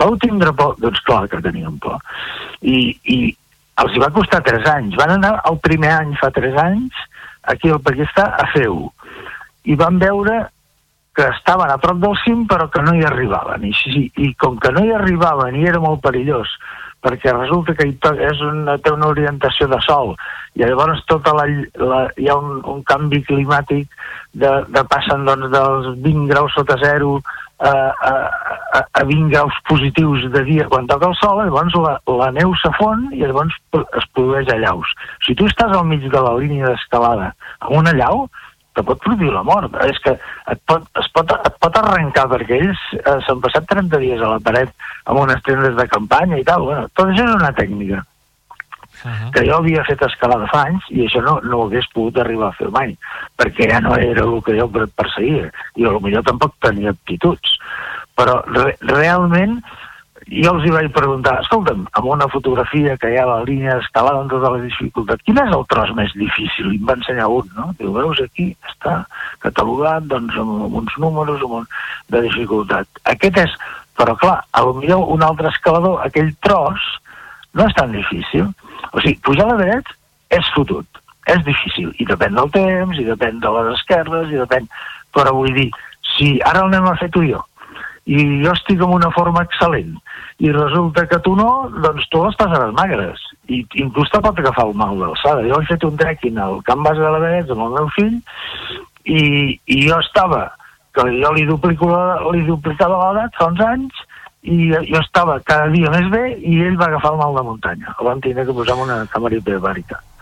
Vau 0.00 0.16
tindre 0.22 0.52
por? 0.56 0.76
Doncs 0.82 1.02
clar 1.06 1.26
que 1.28 1.42
teníem 1.44 1.78
por. 1.82 1.98
I, 2.60 2.94
i 3.04 3.18
els 3.84 3.98
va 4.02 4.12
costar 4.14 4.42
3 4.46 4.70
anys. 4.74 4.96
Van 5.00 5.16
anar 5.16 5.36
el 5.50 5.60
primer 5.64 5.92
any, 5.96 6.14
fa 6.20 6.32
3 6.36 6.56
anys, 6.64 7.04
aquí 7.52 7.70
al 7.70 7.82
Paquistà, 7.84 8.30
a 8.36 8.48
fer-ho. 8.54 8.90
I 9.64 9.76
van 9.80 10.00
veure 10.00 10.46
que 11.16 11.26
estaven 11.34 11.70
a 11.70 11.78
prop 11.82 11.98
del 12.00 12.14
cim 12.24 12.44
però 12.48 12.68
que 12.70 12.82
no 12.86 12.94
hi 12.94 13.02
arribaven 13.04 13.66
i, 13.66 13.72
i 14.16 14.28
com 14.40 14.56
que 14.62 14.70
no 14.72 14.84
hi 14.86 14.92
arribaven 14.94 15.58
i 15.58 15.66
era 15.68 15.80
molt 15.82 16.00
perillós 16.04 16.52
perquè 17.04 17.32
resulta 17.32 17.74
que 17.76 17.88
és 17.88 18.40
una, 18.44 18.76
té 18.78 18.92
una 18.92 19.08
orientació 19.12 19.68
de 19.70 19.80
sol 19.86 20.14
i 20.58 20.64
llavors 20.64 21.02
tota 21.08 21.32
la, 21.36 21.46
la, 21.78 22.00
hi 22.18 22.28
ha 22.28 22.36
un, 22.36 22.58
un 22.68 22.82
canvi 22.88 23.22
climàtic 23.28 23.86
de, 24.34 24.50
de 24.68 24.82
passen 24.90 25.24
doncs, 25.28 25.50
dels 25.52 25.92
20 26.02 26.26
graus 26.30 26.56
sota 26.58 26.76
zero 26.82 27.20
a, 27.60 27.70
a, 27.70 28.12
a, 28.78 28.80
a 29.00 29.04
20 29.04 29.30
graus 29.30 29.56
positius 29.68 30.26
de 30.32 30.42
dia 30.48 30.68
quan 30.68 30.88
toca 30.90 31.10
el 31.10 31.16
sol, 31.20 31.42
llavors 31.44 31.76
la, 31.76 31.96
la 32.20 32.30
neu 32.36 32.54
s'afon 32.62 33.10
i 33.12 33.22
llavors 33.22 33.56
es 33.76 34.06
produeix 34.16 34.48
allaus. 34.54 34.88
Si 35.26 35.36
tu 35.36 35.48
estàs 35.50 35.74
al 35.76 35.84
mig 35.88 36.06
de 36.06 36.24
la 36.24 36.36
línia 36.40 36.72
d'escalada 36.72 37.32
amb 37.60 37.76
una 37.82 37.94
llau, 37.96 38.26
te 38.74 38.84
pot 38.86 39.00
produir 39.02 39.32
la 39.34 39.42
mort. 39.46 39.74
És 39.86 39.98
que 40.04 40.14
et 40.52 40.60
pot, 40.66 40.86
es 41.00 41.08
pot, 41.14 41.32
et 41.34 41.56
pot 41.62 41.80
arrencar 41.80 42.28
perquè 42.30 42.60
ells 42.60 42.84
eh, 43.00 43.18
s'han 43.26 43.42
passat 43.42 43.66
30 43.70 43.98
dies 44.02 44.22
a 44.22 44.36
la 44.36 44.40
paret 44.44 44.70
amb 45.06 45.24
unes 45.24 45.42
tendes 45.46 45.76
de 45.76 45.88
campanya 45.90 46.38
i 46.38 46.46
tal. 46.46 46.68
Bueno, 46.68 46.88
tot 46.94 47.10
això 47.10 47.26
és 47.26 47.36
una 47.40 47.52
tècnica 47.56 48.04
que 49.32 49.46
jo 49.46 49.54
havia 49.56 49.84
fet 49.86 50.02
escalada 50.04 50.48
fa 50.50 50.66
anys 50.68 50.84
i 50.92 51.06
això 51.06 51.22
no, 51.24 51.38
no 51.46 51.60
ho 51.60 51.66
hagués 51.68 51.86
pogut 51.94 52.18
arribar 52.20 52.50
a 52.50 52.56
fer 52.58 52.68
mai 52.74 52.90
perquè 53.40 53.70
ja 53.70 53.78
no 53.80 53.94
era 53.96 54.26
el 54.26 54.42
que 54.44 54.56
jo 54.58 54.66
per- 54.68 54.90
perseguia 54.98 55.46
i 55.76 55.86
potser 55.86 56.22
tampoc 56.26 56.52
tenia 56.60 56.92
aptituds 56.92 57.54
però 58.18 58.42
re, 58.50 58.74
realment 58.90 59.62
jo 60.30 60.52
els 60.54 60.64
hi 60.64 60.70
vaig 60.70 60.88
preguntar, 60.94 61.40
escolta'm, 61.42 61.82
amb 61.98 62.06
una 62.06 62.28
fotografia 62.30 62.94
que 63.02 63.10
hi 63.10 63.16
ha 63.18 63.26
la 63.26 63.40
línia 63.46 63.74
d'escalada 63.78 64.22
amb 64.22 64.30
tota 64.30 64.52
la 64.54 64.60
dificultat, 64.62 65.22
quin 65.26 65.40
és 65.42 65.50
el 65.56 65.64
tros 65.72 65.90
més 65.98 66.14
difícil? 66.14 66.70
I 66.70 66.78
em 66.78 66.86
va 66.86 66.96
ensenyar 66.98 67.26
un, 67.34 67.48
no? 67.56 67.66
Diu, 67.80 67.90
veus, 67.96 68.20
aquí 68.22 68.46
està 68.70 69.00
catalogat 69.42 70.06
doncs, 70.12 70.38
amb, 70.38 70.76
uns 70.82 70.94
números 71.02 71.42
amb 71.42 71.58
un, 71.60 71.68
de 72.14 72.22
dificultat. 72.28 73.02
Aquest 73.10 73.42
és, 73.42 73.58
però 73.98 74.14
clar, 74.22 74.38
a 74.54 74.64
lo 74.66 74.76
millor 74.78 75.10
un 75.16 75.26
altre 75.26 75.50
escalador, 75.50 75.98
aquell 76.06 76.30
tros, 76.46 76.86
no 77.58 77.66
és 77.66 77.74
tan 77.74 77.90
difícil. 77.96 78.46
O 78.94 79.02
sigui, 79.02 79.18
pujar 79.26 79.50
la 79.50 79.58
dret 79.58 79.94
és 80.38 80.54
fotut, 80.54 81.02
és 81.26 81.42
difícil, 81.46 81.90
i 81.98 82.06
depèn 82.06 82.38
del 82.38 82.54
temps, 82.54 83.02
i 83.02 83.10
depèn 83.10 83.42
de 83.42 83.58
les 83.58 83.74
esquerdes, 83.80 84.30
i 84.30 84.38
depèn... 84.38 84.70
Però 85.10 85.32
vull 85.34 85.50
dir, 85.50 85.66
si 86.14 86.36
ara 86.46 86.60
el 86.62 86.68
anem 86.68 86.84
a 86.86 86.98
fer 87.00 87.08
tu 87.10 87.24
i 87.26 87.32
jo, 87.32 87.40
i 88.10 88.24
jo 88.42 88.52
estic 88.52 88.80
en 88.82 88.94
una 88.96 89.10
forma 89.14 89.44
excel·lent, 89.46 89.94
i 90.42 90.50
resulta 90.50 91.06
que 91.06 91.20
tu 91.22 91.36
no, 91.38 91.70
doncs 91.84 92.08
tu 92.10 92.24
les 92.24 92.36
magres, 92.74 93.22
i 93.48 93.62
inclús 93.82 94.10
te 94.10 94.20
pot 94.24 94.38
agafar 94.38 94.66
el 94.66 94.74
mal 94.74 94.98
d'alçada. 94.98 95.46
Jo 95.46 95.60
he 95.60 95.68
fet 95.68 95.84
un 95.86 95.96
trekking 96.00 96.38
al 96.38 96.60
Camp 96.66 96.82
Base 96.86 97.00
de 97.00 97.10
la 97.10 97.22
Vallès 97.22 97.50
amb 97.50 97.66
el 97.68 97.74
meu 97.78 97.88
fill, 97.94 98.18
i, 99.04 99.22
i 99.66 99.80
jo 99.86 99.98
estava, 100.00 100.50
que 100.94 101.06
jo 101.06 101.32
li, 101.36 101.46
duplico 101.46 101.90
li 102.32 102.42
duplicava 102.48 103.12
l'edat 103.12 103.38
fa 103.38 103.50
uns 103.52 103.62
anys, 103.68 104.04
i 104.42 104.70
jo 104.72 105.00
estava 105.00 105.38
cada 105.44 105.68
dia 105.68 105.90
més 105.92 106.06
bé 106.10 106.22
i 106.40 106.62
ell 106.64 106.78
va 106.80 106.88
agafar 106.88 107.12
el 107.12 107.20
mal 107.20 107.34
de 107.36 107.42
muntanya. 107.44 107.96
El 107.98 108.06
vam 108.08 108.22
tenir 108.24 108.46
que 108.46 108.56
posar 108.56 108.78
una 108.80 109.04
càmera 109.12 109.36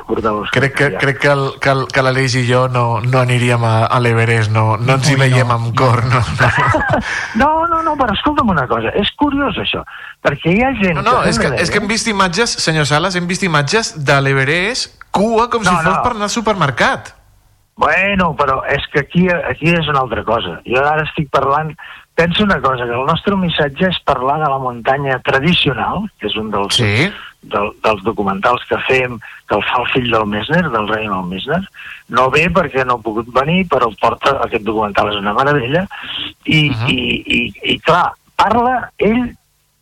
hiperbàrica. 0.08 0.52
Crec 0.52 0.74
que, 0.76 0.88
crec 0.98 1.18
que, 1.22 1.30
el, 1.32 1.44
que, 1.60 1.70
el, 1.70 1.84
que 1.92 2.02
l'Aleix 2.04 2.36
i 2.40 2.44
jo 2.48 2.66
no, 2.72 3.00
no 3.04 3.20
aniríem 3.20 3.64
a, 3.64 3.74
a 3.86 4.00
l'Everest, 4.00 4.52
no, 4.54 4.76
no 4.80 4.96
ens 4.98 5.08
hi 5.08 5.14
Ui, 5.14 5.20
no. 5.20 5.24
veiem 5.24 5.52
amb 5.54 5.74
cor. 5.78 6.04
No, 6.08 6.22
no. 6.22 6.50
No, 7.38 7.50
no, 7.70 7.82
no, 7.84 7.94
però 8.00 8.14
escolta'm 8.16 8.48
una 8.50 8.66
cosa, 8.70 8.90
és 8.98 9.10
curiós 9.20 9.56
això, 9.60 9.84
perquè 10.24 10.54
hi 10.54 10.64
ha 10.64 10.72
gent... 10.80 10.96
No, 10.98 11.04
no, 11.04 11.20
fem 11.22 11.30
és 11.30 11.38
que, 11.42 11.52
és 11.62 11.70
que 11.70 11.78
hem 11.82 11.86
vist 11.90 12.08
imatges, 12.10 12.56
senyor 12.64 12.88
Sales, 12.88 13.16
hem 13.18 13.28
vist 13.30 13.44
imatges 13.46 13.92
de 14.08 14.16
l'Everest 14.24 14.98
cua 15.14 15.48
com 15.52 15.62
No, 15.62 15.70
si 15.70 15.76
fos 15.76 15.94
no. 15.94 16.02
per 16.02 16.14
anar 16.16 16.28
al 16.28 16.34
supermercat. 16.34 17.14
Bueno, 17.78 18.32
però 18.34 18.58
és 18.66 18.82
que 18.92 19.04
aquí, 19.04 19.28
aquí 19.30 19.70
és 19.70 19.86
una 19.86 20.02
altra 20.02 20.24
cosa. 20.26 20.58
Jo 20.66 20.82
ara 20.82 21.06
estic 21.06 21.30
parlant... 21.34 21.76
Penso 22.18 22.42
una 22.42 22.60
cosa, 22.60 22.84
que 22.84 22.96
el 22.98 23.06
nostre 23.06 23.36
missatge 23.38 23.86
és 23.92 23.98
parlar 24.02 24.40
de 24.40 24.48
la 24.50 24.58
muntanya 24.58 25.20
tradicional, 25.22 26.08
que 26.18 26.26
és 26.26 26.34
un 26.40 26.48
dels, 26.50 26.74
sí. 26.74 27.04
del, 27.52 27.68
dels 27.84 28.00
documentals 28.02 28.64
que 28.66 28.78
fem, 28.88 29.14
que 29.46 29.54
el 29.54 29.62
fa 29.68 29.84
el 29.84 29.86
fill 29.92 30.08
del 30.10 30.26
Messner, 30.26 30.64
del 30.72 30.88
Reinhold 30.90 31.30
Messner. 31.30 31.60
No 32.18 32.24
ve 32.34 32.48
perquè 32.56 32.82
no 32.82 32.96
ha 32.98 33.04
pogut 33.04 33.30
venir, 33.36 33.60
però 33.70 33.86
el 33.86 33.94
porta, 34.02 34.32
aquest 34.48 34.66
documental 34.66 35.12
és 35.12 35.20
una 35.20 35.36
meravella. 35.36 35.84
I, 36.42 36.58
uh 36.66 36.74
-huh. 36.74 36.90
i, 36.90 36.98
i, 37.36 37.38
i 37.74 37.78
clar, 37.86 38.10
parla, 38.34 38.90
ell 38.98 39.30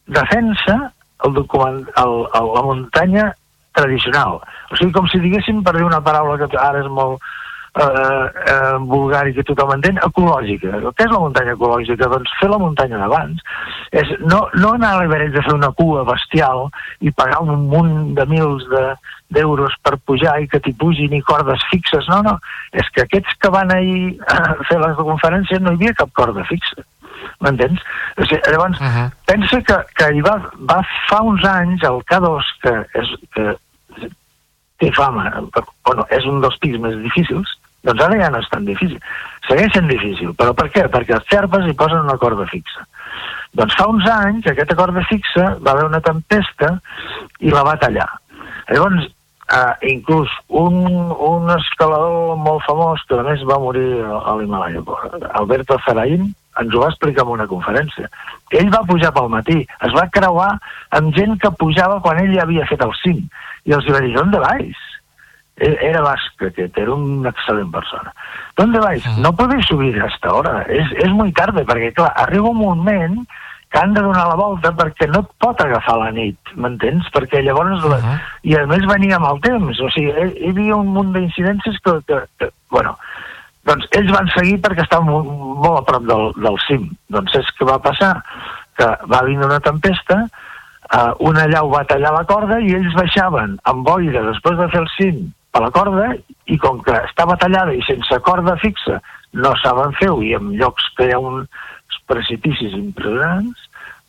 defensa 0.05 0.93
el 1.25 1.33
document, 1.41 1.87
el, 1.97 2.15
el, 2.37 2.53
la 2.53 2.63
muntanya 2.69 3.33
tradicional. 3.73 4.43
O 4.69 4.77
sigui, 4.77 4.93
com 4.93 5.09
si 5.09 5.25
diguéssim, 5.25 5.65
per 5.65 5.73
dir 5.79 5.89
una 5.89 6.05
paraula 6.05 6.37
que 6.37 6.53
ara 6.61 6.85
és 6.85 6.93
molt 6.93 7.17
eh, 7.77 8.27
eh, 8.53 8.78
vulgar 8.78 9.27
i 9.28 9.35
que 9.36 9.44
tothom 9.47 9.74
entén, 9.74 9.98
ecològica. 10.05 10.81
Què 10.97 11.07
és 11.07 11.12
la 11.12 11.20
muntanya 11.20 11.57
ecològica? 11.57 12.09
Doncs 12.12 12.32
fer 12.40 12.48
la 12.51 12.61
muntanya 12.62 13.03
d'abans. 13.03 13.43
És 13.93 14.12
no, 14.24 14.47
no 14.57 14.73
anar 14.74 14.94
a 14.94 15.03
l'Everest 15.03 15.36
a 15.36 15.44
fer 15.47 15.55
una 15.57 15.73
cua 15.77 16.05
bestial 16.09 16.66
i 17.01 17.12
pagar 17.12 17.43
un 17.44 17.69
munt 17.70 18.15
de 18.16 18.27
mils 18.31 18.66
de, 18.73 18.85
d'euros 19.36 19.77
per 19.82 19.97
pujar 20.09 20.39
i 20.40 20.48
que 20.48 20.61
t'hi 20.62 20.74
pugin 20.78 21.15
i 21.16 21.23
cordes 21.27 21.65
fixes. 21.70 22.09
No, 22.12 22.23
no. 22.27 22.36
És 22.73 22.89
que 22.94 23.05
aquests 23.05 23.36
que 23.43 23.53
van 23.53 23.73
ahir 23.74 24.16
a 24.32 24.57
fer 24.69 24.81
les 24.82 24.97
conferències 25.01 25.62
no 25.62 25.74
hi 25.74 25.81
havia 25.81 25.97
cap 26.01 26.12
corda 26.16 26.47
fixa. 26.48 26.86
M'entens? 27.43 27.82
O 28.16 28.24
sigui, 28.24 28.40
llavors, 28.53 28.81
uh 28.81 28.86
-huh. 28.86 29.11
pensa 29.27 29.61
que, 29.61 29.77
que 29.97 30.12
hi 30.15 30.20
va, 30.24 30.36
va 30.70 30.81
fa 31.09 31.20
uns 31.23 31.44
anys 31.44 31.82
el 31.82 32.01
K2, 32.09 32.44
que, 32.62 32.74
és, 33.01 33.09
que 33.35 33.57
té 34.78 34.93
fama, 34.93 35.31
bueno, 35.85 36.07
és 36.11 36.24
un 36.24 36.40
dels 36.40 36.59
pics 36.61 36.78
més 36.78 36.97
difícils, 37.03 37.59
Doncs 37.87 38.03
ara 38.03 38.19
ja 38.19 38.31
no 38.35 38.43
és 38.43 38.51
tan 38.51 38.67
difícil. 38.67 39.01
Segueix 39.47 39.73
sent 39.75 39.89
difícil, 39.91 40.33
però 40.39 40.55
per 40.59 40.69
què? 40.75 40.87
Perquè 40.93 41.19
els 41.19 41.29
xerpes 41.31 41.67
hi 41.67 41.75
posen 41.79 42.03
una 42.03 42.19
corda 42.19 42.47
fixa. 42.51 42.87
Doncs 43.57 43.77
fa 43.79 43.87
uns 43.89 44.07
anys 44.11 44.49
aquesta 44.51 44.77
corda 44.79 45.05
fixa 45.09 45.53
va 45.65 45.75
haver 45.75 45.87
una 45.87 46.03
tempesta 46.05 46.75
i 47.41 47.53
la 47.55 47.63
va 47.67 47.77
tallar. 47.81 48.09
Llavors, 48.69 49.07
eh, 49.55 49.93
inclús 49.93 50.33
un, 50.49 50.83
un 51.13 51.53
escalador 51.55 52.37
molt 52.43 52.67
famós, 52.67 53.05
que 53.07 53.19
a 53.19 53.27
més 53.27 53.45
va 53.49 53.61
morir 53.63 53.87
a 54.03 54.35
l'Himalaya, 54.41 54.83
Alberto 55.41 55.79
Zaraín, 55.87 56.33
ens 56.61 56.75
ho 56.75 56.83
va 56.83 56.91
explicar 56.91 57.27
en 57.27 57.35
una 57.37 57.47
conferència. 57.47 58.11
Ell 58.57 58.73
va 58.73 58.85
pujar 58.89 59.13
pel 59.15 59.31
matí, 59.33 59.63
es 59.87 59.95
va 59.95 60.09
creuar 60.13 60.51
amb 60.99 61.15
gent 61.17 61.39
que 61.43 61.55
pujava 61.61 62.01
quan 62.03 62.21
ell 62.23 62.35
ja 62.35 62.45
havia 62.47 62.67
fet 62.71 62.83
el 62.83 62.95
cim. 63.03 63.23
I 63.67 63.75
els 63.77 63.89
va 63.91 64.03
dir, 64.03 64.15
d'on 64.17 64.35
vais? 64.35 64.85
E- 65.57 65.78
Era 65.89 66.03
basc 66.05 66.43
aquest, 66.51 66.77
era 66.78 66.93
una 66.93 67.31
excel·lent 67.33 67.70
persona. 67.73 68.12
¿Dónde 68.57 68.81
vais? 68.81 69.05
No 69.19 69.33
podéis 69.37 69.66
subir 69.66 70.01
hasta 70.03 70.28
ahora, 70.28 70.62
és, 70.69 70.91
és 71.01 71.11
muy 71.11 71.33
tarde, 71.33 71.65
perquè 71.65 71.93
clar, 71.97 72.12
arriba 72.16 72.51
un 72.51 72.59
moment 72.61 73.23
que 73.70 73.78
han 73.78 73.95
de 73.95 74.03
donar 74.03 74.27
la 74.28 74.37
volta 74.37 74.70
perquè 74.77 75.09
no 75.09 75.20
et 75.24 75.31
pot 75.43 75.61
agafar 75.61 75.97
la 75.99 76.11
nit, 76.12 76.37
m'entens? 76.55 77.09
Perquè 77.12 77.41
llavors... 77.43 77.83
La... 77.89 77.99
I 78.45 78.55
a 78.57 78.66
més 78.69 78.85
venia 78.87 79.16
amb 79.16 79.31
el 79.31 79.41
temps, 79.45 79.81
o 79.81 79.89
sigui, 79.95 80.12
hi, 80.12 80.28
hi 80.45 80.53
havia 80.53 80.77
un 80.77 80.93
munt 80.95 81.15
d'incidències 81.16 81.81
que, 81.85 81.97
que, 82.07 82.20
que, 82.39 82.51
bueno, 82.70 82.93
doncs 83.66 83.89
ells 83.99 84.12
van 84.15 84.28
seguir 84.37 84.61
perquè 84.62 84.85
estaven 84.85 85.09
molt, 85.11 85.33
molt 85.65 85.81
a 85.81 85.87
prop 85.89 86.05
del, 86.07 86.28
del 86.45 86.61
cim. 86.66 86.85
Doncs 87.11 87.35
és 87.41 87.49
que 87.59 87.66
va 87.66 87.81
passar 87.83 88.12
que 88.77 88.87
va 89.11 89.24
vindre 89.24 89.49
una 89.49 89.61
tempesta, 89.65 90.20
eh, 90.93 91.11
una 91.24 91.49
llau 91.51 91.73
va 91.73 91.83
tallar 91.89 92.12
la 92.15 92.27
corda 92.28 92.61
i 92.61 92.77
ells 92.77 92.95
baixaven 92.95 93.57
amb 93.65 93.89
boira 93.89 94.23
després 94.28 94.61
de 94.61 94.69
fer 94.69 94.85
el 94.85 94.93
cim 94.99 95.24
a 95.57 95.61
la 95.65 95.70
corda 95.73 96.11
i 96.53 96.59
com 96.61 96.83
que 96.85 96.95
estava 97.09 97.37
tallada 97.41 97.74
i 97.74 97.83
sense 97.87 98.19
corda 98.27 98.57
fixa 98.61 99.01
no 99.37 99.53
saben 99.62 99.95
fer-ho 100.01 100.20
i 100.24 100.35
en 100.37 100.53
llocs 100.61 100.91
que 100.97 101.09
hi 101.09 101.15
ha 101.15 101.20
uns 101.20 101.49
precipicis 102.11 102.74
impressionants, 102.78 103.66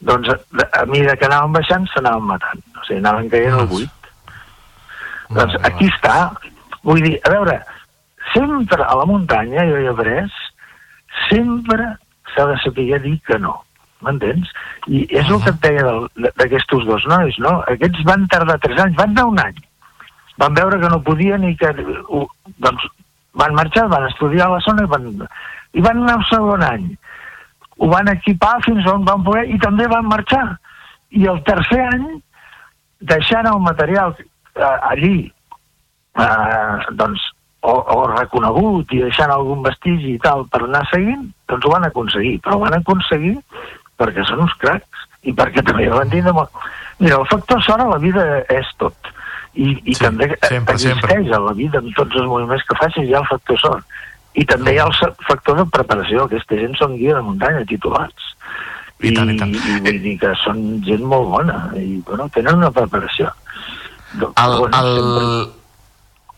doncs 0.08 0.30
a, 0.30 0.38
a 0.82 0.86
mesura 0.86 1.16
que 1.18 1.28
anaven 1.28 1.56
baixant 1.56 1.88
s'anaven 1.92 2.28
matant. 2.30 2.64
O 2.78 2.86
sigui, 2.86 3.00
anaven 3.02 3.30
caient 3.34 3.58
al 3.58 3.70
buit. 3.72 4.12
Doncs 5.34 5.58
aquí 5.68 5.90
està. 5.92 6.18
Vull 6.86 7.02
dir, 7.04 7.16
a 7.26 7.34
veure, 7.34 7.58
sempre 8.34 8.84
a 8.84 8.98
la 9.00 9.08
muntanya, 9.10 9.66
jo 9.68 9.80
he 9.82 9.88
après, 9.92 10.28
sempre 11.28 11.96
s'ha 12.34 12.46
de 12.52 12.60
saber 12.64 13.02
dir 13.04 13.18
que 13.28 13.40
no. 13.42 13.58
M'entens? 14.06 14.52
I 14.94 15.08
és 15.10 15.26
el 15.26 15.42
que 15.42 15.52
et 15.56 15.64
deia 15.64 15.96
d'aquests 16.38 16.86
dos 16.86 17.08
nois, 17.10 17.40
no? 17.42 17.58
Aquests 17.74 18.06
van 18.06 18.28
tardar 18.30 18.60
tres 18.62 18.78
anys, 18.84 19.00
van 19.00 19.16
anar 19.16 19.26
un 19.32 19.42
any. 19.42 19.58
Van 20.38 20.54
veure 20.58 20.80
que 20.82 20.90
no 20.94 21.02
podien 21.04 21.44
i 21.50 21.56
que... 21.58 21.72
ho- 22.08 22.28
Doncs 22.64 22.86
van 23.38 23.54
marxar, 23.54 23.88
van 23.92 24.08
estudiar 24.08 24.48
a 24.48 24.56
la 24.56 24.60
zona 24.66 24.84
i 24.86 24.90
van, 24.90 25.04
i 25.78 25.82
van 25.86 26.00
anar 26.02 26.16
un 26.18 26.24
segon 26.30 26.64
any. 26.66 26.86
Ho 27.78 27.90
van 27.92 28.08
equipar 28.10 28.56
fins 28.66 28.88
on 28.90 29.04
van 29.06 29.22
poder 29.26 29.44
i 29.54 29.60
també 29.62 29.86
van 29.92 30.08
marxar. 30.10 30.46
I 31.14 31.28
el 31.30 31.44
tercer 31.46 31.84
any, 31.92 32.08
deixant 33.14 33.46
el 33.46 33.60
material 33.62 34.16
eh, 34.18 34.64
allí, 34.90 35.32
eh, 36.18 36.78
doncs, 36.98 37.22
o, 37.62 37.74
o 37.94 38.00
reconegut 38.14 38.94
i 38.96 39.02
deixant 39.04 39.32
algun 39.34 39.62
vestigi 39.66 40.16
i 40.16 40.20
tal 40.24 40.46
per 40.54 40.64
anar 40.66 40.84
seguint, 40.92 41.28
doncs 41.52 41.66
ho 41.68 41.72
van 41.74 41.86
aconseguir. 41.90 42.38
Però 42.42 42.58
ho 42.58 42.64
van 42.66 42.78
aconseguir 42.80 43.36
perquè 43.98 44.26
són 44.30 44.44
uns 44.46 44.54
cracs 44.62 45.06
i 45.28 45.34
perquè 45.38 45.64
també 45.66 45.90
van 45.94 46.10
tindre 46.10 46.34
molt... 46.38 46.54
Mira, 47.00 47.20
el 47.22 47.28
factor 47.30 47.62
sort 47.66 47.84
a 47.86 47.90
la 47.92 47.98
vida 48.02 48.24
és 48.54 48.70
tot. 48.82 48.96
I, 49.58 49.72
i 49.90 49.94
sí, 49.96 50.04
també 50.04 50.28
sempre, 50.46 50.76
existeix 50.78 51.02
sempre. 51.02 51.36
a 51.36 51.40
la 51.48 51.54
vida 51.58 51.80
amb 51.82 51.90
tots 51.98 52.16
els 52.20 52.28
moviments 52.30 52.64
que 52.70 52.78
facis 52.78 53.08
hi 53.10 53.16
ha 53.16 53.24
el 53.24 53.30
factor 53.32 53.58
sort. 53.64 53.98
I 54.38 54.46
també 54.46 54.76
hi 54.76 54.78
ha 54.78 54.86
el 54.86 54.94
factor 55.26 55.58
de 55.58 55.66
preparació. 55.74 56.28
Aquesta 56.28 56.60
gent 56.60 56.76
són 56.78 56.94
guia 57.00 57.16
de 57.18 57.24
muntanya 57.26 57.64
titulats. 57.66 58.28
I, 59.02 59.12
tant, 59.14 59.30
i, 59.34 59.38
tant. 59.38 59.54
i 59.54 59.80
vull 59.86 60.00
dir 60.04 60.16
que 60.22 60.30
són 60.44 60.62
gent 60.86 61.04
molt 61.06 61.28
bona 61.34 61.58
i 61.78 62.00
bueno, 62.06 62.26
tenen 62.34 62.58
una 62.62 62.70
preparació. 62.74 63.30
El, 64.18 64.32
el, 64.38 64.92
la- 65.18 65.48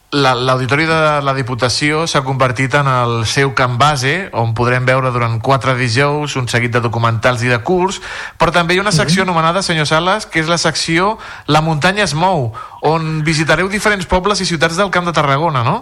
L'auditori 0.10 0.88
de 0.90 1.22
la 1.22 1.34
Diputació 1.38 2.08
s'ha 2.10 2.24
convertit 2.26 2.74
en 2.80 2.88
el 2.90 3.12
seu 3.30 3.52
camp 3.54 3.76
base, 3.78 4.14
on 4.34 4.56
podrem 4.58 4.88
veure 4.88 5.12
durant 5.14 5.36
quatre 5.46 5.76
dijous 5.78 6.34
un 6.40 6.48
seguit 6.50 6.74
de 6.74 6.82
documentals 6.82 7.44
i 7.46 7.52
de 7.52 7.60
curs, 7.62 8.00
però 8.42 8.50
també 8.56 8.74
hi 8.74 8.80
ha 8.82 8.86
una 8.88 8.96
secció 8.96 9.22
anomenada, 9.22 9.62
senyor 9.62 9.86
Sales, 9.86 10.26
que 10.26 10.42
és 10.42 10.50
la 10.50 10.58
secció 10.58 11.20
La 11.46 11.62
muntanya 11.62 12.08
es 12.08 12.16
mou, 12.18 12.50
on 12.82 13.22
visitareu 13.22 13.70
diferents 13.70 14.10
pobles 14.10 14.42
i 14.42 14.50
ciutats 14.50 14.82
del 14.82 14.90
Camp 14.90 15.06
de 15.06 15.14
Tarragona, 15.14 15.62
no? 15.64 15.78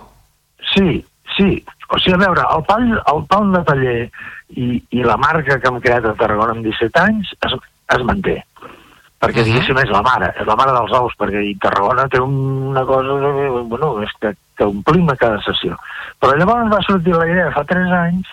Sí, 0.73 1.05
sí. 1.37 1.63
O 1.87 1.95
sigui, 1.95 2.17
a 2.17 2.23
veure, 2.25 2.43
el 2.51 2.67
pal, 2.67 2.91
el 2.99 3.23
pal 3.31 3.53
de 3.55 3.63
taller 3.63 3.97
i, 4.59 4.83
i 4.91 5.07
la 5.07 5.15
marca 5.15 5.55
que 5.55 5.71
hem 5.71 5.79
creat 5.79 6.03
a 6.03 6.17
Tarragona 6.19 6.57
amb 6.57 6.67
17 6.67 6.99
anys 6.99 7.31
es, 7.47 7.55
es 7.95 8.03
manté. 8.03 8.41
Perquè, 9.17 9.41
uh 9.41 9.43
-huh. 9.43 9.49
diguéssim, 9.49 9.77
és 9.77 9.89
la 9.89 10.01
mare, 10.01 10.33
és 10.39 10.45
la 10.45 10.55
mare 10.55 10.71
dels 10.71 10.91
ous, 10.91 11.13
perquè 11.17 11.41
i 11.43 11.57
Tarragona 11.57 12.07
té 12.07 12.19
una 12.19 12.85
cosa, 12.85 13.09
bueno, 13.65 14.01
és 14.03 14.11
que, 14.19 14.35
que 14.55 14.63
omplim 14.63 15.09
a 15.09 15.15
cada 15.15 15.41
sessió. 15.41 15.77
Però 16.19 16.35
llavors 16.37 16.71
va 16.71 16.81
sortir 16.81 17.13
la 17.13 17.27
idea 17.27 17.51
fa 17.51 17.63
3 17.63 17.91
anys 17.91 18.27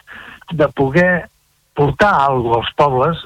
de 0.50 0.68
poder 0.68 1.28
portar 1.74 2.12
alguna 2.26 2.56
als 2.56 2.72
pobles 2.76 3.24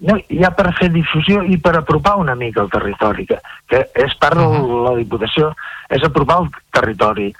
no, 0.00 0.18
ja 0.28 0.50
per 0.54 0.72
fer 0.78 0.90
difusió 0.92 1.42
i 1.42 1.56
per 1.58 1.74
apropar 1.76 2.16
una 2.20 2.34
mica 2.38 2.62
el 2.62 2.70
territori, 2.70 3.26
que, 3.26 3.38
que 3.68 3.82
és 4.04 4.14
part 4.20 4.38
de 4.38 4.46
la 4.86 4.94
Diputació, 4.98 5.52
és 5.90 6.04
apropar 6.06 6.42
el 6.42 6.50
territori 6.70 7.32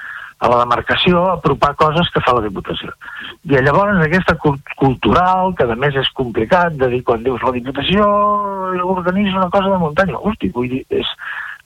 a 0.43 0.49
la 0.51 0.59
demarcació, 0.65 1.21
apropar 1.37 1.77
coses 1.79 2.09
que 2.11 2.21
fa 2.25 2.35
la 2.35 2.43
Diputació. 2.43 2.91
I 3.47 3.61
llavors 3.63 4.01
aquesta 4.03 4.35
cul- 4.43 4.59
cultural, 4.81 5.55
que 5.55 5.69
a 5.71 5.77
més 5.79 5.95
és 6.01 6.11
complicat 6.19 6.75
de 6.81 6.89
dir 6.91 7.03
quan 7.07 7.23
dius 7.23 7.43
la 7.47 7.53
Diputació 7.55 8.09
organitza 8.97 9.39
una 9.39 9.51
cosa 9.55 9.71
de 9.71 9.79
muntanya, 9.79 10.19
hosti, 10.19 10.51
vull 10.55 10.69
dir, 10.73 10.83
és, 10.91 11.07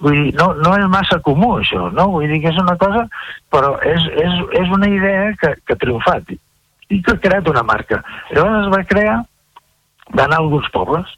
vull 0.05 0.19
dir 0.19 0.35
no, 0.37 0.51
no 0.61 0.75
és 0.77 0.85
massa 0.93 1.21
comú 1.25 1.55
això, 1.57 1.89
no? 1.97 2.11
Vull 2.19 2.29
dir 2.29 2.43
que 2.45 2.53
és 2.53 2.61
una 2.61 2.77
cosa, 2.81 3.07
però 3.53 3.79
és, 3.81 4.11
és, 4.13 4.37
és 4.61 4.75
una 4.77 4.91
idea 4.93 5.31
que, 5.41 5.55
que 5.65 5.77
ha 5.77 5.81
triomfat 5.81 6.37
i 6.37 7.01
que 7.03 7.17
ha 7.17 7.23
creat 7.23 7.49
una 7.49 7.65
marca. 7.67 8.03
Llavors 8.31 8.67
es 8.67 8.73
va 8.77 8.85
crear 8.85 9.17
d'anar 10.15 10.37
a 10.37 10.45
alguns 10.45 10.69
pobles. 10.71 11.09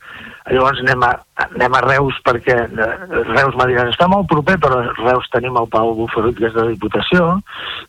Llavors 0.48 0.80
anem 0.80 1.02
a, 1.04 1.10
anem 1.44 1.74
a 1.76 1.80
Reus 1.84 2.16
perquè 2.24 2.54
eh, 2.64 2.88
Reus 3.28 3.56
m'ha 3.58 3.66
dit, 3.68 3.78
està 3.82 4.08
molt 4.08 4.28
proper, 4.30 4.56
però 4.62 4.80
Reus 5.00 5.28
tenim 5.32 5.58
el 5.60 5.68
Pau 5.72 5.92
Bufarut, 5.98 6.36
que 6.38 6.48
és 6.48 6.54
de 6.54 6.64
la 6.64 6.72
Diputació, 6.72 7.26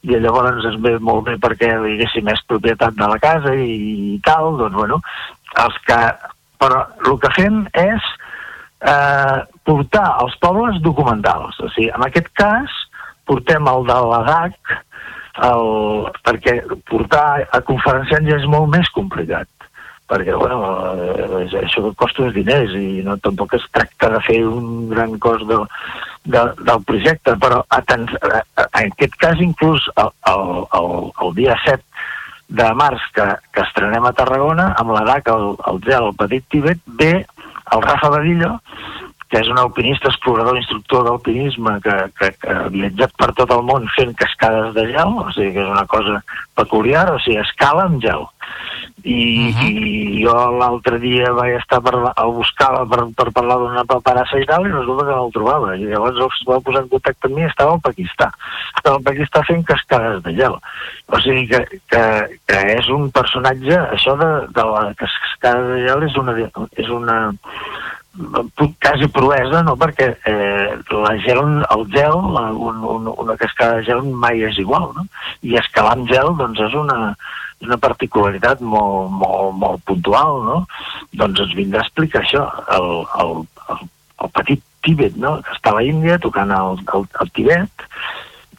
i 0.03 0.19
llavors 0.19 0.65
ens 0.68 0.80
ve 0.84 0.98
molt 0.99 1.27
bé 1.30 1.38
perquè, 1.41 1.72
diguéssim, 1.86 2.27
és 2.34 2.44
propietat 2.52 2.98
de 2.99 3.07
la 3.11 3.19
casa 3.23 3.53
i, 3.56 3.77
i 4.15 4.19
tal, 4.27 4.57
doncs, 4.60 4.76
bueno, 4.76 4.99
els 5.65 5.80
que... 5.88 6.02
Però 6.60 6.81
el 7.07 7.14
que 7.23 7.30
fem 7.31 7.61
és 7.80 8.07
eh, 8.84 9.38
portar 9.64 10.07
als 10.19 10.34
pobles 10.44 10.81
documentals. 10.84 11.56
O 11.64 11.69
sigui, 11.72 11.88
en 11.95 12.03
aquest 12.03 12.27
cas, 12.36 12.73
portem 13.31 13.69
el 13.72 13.88
de 13.88 13.95
l'ADAC, 14.10 14.73
el, 15.48 15.69
perquè 16.27 16.57
portar 16.91 17.45
a 17.56 17.61
conferenciants 17.64 18.27
ja 18.27 18.41
és 18.41 18.49
molt 18.52 18.68
més 18.73 18.91
complicat 18.91 19.48
perquè 20.10 20.36
bueno, 20.36 20.60
eh, 20.98 21.45
això 21.61 21.84
costa 21.98 22.26
uns 22.26 22.36
diners 22.36 22.73
i 22.77 23.03
no, 23.06 23.18
tampoc 23.22 23.53
es 23.57 23.65
tracta 23.76 24.10
de 24.15 24.22
fer 24.26 24.40
un 24.48 24.90
gran 24.90 25.18
cost 25.22 25.45
de, 25.49 25.60
de, 26.26 26.45
del 26.65 26.84
projecte, 26.90 27.36
però 27.41 27.61
a 27.69 27.80
a, 27.80 28.41
en 28.81 28.91
aquest 28.91 29.15
cas 29.22 29.41
inclús 29.44 29.86
el, 29.95 30.10
el, 30.34 31.11
el, 31.22 31.36
dia 31.38 31.57
7 31.65 31.84
de 32.60 32.69
març 32.73 33.03
que, 33.14 33.27
que 33.53 33.61
estrenem 33.61 34.06
a 34.10 34.14
Tarragona, 34.18 34.72
amb 34.81 34.95
l'EDAC, 34.95 35.30
el, 35.30 35.52
el 35.69 35.84
gel, 35.86 36.10
el 36.10 36.18
Petit 36.18 36.48
Tibet, 36.49 36.81
ve 36.99 37.14
el 37.19 37.84
Rafa 37.86 38.10
Badillo, 38.10 38.56
que 39.30 39.38
és 39.44 39.50
un 39.52 39.60
alpinista, 39.62 40.10
explorador, 40.10 40.58
instructor 40.58 41.04
d'alpinisme 41.06 41.76
que, 41.86 41.96
que, 42.18 42.32
que 42.42 42.54
ha 42.56 42.66
viatjat 42.74 43.14
per 43.20 43.30
tot 43.38 43.52
el 43.54 43.62
món 43.68 43.86
fent 43.94 44.16
cascades 44.18 44.74
de 44.74 44.88
gel, 44.90 45.14
o 45.22 45.30
sigui 45.36 45.54
que 45.54 45.62
és 45.62 45.70
una 45.70 45.86
cosa 45.92 46.18
peculiar, 46.58 47.06
o 47.14 47.20
sigui, 47.22 47.38
escala 47.44 47.86
amb 47.86 48.02
gel. 48.02 48.26
I, 49.04 49.54
uh 49.54 49.60
-huh. 49.60 49.68
i 49.70 50.24
jo 50.26 50.34
l'altre 50.60 50.98
dia 51.00 51.32
vaig 51.32 51.60
estar 51.60 51.80
per, 51.82 51.94
el 51.96 52.32
buscava 52.40 52.82
per, 52.90 53.06
per 53.16 53.32
parlar 53.32 53.58
d'una 53.60 53.86
paperassa 53.86 54.40
i 54.40 54.46
tal, 54.46 54.66
i 54.66 54.72
resulta 54.72 55.06
que 55.06 55.16
no 55.16 55.26
el 55.26 55.32
trobava. 55.32 55.76
I 55.78 55.86
llavors 55.86 56.18
es 56.18 56.48
va 56.50 56.60
posar 56.60 56.82
en 56.82 56.90
contacte 56.90 57.28
amb 57.28 57.36
mi 57.36 57.42
i 57.42 57.46
estava 57.46 57.72
al 57.74 57.86
Paquistà. 57.86 58.32
Estava 58.76 58.96
al 58.98 59.04
Paquistà 59.04 59.44
fent 59.46 59.64
cascades 59.64 60.24
de 60.24 60.34
gel. 60.34 60.58
O 61.08 61.20
sigui 61.20 61.48
que, 61.48 61.62
que, 61.90 62.04
que 62.48 62.60
és 62.80 62.90
un 62.90 63.12
personatge, 63.12 63.78
això 63.94 64.18
de, 64.18 64.32
de 64.58 64.64
la 64.74 64.94
cascada 64.98 65.62
de 65.70 65.88
gel 65.88 66.04
és 66.04 66.16
una, 66.18 66.34
és 66.76 66.90
una 66.90 67.18
quasi 68.81 69.07
proesa, 69.14 69.61
no? 69.64 69.76
perquè 69.80 70.10
eh, 70.26 70.77
la 70.91 71.14
gel, 71.23 71.41
el 71.69 71.86
gel, 71.94 72.15
la- 72.34 72.52
un, 72.52 72.81
un, 72.84 73.07
una 73.18 73.36
cascada 73.38 73.77
de 73.80 73.86
gel 73.88 74.02
mai 74.03 74.41
és 74.44 74.57
igual, 74.60 74.90
no? 74.95 75.06
I 75.45 75.56
escalar 75.60 75.94
amb 75.98 76.10
gel, 76.10 76.34
doncs, 76.40 76.60
és 76.60 76.73
una, 76.73 77.14
una 77.64 77.77
particularitat 77.77 78.61
molt, 78.61 79.11
molt, 79.11 79.53
molt 79.61 79.84
puntual, 79.86 80.41
no? 80.48 80.57
Doncs 81.14 81.45
ens 81.45 81.56
vindrà 81.56 81.84
a 81.84 81.88
explicar 81.88 82.23
això, 82.26 82.48
el, 82.76 82.90
el, 83.22 83.36
el, 83.76 83.86
el 84.26 84.34
petit 84.40 84.65
Tíbet, 84.80 85.18
no? 85.19 85.38
que 85.44 85.52
està 85.57 85.73
a 85.73 85.76
la 85.76 85.84
Índia 85.84 86.15
tocant 86.23 86.52
el, 86.56 86.77
el, 86.95 87.02
el 87.22 87.31
Tibet, 87.36 87.88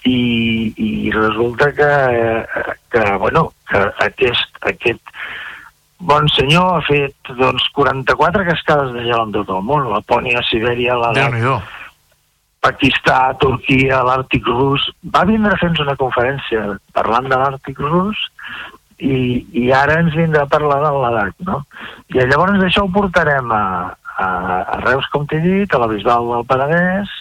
i, 0.04 0.72
i 0.76 1.10
resulta 1.12 1.70
que, 1.76 1.88
eh, 1.88 2.74
que, 2.92 3.04
bueno, 3.20 3.50
que 3.68 3.80
aquest, 4.04 4.60
aquest 4.68 5.00
bon 6.00 6.28
senyor 6.32 6.78
ha 6.78 6.80
fet 6.86 7.32
doncs, 7.38 7.66
44 7.76 8.46
cascades 8.48 8.94
de 8.96 9.04
gel 9.04 9.26
en 9.26 9.34
tot 9.36 9.52
el 9.52 9.62
món, 9.66 9.88
Lapònia, 9.92 10.42
Sibèria, 10.48 10.96
la 10.98 11.12
Pakistà, 12.60 13.20
Turquia, 13.40 14.02
l'Àrtic 14.04 14.48
rus. 14.48 14.90
Va 15.14 15.24
vindre 15.28 15.54
a 15.54 15.60
fer-nos 15.60 15.80
una 15.84 15.96
conferència 16.00 16.76
parlant 16.96 17.28
de 17.30 17.38
l'Àrtic 17.40 17.80
rus 17.80 18.20
i, 19.00 19.46
i 19.56 19.70
ara 19.72 20.00
ens 20.02 20.16
vindrà 20.16 20.44
a 20.44 20.50
parlar 20.50 20.80
de 20.84 20.90
l'edat, 20.96 21.38
no? 21.48 21.62
I 22.12 22.26
llavors 22.28 22.60
això 22.64 22.84
ho 22.84 22.92
portarem 22.92 23.52
a, 23.56 23.64
a, 24.16 24.26
a 24.26 24.80
Reus, 24.84 25.08
com 25.12 25.24
t'he 25.28 25.40
dit, 25.44 25.72
a 25.72 25.80
la 25.80 25.88
Bisbal 25.88 26.28
del 26.34 26.44
Penedès, 26.50 27.16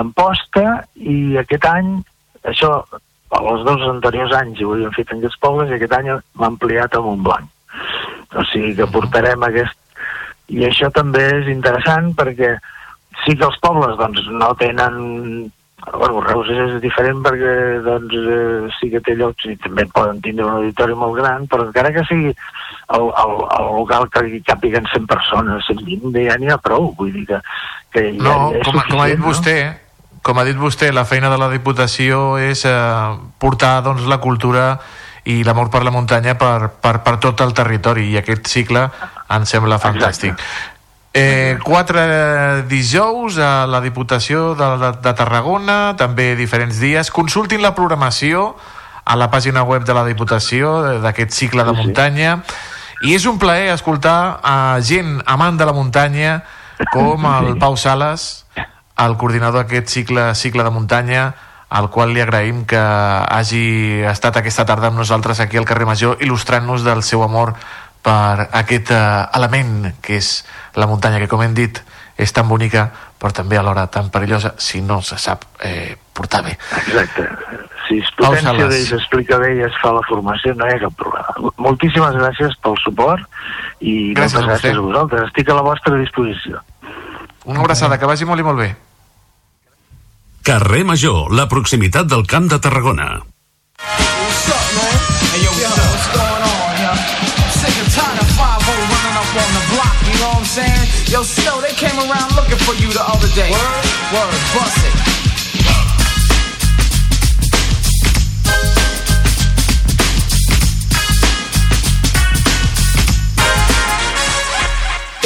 en 0.00 0.12
posta, 0.16 0.64
i 0.96 1.36
aquest 1.40 1.68
any, 1.68 1.92
això, 2.48 2.72
els 3.38 3.64
dos 3.68 3.84
anteriors 3.90 4.32
anys 4.40 4.62
ho 4.64 4.72
havíem 4.72 4.94
fet 4.96 5.12
en 5.12 5.20
aquests 5.20 5.40
pobles, 5.44 5.68
i 5.68 5.76
aquest 5.76 5.96
any 5.98 6.12
m'ha 6.14 6.52
ampliat 6.52 6.96
a 6.96 7.04
Montblanc. 7.04 7.52
O 8.36 8.44
sigui 8.52 8.74
que 8.78 8.90
portarem 8.92 9.46
aquest... 9.46 9.76
I 10.48 10.64
això 10.64 10.88
també 10.92 11.22
és 11.42 11.48
interessant 11.52 12.14
perquè 12.16 12.54
sí 13.24 13.34
que 13.36 13.44
els 13.44 13.58
pobles 13.60 13.98
doncs, 14.00 14.22
no 14.32 14.54
tenen 14.56 14.94
bueno, 15.92 16.20
Reus 16.24 16.48
és 16.50 16.76
diferent 16.82 17.20
perquè 17.22 17.52
doncs, 17.84 18.14
eh, 18.18 18.68
sí 18.78 18.90
que 18.92 19.00
té 19.04 19.14
llocs 19.16 19.46
i 19.48 19.56
també 19.62 19.86
poden 19.94 20.20
tindre 20.24 20.46
un 20.46 20.58
auditori 20.58 20.96
molt 20.98 21.16
gran, 21.20 21.46
però 21.50 21.68
encara 21.68 21.92
que 21.94 22.04
sigui 22.08 22.32
el, 22.32 23.04
el, 23.06 23.34
el 23.58 23.68
local 23.78 24.08
que 24.12 24.24
hi 24.26 24.40
càpiguen 24.46 24.88
100 24.90 25.06
persones, 25.10 25.66
120, 25.70 26.24
ja 26.26 26.38
n'hi 26.40 26.50
ha 26.52 26.58
prou, 26.62 26.90
vull 26.98 27.12
dir 27.14 27.26
que, 27.30 27.40
que 27.94 28.06
ja, 28.10 28.16
no, 28.18 28.36
ja 28.56 28.64
com, 28.66 28.80
com 28.90 29.04
ha 29.04 29.10
dit 29.12 29.22
no? 29.22 29.28
vostè, 29.30 29.56
com 30.26 30.40
ha 30.40 30.46
dit 30.48 30.58
vostè, 30.58 30.90
la 30.92 31.06
feina 31.08 31.30
de 31.32 31.38
la 31.40 31.50
Diputació 31.52 32.38
és 32.42 32.64
eh, 32.68 33.18
portar 33.38 33.78
doncs, 33.86 34.08
la 34.10 34.20
cultura 34.24 34.72
i 35.28 35.42
l'amor 35.44 35.68
per 35.68 35.84
la 35.84 35.92
muntanya 35.92 36.38
per, 36.40 36.70
per, 36.80 36.98
per 37.04 37.18
tot 37.20 37.40
el 37.44 37.52
territori 37.56 38.08
i 38.12 38.18
aquest 38.20 38.48
cicle 38.48 38.88
em 39.34 39.46
sembla 39.48 39.80
fantàstic. 39.82 40.32
Exacte. 40.32 40.76
Eh, 41.18 41.58
quatre 41.64 42.62
dijous 42.68 43.38
a 43.42 43.66
la 43.66 43.80
Diputació 43.80 44.52
de, 44.54 44.68
de, 44.78 44.90
de 45.02 45.12
Tarragona, 45.16 45.96
també 45.98 46.34
diferents 46.38 46.78
dies. 46.78 47.10
Consultin 47.10 47.64
la 47.64 47.74
programació 47.74 48.52
a 49.08 49.16
la 49.16 49.30
pàgina 49.32 49.64
web 49.64 49.86
de 49.88 49.96
la 49.96 50.04
Diputació 50.06 51.00
d'aquest 51.02 51.32
cicle 51.34 51.64
de 51.64 51.74
muntanya. 51.74 52.38
I 53.02 53.16
és 53.16 53.26
un 53.30 53.38
plaer 53.40 53.72
escoltar 53.72 54.38
a 54.44 54.78
gent 54.84 55.18
amant 55.26 55.58
de 55.58 55.66
la 55.66 55.74
muntanya 55.74 56.42
com 56.92 57.24
el 57.26 57.56
Pau 57.58 57.76
Sales, 57.80 58.44
el 58.98 59.16
coordinador 59.18 59.64
d'aquest 59.64 59.90
cicle, 59.90 60.34
cicle 60.34 60.64
de 60.66 60.74
muntanya, 60.74 61.32
al 61.68 61.90
qual 61.92 62.14
li 62.14 62.22
agraïm 62.24 62.64
que 62.68 62.80
hagi 62.80 64.00
estat 64.08 64.40
aquesta 64.40 64.64
tarda 64.68 64.88
amb 64.88 65.00
nosaltres 65.00 65.40
aquí 65.40 65.60
al 65.60 65.68
carrer 65.68 65.88
Major 65.88 66.16
il·lustrant-nos 66.24 66.84
del 66.86 67.02
seu 67.04 67.22
amor 67.26 67.54
per 68.02 68.48
aquest 68.56 68.92
eh, 68.94 69.02
element 69.36 69.92
que 70.00 70.16
és 70.16 70.44
la 70.78 70.88
muntanya, 70.88 71.20
que 71.20 71.28
com 71.28 71.42
hem 71.44 71.54
dit 71.56 71.82
és 72.18 72.32
tan 72.34 72.48
bonica 72.48 72.88
però 73.18 73.34
també 73.34 73.58
alhora 73.58 73.86
tan 73.90 74.08
perillosa 74.14 74.54
si 74.62 74.80
no 74.80 75.02
se 75.02 75.18
sap 75.18 75.44
eh, 75.64 75.96
portar 76.14 76.44
bé. 76.46 76.54
Exacte. 76.78 77.26
Si 77.88 77.98
es 78.04 78.10
potència 78.16 78.52
bé 78.68 78.78
i 78.78 78.86
s'explica 78.86 79.38
bé 79.42 79.54
i 79.58 79.62
es 79.66 79.76
fa 79.82 79.94
la 79.96 80.02
formació, 80.06 80.54
no 80.54 80.66
hi 80.68 80.74
ha 80.76 80.80
cap 80.82 80.94
problema. 81.00 81.52
Moltíssimes 81.56 82.18
gràcies 82.20 82.58
pel 82.62 82.76
suport 82.84 83.24
i 83.80 84.14
Gràcies 84.14 84.44
moltes 84.44 84.50
gràcies 84.52 84.76
a 84.76 84.84
vosaltres. 84.84 85.30
Estic 85.30 85.50
a 85.50 85.56
la 85.58 85.64
vostra 85.66 85.96
disposició. 85.98 86.62
Una 87.48 87.64
abraçada, 87.64 87.98
que 87.98 88.06
vagi 88.06 88.28
molt 88.28 88.44
i 88.44 88.46
molt 88.46 88.60
bé. 88.60 88.68
Carrer 90.48 90.80
Major, 90.80 91.28
la 91.36 91.44
proximitat 91.44 92.06
del 92.08 92.22
Camp 92.24 92.46
de 92.48 92.56
Tarragona. 92.58 93.20
Yo, 93.20 93.26
what's 94.24 94.48
up? 94.48 94.64
What's 95.92 96.08
going 96.08 96.40
on, 96.40 96.72
yo? 96.80 96.88
I'm 96.88 97.52
sick 97.52 97.76
and 97.76 97.90
tired 97.92 98.16
of 98.16 98.28
5 98.32 98.64
running 98.64 99.16
up 99.20 99.28
on 99.28 99.50
the 99.52 99.64
block, 99.68 99.96
you 100.08 100.16
know 100.16 100.32
what 100.32 100.38
I'm 100.38 100.46
saying? 100.46 100.88
Yo, 101.12 101.22
Snow, 101.22 101.60
they 101.60 101.74
came 101.76 101.98
around 102.00 102.32
looking 102.32 102.56
for 102.64 102.72
you 102.80 102.88
the 102.88 103.04
other 103.04 103.28
day. 103.36 103.50
Word? 103.52 103.84
Word, 104.16 104.40
bust 104.56 104.88
it. 104.88 105.18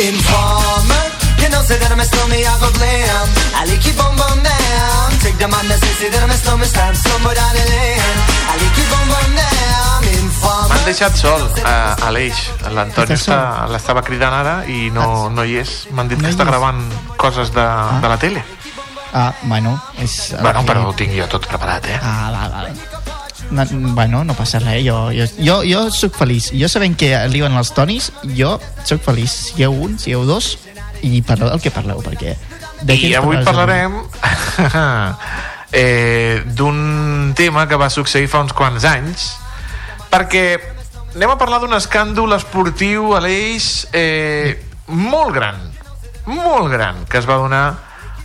Know 0.02 0.61
say 1.66 1.78
that 1.78 1.90
I'm 1.92 2.00
a 2.00 2.04
stormy, 2.04 2.42
I 2.44 2.54
go 2.60 2.68
blam. 2.78 3.26
I 3.58 3.62
like 3.68 3.84
you 3.86 3.94
bum 3.96 4.14
bum 4.16 4.38
down. 4.42 5.08
Take 5.22 5.38
the 5.38 5.48
man 5.48 5.64
that 5.68 5.78
says 5.80 5.96
say 5.98 6.08
that 6.10 6.22
I'm 6.22 6.30
a 6.30 6.36
stormy, 6.36 6.66
stab 6.66 6.94
somewhere 6.96 7.34
down 7.34 7.52
the 7.54 7.64
lane. 7.70 8.18
I 8.50 8.54
like 8.60 8.76
you 8.78 8.86
bum 8.92 9.06
bum 9.12 9.30
down. 9.36 10.00
M'han 10.42 10.82
deixat 10.84 11.14
sol 11.14 11.42
a, 11.64 11.94
a 12.02 12.08
l'Eix. 12.10 12.38
L'Antoni 12.74 13.14
està- 13.14 13.68
l'estava 13.70 14.02
cridant 14.02 14.34
ara 14.34 14.54
i 14.66 14.88
no, 14.90 15.28
no 15.30 15.44
hi 15.46 15.60
és. 15.62 15.86
M'han 15.94 16.08
dit 16.10 16.18
No 16.18 16.24
que 16.26 16.32
hi 16.32 16.34
està 16.34 16.42
és. 16.42 16.50
gravant 16.50 16.80
coses 17.20 17.52
de, 17.54 17.66
de 18.02 18.10
la 18.10 18.18
tele. 18.18 18.42
Ah, 19.14 19.30
bueno, 19.44 19.76
és... 20.02 20.32
Bueno, 20.40 20.64
però 20.66 20.88
ho 20.88 20.94
tinc 20.98 21.12
jo 21.14 21.28
tot 21.30 21.46
preparat, 21.46 21.86
eh? 21.86 21.98
Ah, 22.02 22.30
val, 22.34 22.50
val. 22.50 22.74
No, 23.52 23.66
bueno, 23.94 24.24
no 24.24 24.34
passa 24.34 24.58
res, 24.62 24.80
jo, 24.86 25.10
jo, 25.14 25.26
jo, 25.38 25.60
jo 25.68 25.82
sóc 25.92 26.16
feliç. 26.18 26.50
Jo 26.58 26.68
sabent 26.72 26.96
que 26.98 27.12
arriben 27.14 27.54
els 27.60 27.70
tonis, 27.76 28.10
jo 28.34 28.56
sóc 28.88 29.02
feliç. 29.04 29.30
Sigueu 29.52 29.76
un, 29.84 29.98
sigueu 30.00 30.24
dos, 30.26 30.56
i 31.02 31.22
parleu 31.26 31.50
del 31.52 31.62
que 31.62 31.72
parleu, 31.74 32.02
perquè... 32.04 32.36
de 32.82 32.96
I 32.96 33.14
avui 33.18 33.38
parlarem 33.44 33.94
eh, 35.72 36.42
d'un 36.46 37.32
tema 37.36 37.66
que 37.68 37.78
va 37.78 37.90
succeir 37.90 38.28
fa 38.30 38.42
uns 38.44 38.54
quants 38.56 38.86
anys, 38.88 39.28
perquè 40.12 40.44
anem 41.14 41.34
a 41.34 41.38
parlar 41.40 41.60
d'un 41.62 41.74
escàndol 41.76 42.34
esportiu 42.36 43.12
a 43.16 43.22
l'Eix 43.24 43.86
eh, 43.92 44.58
molt 44.88 45.34
gran, 45.34 45.58
molt 46.26 46.70
gran, 46.72 47.02
que 47.08 47.18
es 47.18 47.28
va 47.28 47.40
donar 47.40 47.64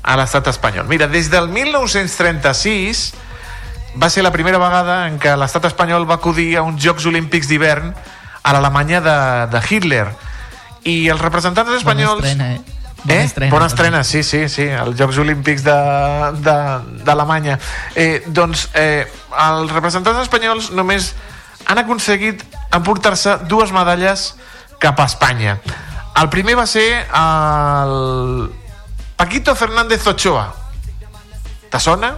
a 0.08 0.16
l'estat 0.16 0.48
espanyol. 0.48 0.88
Mira, 0.88 1.08
des 1.12 1.32
del 1.32 1.50
1936 1.52 3.12
va 4.00 4.10
ser 4.10 4.24
la 4.24 4.32
primera 4.32 4.60
vegada 4.62 5.02
en 5.08 5.18
què 5.20 5.34
l'estat 5.36 5.66
espanyol 5.68 6.06
va 6.08 6.20
acudir 6.22 6.56
a 6.58 6.64
uns 6.64 6.80
Jocs 6.84 7.08
Olímpics 7.10 7.50
d'hivern 7.50 7.92
a 8.44 8.54
l'Alemanya 8.54 9.02
de, 9.02 9.18
de 9.52 9.62
Hitler. 9.68 10.08
I 10.88 10.98
els 11.12 11.22
representants 11.22 11.72
espanyols... 11.82 12.22
Bona 12.24 12.32
estrena, 12.32 12.52
eh? 12.56 12.62
Bona 13.04 13.14
Eh? 13.14 13.24
estrena. 13.28 13.52
Bona 13.54 13.68
estrena, 13.70 14.04
sí, 14.04 14.24
sí, 14.24 14.48
sí, 14.50 14.66
als 14.74 14.98
Jocs 15.00 15.18
Olímpics 15.22 15.64
d'Alemanya. 17.06 17.58
Eh, 17.96 18.24
doncs 18.28 18.68
eh, 18.74 19.06
els 19.48 19.72
representants 19.72 20.20
espanyols 20.26 20.72
només 20.76 21.12
han 21.68 21.78
aconseguit 21.84 22.44
emportar-se 22.74 23.38
dues 23.48 23.72
medalles 23.76 24.32
cap 24.82 25.00
a 25.00 25.06
Espanya. 25.10 25.58
El 26.18 26.30
primer 26.34 26.56
va 26.58 26.66
ser 26.68 26.88
el 27.06 28.50
Paquito 29.18 29.56
Fernández 29.56 30.06
Ochoa. 30.08 30.48
Te 31.70 31.80
sona? 31.80 32.16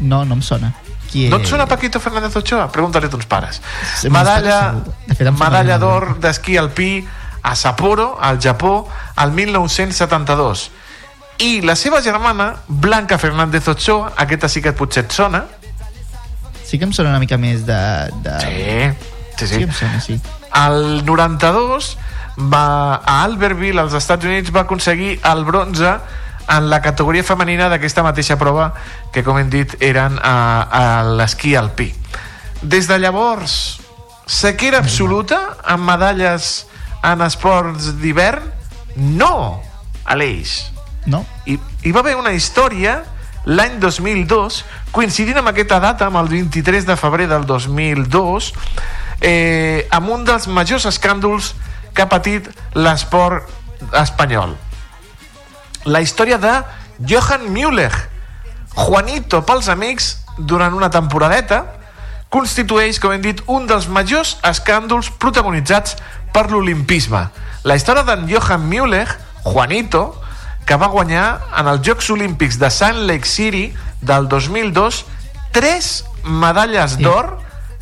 No, 0.00 0.24
no 0.24 0.34
em 0.38 0.42
sona. 0.42 0.72
Qui 1.10 1.26
No 1.28 1.40
et 1.42 1.46
sona 1.50 1.66
Paquito 1.66 2.00
Fernández 2.00 2.36
Ochoa? 2.38 2.68
Pregunta-li 2.72 3.06
a 3.10 3.10
tons 3.12 3.26
pares. 3.26 3.60
Sí, 3.98 4.08
Medalla. 4.10 4.60
De 5.06 5.14
fet, 5.18 5.30
medalla 5.36 5.76
d'or 5.82 6.14
d'esquí 6.22 6.56
alpí 6.56 6.92
a 7.42 7.56
Sapporo, 7.56 8.18
al 8.20 8.40
Japó, 8.40 8.88
al 9.16 9.32
1972. 9.32 10.70
I 11.38 11.62
la 11.62 11.74
seva 11.76 12.02
germana, 12.02 12.56
Blanca 12.68 13.18
Fernández 13.18 13.66
Ochoa, 13.68 14.12
aquesta 14.16 14.48
sí 14.48 14.60
que 14.60 14.74
potser 14.76 15.06
et 15.06 15.14
sona. 15.16 15.46
Sí 16.64 16.78
que 16.78 16.84
em 16.84 16.92
sona 16.92 17.10
una 17.10 17.20
mica 17.22 17.38
més 17.40 17.64
de... 17.66 17.80
de... 18.22 18.36
Sí, 18.44 19.46
sí, 19.46 19.46
sí. 19.46 19.54
Sí 19.56 19.62
em 19.64 19.72
sona, 19.72 20.00
sí. 20.04 20.20
El 20.60 21.04
92 21.06 21.96
va 22.52 22.96
a 22.96 23.22
Albertville, 23.24 23.80
als 23.80 23.94
Estats 23.96 24.24
Units, 24.24 24.52
va 24.54 24.66
aconseguir 24.68 25.18
el 25.24 25.44
bronze 25.44 25.96
en 26.50 26.68
la 26.70 26.80
categoria 26.82 27.24
femenina 27.24 27.68
d'aquesta 27.70 28.02
mateixa 28.02 28.36
prova 28.38 28.72
que, 29.14 29.22
com 29.24 29.38
hem 29.38 29.50
dit, 29.52 29.76
eren 29.80 30.18
a, 30.22 30.34
a 30.66 30.84
l'esquí 31.06 31.54
alpí. 31.56 31.92
Des 32.60 32.88
de 32.90 32.98
llavors, 32.98 33.80
sequera 34.26 34.78
absoluta 34.82 35.38
amb 35.64 35.88
medalles 35.88 36.66
en 37.06 37.22
esports 37.24 37.94
d'hivern? 38.00 38.44
No, 38.96 39.62
Aleix. 40.04 40.70
No? 41.06 41.24
Hi, 41.46 41.56
hi 41.56 41.92
va 41.94 42.02
haver 42.02 42.16
una 42.18 42.32
història 42.36 43.00
l'any 43.48 43.78
2002, 43.80 44.60
coincidint 44.92 45.40
amb 45.40 45.52
aquesta 45.52 45.80
data, 45.80 46.10
amb 46.10 46.20
el 46.20 46.28
23 46.28 46.86
de 46.86 46.96
febrer 47.00 47.28
del 47.30 47.46
2002, 47.48 48.52
eh, 49.20 49.88
amb 49.90 50.10
un 50.12 50.24
dels 50.28 50.48
majors 50.48 50.86
escàndols 50.90 51.54
que 51.94 52.04
ha 52.04 52.10
patit 52.10 52.50
l'esport 52.76 53.48
espanyol. 53.96 54.56
La 55.88 56.02
història 56.04 56.36
de 56.38 56.52
Johan 57.08 57.48
Müller, 57.52 57.92
Juanito 58.76 59.40
pels 59.48 59.70
amics, 59.72 60.18
durant 60.38 60.76
una 60.76 60.90
temporadeta, 60.92 61.64
constitueix, 62.30 63.00
com 63.02 63.12
hem 63.12 63.22
dit, 63.24 63.42
un 63.50 63.66
dels 63.66 63.88
majors 63.90 64.36
escàndols 64.46 65.10
protagonitzats 65.20 65.96
per 66.34 66.46
l'olimpisme. 66.50 67.26
La 67.66 67.76
història 67.76 68.06
d'en 68.06 68.26
Johan 68.30 68.62
Müller, 68.70 69.06
Juanito, 69.44 70.14
que 70.66 70.78
va 70.78 70.90
guanyar 70.92 71.26
en 71.58 71.66
els 71.66 71.82
Jocs 71.86 72.10
Olímpics 72.14 72.60
de 72.60 72.70
Salt 72.70 73.02
Lake 73.08 73.26
City 73.26 73.72
del 74.00 74.28
2002 74.30 75.04
tres 75.50 76.04
medalles 76.22 76.96
d'or 77.00 77.34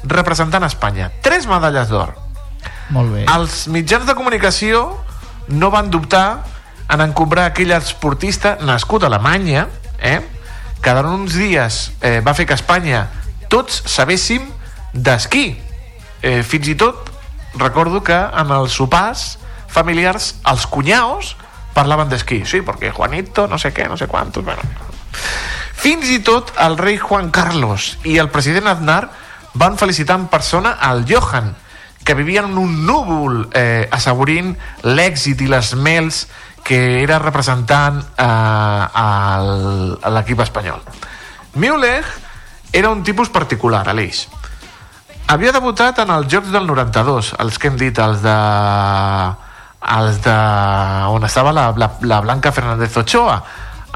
representant 0.08 0.64
Espanya. 0.64 1.10
Tres 1.22 1.46
medalles 1.50 1.90
d'or. 1.92 2.14
Molt 2.94 3.12
bé. 3.12 3.26
Els 3.28 3.66
mitjans 3.68 4.08
de 4.08 4.16
comunicació 4.16 4.86
no 5.52 5.68
van 5.70 5.90
dubtar 5.92 6.46
en 6.88 7.04
encombrar 7.04 7.50
aquell 7.50 7.74
esportista 7.76 8.56
nascut 8.64 9.04
a 9.04 9.10
Alemanya, 9.12 9.66
eh, 10.00 10.22
que 10.80 10.94
durant 10.94 11.20
uns 11.20 11.36
dies 11.36 11.80
eh, 12.00 12.20
va 12.24 12.32
fer 12.32 12.46
que 12.48 12.56
Espanya 12.56 13.04
tots 13.48 13.82
sabéssim 13.88 14.44
d'esquí. 14.92 15.50
Eh, 16.22 16.42
fins 16.42 16.68
i 16.68 16.76
tot 16.78 17.10
recordo 17.58 18.02
que 18.04 18.16
en 18.16 18.50
els 18.54 18.74
sopars 18.76 19.38
familiars 19.68 20.34
els 20.48 20.66
cunyaos 20.66 21.36
parlaven 21.74 22.10
d'esquí. 22.10 22.42
Sí, 22.46 22.62
perquè 22.66 22.92
Juanito, 22.92 23.46
no 23.48 23.58
sé 23.58 23.72
què, 23.74 23.88
no 23.88 23.96
sé 23.96 24.08
quantos... 24.10 24.44
Bueno. 24.44 24.62
Fins 25.78 26.08
i 26.10 26.18
tot 26.26 26.50
el 26.58 26.74
rei 26.78 26.96
Juan 26.98 27.30
Carlos 27.30 27.92
i 28.02 28.16
el 28.18 28.32
president 28.34 28.66
Aznar 28.66 29.04
van 29.54 29.78
felicitar 29.78 30.16
en 30.18 30.26
persona 30.26 30.72
al 30.82 31.04
Johan, 31.06 31.52
que 32.02 32.16
vivia 32.18 32.42
en 32.42 32.58
un 32.58 32.84
núvol 32.86 33.44
eh, 33.54 33.86
assaborint 33.94 34.56
l'èxit 34.82 35.44
i 35.44 35.48
les 35.50 35.74
mels 35.78 36.24
que 36.66 37.02
era 37.04 37.20
representant 37.22 38.00
eh, 38.02 38.26
a 38.26 40.10
l'equip 40.16 40.42
espanyol. 40.42 40.82
Müller 41.54 42.02
era 42.72 42.90
un 42.90 43.02
tipus 43.02 43.30
particular, 43.30 43.88
Aleix. 43.88 44.26
Havia 45.28 45.52
debutat 45.52 45.98
en 46.00 46.10
els 46.10 46.28
Jocs 46.32 46.52
del 46.52 46.66
92, 46.66 47.34
els 47.38 47.58
que 47.58 47.68
hem 47.68 47.76
dit, 47.80 47.98
els 48.00 48.22
de 48.24 48.36
els 49.78 50.18
de 50.24 50.36
on 51.14 51.24
estava 51.24 51.52
la, 51.54 51.70
la, 51.78 51.92
la 52.02 52.20
Blanca 52.20 52.50
Fernández 52.52 52.96
Ochoa 52.98 53.38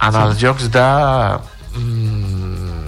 en 0.03 0.19
els 0.20 0.39
jocs 0.40 0.70
de 0.73 0.85
mm, 1.74 2.82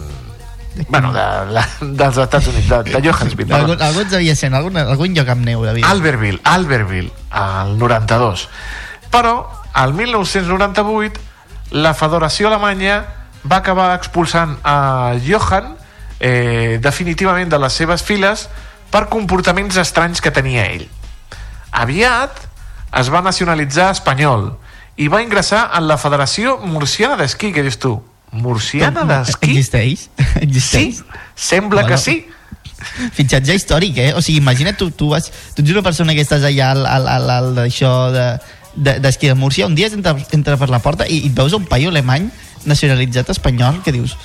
bueno, 0.89 1.13
de, 1.13 1.25
la, 1.53 1.65
dels 1.81 2.17
Estats 2.19 2.49
Units 2.49 2.69
de, 2.69 2.83
de 2.93 3.03
Johannesburg. 3.03 3.53
Algun, 3.53 3.83
algú 3.83 4.05
ens 4.05 4.15
devia 4.15 4.35
ser 4.39 4.53
algun, 4.55 4.79
algun 4.81 5.15
lloc 5.17 5.29
amb 5.35 5.47
neu 5.47 5.65
devia. 5.67 5.87
Albertville, 5.91 6.41
Albertville, 6.45 7.13
al 7.31 7.77
92. 7.79 8.49
Però, 9.15 9.35
al 9.73 9.95
1998, 9.95 11.21
la 11.79 11.95
Federació 11.95 12.51
Alemanya 12.51 13.03
va 13.45 13.61
acabar 13.61 13.93
expulsant 13.99 14.57
a 14.65 15.15
Johan 15.25 15.75
eh, 16.21 16.79
definitivament 16.83 17.51
de 17.53 17.59
les 17.61 17.73
seves 17.73 18.03
files 18.03 18.49
per 18.91 19.07
comportaments 19.13 19.77
estranys 19.81 20.23
que 20.25 20.33
tenia 20.33 20.67
ell. 20.71 20.87
Aviat 21.75 22.45
es 22.95 23.11
va 23.11 23.23
nacionalitzar 23.27 23.91
espanyol 23.95 24.53
i 24.97 25.09
va 25.11 25.23
ingressar 25.25 25.67
en 25.75 25.89
la 25.91 25.97
Federació 25.99 26.59
Murciana 26.63 27.17
d'Esquí, 27.19 27.51
que 27.53 27.65
dius 27.67 27.81
tu? 27.83 27.97
Murciana 28.31 29.03
d'Esquí? 29.09 29.51
Existeix? 29.51 30.09
Existeix? 30.47 31.03
Sí, 31.03 31.21
sembla 31.35 31.83
Bueno. 31.83 31.89
que 31.89 31.99
sí. 31.99 32.17
Fitxatge 33.15 33.55
històric, 33.57 33.99
eh? 33.99 34.11
O 34.15 34.21
sigui, 34.23 34.39
imagina't, 34.39 34.77
tu, 34.79 34.91
tu, 34.91 35.09
vas, 35.11 35.31
tu 35.55 35.63
ets 35.63 35.73
una 35.73 35.83
persona 35.83 36.15
que 36.15 36.23
estàs 36.23 36.45
allà 36.45 36.71
al, 36.75 36.85
al, 36.87 37.09
al, 37.09 37.31
al 37.31 37.53
d'això 37.57 37.93
de, 38.15 38.25
de, 38.77 38.99
d'esquí 39.03 39.31
de 39.31 39.35
Múrcia, 39.39 39.67
un 39.67 39.75
dia 39.75 39.89
entra, 39.89 40.15
entra 40.37 40.59
per 40.61 40.69
la 40.71 40.83
porta 40.85 41.07
i, 41.09 41.23
i 41.25 41.31
et 41.31 41.37
veus 41.37 41.55
un 41.57 41.65
paio 41.71 41.91
alemany 41.91 42.29
nacionalitzat 42.67 43.31
espanyol 43.35 43.83
que 43.85 43.93
dius... 43.93 44.17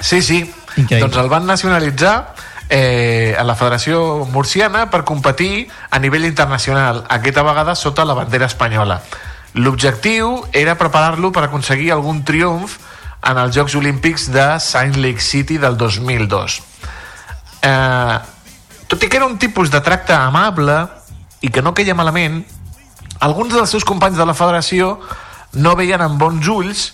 Sí, 0.00 0.22
sí. 0.22 0.40
Increïble. 0.76 1.04
Doncs 1.04 1.18
el 1.20 1.28
van 1.28 1.46
nacionalitzar 1.46 2.14
eh, 2.70 3.34
a 3.36 3.44
la 3.44 3.56
Federació 3.58 4.24
Murciana 4.32 4.86
per 4.90 5.02
competir 5.04 5.66
a 5.90 5.98
nivell 5.98 6.24
internacional, 6.24 7.04
aquesta 7.10 7.42
vegada 7.44 7.74
sota 7.74 8.06
la 8.06 8.14
bandera 8.14 8.46
espanyola. 8.46 9.00
L'objectiu 9.58 10.44
era 10.54 10.78
preparar-lo 10.78 11.32
per 11.34 11.44
aconseguir 11.48 11.90
algun 11.92 12.22
triomf 12.24 12.78
en 13.26 13.40
els 13.42 13.56
Jocs 13.56 13.74
Olímpics 13.76 14.30
de 14.32 14.46
Saint 14.62 14.96
Lake 14.96 15.20
City 15.20 15.58
del 15.58 15.76
2002. 15.76 16.60
Eh, 17.66 18.18
tot 18.86 19.02
i 19.02 19.10
que 19.10 19.18
era 19.18 19.26
un 19.26 19.36
tipus 19.38 19.70
de 19.70 19.82
tracte 19.84 20.14
amable 20.14 20.78
i 21.42 21.50
que 21.50 21.62
no 21.62 21.74
queia 21.74 21.98
malament, 21.98 22.40
alguns 23.20 23.52
dels 23.52 23.74
seus 23.74 23.84
companys 23.84 24.16
de 24.16 24.24
la 24.24 24.34
federació 24.38 24.94
no 25.58 25.74
veien 25.76 26.00
amb 26.00 26.22
bons 26.22 26.48
ulls 26.48 26.86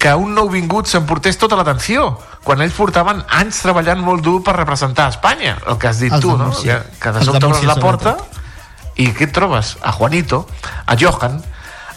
que 0.00 0.14
un 0.16 0.32
nou 0.32 0.48
vingut 0.48 0.88
s'emportés 0.88 1.36
tota 1.36 1.58
l'atenció, 1.60 2.14
quan 2.40 2.62
ells 2.64 2.72
portaven 2.72 3.20
anys 3.36 3.58
treballant 3.60 4.00
molt 4.00 4.24
dur 4.24 4.38
per 4.42 4.54
representar 4.56 5.10
Espanya, 5.12 5.58
el 5.68 5.76
que 5.76 5.90
has 5.90 6.00
dit 6.00 6.14
Els 6.16 6.24
tu, 6.24 6.36
no? 6.40 6.48
Que, 6.56 6.78
que 7.02 7.12
de 7.12 7.24
sobte 7.26 7.44
obres 7.50 7.66
la 7.68 7.76
porta 7.76 8.14
i 8.96 9.10
què 9.12 9.28
et 9.28 9.34
trobes? 9.36 9.74
A 9.84 9.92
Juanito, 9.92 10.46
a 10.88 10.96
Johan, 10.96 11.36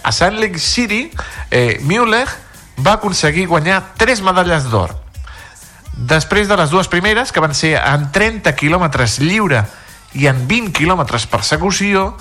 a 0.04 0.12
Salt 0.12 0.36
Lake 0.42 0.60
City, 0.60 1.06
eh, 1.50 1.80
Müller 1.88 2.28
va 2.84 2.98
aconseguir 3.00 3.48
guanyar 3.48 3.80
tres 3.96 4.20
medalles 4.22 4.68
d'or. 4.68 4.98
Després 5.94 6.52
de 6.52 6.60
les 6.60 6.76
dues 6.76 6.92
primeres, 6.92 7.32
que 7.32 7.40
van 7.40 7.56
ser 7.56 7.78
en 7.80 8.10
30 8.12 8.52
quilòmetres 8.60 9.20
lliure 9.24 9.64
i 10.20 10.28
en 10.28 10.44
20 10.50 10.76
quilòmetres 10.76 11.30
persecució, 11.32 12.18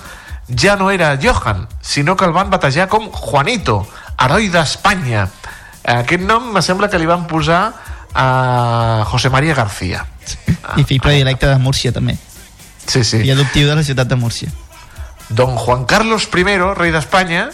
ja 0.47 0.77
no 0.79 0.91
era 0.91 1.17
Johan, 1.19 1.67
sinó 1.81 2.15
que 2.15 2.25
el 2.25 2.31
van 2.31 2.51
batejar 2.53 2.87
com 2.87 3.11
Juanito, 3.11 3.81
heroi 4.15 4.47
d'Espanya. 4.53 5.27
Aquest 5.83 6.23
nom 6.23 6.51
me 6.53 6.61
sembla 6.61 6.89
que 6.89 6.99
li 6.99 7.09
van 7.09 7.25
posar 7.27 7.73
a 8.13 9.03
José 9.09 9.29
María 9.29 9.55
García. 9.55 10.05
I 10.77 10.85
fill 10.87 11.01
predilecte 11.01 11.47
de 11.49 11.57
Múrcia, 11.59 11.91
també. 11.91 12.15
Sí, 12.87 13.03
sí. 13.03 13.19
I 13.23 13.33
adoptiu 13.33 13.67
de 13.67 13.75
la 13.75 13.83
ciutat 13.83 14.07
de 14.07 14.15
Múrcia. 14.15 14.51
Don 15.29 15.55
Juan 15.57 15.85
Carlos 15.85 16.27
I, 16.29 16.43
rei 16.77 16.91
d'Espanya, 16.91 17.49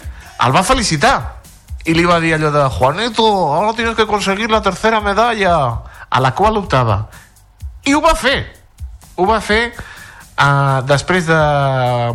el 0.45 0.55
va 0.55 0.63
felicitar 0.63 1.41
i 1.85 1.93
li 1.95 2.05
va 2.05 2.19
dir 2.19 2.35
allò 2.35 2.51
de 2.51 2.67
Juanito, 2.69 3.25
ahora 3.25 3.73
tienes 3.73 3.95
que 3.95 4.05
conseguir 4.05 4.49
la 4.51 4.61
tercera 4.61 4.99
medalla 4.99 5.81
a 6.09 6.19
la 6.19 6.35
qual 6.35 6.57
optava 6.57 7.07
i 7.85 7.93
ho 7.93 8.01
va 8.03 8.15
fer 8.15 8.39
ho 9.15 9.25
va 9.27 9.39
fer 9.43 9.61
uh, 9.71 10.81
després 10.87 11.27
de 11.27 11.39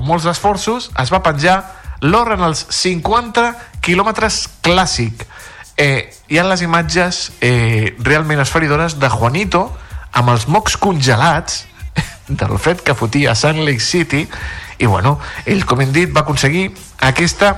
molts 0.04 0.26
esforços 0.30 0.90
es 1.00 1.12
va 1.12 1.22
penjar 1.24 1.58
l'or 2.04 2.34
en 2.34 2.44
els 2.48 2.66
50 2.76 3.46
quilòmetres 3.84 4.44
clàssic 4.64 5.24
eh, 5.76 6.12
hi 6.28 6.38
ha 6.38 6.44
les 6.48 6.62
imatges 6.62 7.32
eh, 7.40 7.94
realment 7.98 8.40
esferidores 8.40 8.98
de 9.00 9.08
Juanito 9.10 9.66
amb 10.12 10.30
els 10.30 10.46
mocs 10.48 10.76
congelats 10.78 11.64
del 12.28 12.58
fred 12.58 12.82
que 12.82 12.94
fotia 12.94 13.32
a 13.32 13.38
Salt 13.38 13.58
Lake 13.58 13.82
City 13.82 14.24
i 14.78 14.86
bueno, 14.86 15.18
ell 15.46 15.64
com 15.66 15.80
hem 15.82 15.92
dit 15.94 16.10
va 16.14 16.22
aconseguir 16.24 16.68
aquesta 17.00 17.54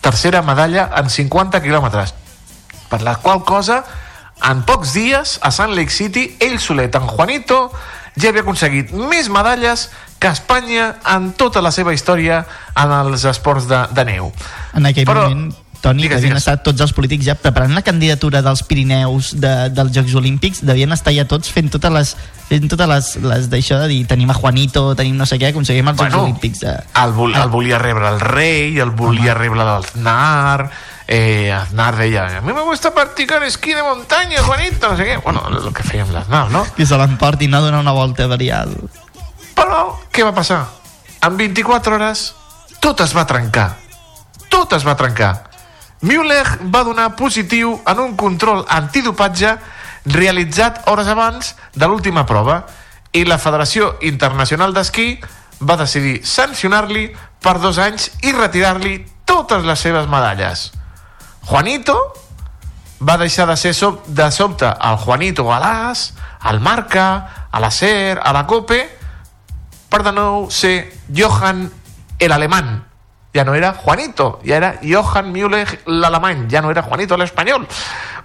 tercera 0.00 0.42
medalla 0.42 0.88
en 0.96 1.08
50 1.10 1.60
quilòmetres 1.64 2.14
per 2.88 3.02
la 3.04 3.16
qual 3.20 3.44
cosa 3.44 3.82
en 4.48 4.62
pocs 4.62 4.92
dies 4.94 5.38
a 5.42 5.50
Salt 5.50 5.74
Lake 5.76 5.90
City 5.92 6.36
ell 6.40 6.58
solet, 6.62 6.94
en 6.94 7.08
Juanito 7.08 7.72
ja 8.18 8.30
havia 8.30 8.42
aconseguit 8.44 8.92
més 8.92 9.28
medalles 9.30 9.88
que 10.18 10.30
Espanya 10.30 10.96
en 11.14 11.32
tota 11.38 11.62
la 11.62 11.70
seva 11.74 11.94
història 11.94 12.40
en 12.74 12.92
els 12.94 13.24
esports 13.30 13.68
de, 13.70 13.84
de 13.94 14.04
neu. 14.08 14.32
En 14.74 14.88
aquell 14.90 15.06
Però- 15.06 15.28
moment, 15.28 15.52
Toni, 15.80 16.02
Digues, 16.02 16.16
devien 16.18 16.32
digues. 16.34 16.42
estar 16.42 16.56
tots 16.66 16.80
els 16.82 16.92
polítics 16.92 17.24
ja 17.28 17.36
preparant 17.38 17.70
la 17.76 17.82
candidatura 17.86 18.40
dels 18.42 18.64
Pirineus 18.66 19.28
de, 19.38 19.52
dels 19.70 19.92
Jocs 19.94 20.14
Olímpics, 20.18 20.64
devien 20.66 20.90
estar 20.92 21.12
ja 21.14 21.24
tots 21.30 21.52
fent 21.54 21.70
totes 21.70 21.92
les 21.94 22.16
fent 22.48 22.66
totes 22.68 22.88
les, 22.90 23.10
les 23.22 23.46
d'això 23.52 23.78
de 23.84 23.86
dir 23.92 24.00
tenim 24.10 24.30
a 24.30 24.34
Juanito, 24.34 24.94
tenim 24.98 25.14
no 25.16 25.26
sé 25.28 25.38
què, 25.38 25.52
aconseguim 25.52 25.86
els 25.92 25.96
Bueno, 26.00 26.16
Jocs 26.16 26.24
Olímpics 26.24 26.60
de... 26.64 26.72
el, 27.04 27.12
vol, 27.14 27.34
el 27.38 27.48
volia 27.52 27.78
rebre 27.78 28.08
el 28.10 28.18
rei, 28.20 28.78
el 28.82 28.90
volia 28.90 29.34
rebre 29.38 29.62
l'Aznar, 29.62 30.70
eh, 31.06 31.52
Aznar 31.54 31.94
deia, 31.96 32.26
a 32.38 32.40
mi 32.42 32.52
me 32.52 32.62
gusta 32.66 32.90
practicar 32.92 33.42
esquí 33.44 33.72
de 33.74 33.82
montaña, 33.84 34.42
Juanito, 34.42 34.88
no 34.90 34.96
sé 34.96 35.06
què. 35.06 35.20
Bueno, 35.22 35.44
el 35.48 35.72
que 35.72 35.84
fèiem 35.86 36.10
l'Aznar, 36.10 36.50
no? 36.50 36.66
que 36.74 36.86
se 36.86 36.98
l'emportin 36.98 37.54
a 37.54 37.60
donar 37.62 37.80
una 37.86 37.92
volta 37.94 38.26
per 38.26 38.40
allà 38.42 38.64
al- 38.66 38.90
Però, 39.54 39.92
què 40.10 40.24
va 40.26 40.34
passar? 40.34 40.64
En 41.22 41.36
24 41.36 41.94
hores, 41.94 42.32
tot 42.80 43.00
es 43.06 43.14
va 43.16 43.24
trencar. 43.26 43.76
Tot 44.48 44.72
es 44.74 44.84
va 44.86 44.96
trencar. 44.96 45.47
Müller 46.00 46.46
va 46.70 46.84
donar 46.86 47.16
positiu 47.16 47.74
en 47.86 47.98
un 47.98 48.14
control 48.16 48.64
antidopatge 48.68 49.56
realitzat 50.06 50.84
hores 50.86 51.08
abans 51.10 51.54
de 51.74 51.86
l'última 51.86 52.24
prova 52.26 52.62
i 53.12 53.24
la 53.26 53.38
Federació 53.42 53.96
Internacional 54.06 54.74
d'Esquí 54.74 55.18
va 55.60 55.78
decidir 55.80 56.20
sancionar-li 56.22 57.08
per 57.42 57.58
dos 57.58 57.80
anys 57.82 58.12
i 58.22 58.32
retirar-li 58.32 59.00
totes 59.26 59.66
les 59.66 59.80
seves 59.80 60.06
medalles. 60.08 60.70
Juanito 61.48 61.96
va 63.00 63.18
deixar 63.18 63.46
de 63.48 63.56
ser 63.56 63.74
sob, 63.74 64.04
de 64.06 64.30
sobte 64.30 64.66
el 64.66 64.96
Juanito 65.02 65.52
a 65.52 65.58
l'As, 65.62 66.12
al 66.40 66.60
Marca, 66.60 67.48
a 67.50 67.60
la 67.60 67.70
SER, 67.70 68.20
a 68.22 68.32
la 68.32 68.46
COPE, 68.46 68.80
per 69.88 70.02
de 70.04 70.12
nou 70.12 70.50
ser 70.50 70.92
Johann 71.14 71.70
el 72.18 72.32
alemán. 72.32 72.87
Ja 73.38 73.44
no 73.44 73.54
era 73.54 73.72
Juanito, 73.72 74.40
ja 74.42 74.56
era 74.56 74.80
Johann 74.82 75.30
Müller 75.30 75.78
l'alemany, 75.86 76.48
ja 76.50 76.58
no 76.58 76.72
era 76.72 76.82
Juanito 76.82 77.14
l'espanyol. 77.14 77.68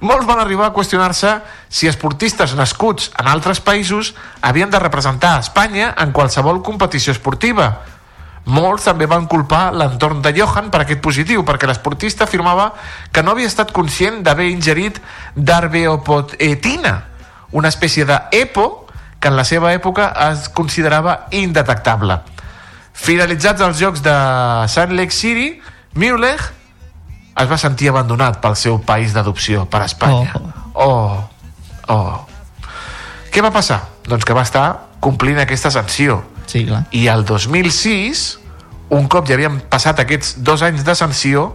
Molts 0.01 0.25
van 0.25 0.39
arribar 0.41 0.71
a 0.71 0.73
qüestionar-se 0.73 1.35
si 1.69 1.85
esportistes 1.85 2.55
nascuts 2.57 3.11
en 3.21 3.29
altres 3.29 3.61
països 3.61 4.15
havien 4.41 4.73
de 4.73 4.81
representar 4.81 5.35
Espanya 5.43 5.91
en 6.01 6.15
qualsevol 6.17 6.63
competició 6.65 7.13
esportiva. 7.13 7.67
Molts 8.49 8.89
també 8.89 9.05
van 9.05 9.29
culpar 9.29 9.67
l'entorn 9.77 10.25
de 10.25 10.33
Johan 10.33 10.73
per 10.73 10.81
aquest 10.81 11.05
positiu, 11.05 11.45
perquè 11.45 11.69
l'esportista 11.69 12.25
afirmava 12.25 12.71
que 13.13 13.21
no 13.21 13.37
havia 13.37 13.53
estat 13.53 13.69
conscient 13.71 14.23
d'haver 14.25 14.49
ingerit 14.49 14.97
darbeopoetina, 15.35 16.97
una 17.53 17.69
espècie 17.69 18.09
d'EPO 18.09 18.69
que 19.21 19.29
en 19.29 19.37
la 19.37 19.45
seva 19.45 19.77
època 19.77 20.09
es 20.31 20.49
considerava 20.49 21.27
indetectable. 21.29 22.32
Finalitzats 22.93 23.61
els 23.65 23.79
jocs 23.81 24.03
de 24.05 24.13
Salt 24.69 24.93
Lake 24.93 25.11
City, 25.11 25.55
Mueller 25.97 26.37
es 27.33 27.49
va 27.49 27.57
sentir 27.57 27.89
abandonat 27.89 28.37
pel 28.41 28.55
seu 28.59 28.77
país 28.85 29.13
d'adopció, 29.15 29.65
per 29.69 29.81
Espanya. 29.87 30.37
Oh. 30.73 31.17
oh. 31.89 32.21
Què 33.33 33.41
va 33.41 33.49
passar? 33.53 33.79
Doncs 34.05 34.25
que 34.27 34.35
va 34.37 34.45
estar 34.45 34.67
complint 35.01 35.41
aquesta 35.41 35.71
sanció. 35.73 36.21
Sí, 36.45 36.65
clar. 36.67 36.83
I 36.93 37.07
el 37.09 37.25
2006, 37.25 38.23
un 38.93 39.09
cop 39.09 39.27
ja 39.27 39.37
havien 39.39 39.57
passat 39.71 40.03
aquests 40.03 40.37
dos 40.45 40.61
anys 40.61 40.85
de 40.85 40.95
sanció, 40.95 41.47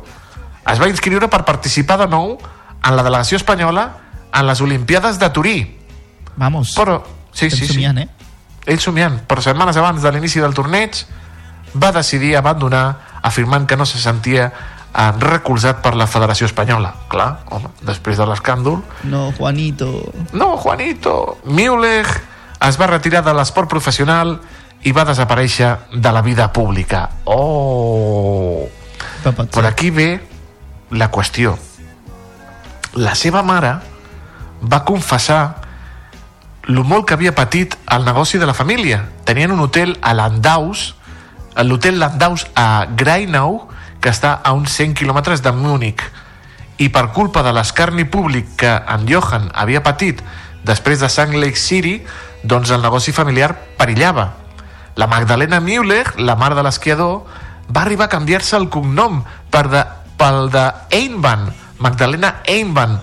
es 0.68 0.80
va 0.82 0.88
inscriure 0.90 1.30
per 1.30 1.44
participar 1.48 2.00
de 2.02 2.08
nou 2.10 2.34
en 2.38 2.96
la 2.96 3.04
delegació 3.06 3.38
espanyola 3.38 3.88
en 4.34 4.46
les 4.46 4.60
Olimpiades 4.60 5.20
de 5.22 5.30
Turí. 5.30 5.58
Vamos. 6.36 6.74
Però, 6.76 7.00
sí, 7.32 7.46
Estem 7.46 7.60
sí, 7.60 7.66
sí. 7.66 7.72
somiant, 7.78 8.02
eh? 8.02 8.08
Ell 8.68 8.82
somiant, 8.82 9.22
però 9.28 9.40
setmanes 9.40 9.78
abans 9.80 10.02
de 10.02 10.12
l'inici 10.12 10.42
del 10.42 10.52
torneig 10.56 10.98
va 11.74 11.92
decidir 11.92 12.36
abandonar 12.36 13.18
afirmant 13.22 13.66
que 13.66 13.76
no 13.76 13.84
se 13.86 13.98
sentia 13.98 14.46
eh, 14.52 15.12
recolzat 15.18 15.82
per 15.82 15.94
la 15.94 16.06
Federació 16.06 16.46
Espanyola. 16.46 16.94
Clar, 17.08 17.40
home, 17.50 17.68
després 17.82 18.16
de 18.16 18.26
l'escàndol, 18.26 18.82
No, 19.04 19.32
Juanito. 19.36 20.12
no, 20.32 20.56
Juanito. 20.56 21.38
Müller 21.44 22.06
es 22.60 22.78
va 22.80 22.86
retirar 22.86 23.22
de 23.24 23.34
l'esport 23.34 23.68
professional 23.68 24.38
i 24.82 24.92
va 24.92 25.04
desaparèixer 25.04 25.76
de 25.92 26.12
la 26.12 26.22
vida 26.22 26.52
pública. 26.52 27.08
Oh! 27.24 28.68
Per 29.22 29.64
aquí 29.66 29.90
ve 29.90 30.20
la 30.90 31.10
qüestió. 31.10 31.58
La 32.94 33.14
seva 33.14 33.42
mare 33.42 33.74
va 34.62 34.84
confessar 34.84 35.56
lo 36.64 36.84
molt 36.84 37.06
que 37.08 37.14
havia 37.14 37.34
patit 37.34 37.74
el 37.90 38.04
negoci 38.04 38.38
de 38.38 38.46
la 38.46 38.54
família. 38.54 39.08
Tenien 39.24 39.52
un 39.52 39.60
hotel 39.60 39.98
a 40.02 40.14
Landaus, 40.14 40.94
l'hotel 41.64 41.98
Landaus 41.98 42.46
a 42.54 42.86
Greinau, 42.96 43.68
que 44.00 44.10
està 44.12 44.38
a 44.44 44.52
uns 44.54 44.74
100 44.78 44.94
quilòmetres 44.98 45.42
de 45.42 45.52
Múnich. 45.52 46.02
I 46.78 46.88
per 46.94 47.10
culpa 47.14 47.42
de 47.42 47.52
l'escarni 47.52 48.04
públic 48.06 48.54
que 48.60 48.70
en 48.70 49.08
Johan 49.10 49.50
havia 49.54 49.82
patit 49.82 50.22
després 50.62 51.00
de 51.02 51.08
Salt 51.10 51.34
Lake 51.34 51.58
City, 51.58 51.98
doncs 52.42 52.70
el 52.70 52.82
negoci 52.82 53.12
familiar 53.12 53.54
perillava. 53.78 54.34
La 54.94 55.06
Magdalena 55.06 55.60
Müller, 55.60 56.04
la 56.18 56.36
mare 56.36 56.54
de 56.54 56.62
l'esquiador, 56.62 57.24
va 57.68 57.82
arribar 57.82 58.06
a 58.06 58.14
canviar-se 58.14 58.56
el 58.56 58.68
cognom 58.70 59.24
per 59.50 59.66
de, 59.70 59.82
pel 60.18 60.50
de 60.54 60.64
Einban, 60.94 61.48
Magdalena 61.78 62.40
Einban, 62.46 62.98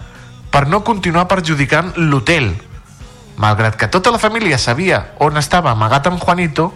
per 0.52 0.68
no 0.68 0.84
continuar 0.88 1.28
perjudicant 1.28 1.94
l'hotel. 1.96 2.54
Malgrat 3.36 3.76
que 3.76 3.92
tota 3.92 4.12
la 4.16 4.20
família 4.20 4.58
sabia 4.58 5.12
on 5.20 5.36
estava 5.38 5.72
amagat 5.72 6.08
en 6.08 6.20
Juanito, 6.20 6.72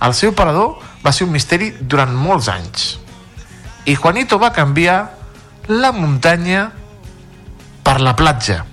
el 0.00 0.14
seu 0.14 0.34
parador 0.34 0.78
va 1.06 1.12
ser 1.14 1.26
un 1.28 1.34
misteri 1.34 1.70
durant 1.80 2.10
molts 2.10 2.50
anys. 2.50 2.96
I 3.86 3.94
Juanito 3.94 4.40
va 4.42 4.50
canviar 4.50 4.98
la 5.70 5.92
muntanya 5.94 6.66
per 7.86 8.00
la 8.02 8.16
platja. 8.18 8.64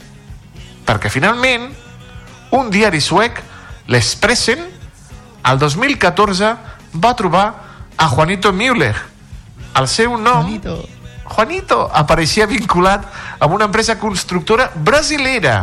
Perquè 0.84 1.12
finalment, 1.14 1.70
un 2.58 2.72
diari 2.74 3.02
suec, 3.02 3.44
l'Expressen, 3.94 4.66
el 5.46 5.60
2014 5.62 6.50
va 7.04 7.14
trobar 7.20 7.46
a 7.98 8.08
Juanito 8.10 8.54
Müller. 8.54 8.96
El 9.78 9.88
seu 9.88 10.18
nom, 10.18 10.42
Juanito, 10.42 10.76
Juanito 11.34 11.80
apareixia 11.94 12.50
vinculat 12.50 13.06
amb 13.40 13.54
una 13.56 13.70
empresa 13.70 13.98
constructora 14.02 14.72
brasilera, 14.76 15.56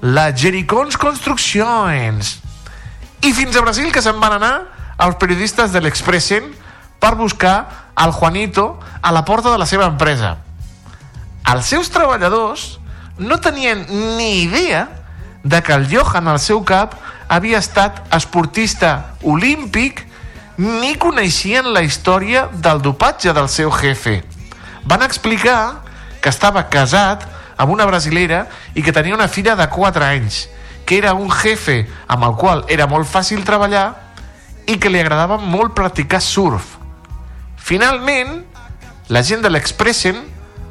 la 0.00 0.30
Jericons 0.32 0.96
Construccions. 1.00 2.36
I 3.24 3.32
fins 3.32 3.56
a 3.56 3.64
Brasil 3.64 3.92
que 3.92 4.04
se'n 4.04 4.20
van 4.20 4.36
anar 4.36 4.75
els 4.98 5.18
periodistes 5.20 5.72
de 5.72 5.82
l'Expressen 5.82 6.48
per 7.00 7.14
buscar 7.16 7.92
el 7.96 8.12
Juanito 8.12 8.78
a 9.02 9.12
la 9.12 9.24
porta 9.24 9.52
de 9.52 9.58
la 9.58 9.66
seva 9.66 9.86
empresa. 9.86 10.36
Els 11.46 11.66
seus 11.66 11.90
treballadors 11.92 12.78
no 13.18 13.38
tenien 13.40 13.84
ni 14.16 14.42
idea 14.42 14.88
de 15.44 15.62
que 15.62 15.72
el 15.72 15.86
Johan 15.88 16.28
al 16.28 16.40
seu 16.40 16.64
cap 16.66 16.96
havia 17.28 17.60
estat 17.62 18.02
esportista 18.14 19.16
olímpic 19.22 20.02
ni 20.56 20.96
coneixien 20.96 21.68
la 21.72 21.84
història 21.84 22.46
del 22.52 22.80
dopatge 22.82 23.32
del 23.36 23.48
seu 23.52 23.70
jefe. 23.70 24.22
Van 24.84 25.02
explicar 25.02 25.82
que 26.20 26.32
estava 26.32 26.64
casat 26.72 27.26
amb 27.56 27.72
una 27.72 27.86
brasilera 27.86 28.46
i 28.74 28.82
que 28.82 28.92
tenia 28.92 29.14
una 29.14 29.28
filla 29.28 29.56
de 29.56 29.68
4 29.68 30.04
anys, 30.04 30.46
que 30.86 30.98
era 30.98 31.14
un 31.14 31.30
jefe 31.30 31.84
amb 32.08 32.24
el 32.24 32.36
qual 32.40 32.64
era 32.68 32.86
molt 32.86 33.08
fàcil 33.08 33.44
treballar 33.44 34.05
i 34.66 34.78
que 34.78 34.90
li 34.90 35.00
agradava 35.00 35.38
molt 35.38 35.74
practicar 35.74 36.20
surf. 36.20 36.76
Finalment, 37.56 38.40
la 39.08 39.22
gent 39.22 39.42
de 39.42 39.50
l'Expressen 39.50 40.18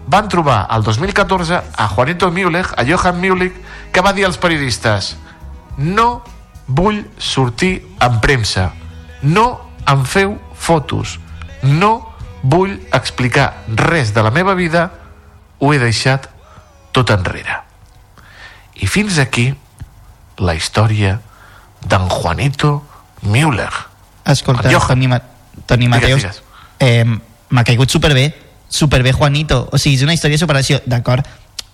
van 0.08 0.28
trobar 0.30 0.66
el 0.76 0.84
2014 0.84 1.62
a 1.76 1.88
Juanito 1.90 2.30
Müller, 2.32 2.66
a 2.76 2.84
Johan 2.86 3.20
Müller, 3.20 3.52
que 3.92 4.04
va 4.04 4.14
dir 4.14 4.26
als 4.28 4.38
periodistes 4.38 5.16
no 5.78 6.24
vull 6.68 7.04
sortir 7.18 7.86
en 8.02 8.20
premsa, 8.22 8.72
no 9.22 9.46
em 9.88 10.06
feu 10.06 10.38
fotos, 10.56 11.20
no 11.62 12.16
vull 12.44 12.78
explicar 12.94 13.66
res 13.68 14.14
de 14.14 14.24
la 14.24 14.32
meva 14.32 14.56
vida, 14.56 14.90
ho 15.60 15.74
he 15.74 15.80
deixat 15.82 16.30
tot 16.96 17.12
enrere. 17.14 17.62
I 18.76 18.88
fins 18.88 19.20
aquí 19.20 19.52
la 20.38 20.56
història 20.56 21.20
d'en 21.86 22.10
Juanito 22.10 22.82
Müller. 23.26 23.70
Escolta. 24.26 24.70
Toni, 24.88 25.08
Ma 25.08 25.22
Toni 25.66 25.88
Mateus, 25.88 26.22
digues. 26.22 26.42
eh, 26.80 27.06
m'ha 27.50 27.64
caigut 27.64 27.90
superbé, 27.90 28.34
superbé 28.68 29.12
Juanito. 29.14 29.70
O 29.72 29.78
sigui, 29.78 29.96
és 29.96 30.04
una 30.04 30.14
història 30.14 30.36
de 30.36 30.44
superació, 30.44 30.82
d'acord? 30.86 31.26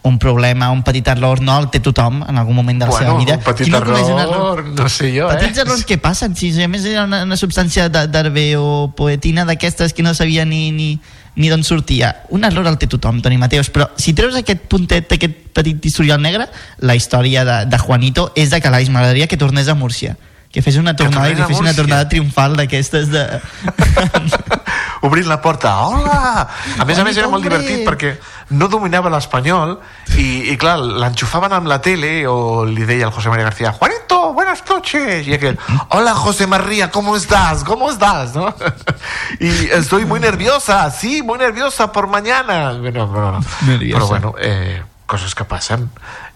Un 0.04 0.18
problema, 0.18 0.72
un 0.72 0.82
petit 0.82 1.06
error, 1.08 1.42
no 1.42 1.60
el 1.62 1.70
té 1.70 1.80
tothom 1.80 2.24
en 2.28 2.38
algun 2.38 2.56
moment 2.56 2.80
de 2.80 2.86
la 2.88 2.92
Bueno, 2.92 3.06
seva 3.06 3.20
vida. 3.20 3.36
un 3.38 3.44
petit 3.44 3.66
Qui 3.66 3.70
no 3.72 3.78
un 3.78 4.20
error, 4.20 4.64
no 4.66 4.90
sé 4.90 5.12
jo, 5.16 5.28
Petits 5.30 5.58
eh? 5.60 5.62
errors 5.62 5.86
que 5.86 5.98
passen, 6.00 6.36
si 6.36 6.50
a 6.64 6.68
més 6.68 6.86
era 6.86 7.04
una, 7.06 7.22
una 7.24 7.38
substància 7.38 7.88
d'herbe 7.88 8.56
o 8.58 8.92
poetina 8.98 9.46
d'aquestes 9.46 9.94
que 9.94 10.02
no 10.02 10.16
sabia 10.16 10.44
ni, 10.44 10.72
ni, 10.72 11.00
ni 11.36 11.50
d'on 11.50 11.64
sortia. 11.64 12.24
Un 12.30 12.44
error 12.44 12.66
el 12.66 12.80
té 12.82 12.88
tothom, 12.88 13.22
Toni 13.22 13.38
Mateus, 13.38 13.70
però 13.70 13.92
si 13.96 14.14
treus 14.18 14.36
aquest 14.36 14.66
puntet, 14.68 15.06
aquest 15.14 15.38
petit 15.54 15.86
historial 15.86 16.20
negre, 16.20 16.50
la 16.80 16.96
història 16.96 17.46
de, 17.46 17.66
de 17.70 17.78
Juanito 17.78 18.32
és 18.36 18.50
de 18.50 18.60
calaix. 18.60 18.90
M'agradaria 18.90 19.28
que 19.28 19.38
tornés 19.38 19.68
a 19.68 19.76
Múrcia 19.76 20.18
que 20.52 20.62
fes 20.62 20.78
una 20.78 20.96
tornada 20.96 21.30
i 21.32 21.36
tornés 21.36 21.40
que 21.40 21.46
a 21.46 21.56
fes 21.56 21.64
una 21.64 21.74
tornada 21.76 22.10
triomfal 22.12 22.58
d'aquestes 22.60 23.10
de... 23.12 23.24
obrint 25.08 25.28
la 25.28 25.40
porta, 25.42 25.72
hola! 25.88 26.46
A 26.78 26.86
més 26.86 27.00
a 27.00 27.06
més 27.08 27.18
era 27.18 27.30
molt 27.32 27.44
divertit 27.46 27.86
perquè 27.88 28.14
no 28.54 28.68
dominava 28.70 29.10
l'espanyol 29.14 29.78
i, 30.20 30.52
i 30.52 30.58
clar, 30.62 30.76
l'enxufaven 30.78 31.56
amb 31.58 31.72
la 31.72 31.80
tele 31.82 32.12
o 32.30 32.66
li 32.68 32.86
deia 32.86 33.08
al 33.08 33.16
José 33.16 33.32
María 33.32 33.48
García 33.48 33.72
Juanito, 33.72 34.20
buenas 34.34 34.62
noches! 34.70 35.28
I 35.28 35.38
aquell, 35.40 35.58
hola 35.90 36.14
José 36.16 36.48
María, 36.48 36.92
¿cómo 36.92 37.16
estás? 37.16 37.64
¿Cómo 37.64 37.90
estás? 37.90 38.36
¿No? 38.36 38.54
Y 39.40 39.70
estoy 39.72 40.06
muy 40.06 40.20
nerviosa, 40.20 40.92
sí, 40.92 41.22
muy 41.24 41.40
nerviosa 41.40 41.92
por 41.92 42.08
mañana. 42.08 42.74
Bueno, 42.74 43.08
no, 43.08 43.32
no. 43.32 43.40
Nerviosa. 43.66 43.98
Però 43.98 44.08
bueno, 44.08 44.34
eh, 44.40 44.84
coses 45.12 45.36
que 45.36 45.46
passen. 45.46 45.90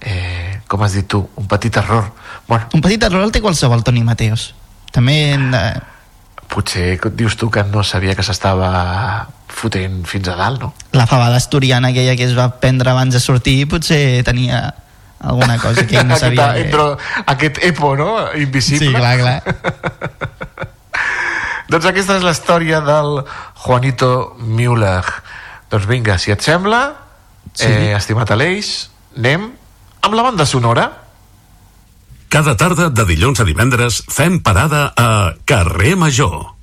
Eh, 0.04 0.60
com 0.68 0.84
has 0.84 0.98
dit 0.98 1.08
tu, 1.08 1.24
un 1.40 1.48
petit 1.48 1.80
error. 1.80 2.12
Bueno, 2.50 2.68
Un 2.76 2.84
petit 2.84 3.02
error 3.08 3.24
el 3.24 3.32
té 3.32 3.42
qualsevol 3.44 3.84
Toni 3.88 4.04
Mateos. 4.04 4.52
També... 4.96 5.18
Eh, 5.36 5.76
potser 6.52 7.00
dius 7.18 7.36
tu 7.40 7.50
que 7.50 7.64
no 7.66 7.82
sabia 7.84 8.14
que 8.16 8.24
s'estava 8.24 9.28
fotent 9.50 10.04
fins 10.06 10.28
a 10.30 10.36
dalt, 10.38 10.62
no? 10.62 10.74
la 10.94 11.08
fabada 11.10 11.40
asturiana 11.40 11.90
aquella 11.90 12.14
que 12.16 12.28
es 12.28 12.36
va 12.38 12.50
prendre 12.62 12.92
abans 12.92 13.16
de 13.16 13.20
sortir 13.24 13.66
potser 13.72 14.22
tenia 14.28 14.60
alguna 15.20 15.58
cosa 15.58 15.88
que 15.88 15.98
ell 15.98 16.08
no 16.08 16.20
sabia. 16.22 16.52
Aquest, 16.52 16.68
entre, 16.68 16.86
aquest 17.34 17.60
EPO, 17.72 17.96
no? 17.98 18.10
Invisible. 18.38 18.88
Sí, 18.88 18.94
clar, 18.94 19.18
clar. 19.20 19.40
doncs 21.72 21.88
aquesta 21.90 22.20
és 22.20 22.28
la 22.28 22.36
història 22.36 22.84
del 22.86 23.24
Juanito 23.66 24.36
Müller. 24.40 25.04
Doncs 25.72 25.90
vinga, 25.90 26.20
si 26.22 26.36
et 26.36 26.46
sembla, 26.46 26.84
Sí. 27.56 27.68
eh, 27.68 27.94
estimat 27.96 28.32
Aleix, 28.36 28.90
anem 29.18 29.50
amb 30.06 30.18
la 30.18 30.26
banda 30.28 30.46
sonora. 30.46 30.90
Cada 32.30 32.56
tarda 32.60 32.90
de 32.92 33.06
dilluns 33.08 33.40
a 33.40 33.46
divendres 33.48 34.02
fem 34.12 34.42
parada 34.44 34.90
a 34.96 35.36
Carrer 35.48 35.96
Major. 35.96 36.55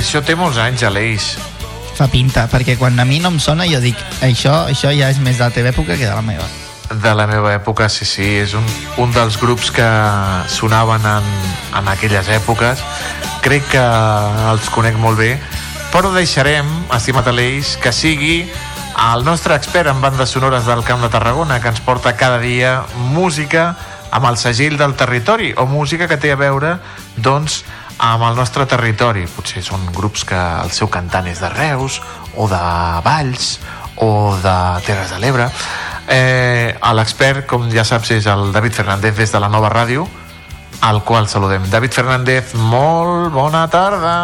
Això 0.00 0.22
té 0.24 0.32
molts 0.32 0.56
anys, 0.56 0.80
Aleix. 0.88 1.24
Fa 1.92 2.06
pinta, 2.08 2.46
perquè 2.48 2.72
quan 2.80 2.96
a 3.02 3.04
mi 3.04 3.18
no 3.20 3.28
em 3.34 3.36
sona 3.36 3.66
jo 3.68 3.82
dic 3.84 3.98
això, 4.24 4.62
això 4.72 4.88
ja 4.96 5.10
és 5.12 5.18
més 5.20 5.36
de 5.36 5.44
la 5.44 5.52
teva 5.52 5.68
època 5.74 5.92
que 5.92 6.06
de 6.06 6.14
la 6.14 6.22
meva. 6.24 6.46
De 7.02 7.12
la 7.12 7.26
meva 7.28 7.50
època, 7.52 7.90
sí, 7.92 8.08
sí, 8.08 8.24
és 8.40 8.54
un, 8.56 8.64
un 9.04 9.12
dels 9.12 9.36
grups 9.36 9.68
que 9.76 9.88
sonaven 10.48 11.04
en, 11.04 11.28
en 11.76 11.90
aquelles 11.92 12.30
èpoques. 12.32 12.80
Crec 13.44 13.68
que 13.74 13.82
els 14.54 14.70
conec 14.72 14.96
molt 14.96 15.20
bé, 15.20 15.34
però 15.92 16.14
deixarem, 16.16 16.70
estimat 16.96 17.28
Aleix, 17.28 17.74
que 17.84 17.92
sigui 17.92 18.38
el 19.12 19.26
nostre 19.28 19.60
expert 19.60 19.92
en 19.92 20.00
bandes 20.00 20.32
sonores 20.32 20.64
del 20.64 20.80
Camp 20.88 21.04
de 21.04 21.12
Tarragona, 21.12 21.60
que 21.60 21.68
ens 21.74 21.84
porta 21.84 22.16
cada 22.16 22.40
dia 22.40 22.78
música 23.12 23.74
amb 24.16 24.32
el 24.32 24.40
segell 24.40 24.80
del 24.80 24.96
territori, 24.96 25.52
o 25.60 25.68
música 25.68 26.08
que 26.08 26.16
té 26.16 26.32
a 26.32 26.40
veure, 26.40 26.78
doncs, 27.20 27.60
amb 28.00 28.24
el 28.24 28.36
nostre 28.38 28.64
territori. 28.66 29.26
Potser 29.28 29.62
són 29.64 29.84
grups 29.94 30.24
que 30.28 30.38
el 30.38 30.72
seu 30.74 30.88
cantant 30.92 31.28
és 31.28 31.42
de 31.42 31.50
Reus, 31.52 32.00
o 32.36 32.48
de 32.48 32.60
Valls, 33.04 33.58
o 34.00 34.36
de 34.40 34.56
Terres 34.86 35.12
de 35.12 35.20
l'Ebre. 35.20 35.50
Eh, 36.10 36.76
L'expert, 36.96 37.44
com 37.46 37.68
ja 37.70 37.84
saps, 37.84 38.10
és 38.16 38.26
el 38.30 38.50
David 38.56 38.74
Fernández 38.80 39.16
des 39.20 39.32
de 39.32 39.40
la 39.40 39.52
nova 39.52 39.70
ràdio, 39.70 40.08
al 40.80 41.04
qual 41.04 41.28
saludem. 41.28 41.68
David 41.70 41.92
Fernández, 41.92 42.54
molt 42.54 43.32
bona 43.36 43.68
tarda. 43.70 44.16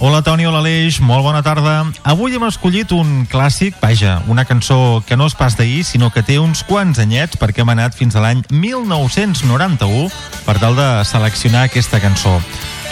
Hola 0.00 0.22
Toni, 0.22 0.44
hola 0.46 0.60
Aleix, 0.62 1.00
molt 1.02 1.24
bona 1.26 1.40
tarda. 1.42 1.80
Avui 2.06 2.36
hem 2.36 2.44
escollit 2.46 2.92
un 2.94 3.24
clàssic, 3.26 3.74
vaja, 3.82 4.20
una 4.30 4.44
cançó 4.46 5.02
que 5.02 5.16
no 5.18 5.26
és 5.26 5.34
pas 5.34 5.56
d'ahir, 5.58 5.80
sinó 5.82 6.12
que 6.14 6.22
té 6.22 6.36
uns 6.38 6.62
quants 6.62 7.00
anyets 7.02 7.34
perquè 7.34 7.64
hem 7.64 7.72
anat 7.74 7.98
fins 7.98 8.14
a 8.14 8.22
l'any 8.22 8.44
1991 8.46 10.06
per 10.46 10.54
tal 10.62 10.78
de 10.78 10.86
seleccionar 11.02 11.64
aquesta 11.66 11.98
cançó. 11.98 12.36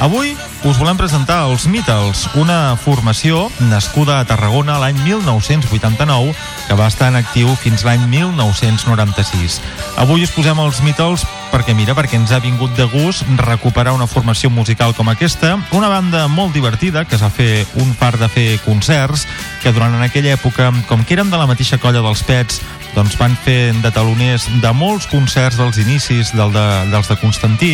Avui 0.03 0.35
us 0.67 0.79
volem 0.83 0.99
presentar 0.99 1.45
els 1.47 1.69
Beatles, 1.71 2.25
una 2.35 2.75
formació 2.81 3.45
nascuda 3.71 4.17
a 4.19 4.25
Tarragona 4.27 4.81
l'any 4.83 4.99
1989 5.05 6.33
que 6.67 6.75
va 6.75 6.89
estar 6.91 7.13
en 7.13 7.19
actiu 7.21 7.53
fins 7.61 7.85
l'any 7.87 8.03
1996. 8.11 9.61
Avui 10.03 10.27
us 10.27 10.33
posem 10.35 10.59
els 10.59 10.81
Beatles 10.83 11.23
perquè 11.53 11.77
mira, 11.79 11.95
perquè 11.95 12.19
ens 12.19 12.35
ha 12.35 12.43
vingut 12.43 12.75
de 12.75 12.89
gust 12.91 13.23
recuperar 13.39 13.95
una 13.95 14.09
formació 14.11 14.51
musical 14.51 14.95
com 14.99 15.09
aquesta, 15.13 15.55
una 15.71 15.91
banda 15.93 16.27
molt 16.27 16.57
divertida 16.57 17.05
que 17.07 17.15
es 17.15 17.23
va 17.23 17.31
fer 17.31 17.63
un 17.79 17.95
par 17.95 18.17
de 18.19 18.27
fer 18.27 18.49
concerts 18.67 19.29
que 19.63 19.71
durant 19.71 19.95
en 19.95 20.03
aquella 20.03 20.35
època, 20.35 20.73
com 20.91 21.07
que 21.07 21.15
eren 21.15 21.31
de 21.31 21.39
la 21.39 21.47
mateixa 21.47 21.79
colla 21.79 22.03
dels 22.03 22.27
Pets, 22.27 22.59
doncs 22.97 23.17
van 23.21 23.37
fer 23.45 23.75
de 23.85 23.93
taloners 23.93 24.49
de 24.63 24.73
molts 24.73 25.07
concerts 25.11 25.59
dels 25.61 25.79
inicis 25.83 26.33
del 26.35 26.53
de, 26.55 26.67
dels 26.91 27.11
de 27.13 27.17
Constantí 27.21 27.73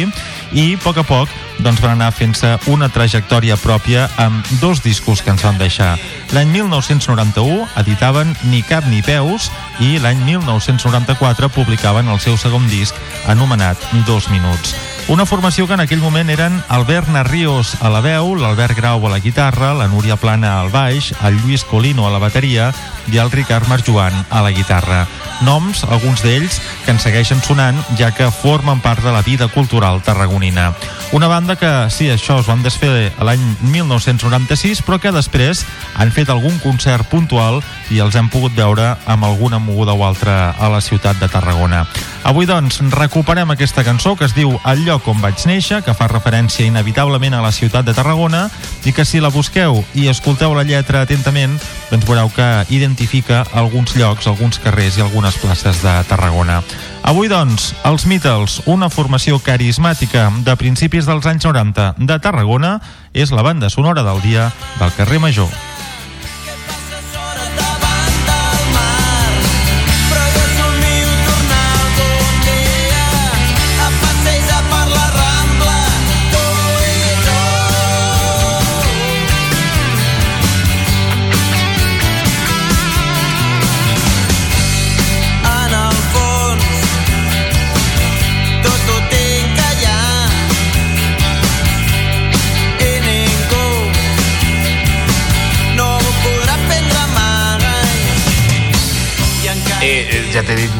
i 0.52 0.66
a 0.74 0.80
poc 0.82 0.98
a 0.98 1.06
poc 1.06 1.32
doncs 1.62 1.80
van 1.80 1.94
anar 1.94 2.10
fent-se 2.12 2.56
una 2.72 2.90
trajectòria 2.92 3.56
pròpia 3.62 4.08
amb 4.20 4.46
dos 4.60 4.82
discos 4.82 5.22
que 5.22 5.30
ens 5.30 5.44
van 5.46 5.60
deixar. 5.60 5.94
L'any 6.34 6.50
1991 6.50 7.68
editaven 7.84 8.34
Ni 8.50 8.64
cap 8.66 8.88
ni 8.90 9.02
peus 9.06 9.50
i 9.80 9.98
l'any 10.02 10.18
1994 10.26 11.52
publicaven 11.54 12.10
el 12.10 12.20
seu 12.20 12.36
segon 12.36 12.66
disc 12.72 12.98
anomenat 13.30 13.78
Dos 14.06 14.28
minuts. 14.28 14.91
Una 15.08 15.26
formació 15.26 15.66
que 15.66 15.74
en 15.74 15.82
aquell 15.82 16.00
moment 16.00 16.30
eren 16.30 16.60
Albert 16.70 17.08
Narrios 17.10 17.74
a 17.82 17.90
la 17.90 18.00
veu, 18.00 18.36
l'Albert 18.38 18.76
Grau 18.78 19.02
a 19.04 19.10
la 19.10 19.18
guitarra, 19.18 19.72
la 19.74 19.88
Núria 19.90 20.14
Plana 20.16 20.60
al 20.60 20.70
baix, 20.70 21.10
el 21.26 21.40
Lluís 21.42 21.64
Colino 21.66 22.06
a 22.06 22.12
la 22.14 22.20
bateria 22.22 22.70
i 23.10 23.18
el 23.18 23.32
Ricard 23.32 23.66
Marjoan 23.68 24.14
a 24.30 24.42
la 24.46 24.52
guitarra. 24.54 25.02
Noms, 25.42 25.82
alguns 25.90 26.22
d'ells, 26.22 26.60
que 26.86 26.94
ens 26.94 27.02
segueixen 27.02 27.42
sonant, 27.42 27.80
ja 27.98 28.12
que 28.14 28.30
formen 28.30 28.80
part 28.80 29.02
de 29.02 29.10
la 29.12 29.24
vida 29.26 29.50
cultural 29.50 30.00
tarragonina. 30.06 30.70
Una 31.12 31.26
banda 31.26 31.58
que, 31.58 31.72
sí, 31.90 32.06
això 32.08 32.38
es 32.40 32.46
van 32.46 32.62
desfer 32.62 33.10
l'any 33.18 33.42
1996, 33.74 34.84
però 34.86 35.00
que 35.02 35.12
després 35.12 35.66
han 35.98 36.14
fet 36.14 36.30
algun 36.30 36.62
concert 36.62 37.10
puntual 37.10 37.60
i 37.90 37.98
els 38.00 38.14
hem 38.16 38.30
pogut 38.30 38.54
veure 38.54 38.94
amb 39.04 39.26
alguna 39.26 39.58
moguda 39.58 39.98
o 39.98 40.06
altra 40.06 40.54
a 40.54 40.70
la 40.72 40.80
ciutat 40.80 41.18
de 41.18 41.28
Tarragona. 41.28 41.84
Avui, 42.22 42.46
doncs, 42.46 42.78
recuperem 42.94 43.50
aquesta 43.50 43.82
cançó 43.82 44.12
que 44.14 44.28
es 44.28 44.34
diu 44.36 44.52
El 44.70 44.84
lloc 44.86 45.08
on 45.10 45.18
vaig 45.18 45.42
néixer, 45.50 45.80
que 45.82 45.94
fa 45.94 46.06
referència 46.06 46.66
inevitablement 46.68 47.34
a 47.34 47.42
la 47.42 47.50
ciutat 47.50 47.84
de 47.88 47.94
Tarragona 47.96 48.44
i 48.86 48.92
que 48.94 49.04
si 49.04 49.18
la 49.18 49.32
busqueu 49.34 49.80
i 49.98 50.06
escolteu 50.06 50.54
la 50.54 50.62
lletra 50.62 51.02
atentament, 51.02 51.58
doncs 51.90 52.06
veureu 52.06 52.30
que 52.30 52.46
identifica 52.70 53.42
alguns 53.52 53.96
llocs, 53.98 54.30
alguns 54.30 54.62
carrers 54.62 55.00
i 55.00 55.02
algunes 55.02 55.40
places 55.42 55.82
de 55.82 55.96
Tarragona. 56.06 56.62
Avui, 57.02 57.26
doncs, 57.26 57.72
els 57.82 58.06
Beatles, 58.06 58.60
una 58.70 58.86
formació 58.86 59.40
carismàtica 59.42 60.28
de 60.46 60.54
principis 60.56 61.10
dels 61.10 61.26
anys 61.26 61.50
90 61.50 61.96
de 61.98 62.22
Tarragona, 62.22 62.76
és 63.12 63.34
la 63.34 63.42
banda 63.42 63.68
sonora 63.68 64.06
del 64.06 64.22
dia 64.22 64.52
del 64.78 64.94
carrer 64.94 65.18
Major. 65.18 65.71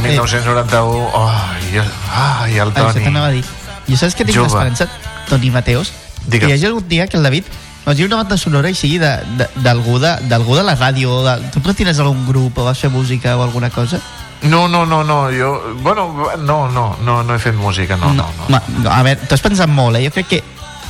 1991, 0.03 1.11
ai, 1.15 1.79
oh, 1.79 1.91
ai, 2.13 2.59
el 2.59 2.73
Toni. 2.73 2.89
Això 2.91 3.05
t'anava 3.05 3.29
a 3.31 3.35
dir. 3.35 3.45
Jo 3.89 3.99
saps 3.99 4.17
que 4.19 4.27
tinc 4.29 4.41
l'esperança, 4.43 4.89
Toni 5.29 5.51
Mateos, 5.55 5.93
Digue'm. 6.27 6.47
que 6.47 6.51
hi 6.51 6.57
hagi 6.57 6.67
algun 6.71 6.89
dia 6.89 7.07
que 7.07 7.17
el 7.19 7.23
David 7.23 7.45
vas 7.85 7.97
dir 7.97 8.07
una 8.07 8.17
banda 8.21 8.37
sonora 8.39 8.71
i 8.71 8.77
sigui 8.79 8.99
d'algú 8.99 9.99
de, 9.99 10.13
de, 10.23 10.39
de, 10.39 10.39
de 10.39 10.63
la 10.63 10.77
ràdio. 10.79 11.23
De, 11.27 11.51
tu 11.51 11.63
no 11.65 11.75
tens 11.75 11.99
algun 11.99 12.27
grup 12.27 12.59
o 12.59 12.67
vas 12.69 12.79
fer 12.79 12.91
música 12.91 13.37
o 13.37 13.43
alguna 13.43 13.71
cosa? 13.71 14.01
No, 14.43 14.67
no, 14.69 14.85
no, 14.87 15.05
no, 15.05 15.31
jo... 15.31 15.75
Bueno, 15.83 16.09
no, 16.39 16.69
no, 16.69 16.97
no, 17.03 17.23
no 17.23 17.35
he 17.35 17.39
fet 17.39 17.55
música, 17.55 17.97
no, 17.97 18.13
no. 18.13 18.27
no, 18.27 18.33
no. 18.39 18.49
Ma, 18.49 18.63
no 18.83 18.91
a 18.91 19.03
veure, 19.07 19.21
t'ho 19.27 19.37
has 19.37 19.43
pensat 19.43 19.71
molt, 19.71 19.97
eh? 19.97 20.07
Jo 20.09 20.15
crec 20.15 20.29
que 20.29 20.43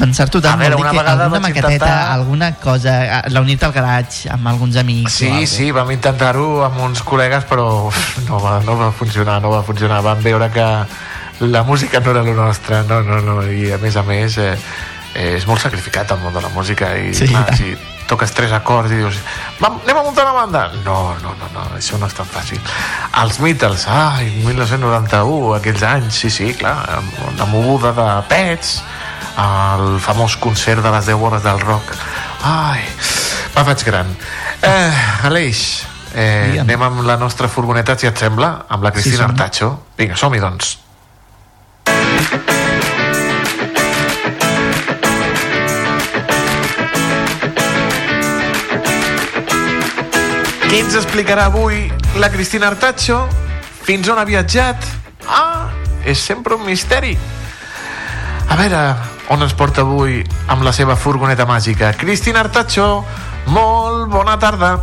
pensar-t'ho 0.03 0.41
tant 0.43 0.59
A 0.59 0.61
veure, 0.61 0.75
vol 0.77 0.83
dir 0.83 0.91
una 0.91 0.93
que 0.93 0.99
vegada 1.05 1.25
alguna 1.29 1.41
maqueteta, 1.47 1.73
intentar- 1.73 2.13
alguna 2.17 2.51
cosa, 2.59 2.95
reunir-te 3.31 3.67
al 3.69 3.73
garatge 3.79 4.31
amb 4.35 4.49
alguns 4.53 4.77
amics 4.83 5.13
Sí, 5.23 5.47
sí, 5.47 5.71
vam 5.75 5.91
intentar-ho 5.95 6.65
amb 6.67 6.81
uns 6.89 7.03
col·legues, 7.07 7.47
però 7.49 7.69
uf, 7.89 8.03
no 8.29 8.41
va, 8.43 8.59
no 8.67 8.77
va 8.81 8.91
funcionar, 8.93 9.41
no 9.43 9.51
va 9.55 9.63
funcionar. 9.63 10.03
Vam 10.03 10.23
veure 10.23 10.51
que 10.51 10.67
la 11.47 11.63
música 11.67 12.01
no 12.01 12.11
era 12.13 12.23
lo 12.23 12.35
nostre, 12.35 12.83
no, 12.89 13.01
no, 13.03 13.21
no, 13.23 13.39
i 13.51 13.71
a 13.73 13.79
més 13.83 13.97
a 13.97 14.03
més 14.07 14.37
eh, 14.39 14.53
eh, 15.15 15.37
és 15.39 15.47
molt 15.47 15.61
sacrificat 15.63 16.11
el 16.15 16.21
món 16.23 16.35
de 16.35 16.43
la 16.45 16.51
música 16.55 16.93
i 16.99 17.15
Sí, 17.15 17.27
clar, 17.31 17.49
si 17.57 17.73
toques 18.07 18.31
tres 18.37 18.53
acords 18.53 18.93
i 18.93 18.97
dius 19.01 19.17
"Vam, 19.61 19.79
anem 19.85 19.97
a 19.99 20.03
muntar 20.05 20.25
una 20.27 20.35
banda. 20.37 20.63
No, 20.85 21.15
no, 21.23 21.33
no, 21.41 21.49
no, 21.55 21.63
això 21.79 21.99
no 21.99 22.07
és 22.11 22.15
tan 22.15 22.27
fàcil. 22.27 22.61
Els 23.23 23.39
Beatles, 23.41 23.87
ai, 23.89 24.29
1991 24.45 25.55
aquells 25.57 25.83
anys, 25.83 26.15
sí, 26.15 26.31
sí, 26.31 26.53
clar 26.59 26.77
la 27.39 27.47
moguda 27.47 27.93
de 27.97 28.09
Pets 28.29 28.83
el 29.41 29.99
famós 30.05 30.37
concert 30.37 30.83
de 30.85 30.91
les 30.93 31.07
10 31.07 31.23
hores 31.23 31.43
del 31.43 31.61
rock 31.61 31.95
ai, 32.45 32.83
me 33.57 33.65
faig 33.65 33.85
gran 33.89 34.13
eh, 34.63 35.27
Aleix 35.29 35.83
eh, 36.15 36.53
Digue'm. 36.53 36.63
anem 36.67 36.87
amb 36.91 37.03
la 37.09 37.17
nostra 37.17 37.49
furgoneta 37.49 37.97
si 37.99 38.07
et 38.11 38.19
sembla, 38.19 38.67
amb 38.69 38.85
la 38.85 38.93
Cristina 38.93 39.25
som-hi. 39.25 39.33
Artacho 39.33 39.75
vinga, 39.99 40.17
som-hi 40.21 40.43
doncs 40.43 40.79
Què 50.73 50.81
ens 50.81 50.95
explicarà 50.97 51.51
avui 51.51 51.83
la 52.17 52.31
Cristina 52.33 52.71
Artacho? 52.73 53.19
Fins 53.85 54.09
on 54.09 54.17
ha 54.17 54.25
viatjat? 54.25 54.87
Ah, 55.29 55.69
és 56.09 56.17
sempre 56.17 56.57
un 56.57 56.65
misteri. 56.65 57.13
A 58.49 58.57
veure, 58.57 58.81
on 59.33 59.41
ens 59.43 59.55
porta 59.57 59.81
avui 59.81 60.21
amb 60.53 60.63
la 60.67 60.73
seva 60.77 60.97
furgoneta 60.97 61.47
màgica? 61.49 61.93
Cristina 61.97 62.43
Artacho, 62.45 63.05
molt 63.49 64.11
bona 64.13 64.39
tarda. 64.39 64.75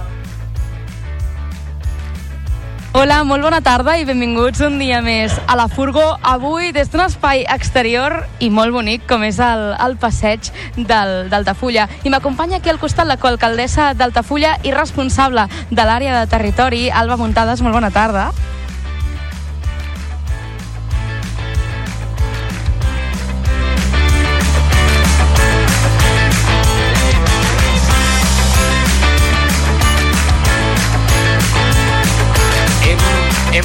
Hola, 2.98 3.20
molt 3.24 3.46
bona 3.46 3.60
tarda 3.62 3.94
i 4.02 4.04
benvinguts 4.08 4.64
un 4.66 4.80
dia 4.82 4.98
més 5.06 5.36
a 5.46 5.54
la 5.56 5.68
Furgo. 5.70 6.02
Avui 6.26 6.72
des 6.74 6.90
d'un 6.90 7.04
espai 7.06 7.44
exterior 7.54 8.16
i 8.42 8.50
molt 8.50 8.74
bonic 8.74 9.06
com 9.08 9.22
és 9.28 9.38
el, 9.40 9.62
el 9.78 9.94
passeig 10.02 10.50
del- 10.76 11.30
d'Altafulla. 11.30 11.86
I 12.04 12.10
m'acompanya 12.10 12.58
aquí 12.58 12.74
al 12.74 12.82
costat 12.82 13.06
la 13.08 13.20
coalcaldessa 13.22 13.94
d'Altafulla 13.94 14.58
i 14.66 14.74
responsable 14.74 15.46
de 15.70 15.84
l'àrea 15.86 16.18
de 16.20 16.26
territori, 16.34 16.88
Alba 16.90 17.16
Muntades. 17.22 17.62
Molt 17.62 17.78
bona 17.78 17.92
tarda. 17.94 18.32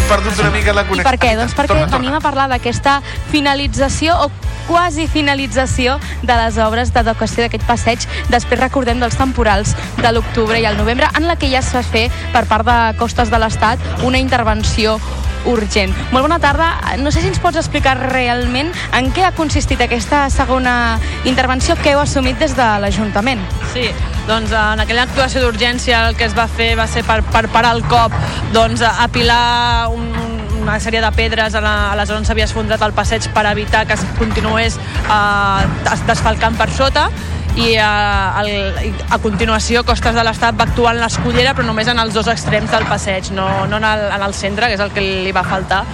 Perdut 0.09 0.39
una 0.41 0.51
mica 0.51 0.73
la 0.73 0.83
I 0.83 0.89
connexió. 0.89 1.11
per 1.11 1.19
què? 1.19 1.37
Doncs 1.37 1.55
perquè 1.55 1.69
Torna, 1.69 1.87
torna. 1.87 1.99
venim 1.99 2.15
a 2.15 2.21
parlar 2.21 2.49
d'aquesta 2.49 3.01
finalització 3.31 4.17
o 4.25 4.31
quasi 4.67 5.07
finalització 5.07 5.99
de 6.23 6.35
les 6.39 6.57
obres 6.59 6.93
d'adequació 6.93 7.45
d'aquest 7.45 7.67
passeig. 7.69 8.07
Després 8.33 8.61
recordem 8.61 9.01
dels 9.01 9.17
temporals 9.17 9.75
de 10.01 10.13
l'octubre 10.13 10.59
i 10.61 10.65
el 10.65 10.77
novembre, 10.77 11.09
en 11.17 11.27
la 11.29 11.37
que 11.37 11.51
ja 11.51 11.59
es 11.61 11.73
va 11.75 11.83
fer 11.83 12.11
per 12.33 12.47
part 12.47 12.65
de 12.67 12.79
Costes 12.99 13.31
de 13.31 13.39
l'Estat 13.39 13.79
una 14.03 14.19
intervenció 14.19 14.99
urgent. 15.45 15.93
Molt 16.11 16.25
bona 16.25 16.39
tarda. 16.41 16.97
No 16.99 17.11
sé 17.13 17.21
si 17.21 17.29
ens 17.29 17.39
pots 17.39 17.59
explicar 17.61 17.99
realment 18.01 18.71
en 18.97 19.11
què 19.13 19.27
ha 19.27 19.33
consistit 19.37 19.81
aquesta 19.85 20.31
segona 20.33 20.99
intervenció 21.25 21.77
que 21.77 21.93
heu 21.93 22.01
assumit 22.01 22.39
des 22.41 22.57
de 22.57 22.65
l'Ajuntament. 22.81 23.43
Sí, 23.75 23.91
doncs 24.29 24.53
en 24.57 24.81
aquella 24.81 25.03
actuació 25.05 25.43
d'urgència 25.45 26.07
el 26.09 26.17
que 26.17 26.25
es 26.25 26.35
va 26.37 26.47
fer 26.49 26.73
va 26.79 26.87
ser 26.89 27.03
per, 27.05 27.21
per 27.35 27.47
parar 27.53 27.75
el 27.77 27.83
cop 27.91 28.13
doncs, 28.55 28.81
a 28.83 29.03
apilar 29.05 29.89
un, 29.93 30.07
un- 30.09 30.33
una 30.65 30.79
sèrie 30.81 31.03
de 31.05 31.11
pedres 31.13 31.55
a 31.55 31.61
la, 31.61 31.75
a 31.93 31.97
la 31.99 32.07
zona 32.09 32.23
on 32.23 32.25
s'havia 32.25 32.47
esfondrat 32.49 32.81
el 32.87 32.95
passeig 32.97 33.27
per 33.35 33.43
evitar 33.51 33.83
que 33.87 33.93
es 33.99 34.05
continués 34.19 34.79
eh, 34.79 35.67
des- 35.91 36.07
desfalcant 36.09 36.57
per 36.57 36.71
sota 36.73 37.11
i 37.57 37.77
a, 37.79 38.35
el, 38.43 38.49
i 38.83 38.91
a 39.15 39.19
continuació 39.23 39.85
Costes 39.87 40.17
de 40.17 40.25
l'Estat 40.27 40.57
va 40.59 40.67
actuar 40.67 40.95
en 40.97 41.01
l'escullera 41.05 41.53
però 41.55 41.67
només 41.69 41.89
en 41.91 42.01
els 42.03 42.15
dos 42.17 42.27
extrems 42.31 42.73
del 42.73 42.87
passeig 42.91 43.31
no, 43.37 43.47
no 43.71 43.79
en, 43.79 43.87
el, 43.87 44.05
en 44.17 44.25
el 44.27 44.35
centre, 44.35 44.69
que 44.69 44.79
és 44.79 44.83
el 44.83 44.91
que 44.95 45.05
li 45.05 45.33
va 45.35 45.45
faltar. 45.47 45.85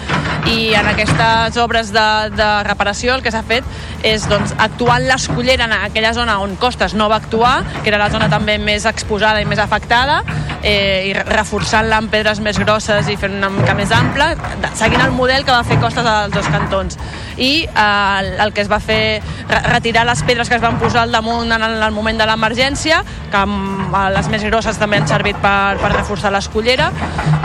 I 0.49 0.73
en 0.79 0.89
aquestes 0.89 1.59
obres 1.61 1.93
de, 1.93 2.07
de 2.33 2.49
reparació 2.65 3.15
el 3.19 3.25
que 3.25 3.33
s'ha 3.35 3.43
fet 3.45 3.67
és 4.07 4.25
doncs, 4.31 4.55
actuar 4.57 5.01
en 5.03 5.11
l'escullera 5.11 5.69
en 5.69 5.77
aquella 5.77 6.15
zona 6.17 6.39
on 6.41 6.57
Costes 6.61 6.97
no 6.97 7.11
va 7.13 7.21
actuar 7.21 7.59
que 7.83 7.93
era 7.93 8.01
la 8.01 8.09
zona 8.13 8.31
també 8.33 8.57
més 8.59 8.89
exposada 8.89 9.43
i 9.43 9.49
més 9.49 9.61
afectada 9.61 10.23
eh, 10.63 11.11
i 11.11 11.15
reforçant-la 11.15 11.99
amb 12.03 12.11
pedres 12.13 12.41
més 12.45 12.59
grosses 12.61 13.09
i 13.09 13.17
fent 13.21 13.39
una 13.39 13.51
mica 13.55 13.75
més 13.79 13.91
ampla 13.95 14.33
seguint 14.77 15.01
el 15.05 15.13
model 15.17 15.45
que 15.45 15.53
va 15.55 15.63
fer 15.65 15.79
Costes 15.81 16.07
als 16.07 16.35
dos 16.35 16.47
cantons 16.53 16.99
i 17.41 17.65
eh, 17.65 18.19
el, 18.21 18.33
el 18.47 18.53
que 18.53 18.61
es 18.65 18.71
va 18.71 18.81
fer 18.85 19.21
re- 19.49 19.63
retirar 19.73 20.05
les 20.09 20.23
pedres 20.29 20.49
que 20.51 20.59
es 20.59 20.63
van 20.63 20.79
posar 20.81 21.03
al 21.07 21.13
damunt 21.15 21.51
en 21.53 21.63
el, 21.63 21.77
en 21.79 21.83
el 21.87 21.95
moment 21.97 22.19
de 22.21 22.27
l'emergència 22.29 23.03
que 23.31 23.39
amb, 23.41 23.95
eh, 23.95 24.07
les 24.17 24.29
més 24.33 24.45
grosses 24.51 24.77
també 24.81 25.01
han 25.01 25.09
servit 25.09 25.39
per, 25.41 25.79
per 25.81 25.93
reforçar 25.95 26.33
l'escullera 26.35 26.91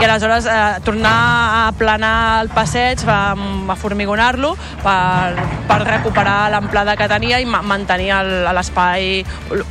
i 0.00 0.04
aleshores 0.04 0.46
eh, 0.50 0.58
tornar 0.84 1.14
a 1.16 1.62
aplanar 1.70 2.14
el 2.42 2.50
passeig, 2.52 3.00
va, 3.08 3.32
a 3.32 3.76
formigonar-lo 3.80 4.52
per, 4.84 5.46
per 5.68 5.80
recuperar 5.86 6.50
l'amplada 6.52 6.96
que 6.96 7.08
tenia 7.08 7.40
i 7.40 7.46
ma 7.48 7.62
mantenir 7.64 8.12
l'espai 8.52 9.24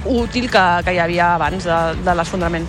útil 0.10 0.50
que, 0.52 0.66
que 0.86 0.96
hi 0.96 1.00
havia 1.04 1.34
abans 1.36 1.64
de, 1.68 1.80
de 2.04 2.16
l'esfondrament. 2.18 2.66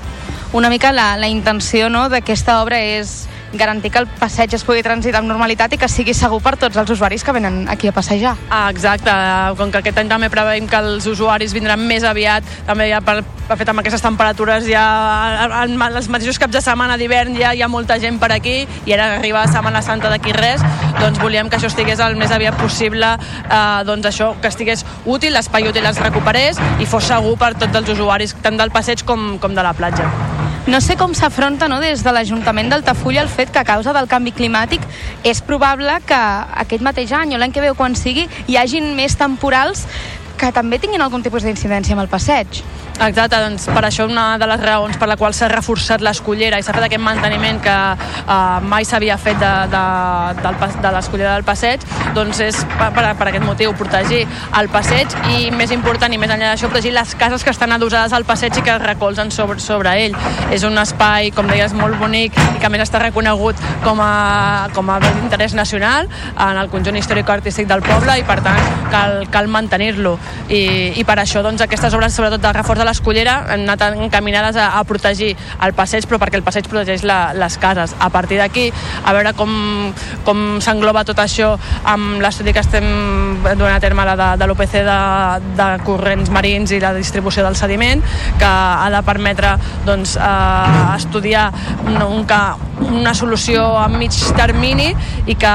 Una 0.56 0.70
mica 0.70 0.90
la, 0.90 1.18
la 1.20 1.28
intenció 1.28 1.90
no, 1.92 2.06
d'aquesta 2.08 2.62
obra 2.62 2.78
és 2.80 3.26
garantir 3.52 3.90
que 3.92 4.00
el 4.00 4.06
passeig 4.08 4.54
es 4.56 4.62
pugui 4.64 4.80
transitar 4.80 5.20
amb 5.20 5.28
normalitat 5.28 5.74
i 5.76 5.78
que 5.78 5.88
sigui 5.88 6.14
segur 6.16 6.38
per 6.40 6.54
tots 6.56 6.78
els 6.80 6.92
usuaris 6.94 7.24
que 7.24 7.34
venen 7.36 7.66
aquí 7.68 7.90
a 7.90 7.92
passejar. 7.92 8.32
Ah, 8.48 8.70
exacte, 8.72 9.12
com 9.58 9.68
que 9.68 9.82
aquest 9.82 10.00
any 10.00 10.08
també 10.08 10.30
preveiem 10.32 10.64
que 10.64 10.78
els 10.80 11.04
usuaris 11.12 11.52
vindran 11.52 11.84
més 11.84 12.06
aviat, 12.08 12.46
també 12.64 12.88
ja 12.88 13.02
per, 13.04 13.18
de 13.20 13.56
fet 13.60 13.68
amb 13.68 13.82
aquestes 13.82 14.00
temperatures 14.00 14.64
ja 14.64 14.84
en, 15.44 15.76
en 15.76 15.84
els 15.90 16.08
mateixos 16.08 16.40
caps 16.40 16.56
de 16.56 16.64
setmana 16.64 16.96
d'hivern 16.96 17.36
ja 17.36 17.52
hi 17.52 17.60
ha 17.60 17.68
molta 17.68 17.98
gent 18.00 18.16
per 18.22 18.32
aquí 18.32 18.62
i 18.64 18.96
ara 18.96 19.10
arriba 19.18 19.44
Setmana 19.52 19.84
Santa 19.84 20.08
d'aquí 20.08 20.32
res, 20.36 20.64
doncs 21.02 21.20
volíem 21.20 21.52
que 21.52 21.60
això 21.60 21.68
estigués 21.68 22.00
el 22.00 22.16
més 22.16 22.32
aviat 22.32 22.56
possible, 22.56 23.12
eh, 23.44 23.84
doncs 23.84 24.08
això, 24.08 24.32
que 24.40 24.48
estigués 24.48 24.86
útil, 25.04 25.36
l'espai 25.36 25.68
útil 25.68 25.84
es 25.92 26.00
recuperés 26.00 26.64
i 26.80 26.88
fos 26.88 27.12
segur 27.12 27.36
per 27.36 27.52
tots 27.60 27.84
els 27.84 27.92
usuaris, 27.98 28.32
tant 28.40 28.56
del 28.56 28.72
passeig 28.72 29.04
com, 29.04 29.36
com 29.36 29.52
de 29.52 29.68
la 29.68 29.76
platja. 29.76 30.08
No 30.66 30.80
sé 30.82 30.96
com 30.98 31.12
s'afronta 31.14 31.68
no, 31.70 31.76
des 31.78 32.00
de 32.02 32.10
l'Ajuntament 32.10 32.66
d'Altafulla 32.72 33.22
el 33.22 33.28
fet 33.30 33.52
que 33.54 33.60
a 33.60 33.68
causa 33.68 33.92
del 33.94 34.08
canvi 34.10 34.32
climàtic 34.34 34.82
és 35.22 35.38
probable 35.38 35.92
que 36.08 36.18
aquest 36.64 36.82
mateix 36.82 37.12
any 37.14 37.36
o 37.36 37.38
l'any 37.38 37.54
que 37.54 37.62
veu 37.62 37.76
quan 37.78 37.94
sigui 37.94 38.24
hi 38.50 38.58
hagin 38.58 38.88
més 38.98 39.14
temporals 39.14 39.84
que 40.36 40.52
també 40.52 40.78
tinguin 40.82 41.02
algun 41.02 41.24
tipus 41.24 41.46
d'incidència 41.46 41.96
amb 41.96 42.04
el 42.04 42.12
passeig. 42.12 42.62
Exacte, 42.96 43.36
doncs 43.36 43.66
per 43.68 43.82
això 43.84 44.06
una 44.08 44.38
de 44.40 44.46
les 44.48 44.60
raons 44.62 44.96
per 44.96 45.06
la 45.10 45.18
qual 45.20 45.34
s'ha 45.36 45.50
reforçat 45.52 46.00
l'escullera 46.00 46.56
i 46.56 46.64
s'ha 46.64 46.72
fet 46.72 46.86
aquest 46.86 47.02
manteniment 47.04 47.58
que 47.60 47.74
eh, 47.74 48.36
mai 48.64 48.86
s'havia 48.88 49.18
fet 49.20 49.36
de, 49.36 49.50
de, 49.72 49.82
del, 50.40 50.56
de 50.80 50.92
l'escullera 50.94 51.34
del 51.34 51.44
passeig, 51.44 51.84
doncs 52.16 52.40
és 52.46 52.62
per, 52.78 52.88
per, 52.96 53.04
per 53.18 53.28
aquest 53.28 53.44
motiu, 53.44 53.74
protegir 53.76 54.22
el 54.60 54.70
passeig 54.72 55.12
i 55.34 55.50
més 55.52 55.74
important 55.76 56.12
i 56.12 56.20
més 56.20 56.32
enllà 56.32 56.54
d'això, 56.54 56.70
protegir 56.72 56.94
les 56.96 57.12
cases 57.20 57.44
que 57.44 57.52
estan 57.52 57.76
adossades 57.76 58.16
al 58.16 58.24
passeig 58.24 58.56
i 58.56 58.64
que 58.64 58.72
es 58.78 58.82
recolzen 58.82 59.30
sobre, 59.30 59.60
sobre 59.60 59.92
ell. 60.06 60.16
És 60.56 60.64
un 60.64 60.80
espai, 60.80 61.30
com 61.36 61.52
deies, 61.52 61.76
molt 61.76 62.00
bonic 62.00 62.40
i 62.56 62.62
que 62.62 62.72
més 62.72 62.86
està 62.86 63.02
reconegut 63.04 63.60
com 63.84 64.00
a, 64.00 64.72
com 64.72 64.88
a 64.88 64.98
bé 65.04 65.12
d'interès 65.18 65.52
nacional 65.58 66.08
en 66.32 66.62
el 66.62 66.72
conjunt 66.72 66.96
històric-artístic 66.96 67.68
del 67.68 67.84
poble 67.84 68.16
i 68.16 68.24
per 68.24 68.40
tant 68.46 68.88
cal, 68.92 69.20
cal 69.32 69.52
mantenir-lo 69.52 70.16
i, 70.48 70.92
i 71.00 71.04
per 71.06 71.18
això 71.22 71.42
doncs, 71.44 71.62
aquestes 71.64 71.94
obres 71.96 72.14
sobretot 72.16 72.42
de 72.42 72.52
reforç 72.56 72.82
de 72.82 72.86
l'escullera 72.88 73.38
han 73.54 73.66
anat 73.66 73.96
encaminades 73.96 74.58
a, 74.60 74.70
a 74.78 74.84
protegir 74.88 75.34
el 75.62 75.74
passeig 75.76 76.06
però 76.08 76.20
perquè 76.22 76.38
el 76.40 76.46
passeig 76.46 76.68
protegeix 76.70 77.04
la, 77.06 77.32
les 77.36 77.58
cases. 77.58 77.94
A 77.98 78.10
partir 78.10 78.38
d'aquí 78.40 78.68
a 79.04 79.14
veure 79.16 79.32
com, 79.38 79.50
com 80.26 80.44
s'engloba 80.62 81.04
tot 81.08 81.20
això 81.22 81.54
amb 81.84 82.20
l'estudi 82.22 82.54
que 82.54 82.62
estem 82.64 82.86
duent 83.46 83.74
a 83.74 83.80
terme 83.82 84.04
la 84.06 84.16
de, 84.18 84.30
de 84.40 84.48
l'OPC 84.48 84.78
de, 84.86 85.00
de 85.58 85.68
corrents 85.86 86.30
marins 86.34 86.72
i 86.72 86.80
la 86.82 86.94
distribució 86.96 87.44
del 87.46 87.58
sediment 87.58 88.02
que 88.40 88.48
ha 88.48 88.88
de 88.92 89.02
permetre 89.06 89.56
doncs, 89.86 90.16
eh, 90.16 90.96
estudiar 90.96 91.50
un, 91.86 92.00
un, 92.02 92.26
una 92.90 93.14
solució 93.14 93.64
a 93.78 93.86
mig 93.88 94.14
termini 94.36 94.90
i 95.26 95.36
que 95.38 95.54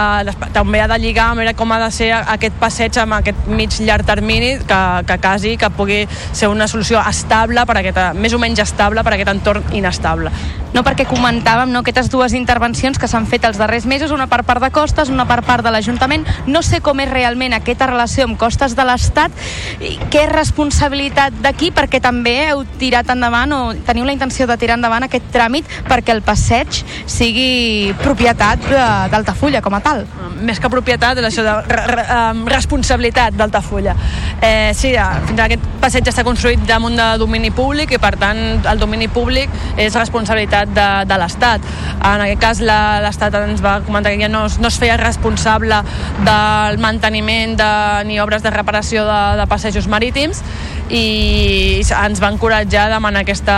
també 0.54 0.82
ha 0.82 0.88
de 0.92 0.98
lligar 1.02 1.32
a 1.32 1.38
veure 1.40 1.54
com 1.58 1.72
ha 1.72 1.80
de 1.84 1.92
ser 1.94 2.12
aquest 2.20 2.58
passeig 2.62 2.98
amb 3.02 3.20
aquest 3.20 3.48
mig 3.48 3.78
llarg 3.82 4.08
termini 4.08 4.56
que, 4.68 4.82
que 5.08 5.20
quasi 5.22 5.58
que 5.58 5.70
pugui 5.70 6.06
ser 6.32 6.50
una 6.52 6.68
solució 6.68 7.02
estable 7.08 7.66
per 7.66 7.78
aquest, 7.82 8.02
més 8.16 8.34
o 8.34 8.42
menys 8.42 8.64
estable 8.64 9.04
per 9.04 9.16
aquest 9.16 9.34
entorn 9.36 9.78
inestable. 9.78 10.32
No 10.72 10.86
perquè 10.88 11.04
comentàvem 11.04 11.72
no, 11.72 11.82
aquestes 11.84 12.08
dues 12.12 12.32
intervencions 12.38 12.96
que 13.00 13.10
s'han 13.12 13.26
fet 13.28 13.44
els 13.48 13.58
darrers 13.60 13.84
mesos, 13.90 14.14
una 14.16 14.30
per 14.32 14.46
part 14.48 14.64
de 14.64 14.70
Costes, 14.72 15.10
una 15.12 15.26
per 15.28 15.42
part 15.44 15.66
de 15.66 15.74
l'Ajuntament. 15.74 16.24
No 16.48 16.62
sé 16.64 16.80
com 16.80 17.02
és 17.04 17.12
realment 17.12 17.52
aquesta 17.58 17.90
relació 17.92 18.24
amb 18.30 18.40
Costes 18.40 18.76
de 18.78 18.86
l'Estat, 18.88 19.36
i 19.84 19.98
què 20.14 20.24
és 20.30 20.32
responsabilitat 20.32 21.42
d'aquí, 21.44 21.74
perquè 21.76 22.00
també 22.04 22.38
heu 22.48 22.64
tirat 22.80 23.12
endavant 23.12 23.52
o 23.58 23.62
teniu 23.88 24.08
la 24.08 24.16
intenció 24.16 24.48
de 24.48 24.58
tirar 24.62 24.80
endavant 24.80 25.04
aquest 25.10 25.28
tràmit 25.34 25.68
perquè 25.90 26.16
el 26.16 26.24
passeig 26.24 26.82
sigui 27.10 27.92
propietat 28.02 28.64
d'Altafulla 29.12 29.62
com 29.62 29.76
a 29.76 29.84
tal. 29.84 30.06
més 30.42 30.60
que 30.60 30.70
propietat 30.74 31.20
és 31.20 31.26
això 31.28 31.44
de 31.46 31.54
re, 31.68 31.82
re, 31.86 32.04
um, 32.16 32.46
responsabilitat 32.50 33.36
d'Altafulla. 33.38 33.94
Eh, 34.42 34.51
sí, 34.78 34.94
eh, 34.96 35.06
fins 35.28 35.40
ara 35.40 35.48
aquest 35.50 35.68
passeig 35.82 36.08
està 36.12 36.24
construït 36.28 36.62
damunt 36.68 36.96
de 36.98 37.08
domini 37.22 37.52
públic 37.56 37.94
i 37.96 38.00
per 38.02 38.14
tant 38.22 38.40
el 38.70 38.82
domini 38.82 39.08
públic 39.12 39.52
és 39.82 39.96
responsabilitat 39.98 40.74
de, 40.76 40.88
de 41.10 41.20
l'Estat. 41.22 41.66
En 41.98 42.24
aquest 42.26 42.42
cas 42.42 42.62
l'Estat 42.66 43.38
ens 43.42 43.64
va 43.64 43.80
comentar 43.86 44.14
que 44.14 44.22
ja 44.22 44.30
no, 44.32 44.46
no 44.62 44.72
es 44.72 44.80
feia 44.82 44.98
responsable 45.02 45.82
del 46.26 46.82
manteniment 46.84 47.58
de, 47.60 47.72
ni 48.10 48.20
obres 48.24 48.44
de 48.46 48.54
reparació 48.54 49.06
de, 49.08 49.22
de 49.42 49.48
passejos 49.52 49.90
marítims 49.92 50.44
i 50.92 51.82
ens 51.82 52.20
va 52.20 52.30
encoratjar 52.34 52.88
a 52.90 52.96
demanar 52.96 53.24
aquesta, 53.24 53.58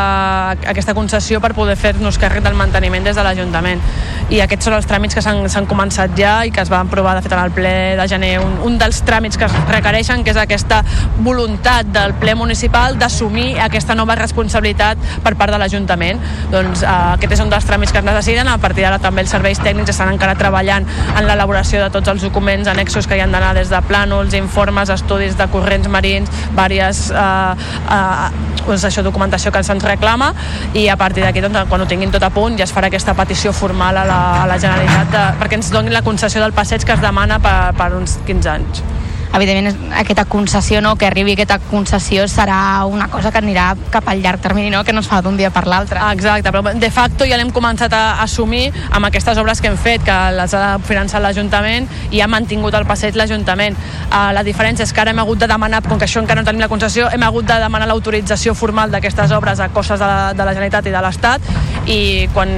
aquesta 0.70 0.94
concessió 0.94 1.42
per 1.42 1.54
poder 1.58 1.76
fer-nos 1.80 2.20
càrrec 2.22 2.46
del 2.46 2.58
manteniment 2.58 3.08
des 3.08 3.18
de 3.18 3.26
l'Ajuntament. 3.26 3.82
I 4.34 4.42
aquests 4.44 4.70
són 4.70 4.78
els 4.78 4.88
tràmits 4.90 5.18
que 5.18 5.24
s'han 5.24 5.68
començat 5.70 6.14
ja 6.18 6.36
i 6.46 6.54
que 6.54 6.62
es 6.62 6.72
van 6.72 6.88
aprovar 6.88 7.16
de 7.18 7.24
fet 7.26 7.34
en 7.34 7.42
el 7.42 7.54
ple 7.56 7.74
de 7.98 8.08
gener. 8.10 8.36
Un, 8.44 8.60
un 8.70 8.78
dels 8.82 9.02
tràmits 9.08 9.40
que 9.40 9.50
es 9.50 9.58
requereixen 9.72 10.24
que 10.24 10.34
és 10.34 10.40
aquesta 10.40 10.83
voluntat 11.24 11.90
del 11.94 12.16
ple 12.22 12.36
municipal 12.36 12.98
d'assumir 13.00 13.60
aquesta 13.62 13.96
nova 13.96 14.16
responsabilitat 14.20 14.98
per 15.24 15.36
part 15.40 15.54
de 15.54 15.62
l'Ajuntament. 15.62 16.22
Doncs 16.52 16.84
eh, 16.84 16.94
aquest 17.16 17.38
és 17.38 17.44
un 17.44 17.54
dels 17.54 17.68
tràmits 17.68 17.94
que 17.94 18.02
es 18.02 18.08
necessiten. 18.08 18.48
A 18.48 18.58
partir 18.62 18.86
d'ara 18.88 19.00
també 19.04 19.24
els 19.26 19.34
serveis 19.34 19.62
tècnics 19.62 19.94
estan 19.94 20.14
encara 20.14 20.36
treballant 20.40 20.88
en 21.18 21.28
l'elaboració 21.28 21.82
de 21.84 21.90
tots 21.94 22.12
els 22.12 22.26
documents 22.26 22.68
annexos 22.68 23.08
que 23.08 23.18
hi 23.18 23.24
han 23.24 23.32
d'anar 23.34 23.54
des 23.58 23.72
de 23.74 23.82
plànols, 23.88 24.36
informes, 24.38 24.90
estudis 24.94 25.38
de 25.38 25.48
corrents 25.54 25.88
marins, 25.88 26.30
diverses 26.84 27.12
eh, 27.12 27.56
eh, 27.90 28.30
doncs 28.66 28.86
això, 28.88 29.04
documentació 29.04 29.52
que 29.52 29.64
se'ns 29.64 29.84
reclama 29.84 30.32
i 30.74 30.88
a 30.88 30.98
partir 30.98 31.24
d'aquí, 31.26 31.42
doncs, 31.44 31.66
quan 31.70 31.84
ho 31.84 31.88
tinguin 31.90 32.12
tot 32.14 32.24
a 32.24 32.32
punt, 32.34 32.58
ja 32.58 32.68
es 32.68 32.74
farà 32.74 32.88
aquesta 32.92 33.16
petició 33.18 33.54
formal 33.54 33.98
a 33.98 34.06
la, 34.08 34.20
a 34.44 34.48
la 34.48 34.60
Generalitat 34.60 35.12
de, 35.12 35.24
perquè 35.42 35.60
ens 35.60 35.72
donin 35.74 35.94
la 35.94 36.04
concessió 36.06 36.42
del 36.44 36.56
passeig 36.56 36.86
que 36.86 36.96
es 36.96 37.04
demana 37.04 37.40
per, 37.44 37.74
per 37.78 37.94
uns 37.98 38.20
15 38.28 38.54
anys. 38.56 38.84
Evidentment 39.34 39.94
aquesta 39.98 40.26
concessió, 40.26 40.82
no, 40.82 40.96
que 40.96 41.08
arribi 41.08 41.34
aquesta 41.34 41.58
concessió 41.60 42.28
serà 42.30 42.86
una 42.86 43.08
cosa 43.10 43.32
que 43.32 43.42
anirà 43.42 43.72
cap 43.92 44.08
al 44.10 44.22
llarg 44.22 44.42
termini, 44.42 44.70
no, 44.70 44.84
que 44.84 44.94
no 44.94 45.02
es 45.02 45.10
fa 45.10 45.22
d'un 45.26 45.38
dia 45.38 45.50
per 45.54 45.66
l'altre. 45.68 46.00
Exacte, 46.14 46.52
però 46.52 46.74
de 46.74 46.92
facto 46.94 47.26
ja 47.26 47.38
l'hem 47.40 47.52
començat 47.54 47.94
a 47.98 48.22
assumir 48.24 48.68
amb 48.92 49.10
aquestes 49.10 49.38
obres 49.42 49.62
que 49.62 49.72
hem 49.72 49.78
fet, 49.78 50.06
que 50.06 50.18
les 50.38 50.54
ha 50.54 50.78
finançat 50.86 51.24
l'Ajuntament 51.24 51.90
i 52.12 52.22
ha 52.22 52.30
mantingut 52.30 52.78
el 52.78 52.86
passeig 52.90 53.18
l'Ajuntament. 53.18 53.78
Uh, 54.12 54.30
la 54.36 54.46
diferència 54.46 54.86
és 54.86 54.94
que 54.94 55.02
ara 55.02 55.14
hem 55.14 55.24
hagut 55.24 55.42
de 55.42 55.50
demanar, 55.50 55.82
com 55.88 55.98
que 55.98 56.06
això 56.06 56.22
encara 56.22 56.42
no 56.42 56.48
tenim 56.48 56.62
la 56.62 56.70
concessió, 56.72 57.10
hem 57.10 57.26
hagut 57.26 57.50
de 57.50 57.60
demanar 57.64 57.90
l'autorització 57.90 58.54
formal 58.54 58.94
d'aquestes 58.94 59.34
obres 59.34 59.60
a 59.60 59.70
costes 59.74 60.00
de 60.00 60.06
la, 60.06 60.34
de 60.34 60.46
la 60.46 60.54
Generalitat 60.54 60.90
i 60.90 60.94
de 60.94 61.04
l'Estat 61.04 61.54
i 61.90 62.00
quan 62.34 62.54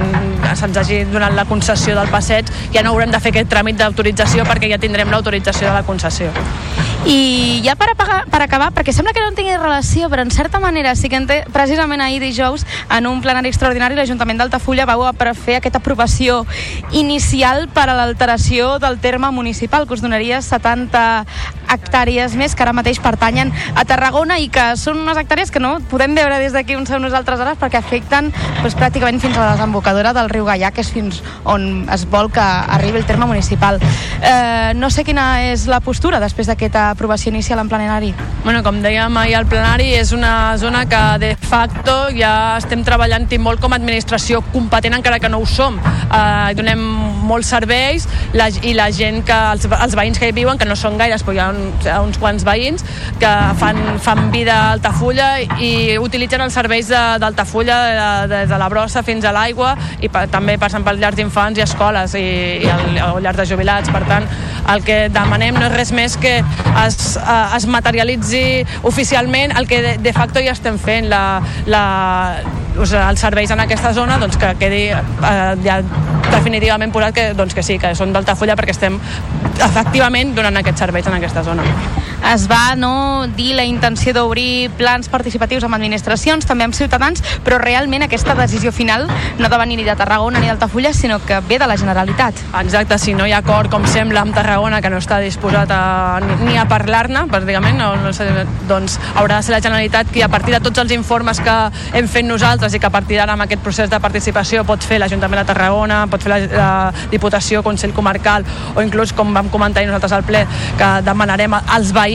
se'ns 0.54 0.78
hagi 0.78 1.02
donat 1.10 1.34
la 1.34 1.46
concessió 1.48 1.96
del 1.96 2.12
passeig 2.12 2.52
ja 2.74 2.84
no 2.84 2.94
haurem 2.94 3.10
de 3.10 3.20
fer 3.20 3.34
aquest 3.34 3.50
tràmit 3.52 3.80
d'autorització 3.80 4.46
perquè 4.46 4.70
ja 4.70 4.82
tindrem 4.82 5.10
l'autorització 5.10 5.68
de 5.70 5.74
la 5.74 5.84
concessió. 5.86 6.32
Ay, 6.74 6.95
I 7.04 7.60
ja 7.64 7.76
per, 7.76 7.90
apagar, 7.92 8.24
per 8.30 8.40
acabar, 8.42 8.72
perquè 8.74 8.92
sembla 8.94 9.12
que 9.14 9.20
no 9.22 9.28
en 9.30 9.36
tingui 9.38 9.56
relació, 9.56 10.08
però 10.10 10.24
en 10.24 10.30
certa 10.30 10.58
manera 10.60 10.94
sí 10.96 11.10
que 11.12 11.20
en 11.20 11.26
té, 11.28 11.36
precisament 11.52 12.02
ahir 12.02 12.20
dijous, 12.22 12.64
en 12.90 13.06
un 13.06 13.20
plenari 13.22 13.52
extraordinari, 13.52 13.94
l'Ajuntament 13.98 14.40
d'Altafulla 14.40 14.86
va 14.88 14.96
fer 15.34 15.58
aquesta 15.60 15.78
aprovació 15.78 16.44
inicial 16.92 17.68
per 17.68 17.88
a 17.90 17.94
l'alteració 17.94 18.78
del 18.78 18.98
terme 18.98 19.30
municipal, 19.30 19.86
que 19.86 19.94
us 19.94 20.02
donaria 20.02 20.40
70 20.42 21.26
hectàrees 21.70 22.34
més 22.38 22.54
que 22.54 22.62
ara 22.62 22.74
mateix 22.76 23.00
pertanyen 23.02 23.52
a 23.74 23.84
Tarragona 23.88 24.38
i 24.38 24.48
que 24.52 24.68
són 24.78 25.00
unes 25.02 25.18
hectàrees 25.18 25.50
que 25.50 25.62
no 25.62 25.76
podem 25.90 26.14
veure 26.14 26.38
des 26.38 26.54
d'aquí 26.54 26.76
on 26.78 26.86
som 26.86 27.02
nosaltres 27.02 27.42
ara 27.42 27.56
perquè 27.58 27.80
afecten 27.80 28.30
doncs, 28.62 28.76
pràcticament 28.78 29.20
fins 29.22 29.36
a 29.36 29.42
la 29.42 29.52
desembocadura 29.56 30.14
del 30.16 30.30
riu 30.30 30.46
Gaià, 30.46 30.70
que 30.70 30.84
és 30.84 30.92
fins 30.92 31.22
on 31.44 31.86
es 31.92 32.06
vol 32.10 32.30
que 32.32 32.42
arribi 32.42 33.00
el 33.00 33.06
terme 33.06 33.26
municipal. 33.26 33.80
Eh, 34.22 34.72
no 34.76 34.90
sé 34.90 35.04
quina 35.04 35.46
és 35.50 35.66
la 35.70 35.80
postura 35.80 36.20
després 36.22 36.46
d'aquesta 36.46 36.85
aprovació 36.90 37.32
inicial 37.32 37.58
en 37.62 37.68
plenari. 37.68 38.12
Bueno, 38.44 38.62
com 38.62 38.78
dèiem 38.82 39.16
ahir 39.18 39.36
al 39.40 39.46
plenari, 39.50 39.88
és 39.98 40.12
una 40.14 40.56
zona 40.58 40.84
que 40.86 41.02
de 41.18 41.32
facto 41.36 41.96
ja 42.14 42.56
estem 42.60 42.84
treballant-hi 42.86 43.38
molt 43.42 43.60
com 43.62 43.74
a 43.74 43.80
administració 43.80 44.42
competent 44.52 44.94
encara 44.94 45.18
que 45.18 45.28
no 45.28 45.40
ho 45.42 45.46
som. 45.50 45.80
Eh, 45.80 46.54
donem 46.58 46.82
molts 47.26 47.50
serveis 47.50 48.06
la, 48.36 48.48
i 48.62 48.74
la 48.76 48.86
gent 48.94 49.22
que, 49.26 49.36
els, 49.52 49.66
els 49.66 49.96
veïns 49.98 50.20
que 50.22 50.30
hi 50.30 50.34
viuen, 50.36 50.58
que 50.58 50.68
no 50.68 50.76
són 50.78 50.98
gaires, 51.00 51.24
però 51.26 51.34
hi 51.34 51.42
ha, 51.42 51.48
un, 51.50 51.72
hi 51.82 51.90
ha 51.90 52.00
uns 52.04 52.20
quants 52.22 52.46
veïns 52.46 52.84
que 53.20 53.32
fan, 53.58 53.80
fan 54.02 54.30
vida 54.30 54.54
a 54.54 54.70
Altafulla 54.76 55.30
i 55.62 55.96
utilitzen 55.98 56.44
els 56.44 56.54
serveis 56.54 56.88
d'Altafulla 56.92 57.80
de, 57.82 58.06
de, 58.32 58.42
de 58.52 58.60
la 58.62 58.70
brossa 58.72 59.02
fins 59.06 59.26
a 59.26 59.34
l'aigua 59.34 59.74
i 60.00 60.10
pa, 60.12 60.26
també 60.30 60.56
passen 60.60 60.86
per 60.86 60.96
llars 61.00 61.18
d'infants 61.18 61.58
i 61.58 61.64
escoles 61.66 62.14
i, 62.18 62.26
i 62.62 62.70
el, 62.70 63.00
o 63.10 63.18
llars 63.18 63.42
de 63.42 63.48
jubilats. 63.48 63.90
Per 63.92 64.04
tant, 64.06 64.26
el 64.72 64.82
que 64.86 65.06
demanem 65.12 65.58
no 65.58 65.66
és 65.68 65.74
res 65.74 65.92
més 65.96 66.16
que 66.20 66.38
es, 66.84 67.16
eh, 67.16 67.56
es 67.56 67.66
materialitzi 67.66 68.44
oficialment 68.82 69.56
el 69.56 69.68
que 69.68 69.82
de, 69.82 69.96
de 69.98 70.12
facto 70.12 70.42
ja 70.44 70.54
estem 70.56 70.78
fent, 70.78 71.08
la, 71.10 71.40
la, 71.66 71.84
o 72.76 72.84
sigui, 72.84 73.02
els 73.02 73.22
serveis 73.22 73.52
en 73.54 73.62
aquesta 73.64 73.92
zona 73.96 74.18
doncs, 74.22 74.38
que 74.40 74.52
quedi 74.60 74.82
eh, 74.92 75.54
ja 75.64 75.80
definitivament 76.30 76.92
posat 76.94 77.16
que, 77.16 77.28
doncs, 77.38 77.54
que 77.56 77.64
sí, 77.66 77.78
que 77.82 77.94
són 77.98 78.12
d'Altafulla 78.14 78.58
perquè 78.58 78.76
estem 78.76 79.00
efectivament 79.56 80.34
donant 80.36 80.62
aquests 80.62 80.86
serveis 80.86 81.08
en 81.08 81.18
aquesta 81.20 81.46
zona. 81.46 81.64
Es 82.24 82.48
va 82.48 82.74
no, 82.74 83.26
dir 83.36 83.54
la 83.54 83.64
intenció 83.64 84.12
d'obrir 84.16 84.70
plans 84.78 85.08
participatius 85.12 85.64
amb 85.66 85.76
administracions, 85.76 86.46
també 86.48 86.64
amb 86.66 86.74
ciutadans, 86.74 87.22
però 87.44 87.58
realment 87.60 88.02
aquesta 88.02 88.34
decisió 88.34 88.72
final 88.72 89.06
no 89.06 89.46
ha 89.46 89.50
de 89.52 89.58
venir 89.60 89.76
ni 89.78 89.84
de 89.84 89.94
Tarragona 89.96 90.40
ni 90.40 90.48
d'Altafulla, 90.48 90.92
sinó 90.92 91.20
que 91.24 91.38
ve 91.46 91.58
de 91.58 91.68
la 91.68 91.76
Generalitat. 91.76 92.40
Exacte, 92.62 92.98
si 92.98 93.14
no 93.14 93.26
hi 93.26 93.32
ha 93.32 93.42
acord, 93.44 93.70
com 93.70 93.86
sembla, 93.86 94.22
amb 94.24 94.34
Tarragona, 94.34 94.80
que 94.82 94.90
no 94.90 94.98
està 94.98 95.20
disposat 95.22 95.70
a, 95.70 96.18
ni, 96.42 96.56
a 96.58 96.66
parlar-ne, 96.68 97.26
pràcticament, 97.30 97.78
no, 97.78 97.92
no 98.00 98.12
sé, 98.16 98.26
doncs 98.68 98.98
haurà 99.14 99.38
de 99.38 99.46
ser 99.46 99.54
la 99.54 99.62
Generalitat 99.62 100.10
qui, 100.10 100.24
a 100.24 100.30
partir 100.32 100.56
de 100.56 100.62
tots 100.64 100.82
els 100.82 100.96
informes 100.96 101.40
que 101.44 101.56
hem 101.96 102.10
fet 102.10 102.26
nosaltres 102.26 102.74
i 102.74 102.82
que 102.82 102.90
a 102.90 102.94
partir 102.94 103.20
d'ara 103.20 103.36
amb 103.36 103.46
aquest 103.46 103.62
procés 103.62 103.92
de 103.92 104.00
participació 104.02 104.64
pot 104.66 104.82
fer 104.82 104.98
l'Ajuntament 105.02 105.44
de 105.44 105.46
Tarragona, 105.52 106.02
pot 106.10 106.24
fer 106.24 106.34
la, 106.34 106.40
la 106.50 107.08
Diputació, 107.12 107.62
Consell 107.62 107.94
Comarcal, 107.94 108.44
o 108.74 108.82
inclús, 108.82 109.14
com 109.14 109.32
vam 109.36 109.52
comentar 109.52 109.86
nosaltres 109.86 110.16
al 110.16 110.26
ple, 110.26 110.42
que 110.80 110.92
demanarem 111.06 111.54
als 111.60 111.92
veïns 111.94 112.05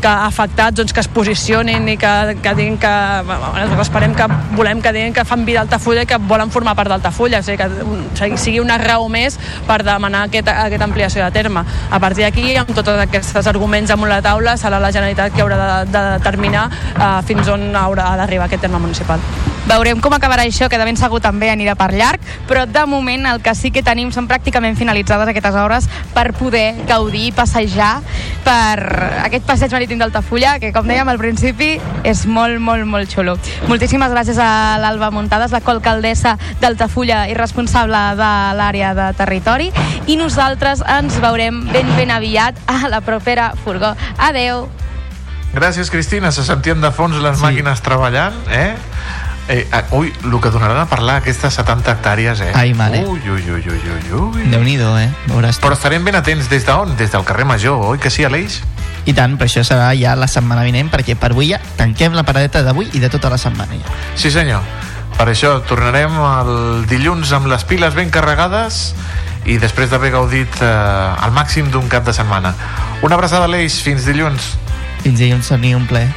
que 0.00 0.08
afectats 0.08 0.76
doncs, 0.78 0.92
que 0.92 1.00
es 1.00 1.08
posicionin 1.08 1.88
i 1.88 1.96
que, 2.00 2.36
que 2.42 2.54
diguin 2.54 2.78
que... 2.78 2.92
bueno, 3.26 3.80
esperem 3.82 4.14
que 4.14 4.26
volem 4.56 4.82
que 4.82 4.92
diguin 4.92 5.14
que 5.14 5.24
fan 5.24 5.44
vida 5.44 5.60
Altafulla 5.64 6.02
i 6.02 6.06
que 6.10 6.18
volen 6.18 6.50
formar 6.50 6.74
part 6.74 6.90
d'Altafulla, 6.92 7.40
o 7.40 7.46
sigui, 7.46 7.58
que 7.58 8.36
sigui- 8.40 8.60
una 8.60 8.78
raó 8.78 9.08
més 9.08 9.38
per 9.66 9.82
demanar 9.84 10.26
aquesta, 10.28 10.56
aquesta 10.64 10.84
ampliació 10.84 11.24
de 11.24 11.30
terme. 11.34 11.64
A 11.90 12.00
partir 12.00 12.24
d'aquí, 12.24 12.56
amb 12.56 12.74
tots 12.74 12.88
aquests 13.06 13.46
arguments 13.46 13.90
damunt 13.92 14.10
la 14.10 14.22
taula, 14.24 14.56
serà 14.60 14.80
la 14.80 14.92
Generalitat 14.92 15.34
qui 15.34 15.42
haurà 15.44 15.58
de, 15.58 15.92
de 15.92 16.04
determinar 16.18 16.68
eh, 16.94 17.10
fins 17.26 17.48
on 17.48 17.70
haurà 17.76 18.14
d'arribar 18.20 18.46
aquest 18.50 18.66
terme 18.66 18.78
municipal. 18.82 19.20
Veurem 19.64 19.96
com 20.04 20.12
acabarà 20.12 20.44
això, 20.44 20.68
que 20.68 20.76
de 20.76 20.84
ben 20.84 20.98
segur 21.00 21.22
també 21.24 21.48
anirà 21.48 21.72
per 21.78 21.88
llarg, 21.96 22.20
però 22.48 22.66
de 22.68 22.82
moment 22.84 23.24
el 23.30 23.40
que 23.40 23.54
sí 23.56 23.70
que 23.72 23.82
tenim 23.82 24.10
són 24.12 24.28
pràcticament 24.28 24.76
finalitzades 24.76 25.30
aquestes 25.30 25.56
obres 25.56 25.88
per 26.12 26.34
poder 26.36 26.74
gaudir 26.84 27.30
i 27.30 27.32
passejar 27.32 27.94
per 28.44 28.76
aquest 29.24 29.48
passeig 29.48 29.72
marítim 29.72 30.02
d'Altafulla, 30.02 30.58
que 30.60 30.72
com 30.76 30.84
dèiem 30.84 31.08
al 31.08 31.18
principi 31.18 31.78
és 32.04 32.26
molt, 32.28 32.60
molt, 32.60 32.84
molt 32.84 33.08
xulo. 33.08 33.38
Moltíssimes 33.70 34.12
gràcies 34.12 34.36
a 34.36 34.76
l'Alba 34.82 35.08
Muntades, 35.14 35.56
la 35.56 35.64
colcaldessa 35.64 36.36
d'Altafulla 36.60 37.24
i 37.32 37.34
responsable 37.38 38.04
de 38.20 38.32
l'àrea 38.60 38.92
de 38.94 39.10
territori, 39.16 39.72
i 40.04 40.20
nosaltres 40.20 40.84
ens 41.00 41.16
veurem 41.24 41.64
ben, 41.72 41.88
ben 41.96 42.12
aviat 42.12 42.60
a 42.68 42.84
la 42.92 43.00
propera 43.00 43.54
furgó. 43.64 43.96
Adeu! 44.18 44.66
Gràcies, 45.54 45.88
Cristina. 45.88 46.32
Se 46.34 46.42
sentien 46.42 46.80
de 46.82 46.90
fons 46.90 47.16
les 47.22 47.38
sí. 47.38 47.44
màquines 47.46 47.80
treballant, 47.86 48.34
eh? 48.50 48.74
Eh, 49.46 49.68
ah, 49.72 49.84
ui, 49.92 50.08
el 50.24 50.36
que 50.40 50.48
donarà 50.48 50.86
a 50.86 50.88
parlar 50.88 51.18
aquestes 51.20 51.58
70 51.58 51.90
hectàrees, 51.92 52.40
eh? 52.40 52.52
Ai, 52.56 52.72
mare. 52.72 53.02
Ui, 53.04 53.20
ui, 53.28 53.42
ui, 53.42 53.60
ui, 53.60 53.80
ui, 53.92 54.12
ui. 54.16 54.46
Déu-n'hi-do, 54.48 54.94
eh? 54.96 55.10
Veuràs. 55.28 55.58
Però 55.60 55.76
estarem 55.76 56.04
ben 56.04 56.16
atents 56.16 56.48
des 56.48 56.64
d'on? 56.64 56.94
Des 56.96 57.12
del 57.12 57.26
carrer 57.28 57.44
Major, 57.44 57.76
oi 57.90 58.00
que 58.00 58.08
sí, 58.08 58.24
Aleix? 58.24 58.62
I 59.04 59.12
tant, 59.12 59.36
però 59.36 59.50
això 59.50 59.60
serà 59.68 59.90
ja 60.00 60.14
la 60.16 60.30
setmana 60.32 60.64
vinent, 60.64 60.88
perquè 60.88 61.18
per 61.20 61.34
avui 61.34 61.50
ja 61.52 61.60
tanquem 61.76 62.16
la 62.16 62.24
paradeta 62.24 62.64
d'avui 62.64 62.88
i 62.96 63.02
de 63.02 63.12
tota 63.12 63.28
la 63.28 63.36
setmana 63.36 63.76
ja. 63.76 63.98
Sí, 64.16 64.32
senyor. 64.32 64.64
Per 65.18 65.28
això 65.28 65.58
tornarem 65.68 66.16
el 66.16 66.88
dilluns 66.90 67.30
amb 67.36 67.46
les 67.52 67.68
piles 67.68 67.94
ben 67.94 68.08
carregades 68.10 68.94
i 69.44 69.58
després 69.60 69.92
d'haver 69.92 70.14
gaudit 70.16 70.60
eh, 70.64 70.72
al 71.20 71.36
màxim 71.36 71.68
d'un 71.70 71.86
cap 71.92 72.08
de 72.08 72.16
setmana. 72.16 72.54
Una 73.04 73.20
abraçada, 73.20 73.44
Aleix. 73.44 73.76
Fins 73.84 74.08
dilluns. 74.08 74.54
Fins 75.04 75.20
dilluns, 75.20 75.52
tenir 75.52 75.76
un 75.76 75.84
ple. 75.86 76.08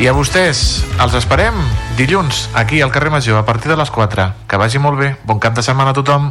I 0.00 0.08
a 0.08 0.12
vostès, 0.16 0.82
els 1.04 1.14
esperem 1.18 1.58
dilluns, 1.98 2.46
aquí 2.56 2.80
al 2.80 2.90
carrer 2.94 3.12
Major, 3.12 3.36
a 3.38 3.44
partir 3.44 3.68
de 3.70 3.76
les 3.76 3.90
4. 3.92 4.30
Que 4.48 4.56
vagi 4.56 4.80
molt 4.80 4.98
bé. 4.98 5.14
Bon 5.28 5.38
cap 5.38 5.54
de 5.54 5.62
setmana 5.62 5.92
a 5.92 5.98
tothom. 5.98 6.30